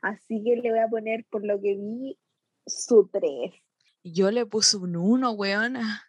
Así 0.01 0.43
que 0.43 0.55
le 0.57 0.69
voy 0.71 0.79
a 0.79 0.87
poner, 0.87 1.25
por 1.29 1.45
lo 1.45 1.59
que 1.61 1.75
vi, 1.75 2.17
su 2.65 3.09
3. 3.11 3.53
Yo 4.03 4.31
le 4.31 4.45
puse 4.45 4.77
un 4.77 4.95
1, 4.95 5.31
weona. 5.31 6.03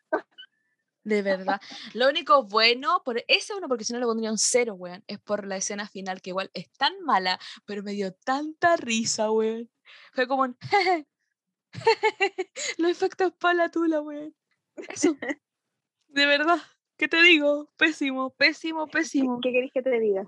De 1.05 1.23
verdad. 1.23 1.61
Lo 1.95 2.09
único 2.09 2.45
bueno, 2.45 3.03
por 3.05 3.23
ese 3.29 3.55
uno, 3.55 3.66
porque 3.69 3.85
si 3.85 3.93
no 3.95 3.99
le 3.99 4.05
pondría 4.05 4.31
un 4.31 4.37
0, 4.39 4.75
weón, 4.75 5.03
es 5.07 5.19
por 5.19 5.47
la 5.47 5.57
escena 5.57 5.89
final, 5.89 6.20
que 6.20 6.31
igual 6.31 6.51
es 6.53 6.70
tan 6.73 6.93
mala, 7.05 7.39
pero 7.65 7.83
me 7.83 7.93
dio 7.93 8.12
tanta 8.12 8.77
risa, 8.77 9.31
weón. 9.31 9.70
Fue 10.12 10.27
como 10.27 10.43
un. 10.43 10.59
Los 12.78 12.90
efectos 12.90 13.32
para 13.39 13.55
la 13.55 13.70
tula, 13.70 14.01
weón. 14.01 14.35
Eso. 14.89 15.16
De 16.09 16.27
verdad. 16.27 16.59
¿Qué 16.97 17.06
te 17.06 17.23
digo? 17.23 17.70
Pésimo, 17.77 18.31
pésimo, 18.31 18.89
pésimo. 18.89 19.40
¿Qué 19.40 19.52
querés 19.52 19.70
que 19.73 19.82
te 19.82 20.01
diga? 20.01 20.24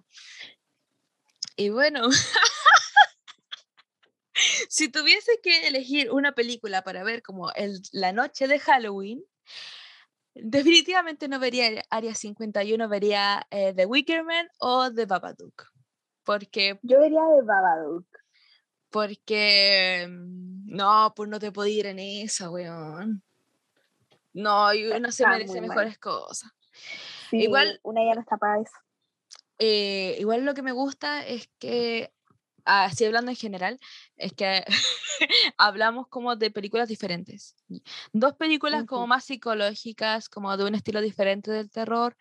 Y 1.56 1.70
bueno, 1.70 2.08
si 4.68 4.88
tuviese 4.88 5.32
que 5.42 5.66
elegir 5.66 6.12
una 6.12 6.32
película 6.32 6.82
para 6.82 7.02
ver 7.02 7.22
como 7.22 7.50
el, 7.52 7.80
la 7.92 8.12
noche 8.12 8.46
de 8.46 8.60
Halloween, 8.60 9.24
definitivamente 10.34 11.28
no 11.28 11.40
vería 11.40 11.82
Área 11.90 12.14
51, 12.14 12.88
vería 12.88 13.46
eh, 13.50 13.72
The 13.74 13.86
Wicker 13.86 14.24
Man 14.24 14.48
o 14.58 14.92
The 14.92 15.06
Babadook. 15.06 15.66
Porque, 16.22 16.78
Yo 16.82 17.00
vería 17.00 17.22
de 17.36 17.42
Babadook. 17.42 18.06
Porque, 18.90 20.06
mm, 20.08 20.74
no, 20.74 21.12
pues 21.16 21.28
no 21.28 21.38
te 21.38 21.52
puedo 21.52 21.68
ir 21.68 21.86
en 21.86 21.98
esa, 21.98 22.50
weón. 22.50 23.22
No, 24.32 24.72
y 24.72 24.86
uno 24.86 25.10
se 25.10 25.26
merece 25.26 25.60
mal. 25.60 25.68
mejores 25.68 25.98
cosas. 25.98 26.50
Sí, 27.30 27.38
Igual- 27.38 27.80
Una 27.82 28.04
ya 28.04 28.14
no 28.14 28.20
está 28.20 28.36
para 28.36 28.60
eso. 28.60 28.72
Eh, 29.58 30.16
igual 30.18 30.44
lo 30.44 30.54
que 30.54 30.62
me 30.62 30.72
gusta 30.72 31.26
es 31.26 31.50
que, 31.58 32.12
así 32.64 33.04
hablando 33.04 33.30
en 33.30 33.36
general, 33.36 33.78
es 34.16 34.32
que 34.32 34.64
hablamos 35.58 36.08
como 36.08 36.34
de 36.36 36.50
películas 36.50 36.88
diferentes. 36.88 37.56
Dos 38.12 38.34
películas 38.36 38.84
como 38.86 39.06
más 39.06 39.24
psicológicas, 39.24 40.28
como 40.28 40.56
de 40.56 40.64
un 40.64 40.74
estilo 40.74 41.00
diferente 41.00 41.50
del 41.50 41.70
terror. 41.70 42.16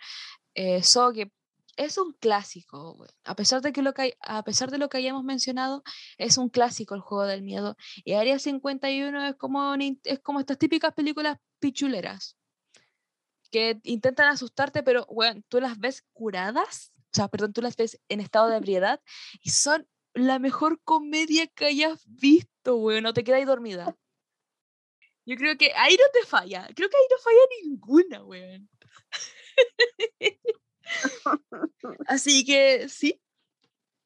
Eh, 0.53 0.83
so 0.83 1.13
que 1.13 1.31
es 1.79 1.97
un 1.97 2.11
clásico, 2.11 2.93
güey. 2.95 3.09
a 3.23 3.35
pesar 3.35 3.61
de 3.61 3.71
que 3.71 3.81
lo 3.81 3.93
que 3.93 4.17
a 4.19 4.43
pesar 4.43 4.69
de 4.69 4.77
lo 4.77 4.89
que 4.89 4.97
hayamos 4.97 5.23
mencionado, 5.23 5.81
es 6.17 6.37
un 6.37 6.49
clásico 6.49 6.93
el 6.93 6.99
juego 6.99 7.25
del 7.25 7.41
miedo. 7.41 7.77
Y 8.03 8.13
Área 8.13 8.37
51 8.37 9.27
es 9.27 9.35
como, 9.37 9.73
es 9.75 10.19
como 10.19 10.41
estas 10.41 10.57
típicas 10.57 10.93
películas 10.93 11.37
pichuleras 11.59 12.37
que 13.49 13.79
intentan 13.83 14.27
asustarte, 14.27 14.83
pero 14.83 15.05
bueno, 15.09 15.41
tú 15.47 15.61
las 15.61 15.79
ves 15.79 16.03
curadas, 16.11 16.91
o 16.97 17.13
sea, 17.13 17.29
perdón, 17.29 17.53
tú 17.53 17.61
las 17.61 17.77
ves 17.77 17.99
en 18.09 18.19
estado 18.19 18.49
de 18.49 18.57
ebriedad 18.57 19.01
y 19.41 19.51
son 19.51 19.87
la 20.13 20.37
mejor 20.37 20.81
comedia 20.83 21.47
que 21.47 21.65
hayas 21.67 22.03
visto, 22.07 22.75
weón, 22.75 23.03
no 23.03 23.13
te 23.13 23.23
quedas 23.23 23.39
ahí 23.39 23.45
dormida. 23.45 23.95
Yo 25.25 25.37
creo 25.37 25.57
que 25.57 25.71
ahí 25.75 25.95
no 25.95 26.03
te 26.11 26.27
falla, 26.27 26.67
creo 26.75 26.89
que 26.89 26.97
ahí 26.97 27.07
no 27.09 27.17
falla 27.19 27.39
ninguna, 27.63 28.23
weón. 28.25 28.69
Así 32.07 32.45
que 32.45 32.87
sí. 32.89 33.19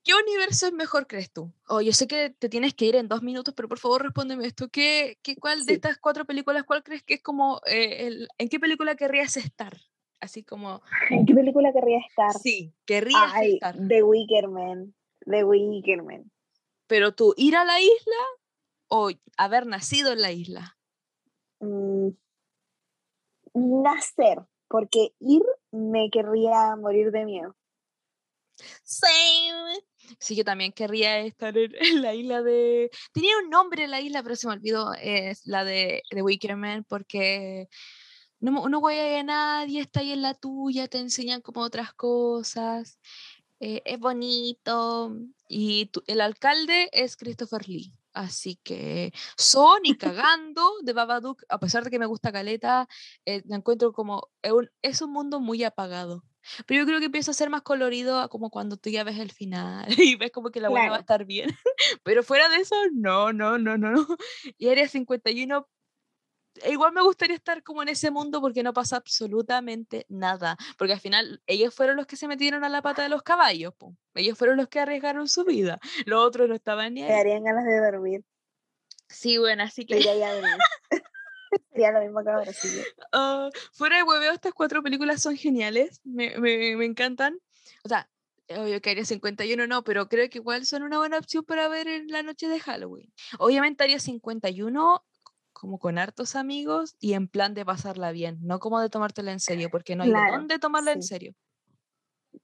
¿Qué 0.05 0.11
universo 0.13 0.67
es 0.67 0.73
mejor, 0.73 1.07
crees 1.07 1.31
tú? 1.31 1.53
Oh, 1.69 1.79
yo 1.79 1.93
sé 1.93 2.07
que 2.07 2.29
te 2.31 2.49
tienes 2.49 2.73
que 2.73 2.83
ir 2.85 2.95
en 2.97 3.07
dos 3.07 3.23
minutos, 3.23 3.53
pero 3.55 3.69
por 3.69 3.79
favor 3.79 4.03
respóndeme 4.03 4.45
esto. 4.45 4.67
¿Qué, 4.69 5.17
qué, 5.23 5.37
¿Cuál 5.37 5.59
de 5.59 5.63
Sí. 5.65 5.73
estas 5.75 5.97
cuatro 5.97 6.25
películas, 6.25 6.65
cuál 6.65 6.83
crees 6.83 7.03
que 7.03 7.13
es 7.15 7.21
como, 7.23 7.61
eh, 7.65 8.07
el- 8.07 8.27
en 8.37 8.49
qué 8.49 8.59
película 8.59 8.95
querrías 8.95 9.37
estar? 9.37 9.77
Así 10.19 10.43
como, 10.43 10.81
¿En 11.09 11.25
qué 11.25 11.33
película 11.33 11.71
querría 11.71 11.99
estar? 11.99 12.33
sí, 12.33 12.73
querrías 12.85 13.31
Ay, 13.33 13.53
estar. 13.53 13.75
The 13.87 14.03
Wicker 14.03 14.49
Man. 14.49 14.93
The 15.25 15.45
Wicker 15.45 16.03
Man. 16.03 16.29
Pero 16.87 17.13
tú, 17.15 17.33
ir 17.37 17.55
a 17.55 17.63
la 17.63 17.79
isla 17.79 18.15
o 18.89 19.09
haber 19.37 19.65
nacido 19.65 20.11
en 20.11 20.21
la 20.21 20.31
isla. 20.33 20.77
Mm, 21.61 22.09
nacer, 23.53 24.39
porque 24.73 25.13
ir 25.19 25.43
me 25.69 26.09
querría 26.09 26.75
morir 26.75 27.11
de 27.11 27.25
miedo. 27.25 27.55
Same. 28.83 29.79
Sí, 30.17 30.35
yo 30.35 30.43
también 30.43 30.71
querría 30.71 31.19
estar 31.19 31.55
en, 31.55 31.75
en 31.75 32.01
la 32.01 32.15
isla 32.15 32.41
de... 32.41 32.89
Tenía 33.13 33.37
un 33.37 33.51
nombre 33.51 33.87
la 33.87 34.01
isla, 34.01 34.23
pero 34.23 34.35
se 34.35 34.47
me 34.47 34.53
olvidó. 34.53 34.91
Es 34.95 35.45
la 35.45 35.63
de, 35.63 36.01
de 36.09 36.21
Wickerman, 36.23 36.85
porque 36.85 37.67
no, 38.39 38.67
no 38.67 38.81
voy 38.81 38.95
a 38.95 39.21
nadie, 39.21 39.79
está 39.79 39.99
ahí 39.99 40.11
en 40.11 40.23
la 40.23 40.33
tuya, 40.33 40.87
te 40.87 40.97
enseñan 40.97 41.41
como 41.41 41.61
otras 41.61 41.93
cosas. 41.93 42.97
eh, 43.59 43.83
es 43.85 43.99
bonito. 43.99 45.15
Y 45.47 45.91
el 46.07 46.19
alcalde 46.21 46.89
es 46.93 47.15
Christopher 47.15 47.69
Lee. 47.69 47.93
Así 48.13 48.59
que 48.63 49.11
son 49.37 49.79
y 49.83 49.97
cagando 49.97 50.71
de 50.83 50.93
Babadook, 50.93 51.43
a 51.49 51.59
pesar 51.59 51.83
de 51.83 51.89
que 51.89 51.99
me 51.99 52.05
gusta 52.05 52.31
Caleta, 52.31 52.87
eh, 53.25 53.41
la 53.45 53.57
encuentro 53.57 53.91
como 53.93 54.29
es 54.41 54.51
un, 54.51 54.69
es 54.81 55.01
un 55.01 55.11
mundo 55.11 55.39
muy 55.39 55.63
apagado. 55.63 56.23
Pero 56.65 56.81
yo 56.81 56.85
creo 56.85 56.99
que 56.99 57.05
empieza 57.05 57.31
a 57.31 57.33
ser 57.33 57.49
más 57.49 57.61
colorido 57.61 58.27
como 58.29 58.49
cuando 58.49 58.77
tú 58.77 58.89
ya 58.89 59.03
ves 59.03 59.17
el 59.19 59.31
final 59.31 59.87
y 59.97 60.15
ves 60.15 60.31
como 60.31 60.51
que 60.51 60.59
la 60.59 60.69
buena 60.69 60.89
va 60.89 60.97
a 60.97 60.99
estar 60.99 61.25
bien. 61.25 61.49
Pero 62.03 62.23
fuera 62.23 62.49
de 62.49 62.57
eso, 62.57 62.75
no, 62.93 63.33
no, 63.33 63.57
no, 63.57 63.77
no, 63.77 63.91
no. 63.91 64.07
Y 64.57 64.69
Área 64.69 64.87
51, 64.87 65.57
e 65.57 65.72
igual 66.69 66.93
me 66.93 67.01
gustaría 67.01 67.35
estar 67.35 67.63
como 67.63 67.81
en 67.83 67.89
ese 67.89 68.11
mundo 68.11 68.41
porque 68.41 68.63
no 68.63 68.73
pasa 68.73 68.97
absolutamente 68.97 70.05
nada. 70.09 70.57
Porque 70.77 70.93
al 70.93 70.99
final 70.99 71.41
ellos 71.47 71.73
fueron 71.73 71.97
los 71.97 72.05
que 72.07 72.15
se 72.15 72.27
metieron 72.27 72.63
a 72.63 72.69
la 72.69 72.81
pata 72.81 73.03
de 73.03 73.09
los 73.09 73.23
caballos. 73.23 73.73
po. 73.75 73.95
Ellos 74.13 74.37
fueron 74.37 74.57
los 74.57 74.67
que 74.67 74.79
arriesgaron 74.79 75.27
su 75.27 75.43
vida. 75.45 75.79
Los 76.05 76.25
otros 76.25 76.47
no 76.49 76.55
estaban 76.55 76.93
ni 76.93 77.03
ahí. 77.03 77.09
darían 77.11 77.43
ganas 77.43 77.65
de 77.65 77.79
dormir. 77.79 78.23
Sí, 79.09 79.37
bueno, 79.37 79.63
así 79.63 79.85
que 79.85 80.01
ya 80.01 80.11
a 80.11 80.15
dormir. 80.35 80.57
Sería 81.71 81.91
lo 81.91 82.01
mismo 82.01 82.23
que 82.23 82.29
ahora, 82.29 82.51
que- 82.51 82.83
Ah, 83.11 83.49
fuera 83.73 83.97
de 83.97 84.03
hueveo, 84.03 84.31
estas 84.33 84.53
cuatro 84.53 84.81
películas 84.81 85.21
son 85.21 85.35
geniales, 85.37 86.01
me, 86.03 86.37
me, 86.39 86.75
me 86.75 86.85
encantan. 86.85 87.39
O 87.83 87.89
sea, 87.89 88.09
obvio 88.49 88.81
que 88.81 88.89
Área 88.89 89.05
51 89.05 89.67
no, 89.67 89.83
pero 89.83 90.07
creo 90.09 90.29
que 90.29 90.39
igual 90.39 90.65
son 90.65 90.81
una 90.83 90.97
buena 90.97 91.17
opción 91.19 91.43
para 91.43 91.67
ver 91.67 91.87
en 91.87 92.07
la 92.07 92.23
noche 92.23 92.47
de 92.47 92.59
Halloween. 92.59 93.11
Obviamente 93.37 93.83
Área 93.83 93.99
51 93.99 95.03
como 95.63 95.79
con 95.79 95.97
hartos 95.97 96.35
amigos 96.35 96.97
y 96.99 97.13
en 97.13 97.29
plan 97.29 97.53
de 97.53 97.63
pasarla 97.63 98.11
bien, 98.11 98.37
no 98.41 98.59
como 98.59 98.81
de 98.81 98.89
tomártela 98.89 99.31
en 99.31 99.39
serio, 99.39 99.69
porque 99.71 99.95
no 99.95 100.03
hay 100.03 100.09
Claro, 100.09 100.33
dónde 100.33 100.59
tomarla 100.59 100.91
en 100.91 101.01
serio. 101.01 101.33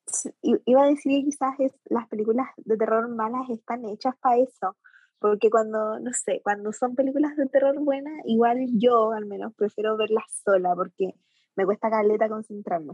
Sí, 0.07 0.29
Iba 0.41 0.83
a 0.83 0.87
decir 0.87 1.11
que 1.11 1.25
quizás 1.25 1.59
es, 1.59 1.73
las 1.89 2.07
películas 2.07 2.47
de 2.55 2.77
terror 2.77 3.09
malas 3.09 3.49
están 3.49 3.83
hechas 3.83 4.15
para 4.21 4.37
eso. 4.37 4.77
Porque 5.19 5.49
cuando, 5.49 5.99
no 5.99 6.13
sé, 6.13 6.39
cuando 6.45 6.71
son 6.71 6.95
películas 6.95 7.35
de 7.35 7.47
terror 7.47 7.77
buenas, 7.81 8.13
igual 8.23 8.65
yo 8.75 9.11
al 9.11 9.25
menos 9.25 9.53
prefiero 9.53 9.97
verlas 9.97 10.23
sola 10.45 10.73
porque 10.73 11.13
me 11.57 11.65
cuesta 11.65 11.89
caleta 11.89 12.29
concentrarme. 12.29 12.93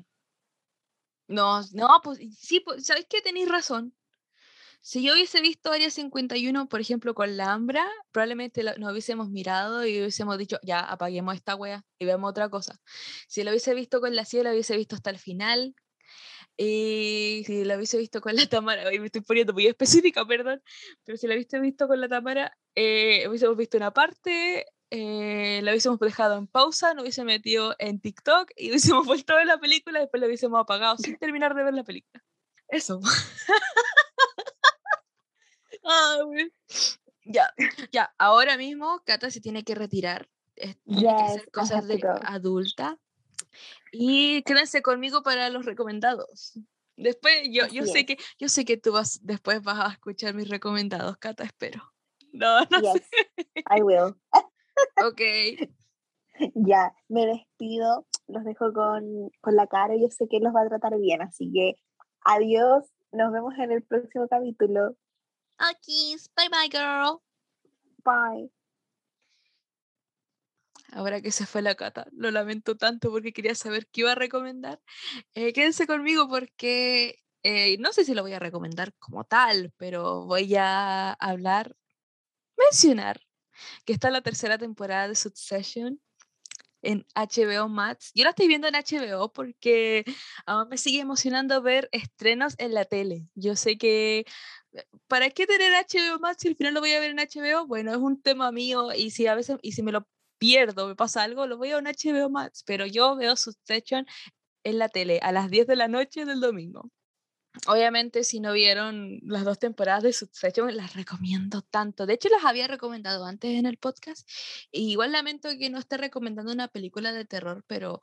No, 1.28 1.62
no, 1.74 1.88
pues 2.04 2.18
sí, 2.36 2.62
pues, 2.62 2.88
¿sabéis 2.88 3.06
que 3.08 3.22
tenéis 3.22 3.48
razón? 3.48 3.94
Si 4.88 5.02
yo 5.02 5.14
hubiese 5.14 5.42
visto 5.42 5.72
Área 5.72 5.90
51, 5.90 6.70
por 6.70 6.80
ejemplo, 6.80 7.16
con 7.16 7.38
la 7.38 7.54
Ambra, 7.54 7.90
probablemente 8.12 8.64
nos 8.78 8.92
hubiésemos 8.92 9.32
mirado 9.32 9.84
y 9.84 9.98
hubiésemos 10.00 10.38
dicho, 10.38 10.60
ya, 10.62 10.80
apaguemos 10.80 11.34
esta 11.34 11.56
wea 11.56 11.84
y 11.98 12.06
vemos 12.06 12.30
otra 12.30 12.50
cosa. 12.50 12.80
Si 13.28 13.44
lo 13.44 13.50
hubiese 13.50 13.74
visto 13.74 14.00
con 14.00 14.16
la 14.16 14.26
Cia, 14.26 14.44
la 14.44 14.52
hubiese 14.52 14.78
visto 14.78 14.94
hasta 14.96 15.10
el 15.10 15.18
final. 15.18 15.74
Y 16.56 17.42
si 17.48 17.66
la 17.66 17.78
hubiese 17.78 17.98
visto 17.98 18.22
con 18.22 18.36
la 18.36 18.46
Tamara, 18.46 18.88
hoy 18.88 19.00
me 19.00 19.08
estoy 19.08 19.22
poniendo 19.22 19.54
muy 19.54 19.66
específica, 19.66 20.24
perdón, 20.24 20.62
pero 21.04 21.18
si 21.18 21.26
la 21.26 21.34
hubiese 21.34 21.60
visto 21.60 21.88
con 21.88 22.00
la 22.00 22.08
Tamara, 22.08 22.56
eh, 22.76 23.28
hubiésemos 23.28 23.58
visto 23.58 23.78
una 23.78 23.92
parte, 23.92 24.68
eh, 24.92 25.62
la 25.64 25.72
hubiésemos 25.72 25.98
dejado 26.00 26.38
en 26.38 26.46
pausa, 26.46 26.94
nos 26.94 27.02
hubiese 27.02 27.24
metido 27.24 27.74
en 27.80 28.00
TikTok 28.00 28.52
y 28.56 28.70
hubiésemos 28.70 29.08
vuelto 29.08 29.34
a 29.34 29.38
ver 29.38 29.48
la 29.48 29.58
película 29.58 30.00
después 30.00 30.22
la 30.22 30.28
hubiésemos 30.28 30.62
apagado 30.62 30.96
sin 31.00 31.18
terminar 31.18 31.56
de 31.56 31.64
ver 31.64 31.74
la 31.74 31.84
película. 31.84 32.24
Eso. 32.68 33.00
Ah, 35.86 36.18
güey. 36.26 36.52
Ya, 37.24 37.54
ya, 37.92 38.14
ahora 38.18 38.58
mismo 38.58 39.02
Cata 39.06 39.32
se 39.32 39.42
tiene 39.42 39.64
que 39.64 39.76
retirar. 39.76 40.30
Tiene 40.56 40.76
que 40.86 41.02
Yes, 41.02 41.22
hacer 41.22 41.44
I 41.48 41.52
cosas 41.52 41.88
de 41.88 42.02
adulta. 42.24 43.00
Y 43.92 44.42
quédense 44.44 44.82
conmigo 44.82 45.24
para 45.24 45.50
los 45.50 45.66
recomendados. 45.66 46.60
Después, 46.98 47.34
yo, 47.52 47.68
yo 47.68 47.86
sé 47.86 48.06
que, 48.06 48.18
yo 48.40 48.48
sé 48.48 48.64
que 48.64 48.78
tú 48.78 48.94
vas, 48.94 49.20
después 49.24 49.62
vas 49.64 49.80
a 49.80 49.92
escuchar 49.92 50.34
mis 50.34 50.50
recomendados, 50.50 51.18
Cata, 51.18 51.44
espero. 51.44 51.94
No, 52.32 52.62
no 52.70 52.80
Yes, 52.82 52.94
sé. 52.94 53.26
I 53.76 53.82
will. 53.82 54.16
Ok. 55.06 55.22
Ya, 56.54 56.94
me 57.08 57.26
despido, 57.26 58.06
los 58.28 58.44
dejo 58.44 58.74
con, 58.74 59.30
con 59.40 59.56
la 59.56 59.68
cara, 59.68 59.96
yo 59.96 60.10
sé 60.10 60.28
que 60.28 60.40
los 60.42 60.54
va 60.54 60.64
a 60.64 60.68
tratar 60.68 60.98
bien, 61.00 61.22
así 61.22 61.50
que 61.54 61.76
adiós, 62.26 62.84
nos 63.14 63.32
vemos 63.32 63.54
en 63.58 63.72
el 63.72 63.84
próximo 63.84 64.28
capítulo. 64.28 64.98
Aquí, 65.58 66.16
bye 66.36 66.50
bye, 66.50 66.70
girl. 66.70 67.22
Bye. 68.04 68.52
Ahora 70.92 71.22
que 71.22 71.32
se 71.32 71.46
fue 71.46 71.62
la 71.62 71.76
Cata, 71.76 72.08
lo 72.14 72.32
lamento 72.32 72.78
tanto 72.78 73.12
porque 73.12 73.34
quería 73.34 73.56
saber 73.56 73.88
qué 73.88 74.02
iba 74.02 74.14
a 74.14 74.16
recomendar. 74.16 74.80
Eh, 75.34 75.52
quédense 75.54 75.88
conmigo 75.88 76.30
porque 76.30 77.20
eh, 77.44 77.78
no 77.80 77.92
sé 77.92 78.06
si 78.06 78.14
lo 78.14 78.22
voy 78.22 78.34
a 78.34 78.40
recomendar 78.40 78.94
como 79.00 79.24
tal, 79.26 79.74
pero 79.78 80.26
voy 80.26 80.56
a 80.56 81.12
hablar, 81.14 81.76
mencionar 82.58 83.22
que 83.86 83.94
está 83.94 84.10
la 84.12 84.22
tercera 84.22 84.58
temporada 84.58 85.08
de 85.08 85.16
Succession 85.16 86.02
en 86.86 87.06
HBO 87.16 87.68
Max. 87.70 88.12
Yo 88.16 88.24
la 88.24 88.32
estoy 88.32 88.48
viendo 88.48 88.68
en 88.68 88.76
HBO 88.76 89.32
porque 89.34 90.06
aún 90.46 90.70
me 90.70 90.78
sigue 90.78 91.00
emocionando 91.02 91.62
ver 91.62 91.90
estrenos 91.92 92.56
en 92.58 92.74
la 92.74 92.86
tele. 92.86 93.28
Yo 93.36 93.56
sé 93.56 93.78
que 93.78 94.26
eh, 94.74 94.84
¿para 95.08 95.30
qué 95.30 95.48
tener 95.48 95.74
HBO 95.74 96.20
Max 96.20 96.38
si 96.42 96.48
al 96.50 96.56
final 96.56 96.74
lo 96.74 96.82
voy 96.82 96.92
a 96.92 97.00
ver 97.00 97.12
en 97.12 97.18
HBO? 97.18 97.68
Bueno, 97.68 97.92
es 97.92 97.98
un 97.98 98.22
tema 98.22 98.52
mío 98.52 98.94
y 98.94 99.12
si 99.12 99.28
a 99.28 99.36
veces 99.36 99.58
y 99.62 99.74
si 99.74 99.84
me 99.84 99.92
lo 99.92 100.08
pierdo, 100.38 100.88
me 100.88 100.96
pasa 100.96 101.24
algo, 101.24 101.48
lo 101.48 101.58
voy 101.58 101.72
a 101.72 101.78
en 101.78 101.86
HBO 101.86 102.30
Max, 102.30 102.64
pero 102.66 102.86
yo 102.86 103.16
veo 103.16 103.36
Succession 103.36 104.06
en 104.64 104.80
la 104.80 104.90
tele 104.90 105.20
a 105.22 105.32
las 105.32 105.50
10 105.50 105.68
de 105.68 105.76
la 105.76 105.88
noche 105.88 106.26
del 106.26 106.42
domingo. 106.42 106.92
Obviamente, 107.68 108.24
si 108.24 108.40
no 108.40 108.54
vieron 108.54 109.20
las 109.24 109.44
dos 109.46 109.60
temporadas 109.60 110.04
de 110.04 110.14
Succession, 110.14 110.76
las 110.76 110.94
recomiendo 110.94 111.62
tanto. 111.62 112.06
De 112.06 112.14
hecho, 112.14 112.30
las 112.30 112.46
había 112.46 112.68
recomendado 112.68 113.26
antes 113.26 113.52
en 113.52 113.66
el 113.66 113.78
podcast. 113.78 114.30
igual 114.72 115.12
lamento 115.12 115.50
que 115.58 115.70
no 115.70 115.80
esté 115.80 115.98
recomendando 115.98 116.52
una 116.52 116.68
película 116.68 117.14
de 117.14 117.26
terror, 117.26 117.64
pero 117.68 118.02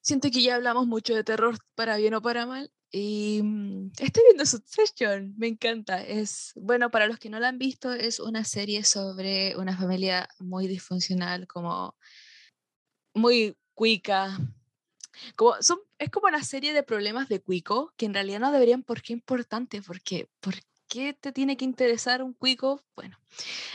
siento 0.00 0.30
que 0.30 0.42
ya 0.42 0.54
hablamos 0.54 0.86
mucho 0.86 1.14
de 1.14 1.24
terror, 1.24 1.58
para 1.74 1.96
bien 1.96 2.14
o 2.14 2.22
para 2.22 2.46
mal. 2.46 2.72
Y 2.90 3.40
mm, 3.42 3.92
estoy 3.98 4.22
viendo 4.28 4.46
Succession, 4.46 5.34
me 5.36 5.48
encanta. 5.48 6.02
Es, 6.02 6.52
bueno, 6.54 6.90
para 6.90 7.06
los 7.08 7.18
que 7.18 7.28
no 7.30 7.40
la 7.40 7.48
han 7.48 7.58
visto, 7.58 7.92
es 7.92 8.20
una 8.20 8.44
serie 8.44 8.84
sobre 8.84 9.56
una 9.56 9.76
familia 9.76 10.28
muy 10.38 10.66
disfuncional, 10.68 11.46
como 11.46 11.96
muy 13.14 13.56
cuica, 13.74 14.38
como 15.36 15.54
son, 15.60 15.78
es 15.98 16.10
como 16.10 16.28
una 16.28 16.42
serie 16.42 16.72
de 16.72 16.82
problemas 16.82 17.28
de 17.28 17.40
cuico 17.40 17.92
que 17.96 18.06
en 18.06 18.14
realidad 18.14 18.40
no 18.40 18.52
deberían 18.52 18.82
por 18.82 19.02
qué 19.02 19.12
importante, 19.12 19.82
porque 19.82 20.28
¿por 20.40 20.54
qué 20.88 21.14
te 21.14 21.32
tiene 21.32 21.56
que 21.56 21.64
interesar 21.64 22.22
un 22.22 22.34
cuico? 22.34 22.82
Bueno, 22.94 23.18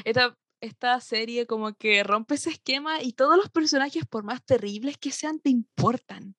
esta, 0.04 0.38
esta 0.60 1.00
serie 1.02 1.48
como 1.48 1.74
que 1.74 2.04
rompe 2.04 2.36
ese 2.36 2.52
esquema 2.52 3.02
y 3.02 3.14
todos 3.14 3.38
los 3.38 3.50
personajes, 3.50 4.06
por 4.06 4.24
más 4.24 4.44
terribles 4.44 4.98
que 4.98 5.12
sean, 5.12 5.40
te 5.40 5.50
importan. 5.50 6.36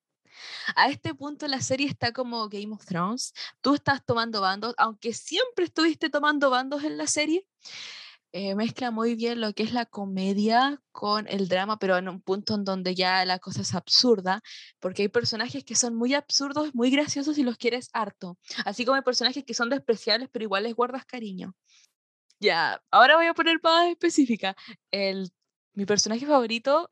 A 0.75 0.89
este 0.89 1.15
punto 1.15 1.47
la 1.47 1.61
serie 1.61 1.87
está 1.87 2.13
como 2.13 2.49
Game 2.49 2.73
of 2.73 2.85
Thrones. 2.85 3.33
Tú 3.61 3.75
estás 3.75 4.05
tomando 4.05 4.41
bandos, 4.41 4.75
aunque 4.79 5.13
siempre 5.13 5.67
estuviste 5.67 6.11
tomando 6.11 6.51
bandos 6.51 6.85
en 6.85 6.97
la 6.97 7.07
serie, 7.07 7.47
eh, 8.33 8.55
mezcla 8.55 8.91
muy 8.91 9.15
bien 9.15 9.41
lo 9.41 9.53
que 9.53 9.63
es 9.63 9.73
la 9.73 9.87
comedia 9.87 10.81
con 10.91 11.29
el 11.29 11.49
drama, 11.49 11.79
pero 11.79 11.97
en 11.99 12.09
un 12.09 12.21
punto 12.23 12.55
en 12.55 12.65
donde 12.65 12.95
ya 12.95 13.25
la 13.27 13.39
cosa 13.39 13.61
es 13.63 13.75
absurda, 13.75 14.43
porque 14.81 15.03
hay 15.03 15.09
personajes 15.09 15.65
que 15.65 15.75
son 15.77 15.95
muy 15.95 16.15
absurdos, 16.15 16.75
muy 16.75 16.91
graciosos 16.91 17.39
y 17.39 17.43
los 17.43 17.59
quieres 17.59 17.91
harto, 17.93 18.39
así 18.65 18.85
como 18.85 18.97
hay 18.97 19.03
personajes 19.03 19.45
que 19.45 19.55
son 19.55 19.69
despreciables, 19.71 20.29
pero 20.33 20.45
igual 20.45 20.65
les 20.65 20.75
guardas 20.75 21.05
cariño. 21.05 21.55
Ya, 22.41 22.83
ahora 22.91 23.17
voy 23.17 23.27
a 23.27 23.35
poner 23.35 23.61
más 23.63 23.89
específica. 23.89 24.57
El, 24.91 25.31
mi 25.75 25.87
personaje 25.87 26.27
favorito, 26.27 26.91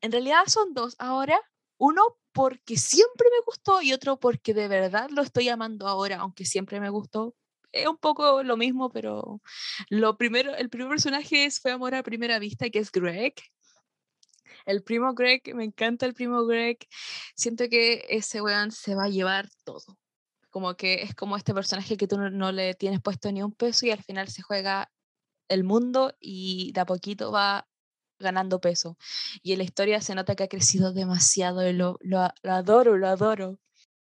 en 0.00 0.12
realidad 0.12 0.44
son 0.46 0.74
dos 0.74 0.96
ahora. 0.98 1.38
Uno 1.78 2.02
porque 2.32 2.76
siempre 2.76 3.28
me 3.30 3.44
gustó 3.44 3.82
y 3.82 3.92
otro 3.92 4.18
porque 4.18 4.54
de 4.54 4.68
verdad 4.68 5.10
lo 5.10 5.22
estoy 5.22 5.48
amando 5.48 5.88
ahora, 5.88 6.18
aunque 6.20 6.44
siempre 6.44 6.80
me 6.80 6.90
gustó 6.90 7.34
es 7.72 7.86
un 7.86 7.96
poco 7.98 8.42
lo 8.42 8.56
mismo, 8.56 8.90
pero 8.90 9.40
lo 9.90 10.16
primero, 10.16 10.54
el 10.54 10.70
primer 10.70 10.88
personaje 10.88 11.50
fue 11.50 11.72
Amor 11.72 11.94
a 11.94 12.02
Primera 12.02 12.38
Vista, 12.38 12.70
que 12.70 12.78
es 12.78 12.90
Greg. 12.92 13.34
El 14.66 14.82
primo 14.82 15.14
Greg, 15.14 15.54
me 15.54 15.64
encanta 15.64 16.06
el 16.06 16.14
primo 16.14 16.44
Greg. 16.46 16.78
Siento 17.34 17.68
que 17.68 18.06
ese 18.08 18.42
weón 18.42 18.70
se 18.70 18.94
va 18.94 19.04
a 19.04 19.08
llevar 19.08 19.48
todo. 19.64 19.98
Como 20.50 20.76
que 20.76 21.02
es 21.02 21.14
como 21.14 21.36
este 21.36 21.54
personaje 21.54 21.96
que 21.96 22.08
tú 22.08 22.18
no, 22.18 22.52
le 22.52 22.74
tienes 22.74 23.00
puesto 23.00 23.30
ni 23.32 23.42
un 23.42 23.52
peso 23.52 23.86
y 23.86 23.90
al 23.90 24.02
final 24.02 24.28
se 24.28 24.42
juega 24.42 24.90
el 25.48 25.64
mundo 25.64 26.14
y 26.20 26.72
de 26.72 26.80
a 26.80 26.86
poquito 26.86 27.32
va 27.32 27.68
ganando 28.18 28.60
peso. 28.60 28.98
Y 29.42 29.52
en 29.52 29.58
la 29.58 29.64
historia 29.64 30.00
se 30.00 30.14
nota 30.14 30.34
que 30.34 30.44
ha 30.44 30.48
crecido 30.48 30.92
demasiado 30.92 31.66
y 31.68 31.72
lo, 31.72 31.98
lo 32.02 32.30
adoro, 32.44 32.96
lo 32.96 33.08
adoro. 33.08 33.58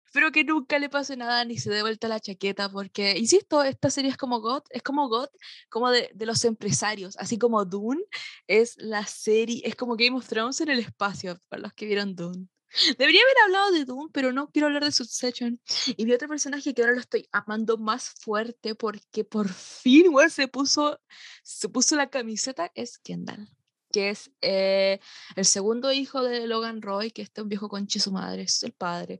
Espero 0.08 0.32
que 0.32 0.42
nunca 0.42 0.78
le 0.78 0.88
pase 0.88 1.18
nada 1.18 1.44
ni 1.44 1.58
se 1.58 1.68
dé 1.68 1.82
vuelta 1.82 2.08
la 2.08 2.18
chaqueta, 2.18 2.70
porque, 2.70 3.18
insisto, 3.18 3.62
esta 3.62 3.90
serie 3.90 4.10
es 4.10 4.16
como 4.16 4.40
God, 4.40 4.62
es 4.70 4.82
como 4.82 5.06
God, 5.06 5.28
como 5.68 5.90
de, 5.90 6.10
de, 6.14 6.24
los 6.24 6.44
empresarios, 6.46 7.14
así 7.18 7.36
como 7.36 7.66
Dune 7.66 8.00
es 8.46 8.76
la 8.78 9.04
serie, 9.06 9.60
es 9.66 9.76
como 9.76 9.96
Game 9.96 10.16
of 10.16 10.26
Thrones 10.26 10.62
en 10.62 10.70
el 10.70 10.78
espacio, 10.78 11.38
para 11.50 11.60
los 11.60 11.74
que 11.74 11.84
vieron 11.84 12.16
Dune. 12.16 12.48
Debería 12.96 13.20
haber 13.20 13.36
hablado 13.44 13.72
de 13.72 13.84
Dune, 13.84 14.08
pero 14.10 14.32
no 14.32 14.50
quiero 14.50 14.68
hablar 14.68 14.84
de 14.84 14.92
Succession. 14.92 15.60
Y 15.88 16.06
vi 16.06 16.12
otro 16.14 16.28
personaje 16.28 16.72
que 16.72 16.80
ahora 16.80 16.94
lo 16.94 17.00
estoy 17.00 17.28
amando 17.30 17.76
más 17.76 18.08
fuerte 18.20 18.74
porque 18.74 19.24
por 19.24 19.48
fin, 19.50 20.06
se 20.30 20.48
puso, 20.48 20.98
se 21.42 21.68
puso 21.68 21.96
la 21.96 22.08
camiseta, 22.08 22.72
es 22.74 22.98
Kendall 22.98 23.50
que 23.90 24.10
es 24.10 24.30
eh, 24.42 25.00
el 25.34 25.46
segundo 25.46 25.90
hijo 25.92 26.22
de 26.22 26.46
Logan 26.46 26.82
Roy, 26.82 27.10
que 27.10 27.22
está 27.22 27.42
un 27.42 27.48
viejo 27.48 27.70
conche 27.70 28.00
su 28.00 28.12
madre, 28.12 28.42
es 28.42 28.62
el 28.62 28.72
padre, 28.72 29.18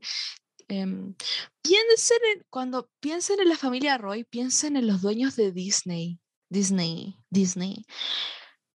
Em, 0.69 1.15
piensen 1.63 2.17
en, 2.35 2.45
cuando 2.51 2.89
piensen 2.99 3.39
en 3.39 3.49
la 3.49 3.57
familia 3.57 3.97
Roy, 3.97 4.23
piensen 4.23 4.77
en 4.77 4.85
los 4.85 5.01
dueños 5.01 5.35
de 5.35 5.51
Disney. 5.51 6.19
Disney, 6.47 7.17
Disney. 7.29 7.85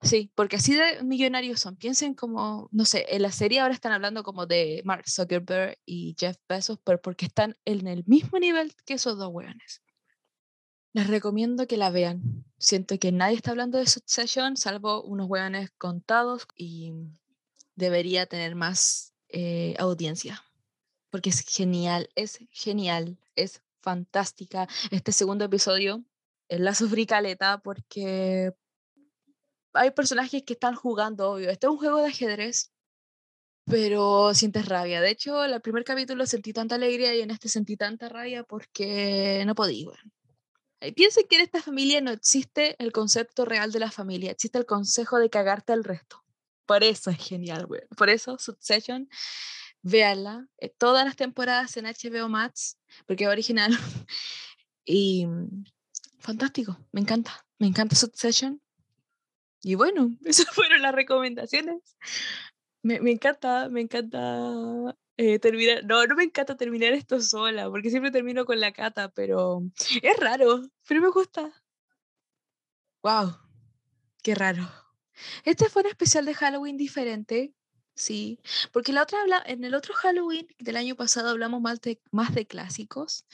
Sí, 0.01 0.31
porque 0.35 0.57
así 0.57 0.75
de 0.75 1.03
millonarios 1.03 1.59
son. 1.59 1.75
Piensen 1.77 2.13
como, 2.13 2.69
no 2.71 2.85
sé, 2.85 3.05
en 3.09 3.23
la 3.23 3.31
serie 3.31 3.59
ahora 3.59 3.73
están 3.73 3.91
hablando 3.91 4.23
como 4.23 4.45
de 4.45 4.81
Mark 4.85 5.09
Zuckerberg 5.09 5.77
y 5.85 6.15
Jeff 6.17 6.37
Bezos, 6.47 6.79
pero 6.83 7.01
porque 7.01 7.25
están 7.25 7.57
en 7.65 7.87
el 7.87 8.03
mismo 8.05 8.39
nivel 8.39 8.73
que 8.85 8.93
esos 8.93 9.17
dos 9.17 9.29
weones. 9.33 9.81
Les 10.93 11.07
recomiendo 11.07 11.67
que 11.67 11.77
la 11.77 11.89
vean. 11.89 12.45
Siento 12.59 12.97
que 12.99 13.11
nadie 13.11 13.35
está 13.35 13.51
hablando 13.51 13.79
de 13.79 13.87
Succession, 13.87 14.57
salvo 14.57 15.03
unos 15.03 15.27
weones 15.27 15.71
contados 15.77 16.47
y 16.55 16.93
debería 17.75 18.27
tener 18.27 18.55
más 18.55 19.13
eh, 19.29 19.75
audiencia 19.79 20.43
porque 21.09 21.29
es 21.29 21.41
genial, 21.41 22.09
es 22.15 22.39
genial, 22.51 23.17
es 23.35 23.61
fantástica. 23.81 24.67
Este 24.91 25.11
segundo 25.11 25.45
episodio 25.45 26.03
la 26.49 26.73
sufrí 26.73 27.05
caleta 27.05 27.61
porque 27.61 28.53
hay 29.73 29.91
personajes 29.91 30.43
que 30.43 30.53
están 30.53 30.75
jugando, 30.75 31.31
obvio. 31.31 31.49
Este 31.49 31.67
es 31.67 31.71
un 31.71 31.77
juego 31.77 32.01
de 32.01 32.07
ajedrez, 32.07 32.71
pero 33.65 34.33
sientes 34.33 34.67
rabia. 34.67 35.01
De 35.01 35.11
hecho, 35.11 35.45
en 35.45 35.53
el 35.53 35.61
primer 35.61 35.83
capítulo 35.83 36.25
sentí 36.25 36.53
tanta 36.53 36.75
alegría 36.75 37.15
y 37.15 37.21
en 37.21 37.31
este 37.31 37.49
sentí 37.49 37.77
tanta 37.77 38.09
rabia 38.09 38.43
porque 38.43 39.43
no 39.45 39.55
podía. 39.55 39.91
Piensen 40.95 41.25
que 41.29 41.35
en 41.35 41.41
esta 41.41 41.61
familia 41.61 41.99
no 42.01 42.11
existe 42.11 42.75
el 42.79 42.91
concepto 42.91 43.45
real 43.45 43.71
de 43.71 43.79
la 43.79 43.91
familia, 43.91 44.31
existe 44.31 44.57
el 44.57 44.65
consejo 44.65 45.19
de 45.19 45.29
cagarte 45.29 45.73
al 45.73 45.83
resto. 45.83 46.23
Por 46.65 46.83
eso 46.83 47.09
es 47.09 47.17
genial, 47.17 47.65
güey. 47.65 47.81
Por 47.97 48.09
eso 48.09 48.37
Succession 48.37 49.09
véanla, 49.81 50.47
eh, 50.57 50.73
todas 50.77 51.05
las 51.05 51.15
temporadas 51.15 51.77
en 51.77 51.85
HBO 51.85 52.29
Max, 52.29 52.77
porque 53.05 53.25
es 53.25 53.29
original. 53.29 53.71
y 54.85 55.25
mm, 55.25 55.63
fantástico, 56.19 56.77
me 56.91 57.01
encanta, 57.01 57.45
me 57.57 57.67
encanta 57.67 57.95
Succession. 57.95 58.61
Y 59.61 59.75
bueno, 59.75 60.15
esas 60.25 60.47
fueron 60.53 60.81
las 60.81 60.93
recomendaciones. 60.93 61.97
Me, 62.81 62.99
me 63.01 63.11
encanta, 63.11 63.69
me 63.69 63.81
encanta 63.81 64.95
eh, 65.17 65.37
terminar. 65.39 65.83
No, 65.83 66.05
no 66.05 66.15
me 66.15 66.23
encanta 66.23 66.55
terminar 66.55 66.93
esto 66.93 67.21
sola, 67.21 67.69
porque 67.69 67.89
siempre 67.89 68.11
termino 68.11 68.45
con 68.45 68.59
la 68.59 68.71
cata, 68.71 69.09
pero 69.09 69.61
es 70.01 70.17
raro, 70.17 70.61
pero 70.87 71.01
me 71.01 71.09
gusta. 71.09 71.51
¡Wow! 73.03 73.35
¡Qué 74.23 74.35
raro! 74.35 74.69
Este 75.43 75.69
fue 75.69 75.81
un 75.81 75.89
especial 75.89 76.25
de 76.25 76.33
Halloween 76.33 76.77
diferente. 76.77 77.53
Sí, 77.99 78.39
porque 78.71 78.93
la 78.93 79.03
otra 79.03 79.19
habla, 79.19 79.43
en 79.45 79.61
el 79.65 79.75
otro 79.75 79.93
Halloween 79.93 80.47
del 80.57 80.77
año 80.77 80.95
pasado 80.95 81.31
hablamos 81.31 81.59
más 81.59 81.81
de, 81.81 82.01
más 82.11 82.33
de 82.33 82.47
clásicos 82.47 83.25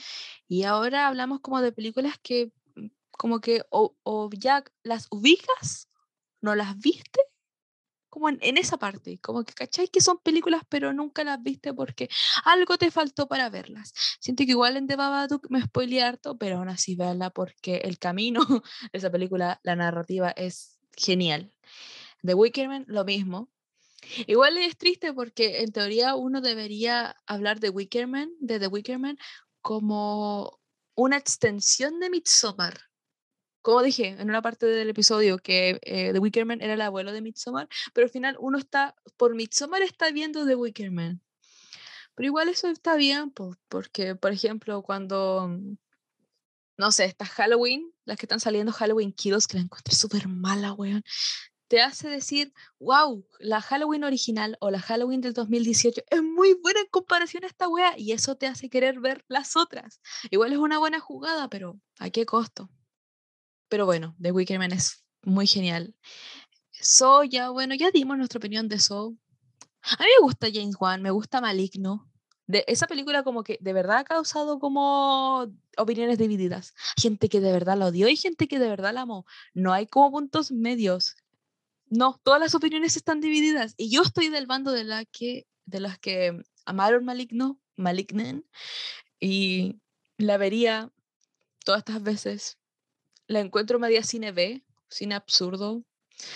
y 0.47 0.63
ahora 0.63 1.05
hablamos 1.07 1.41
como 1.41 1.61
de 1.61 1.71
películas 1.71 2.15
que 2.23 2.51
mm, 2.75 2.87
como 3.11 3.41
que 3.41 3.61
o, 3.69 3.93
ya 4.33 4.63
las 4.81 5.07
ubicas, 5.11 5.87
no 6.41 6.55
las 6.55 6.79
viste, 6.79 7.21
como 8.09 8.29
en, 8.29 8.57
esa 8.57 8.77
parte, 8.77 9.19
como 9.19 9.43
que 9.45 9.53
cacháis 9.53 9.91
que 9.91 10.01
son 10.01 10.17
películas 10.17 10.63
pero 10.67 10.93
nunca 10.93 11.23
las 11.23 11.43
viste 11.43 11.71
porque 11.73 12.09
algo 12.45 12.77
te 12.79 12.89
faltó 12.89 13.27
para 13.27 13.51
verlas. 13.51 13.93
Siento 14.19 14.45
que 14.45 14.51
igual 14.51 14.77
en 14.77 14.87
The 14.87 14.95
Babadook 14.95 15.47
me 15.51 15.61
spoileé 15.61 16.01
harto, 16.01 16.39
pero 16.39 16.57
aún 16.57 16.69
así 16.69 16.95
verla 16.95 17.29
porque 17.29 17.77
el 17.83 17.99
camino 17.99 18.43
de 18.45 18.61
esa 18.93 19.11
película, 19.11 19.59
la 19.63 19.75
narrativa 19.75 20.31
es 20.31 20.79
genial. 20.97 21.53
The 22.23 22.33
Wicker 22.33 22.67
lo 22.87 23.05
mismo, 23.05 23.51
Igual 24.27 24.57
es 24.57 24.77
triste 24.77 25.13
porque 25.13 25.61
en 25.61 25.71
teoría 25.71 26.15
uno 26.15 26.41
debería 26.41 27.15
hablar 27.25 27.59
de 27.59 27.69
Wickerman, 27.69 28.31
de 28.39 28.59
The 28.59 28.67
Wickerman, 28.67 29.17
como 29.61 30.59
una 30.95 31.17
extensión 31.17 31.99
de 31.99 32.09
Midsommar. 32.09 32.79
Como 33.61 33.81
dije 33.81 34.09
en 34.09 34.29
una 34.29 34.41
parte 34.41 34.67
del 34.67 34.89
episodio 34.89 35.39
que 35.39 35.79
eh, 35.81 36.13
The 36.13 36.19
Wickerman 36.19 36.61
era 36.61 36.75
el 36.75 36.81
abuelo 36.81 37.11
de 37.11 37.21
Midsommar, 37.21 37.67
pero 37.93 38.05
al 38.05 38.11
final 38.11 38.37
uno 38.39 38.57
está, 38.57 38.95
por 39.17 39.33
Midsommar 39.33 39.81
está 39.81 40.11
viendo 40.11 40.45
The 40.45 40.55
Wickerman. 40.55 41.21
Pero 42.15 42.27
igual 42.27 42.49
eso 42.49 42.69
está 42.69 42.95
bien, 42.95 43.31
po, 43.31 43.55
porque, 43.67 44.15
por 44.15 44.31
ejemplo, 44.31 44.81
cuando, 44.83 45.47
mm, 45.49 45.77
no 46.77 46.91
sé, 46.91 47.05
está 47.05 47.25
Halloween, 47.25 47.91
las 48.05 48.17
que 48.17 48.25
están 48.25 48.39
saliendo 48.39 48.71
Halloween 48.71 49.11
Kills, 49.11 49.47
que 49.47 49.57
la 49.57 49.63
encontré 49.63 49.93
súper 49.93 50.27
mala, 50.27 50.73
weón, 50.73 51.03
te 51.67 51.81
hace 51.81 52.09
decir, 52.09 52.53
wow, 52.79 53.25
la 53.39 53.61
Halloween 53.61 54.03
original 54.03 54.57
o 54.59 54.69
la 54.69 54.79
Halloween 54.79 55.21
del 55.21 55.33
2018 55.33 56.01
es 56.09 56.21
muy 56.21 56.53
buena 56.53 56.81
en 56.81 56.87
comparación 56.87 57.43
a 57.43 57.47
esta 57.47 57.67
wea, 57.67 57.97
y 57.97 58.11
eso 58.11 58.35
te 58.35 58.47
hace 58.47 58.69
querer 58.69 58.99
ver 58.99 59.25
las 59.27 59.55
otras. 59.55 59.99
Igual 60.29 60.53
es 60.53 60.59
una 60.59 60.79
buena 60.79 60.99
jugada, 60.99 61.49
pero 61.49 61.79
¿a 61.99 62.09
qué 62.09 62.25
costo? 62.25 62.69
Pero 63.67 63.85
bueno, 63.85 64.15
The 64.21 64.31
Wicker 64.31 64.59
Man 64.59 64.71
es 64.71 65.03
muy 65.23 65.47
genial. 65.47 65.95
So, 66.71 67.23
ya, 67.23 67.49
bueno, 67.49 67.73
ya 67.75 67.91
dimos 67.91 68.17
nuestra 68.17 68.37
opinión 68.37 68.67
de 68.67 68.79
So. 68.79 69.15
A 69.81 70.03
mí 70.03 70.09
me 70.19 70.23
gusta 70.23 70.47
James 70.53 70.75
Wan, 70.79 71.01
me 71.01 71.11
gusta 71.11 71.41
Maligno. 71.41 72.09
De, 72.47 72.63
esa 72.67 72.85
película 72.85 73.23
como 73.23 73.43
que 73.43 73.57
de 73.59 73.73
verdad 73.73 73.97
ha 73.97 74.03
causado 74.03 74.59
como 74.59 75.47
opiniones 75.77 76.19
divididas. 76.19 76.75
Gente 76.95 77.27
que 77.27 77.41
de 77.41 77.51
verdad 77.51 77.77
la 77.77 77.87
odió 77.87 78.07
y 78.07 78.15
gente 78.15 78.47
que 78.47 78.59
de 78.59 78.69
verdad 78.69 78.93
la 78.93 79.01
amó. 79.01 79.25
No 79.53 79.73
hay 79.73 79.87
como 79.87 80.11
puntos 80.11 80.51
medios. 80.51 81.15
No, 81.87 82.19
todas 82.23 82.39
las 82.39 82.55
opiniones 82.55 82.95
están 82.95 83.21
divididas. 83.21 83.73
Y 83.77 83.89
yo 83.89 84.01
estoy 84.01 84.29
del 84.29 84.47
bando 84.47 84.71
de, 84.71 84.83
la 84.83 85.05
que, 85.05 85.47
de 85.65 85.79
las 85.79 85.99
que 85.99 86.41
amaron 86.65 87.05
Maligno, 87.05 87.59
Malignen, 87.75 88.45
y 89.19 89.79
la 90.17 90.37
vería 90.37 90.91
todas 91.63 91.79
estas 91.79 92.01
veces. 92.01 92.57
La 93.27 93.39
encuentro 93.39 93.79
media 93.79 94.03
cine 94.03 94.31
B, 94.31 94.63
cine 94.89 95.15
absurdo, 95.15 95.83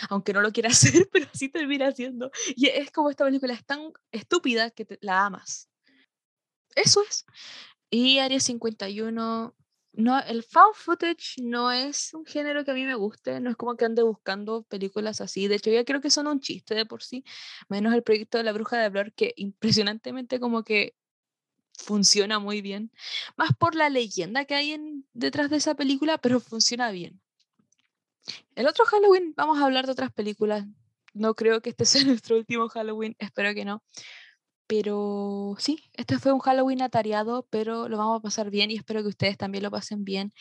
aunque 0.10 0.34
no 0.34 0.42
lo 0.42 0.52
quiera 0.52 0.70
hacer, 1.04 1.10
pero 1.12 1.28
así 1.34 1.50
termina 1.50 1.92
siendo. 1.92 2.32
Y 2.56 2.68
es 2.68 2.92
como 2.92 3.10
esta 3.10 3.26
película 3.26 3.54
es 3.54 3.66
tan 3.66 3.92
estúpida 4.12 4.72
que 4.72 4.86
la 5.02 5.26
amas. 5.26 5.70
Eso 6.76 7.04
es. 7.04 7.26
Y 7.90 8.20
Área 8.20 8.40
51, 8.40 9.56
no, 10.00 10.18
el 10.20 10.44
found 10.44 10.76
footage 10.76 11.42
no 11.42 11.72
es 11.72 12.14
un 12.14 12.26
género 12.26 12.64
que 12.64 12.72
a 12.72 12.74
mí 12.74 12.86
me 12.86 12.96
guste, 12.96 13.42
no 13.42 13.50
es 13.50 13.58
como 13.58 13.76
que 13.76 13.84
ande 13.84 14.02
buscando 14.02 14.64
películas 14.64 15.20
así. 15.20 15.48
De 15.50 15.56
hecho, 15.56 15.72
ya 15.72 15.84
creo 15.84 16.00
que 16.00 16.10
son 16.10 16.28
un 16.28 16.40
chiste 16.40 16.74
de 16.74 16.86
por 16.86 17.04
sí, 17.04 17.26
menos 17.68 17.94
el 17.94 18.02
proyecto 18.02 18.38
de 18.38 18.46
la 18.46 18.54
Bruja 18.54 18.78
de 18.78 18.90
Blair, 18.90 19.14
que 19.14 19.34
impresionantemente 19.36 20.40
como 20.40 20.64
que 20.64 20.96
funciona 21.74 22.40
muy 22.40 22.62
bien. 22.62 22.92
Más 23.36 23.50
por 23.58 23.76
la 23.76 23.90
leyenda 23.90 24.46
que 24.46 24.56
hay 24.56 25.04
detrás 25.14 25.50
de 25.50 25.58
esa 25.58 25.76
película, 25.76 26.18
pero 26.18 26.40
funciona 26.40 26.92
bien. 26.92 27.22
El 28.56 28.68
otro 28.68 28.86
Halloween, 28.86 29.34
vamos 29.36 29.60
a 29.60 29.66
hablar 29.66 29.86
de 29.86 29.92
otras 29.92 30.14
películas. 30.14 30.66
No 31.14 31.34
creo 31.36 31.62
que 31.62 31.72
este 31.72 31.86
sea 31.86 32.04
nuestro 32.06 32.38
último 32.38 32.70
Halloween, 32.70 33.18
espero 33.20 33.54
que 33.54 33.66
no. 33.66 33.84
Pero 34.70 35.56
sí, 35.58 35.90
este 35.94 36.20
fue 36.20 36.32
un 36.32 36.42
Halloween 36.42 36.84
atareado, 36.84 37.48
pero 37.50 37.90
lo 37.90 37.98
vamos 37.98 38.20
a 38.20 38.22
pasar 38.22 38.52
bien 38.52 38.70
y 38.70 38.76
espero 38.76 39.02
que 39.02 39.08
ustedes 39.08 39.36
también 39.36 39.64
lo 39.64 39.72
pasen 39.72 40.04
bien. 40.04 40.32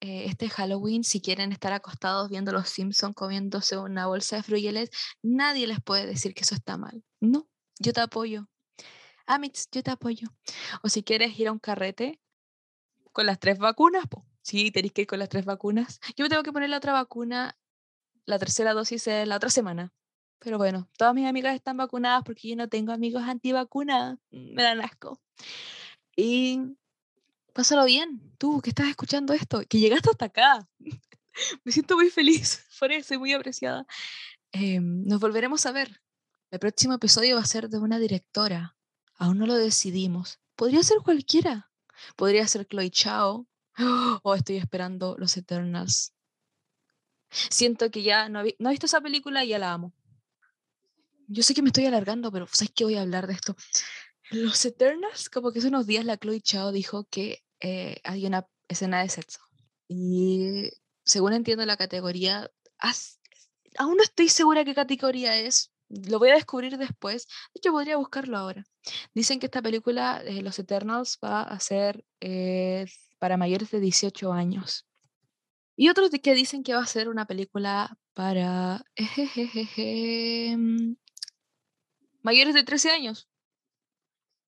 Eh, 0.00 0.26
este 0.26 0.48
Halloween, 0.48 1.02
si 1.02 1.20
quieren 1.20 1.50
estar 1.50 1.72
acostados 1.72 2.30
viendo 2.30 2.52
Los 2.52 2.68
Simpsons 2.68 3.16
comiéndose 3.16 3.76
una 3.76 4.06
bolsa 4.06 4.36
de 4.36 4.44
fruyeles, 4.44 4.90
nadie 5.20 5.66
les 5.66 5.80
puede 5.82 6.06
decir 6.06 6.32
que 6.32 6.44
eso 6.44 6.54
está 6.54 6.78
mal. 6.78 7.02
No, 7.20 7.48
yo 7.80 7.92
te 7.92 8.00
apoyo. 8.00 8.48
Amix, 9.26 9.68
yo 9.72 9.82
te 9.82 9.90
apoyo. 9.90 10.28
O 10.84 10.88
si 10.88 11.02
quieres 11.02 11.36
ir 11.36 11.48
a 11.48 11.52
un 11.52 11.58
carrete 11.58 12.20
con 13.10 13.26
las 13.26 13.40
tres 13.40 13.58
vacunas, 13.58 14.04
sí, 14.42 14.70
tenéis 14.70 14.92
que 14.92 15.02
ir 15.02 15.08
con 15.08 15.18
las 15.18 15.28
tres 15.28 15.44
vacunas. 15.44 15.98
Yo 16.16 16.24
me 16.24 16.28
tengo 16.28 16.44
que 16.44 16.52
poner 16.52 16.70
la 16.70 16.76
otra 16.76 16.92
vacuna, 16.92 17.58
la 18.26 18.38
tercera 18.38 18.74
dosis 18.74 19.08
es 19.08 19.26
la 19.26 19.34
otra 19.34 19.50
semana. 19.50 19.92
Pero 20.38 20.58
bueno, 20.58 20.88
todas 20.98 21.14
mis 21.14 21.26
amigas 21.26 21.54
están 21.54 21.76
vacunadas 21.76 22.22
porque 22.24 22.48
yo 22.48 22.56
no 22.56 22.68
tengo 22.68 22.92
amigos 22.92 23.22
antivacunas. 23.22 24.18
Me 24.30 24.62
dan 24.62 24.80
asco. 24.80 25.20
Y 26.16 26.60
pásalo 27.52 27.84
bien, 27.84 28.34
tú 28.38 28.60
que 28.60 28.70
estás 28.70 28.88
escuchando 28.88 29.32
esto, 29.32 29.62
que 29.68 29.78
llegaste 29.80 30.10
hasta 30.10 30.26
acá. 30.26 30.68
Me 31.64 31.72
siento 31.72 31.96
muy 31.96 32.10
feliz 32.10 32.64
por 32.80 32.92
eso 32.92 33.14
y 33.14 33.18
muy 33.18 33.32
apreciada. 33.32 33.86
Em, 34.52 35.04
nos 35.06 35.20
volveremos 35.20 35.66
a 35.66 35.72
ver. 35.72 36.00
El 36.50 36.58
próximo 36.60 36.94
episodio 36.94 37.36
va 37.36 37.42
a 37.42 37.46
ser 37.46 37.68
de 37.68 37.78
una 37.78 37.98
directora. 37.98 38.76
Aún 39.18 39.38
no 39.38 39.46
lo 39.46 39.54
decidimos. 39.54 40.38
Podría 40.54 40.82
ser 40.82 40.98
cualquiera. 40.98 41.70
Podría 42.14 42.46
ser 42.46 42.66
Chloe 42.66 42.90
Chao. 42.90 43.46
O 44.22 44.34
estoy 44.34 44.56
esperando 44.56 45.16
Los 45.18 45.36
Eternals. 45.36 46.12
Siento 47.30 47.90
que 47.90 48.02
ya 48.02 48.28
no, 48.28 48.40
he- 48.42 48.56
no 48.58 48.68
he 48.68 48.72
visto 48.72 48.86
esa 48.86 49.00
película 49.00 49.44
y 49.44 49.48
ya 49.48 49.58
la 49.58 49.72
amo. 49.72 49.92
Yo 51.28 51.42
sé 51.42 51.54
que 51.54 51.62
me 51.62 51.68
estoy 51.68 51.86
alargando, 51.86 52.30
pero 52.32 52.46
¿sabes 52.52 52.72
qué 52.74 52.84
voy 52.84 52.94
a 52.96 53.02
hablar 53.02 53.26
de 53.26 53.34
esto? 53.34 53.56
Los 54.30 54.64
Eternals, 54.64 55.30
como 55.30 55.52
que 55.52 55.60
hace 55.60 55.68
unos 55.68 55.86
días 55.86 56.04
la 56.04 56.18
Chloe 56.18 56.40
Chao 56.40 56.72
dijo 56.72 57.04
que 57.10 57.44
eh, 57.60 57.98
hay 58.04 58.26
una 58.26 58.46
escena 58.68 59.02
de 59.02 59.08
sexo. 59.08 59.40
Y 59.88 60.70
según 61.04 61.32
entiendo 61.34 61.66
la 61.66 61.76
categoría, 61.76 62.50
as- 62.78 63.20
aún 63.78 63.96
no 63.98 64.02
estoy 64.04 64.28
segura 64.28 64.64
qué 64.64 64.74
categoría 64.74 65.38
es. 65.38 65.72
Lo 65.88 66.18
voy 66.18 66.30
a 66.30 66.34
descubrir 66.36 66.78
después. 66.78 67.26
De 67.54 67.58
hecho, 67.60 67.72
podría 67.72 67.96
buscarlo 67.98 68.38
ahora. 68.38 68.64
Dicen 69.14 69.40
que 69.40 69.46
esta 69.46 69.62
película, 69.62 70.22
eh, 70.24 70.42
Los 70.42 70.58
Eternals, 70.58 71.18
va 71.24 71.42
a 71.42 71.60
ser 71.60 72.04
eh, 72.20 72.86
para 73.18 73.36
mayores 73.36 73.70
de 73.70 73.80
18 73.80 74.32
años. 74.32 74.86
Y 75.76 75.88
otros 75.90 76.10
que 76.22 76.34
dicen 76.34 76.62
que 76.62 76.74
va 76.74 76.82
a 76.82 76.86
ser 76.86 77.08
una 77.08 77.26
película 77.26 77.98
para 78.14 78.84
mm, 80.56 80.94
mayores 82.26 82.54
de 82.54 82.64
13 82.64 82.90
años. 82.90 83.28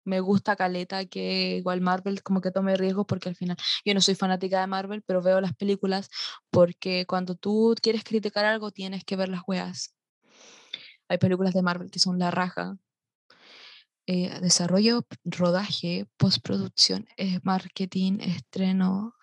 Me 0.03 0.19
gusta 0.19 0.55
Caleta 0.55 1.05
que 1.05 1.57
igual 1.57 1.79
Marvel 1.81 2.21
como 2.23 2.41
que 2.41 2.51
tome 2.51 2.75
riesgos 2.75 3.05
porque 3.07 3.29
al 3.29 3.35
final 3.35 3.55
yo 3.85 3.93
no 3.93 4.01
soy 4.01 4.15
fanática 4.15 4.59
de 4.59 4.67
Marvel, 4.67 5.03
pero 5.03 5.21
veo 5.21 5.39
las 5.39 5.55
películas 5.55 6.09
porque 6.49 7.05
cuando 7.07 7.35
tú 7.35 7.75
quieres 7.81 8.03
criticar 8.03 8.45
algo 8.45 8.71
tienes 8.71 9.03
que 9.05 9.15
ver 9.15 9.29
las 9.29 9.43
weas. 9.47 9.95
Hay 11.07 11.17
películas 11.17 11.53
de 11.53 11.61
Marvel 11.61 11.91
que 11.91 11.99
son 11.99 12.17
la 12.19 12.31
raja. 12.31 12.77
Eh, 14.07 14.39
desarrollo, 14.41 15.05
rodaje, 15.23 16.07
postproducción, 16.17 17.07
eh, 17.17 17.39
marketing, 17.43 18.17
estreno. 18.19 19.13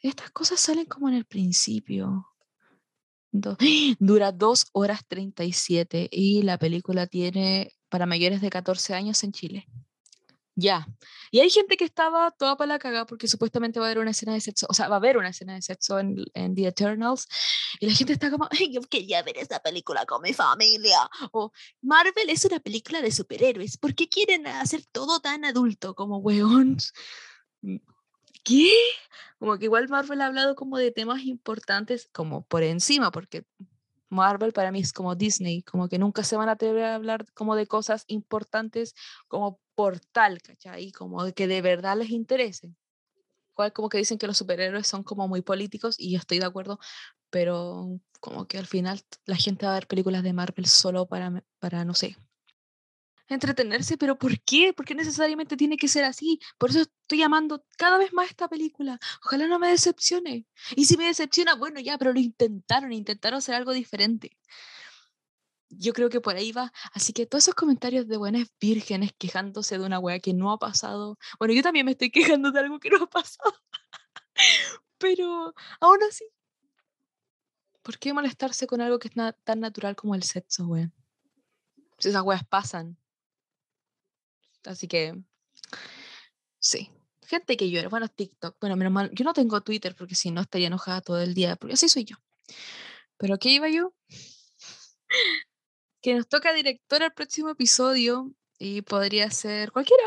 Estas 0.00 0.30
cosas 0.30 0.58
salen 0.60 0.86
como 0.86 1.08
en 1.08 1.14
el 1.14 1.26
principio. 1.26 2.26
Do- 3.32 3.56
Dura 3.98 4.32
2 4.32 4.66
horas 4.72 5.02
37 5.06 6.08
y 6.10 6.42
la 6.42 6.58
película 6.58 7.06
tiene 7.06 7.72
para 7.92 8.06
mayores 8.06 8.40
de 8.40 8.48
14 8.48 8.94
años 8.94 9.22
en 9.22 9.32
Chile. 9.32 9.68
Ya. 10.54 10.86
Y 11.30 11.40
hay 11.40 11.50
gente 11.50 11.76
que 11.76 11.84
estaba 11.84 12.30
toda 12.30 12.56
para 12.56 12.68
la 12.68 12.78
cagada 12.78 13.04
porque 13.04 13.28
supuestamente 13.28 13.80
va 13.80 13.86
a 13.86 13.88
haber 13.90 13.98
una 13.98 14.12
escena 14.12 14.32
de 14.32 14.40
sexo, 14.40 14.66
o 14.70 14.72
sea, 14.72 14.88
va 14.88 14.96
a 14.96 14.98
haber 14.98 15.18
una 15.18 15.28
escena 15.28 15.54
de 15.54 15.60
sexo 15.60 15.98
en, 15.98 16.24
The 16.54 16.68
Eternals. 16.68 17.28
Y 17.80 17.86
la 17.86 17.92
gente 17.92 18.14
está 18.14 18.30
como, 18.30 18.48
"Ay, 18.50 18.72
yo 18.72 18.80
quería 18.80 19.22
ver 19.22 19.36
esa 19.36 19.60
película 19.60 20.06
con 20.06 20.22
mi 20.22 20.32
familia. 20.32 21.10
O 21.32 21.52
Marvel 21.82 22.30
es 22.30 22.46
una 22.46 22.60
película 22.60 23.02
de 23.02 23.12
superhéroes. 23.12 23.76
¿Por 23.76 23.94
qué 23.94 24.08
quieren 24.08 24.46
hacer 24.46 24.84
todo 24.90 25.20
tan 25.20 25.44
adulto 25.44 25.94
como 25.94 26.16
weón? 26.18 26.78
Mm, 27.60 27.76
¿Qué? 28.42 28.72
Como 29.38 29.58
que 29.58 29.66
igual 29.66 29.88
Marvel 29.88 30.20
ha 30.22 30.26
hablado 30.26 30.54
como 30.56 30.78
de 30.78 30.92
temas 30.92 31.22
importantes, 31.24 32.08
como 32.12 32.46
por 32.46 32.62
encima, 32.62 33.10
porque 33.12 33.44
Marvel 34.12 34.52
para 34.52 34.70
mí 34.70 34.80
es 34.80 34.92
como 34.92 35.14
Disney, 35.14 35.62
como 35.62 35.88
que 35.88 35.98
nunca 35.98 36.22
se 36.22 36.36
van 36.36 36.48
a 36.48 36.52
atrever 36.52 36.84
a 36.84 36.94
hablar 36.94 37.24
como 37.34 37.56
de 37.56 37.66
cosas 37.66 38.04
importantes 38.08 38.94
como 39.26 39.58
por 39.74 40.00
tal, 40.00 40.42
¿cachai? 40.42 40.92
Como 40.92 41.32
que 41.32 41.46
de 41.46 41.62
verdad 41.62 41.96
les 41.96 42.10
interese. 42.10 42.74
Igual 43.52 43.72
como 43.72 43.88
que 43.88 43.98
dicen 43.98 44.18
que 44.18 44.26
los 44.26 44.38
superhéroes 44.38 44.86
son 44.86 45.02
como 45.02 45.28
muy 45.28 45.42
políticos 45.42 45.96
y 45.98 46.12
yo 46.12 46.18
estoy 46.18 46.38
de 46.38 46.46
acuerdo, 46.46 46.78
pero 47.30 48.00
como 48.20 48.46
que 48.46 48.58
al 48.58 48.66
final 48.66 49.00
la 49.24 49.36
gente 49.36 49.66
va 49.66 49.72
a 49.72 49.76
ver 49.76 49.86
películas 49.86 50.22
de 50.22 50.32
Marvel 50.32 50.66
solo 50.66 51.06
para, 51.06 51.42
para 51.58 51.84
no 51.84 51.94
sé, 51.94 52.16
entretenerse, 53.34 53.96
pero 53.98 54.18
¿por 54.18 54.40
qué? 54.40 54.72
¿Por 54.72 54.86
qué 54.86 54.94
necesariamente 54.94 55.56
tiene 55.56 55.76
que 55.76 55.88
ser 55.88 56.04
así? 56.04 56.40
Por 56.58 56.70
eso 56.70 56.80
estoy 56.80 57.22
amando 57.22 57.64
cada 57.76 57.98
vez 57.98 58.12
más 58.12 58.30
esta 58.30 58.48
película. 58.48 58.98
Ojalá 59.24 59.46
no 59.46 59.58
me 59.58 59.68
decepcione. 59.68 60.46
Y 60.76 60.84
si 60.86 60.96
me 60.96 61.06
decepciona, 61.06 61.54
bueno, 61.54 61.80
ya, 61.80 61.98
pero 61.98 62.12
lo 62.12 62.20
intentaron, 62.20 62.92
intentaron 62.92 63.38
hacer 63.38 63.54
algo 63.54 63.72
diferente. 63.72 64.36
Yo 65.70 65.92
creo 65.92 66.10
que 66.10 66.20
por 66.20 66.36
ahí 66.36 66.52
va. 66.52 66.72
Así 66.92 67.12
que 67.12 67.26
todos 67.26 67.44
esos 67.44 67.54
comentarios 67.54 68.06
de 68.08 68.16
buenas 68.16 68.48
vírgenes 68.60 69.12
quejándose 69.18 69.78
de 69.78 69.84
una 69.84 69.98
wea 69.98 70.20
que 70.20 70.34
no 70.34 70.52
ha 70.52 70.58
pasado. 70.58 71.18
Bueno, 71.38 71.54
yo 71.54 71.62
también 71.62 71.86
me 71.86 71.92
estoy 71.92 72.10
quejando 72.10 72.52
de 72.52 72.60
algo 72.60 72.78
que 72.78 72.90
no 72.90 73.04
ha 73.04 73.10
pasado. 73.10 73.54
Pero 74.98 75.54
aún 75.80 75.98
así, 76.08 76.24
¿por 77.82 77.98
qué 77.98 78.12
molestarse 78.12 78.66
con 78.66 78.80
algo 78.80 78.98
que 78.98 79.08
es 79.08 79.14
tan 79.44 79.60
natural 79.60 79.96
como 79.96 80.14
el 80.14 80.22
sexo, 80.22 80.66
weón? 80.66 80.92
Si 81.98 82.08
esas 82.08 82.22
weas 82.22 82.44
pasan. 82.44 82.96
Así 84.64 84.88
que, 84.88 85.14
sí. 86.58 86.90
Gente 87.26 87.56
que 87.56 87.70
llora. 87.70 87.88
Bueno, 87.88 88.08
TikTok. 88.08 88.56
Bueno, 88.60 88.76
menos 88.76 88.92
mal. 88.92 89.10
Yo 89.14 89.24
no 89.24 89.32
tengo 89.32 89.60
Twitter 89.62 89.94
porque 89.96 90.14
si 90.14 90.30
no 90.30 90.42
estaría 90.42 90.66
enojada 90.66 91.00
todo 91.00 91.20
el 91.20 91.34
día. 91.34 91.56
Porque 91.56 91.74
así 91.74 91.88
soy 91.88 92.04
yo. 92.04 92.16
Pero 93.16 93.38
¿qué 93.38 93.50
iba 93.50 93.68
yo? 93.68 93.94
que 96.02 96.14
nos 96.14 96.28
toca 96.28 96.52
director 96.52 97.02
al 97.02 97.12
próximo 97.12 97.50
episodio 97.50 98.34
y 98.58 98.82
podría 98.82 99.30
ser 99.30 99.72
cualquiera. 99.72 100.04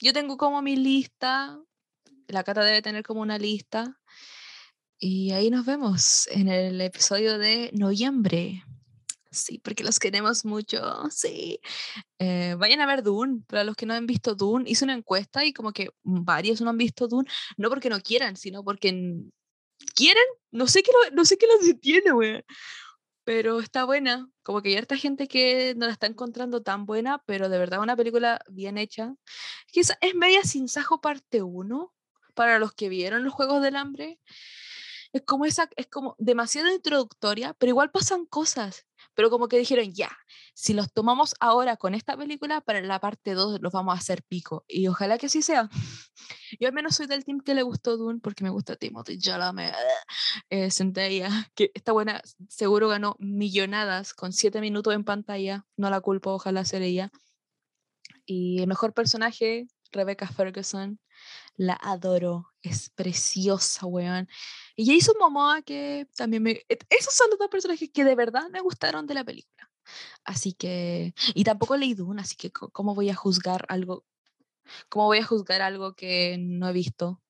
yo 0.00 0.12
tengo 0.12 0.36
como 0.36 0.60
mi 0.62 0.76
lista, 0.76 1.60
la 2.26 2.42
Cata 2.42 2.64
debe 2.64 2.82
tener 2.82 3.04
como 3.04 3.20
una 3.20 3.38
lista. 3.38 4.00
Y 4.98 5.32
ahí 5.32 5.50
nos 5.50 5.64
vemos 5.64 6.26
en 6.28 6.48
el 6.48 6.80
episodio 6.80 7.38
de 7.38 7.70
noviembre. 7.72 8.64
Sí, 9.34 9.58
porque 9.60 9.82
los 9.82 9.98
queremos 9.98 10.44
mucho, 10.44 10.78
sí. 11.10 11.58
Eh, 12.18 12.54
vayan 12.58 12.80
a 12.80 12.86
ver 12.86 13.02
Dune, 13.02 13.42
para 13.48 13.64
los 13.64 13.76
que 13.76 13.86
no 13.86 13.94
han 13.94 14.06
visto 14.06 14.34
Dune, 14.34 14.64
hice 14.70 14.84
una 14.84 14.94
encuesta 14.94 15.44
y 15.44 15.52
como 15.54 15.72
que 15.72 15.90
varios 16.02 16.60
no 16.60 16.70
han 16.70 16.78
visto 16.78 17.08
Dune, 17.08 17.28
no 17.56 17.70
porque 17.70 17.90
no 17.90 18.00
quieran, 18.00 18.36
sino 18.36 18.64
porque 18.64 18.90
quieren, 19.94 20.24
no 20.50 20.66
sé 20.68 20.82
qué, 20.82 20.90
lo- 21.10 21.16
no 21.16 21.24
sé 21.24 21.38
qué 21.38 21.46
los 21.46 21.66
detiene, 21.66 22.12
güey. 22.12 22.44
Pero 23.24 23.60
está 23.60 23.84
buena, 23.86 24.30
como 24.42 24.62
que 24.62 24.70
hay 24.70 24.76
harta 24.78 24.96
gente 24.96 25.28
que 25.28 25.74
no 25.76 25.86
la 25.86 25.92
está 25.92 26.06
encontrando 26.08 26.62
tan 26.62 26.86
buena, 26.86 27.22
pero 27.26 27.48
de 27.50 27.58
verdad 27.58 27.80
una 27.80 27.96
película 27.96 28.40
bien 28.50 28.78
hecha. 28.78 29.14
Quizá 29.72 29.96
es 30.02 30.14
media 30.16 30.44
sin 30.44 30.68
sajo 30.68 31.00
parte 31.00 31.42
1, 31.42 31.94
para 32.34 32.58
los 32.60 32.72
que 32.74 32.88
vieron 32.90 33.24
los 33.24 33.34
Juegos 33.34 33.62
del 33.62 33.76
Hambre. 33.76 34.20
Es 35.12 35.22
como 35.22 35.44
esa, 35.46 35.68
es 35.76 35.86
como 35.88 36.16
demasiado 36.18 36.70
introductoria, 36.72 37.54
pero 37.54 37.70
igual 37.70 37.90
pasan 37.90 38.26
cosas. 38.26 38.86
Pero 39.14 39.30
como 39.30 39.48
que 39.48 39.58
dijeron, 39.58 39.92
ya, 39.92 40.10
si 40.54 40.74
los 40.74 40.92
tomamos 40.92 41.34
ahora 41.40 41.76
con 41.76 41.94
esta 41.94 42.16
película, 42.16 42.60
para 42.60 42.80
la 42.80 43.00
parte 43.00 43.34
2 43.34 43.60
los 43.60 43.72
vamos 43.72 43.94
a 43.94 43.98
hacer 43.98 44.22
pico. 44.22 44.64
Y 44.68 44.88
ojalá 44.88 45.18
que 45.18 45.26
así 45.26 45.42
sea. 45.42 45.68
Yo 46.60 46.68
al 46.68 46.74
menos 46.74 46.96
soy 46.96 47.06
del 47.06 47.24
team 47.24 47.40
que 47.40 47.54
le 47.54 47.62
gustó 47.62 47.96
Dune, 47.96 48.20
porque 48.20 48.44
me 48.44 48.50
gusta 48.50 48.76
Timothy 48.76 49.18
Chalamet. 49.18 49.74
Eh, 50.50 50.70
Zendaya, 50.70 51.28
que 51.54 51.70
está 51.74 51.92
buena, 51.92 52.22
seguro 52.48 52.88
ganó 52.88 53.16
millonadas 53.18 54.14
con 54.14 54.32
7 54.32 54.60
minutos 54.60 54.94
en 54.94 55.04
pantalla. 55.04 55.66
No 55.76 55.90
la 55.90 56.00
culpo, 56.00 56.32
ojalá 56.32 56.64
ser 56.64 56.82
ella. 56.82 57.10
Y 58.26 58.60
el 58.60 58.68
mejor 58.68 58.94
personaje, 58.94 59.66
Rebecca 59.92 60.26
Ferguson, 60.28 60.98
la 61.56 61.74
adoro, 61.82 62.48
es 62.62 62.90
preciosa, 62.90 63.86
weón. 63.86 64.28
Y 64.76 64.86
Jason 64.86 65.14
Momoa, 65.20 65.62
que 65.62 66.08
también 66.16 66.42
me... 66.42 66.62
et- 66.68 66.84
Esos 66.90 67.14
son 67.14 67.30
los 67.30 67.38
dos 67.38 67.48
personajes 67.48 67.90
que 67.92 68.04
de 68.04 68.14
verdad 68.14 68.48
me 68.50 68.60
gustaron 68.60 69.06
de 69.06 69.14
la 69.14 69.24
película. 69.24 69.70
Así 70.24 70.52
que... 70.54 71.14
Y 71.34 71.44
tampoco 71.44 71.76
leí 71.76 71.94
Dune, 71.94 72.20
así 72.22 72.36
que 72.36 72.50
¿cómo 72.50 72.94
voy 72.94 73.10
a 73.10 73.14
juzgar 73.14 73.64
algo? 73.68 74.04
¿Cómo 74.88 75.06
voy 75.06 75.18
a 75.18 75.24
juzgar 75.26 75.60
algo 75.62 75.94
que 75.94 76.36
no 76.38 76.68
he 76.68 76.72
visto? 76.72 77.20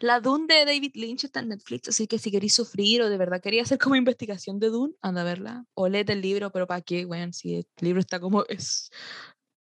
La 0.00 0.20
Dune 0.20 0.46
de 0.46 0.64
David 0.66 0.92
Lynch 0.94 1.24
está 1.24 1.40
en 1.40 1.48
Netflix, 1.48 1.88
así 1.88 2.06
que 2.06 2.18
si 2.18 2.30
queréis 2.30 2.54
sufrir 2.54 3.02
o 3.02 3.08
de 3.08 3.16
verdad 3.18 3.40
quería 3.40 3.62
hacer 3.62 3.78
como 3.78 3.96
investigación 3.96 4.58
de 4.60 4.68
Dune, 4.68 4.94
anda 5.02 5.22
a 5.22 5.24
verla. 5.24 5.64
O 5.74 5.88
léete 5.88 6.12
el 6.12 6.20
libro, 6.20 6.50
pero 6.52 6.66
¿para 6.66 6.80
qué, 6.82 7.04
weón? 7.06 7.32
Si 7.32 7.56
el 7.56 7.66
libro 7.80 8.00
está 8.00 8.20
como... 8.20 8.44
Es 8.48 8.90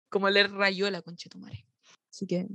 como 0.09 0.29
leer 0.29 0.51
Rayuela, 0.51 1.01
conchetumare. 1.01 1.65
Así 2.17 2.25
que 2.25 2.47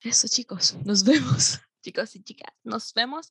eso, 0.00 0.26
chicos. 0.26 0.76
Nos 0.84 1.04
vemos. 1.04 1.60
Chicos 1.84 2.16
y 2.16 2.22
chicas, 2.24 2.50
nos 2.64 2.92
vemos. 2.94 3.30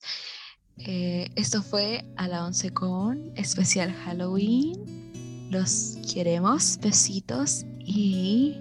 Eh, 0.77 1.29
esto 1.35 1.61
fue 1.61 2.05
a 2.15 2.27
la 2.29 2.45
11 2.45 2.71
con 2.71 3.33
especial 3.35 3.91
Halloween. 3.91 5.49
Los 5.51 5.97
queremos. 6.13 6.77
Besitos 6.79 7.65
y 7.79 8.55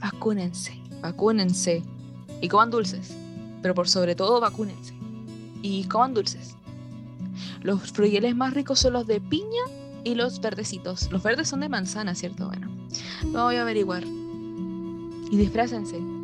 vacúnense. 0.00 0.72
Vacúnense. 1.00 1.84
Y 2.40 2.48
coman 2.48 2.70
dulces. 2.70 3.12
Pero 3.62 3.72
por 3.74 3.88
sobre 3.88 4.16
todo, 4.16 4.40
vacúnense. 4.40 4.92
Y 5.62 5.84
coman 5.84 6.14
dulces. 6.14 6.56
Los 7.62 7.92
fruyeles 7.92 8.34
más 8.34 8.54
ricos 8.54 8.80
son 8.80 8.94
los 8.94 9.06
de 9.06 9.20
piña 9.20 9.62
y 10.02 10.16
los 10.16 10.40
verdecitos. 10.40 11.12
Los 11.12 11.22
verdes 11.22 11.46
son 11.46 11.60
de 11.60 11.68
manzana, 11.68 12.16
¿cierto? 12.16 12.48
Bueno, 12.48 12.68
lo 13.26 13.44
voy 13.44 13.54
a 13.54 13.62
averiguar. 13.62 14.02
Y 14.02 15.36
disfrácense. 15.36 16.19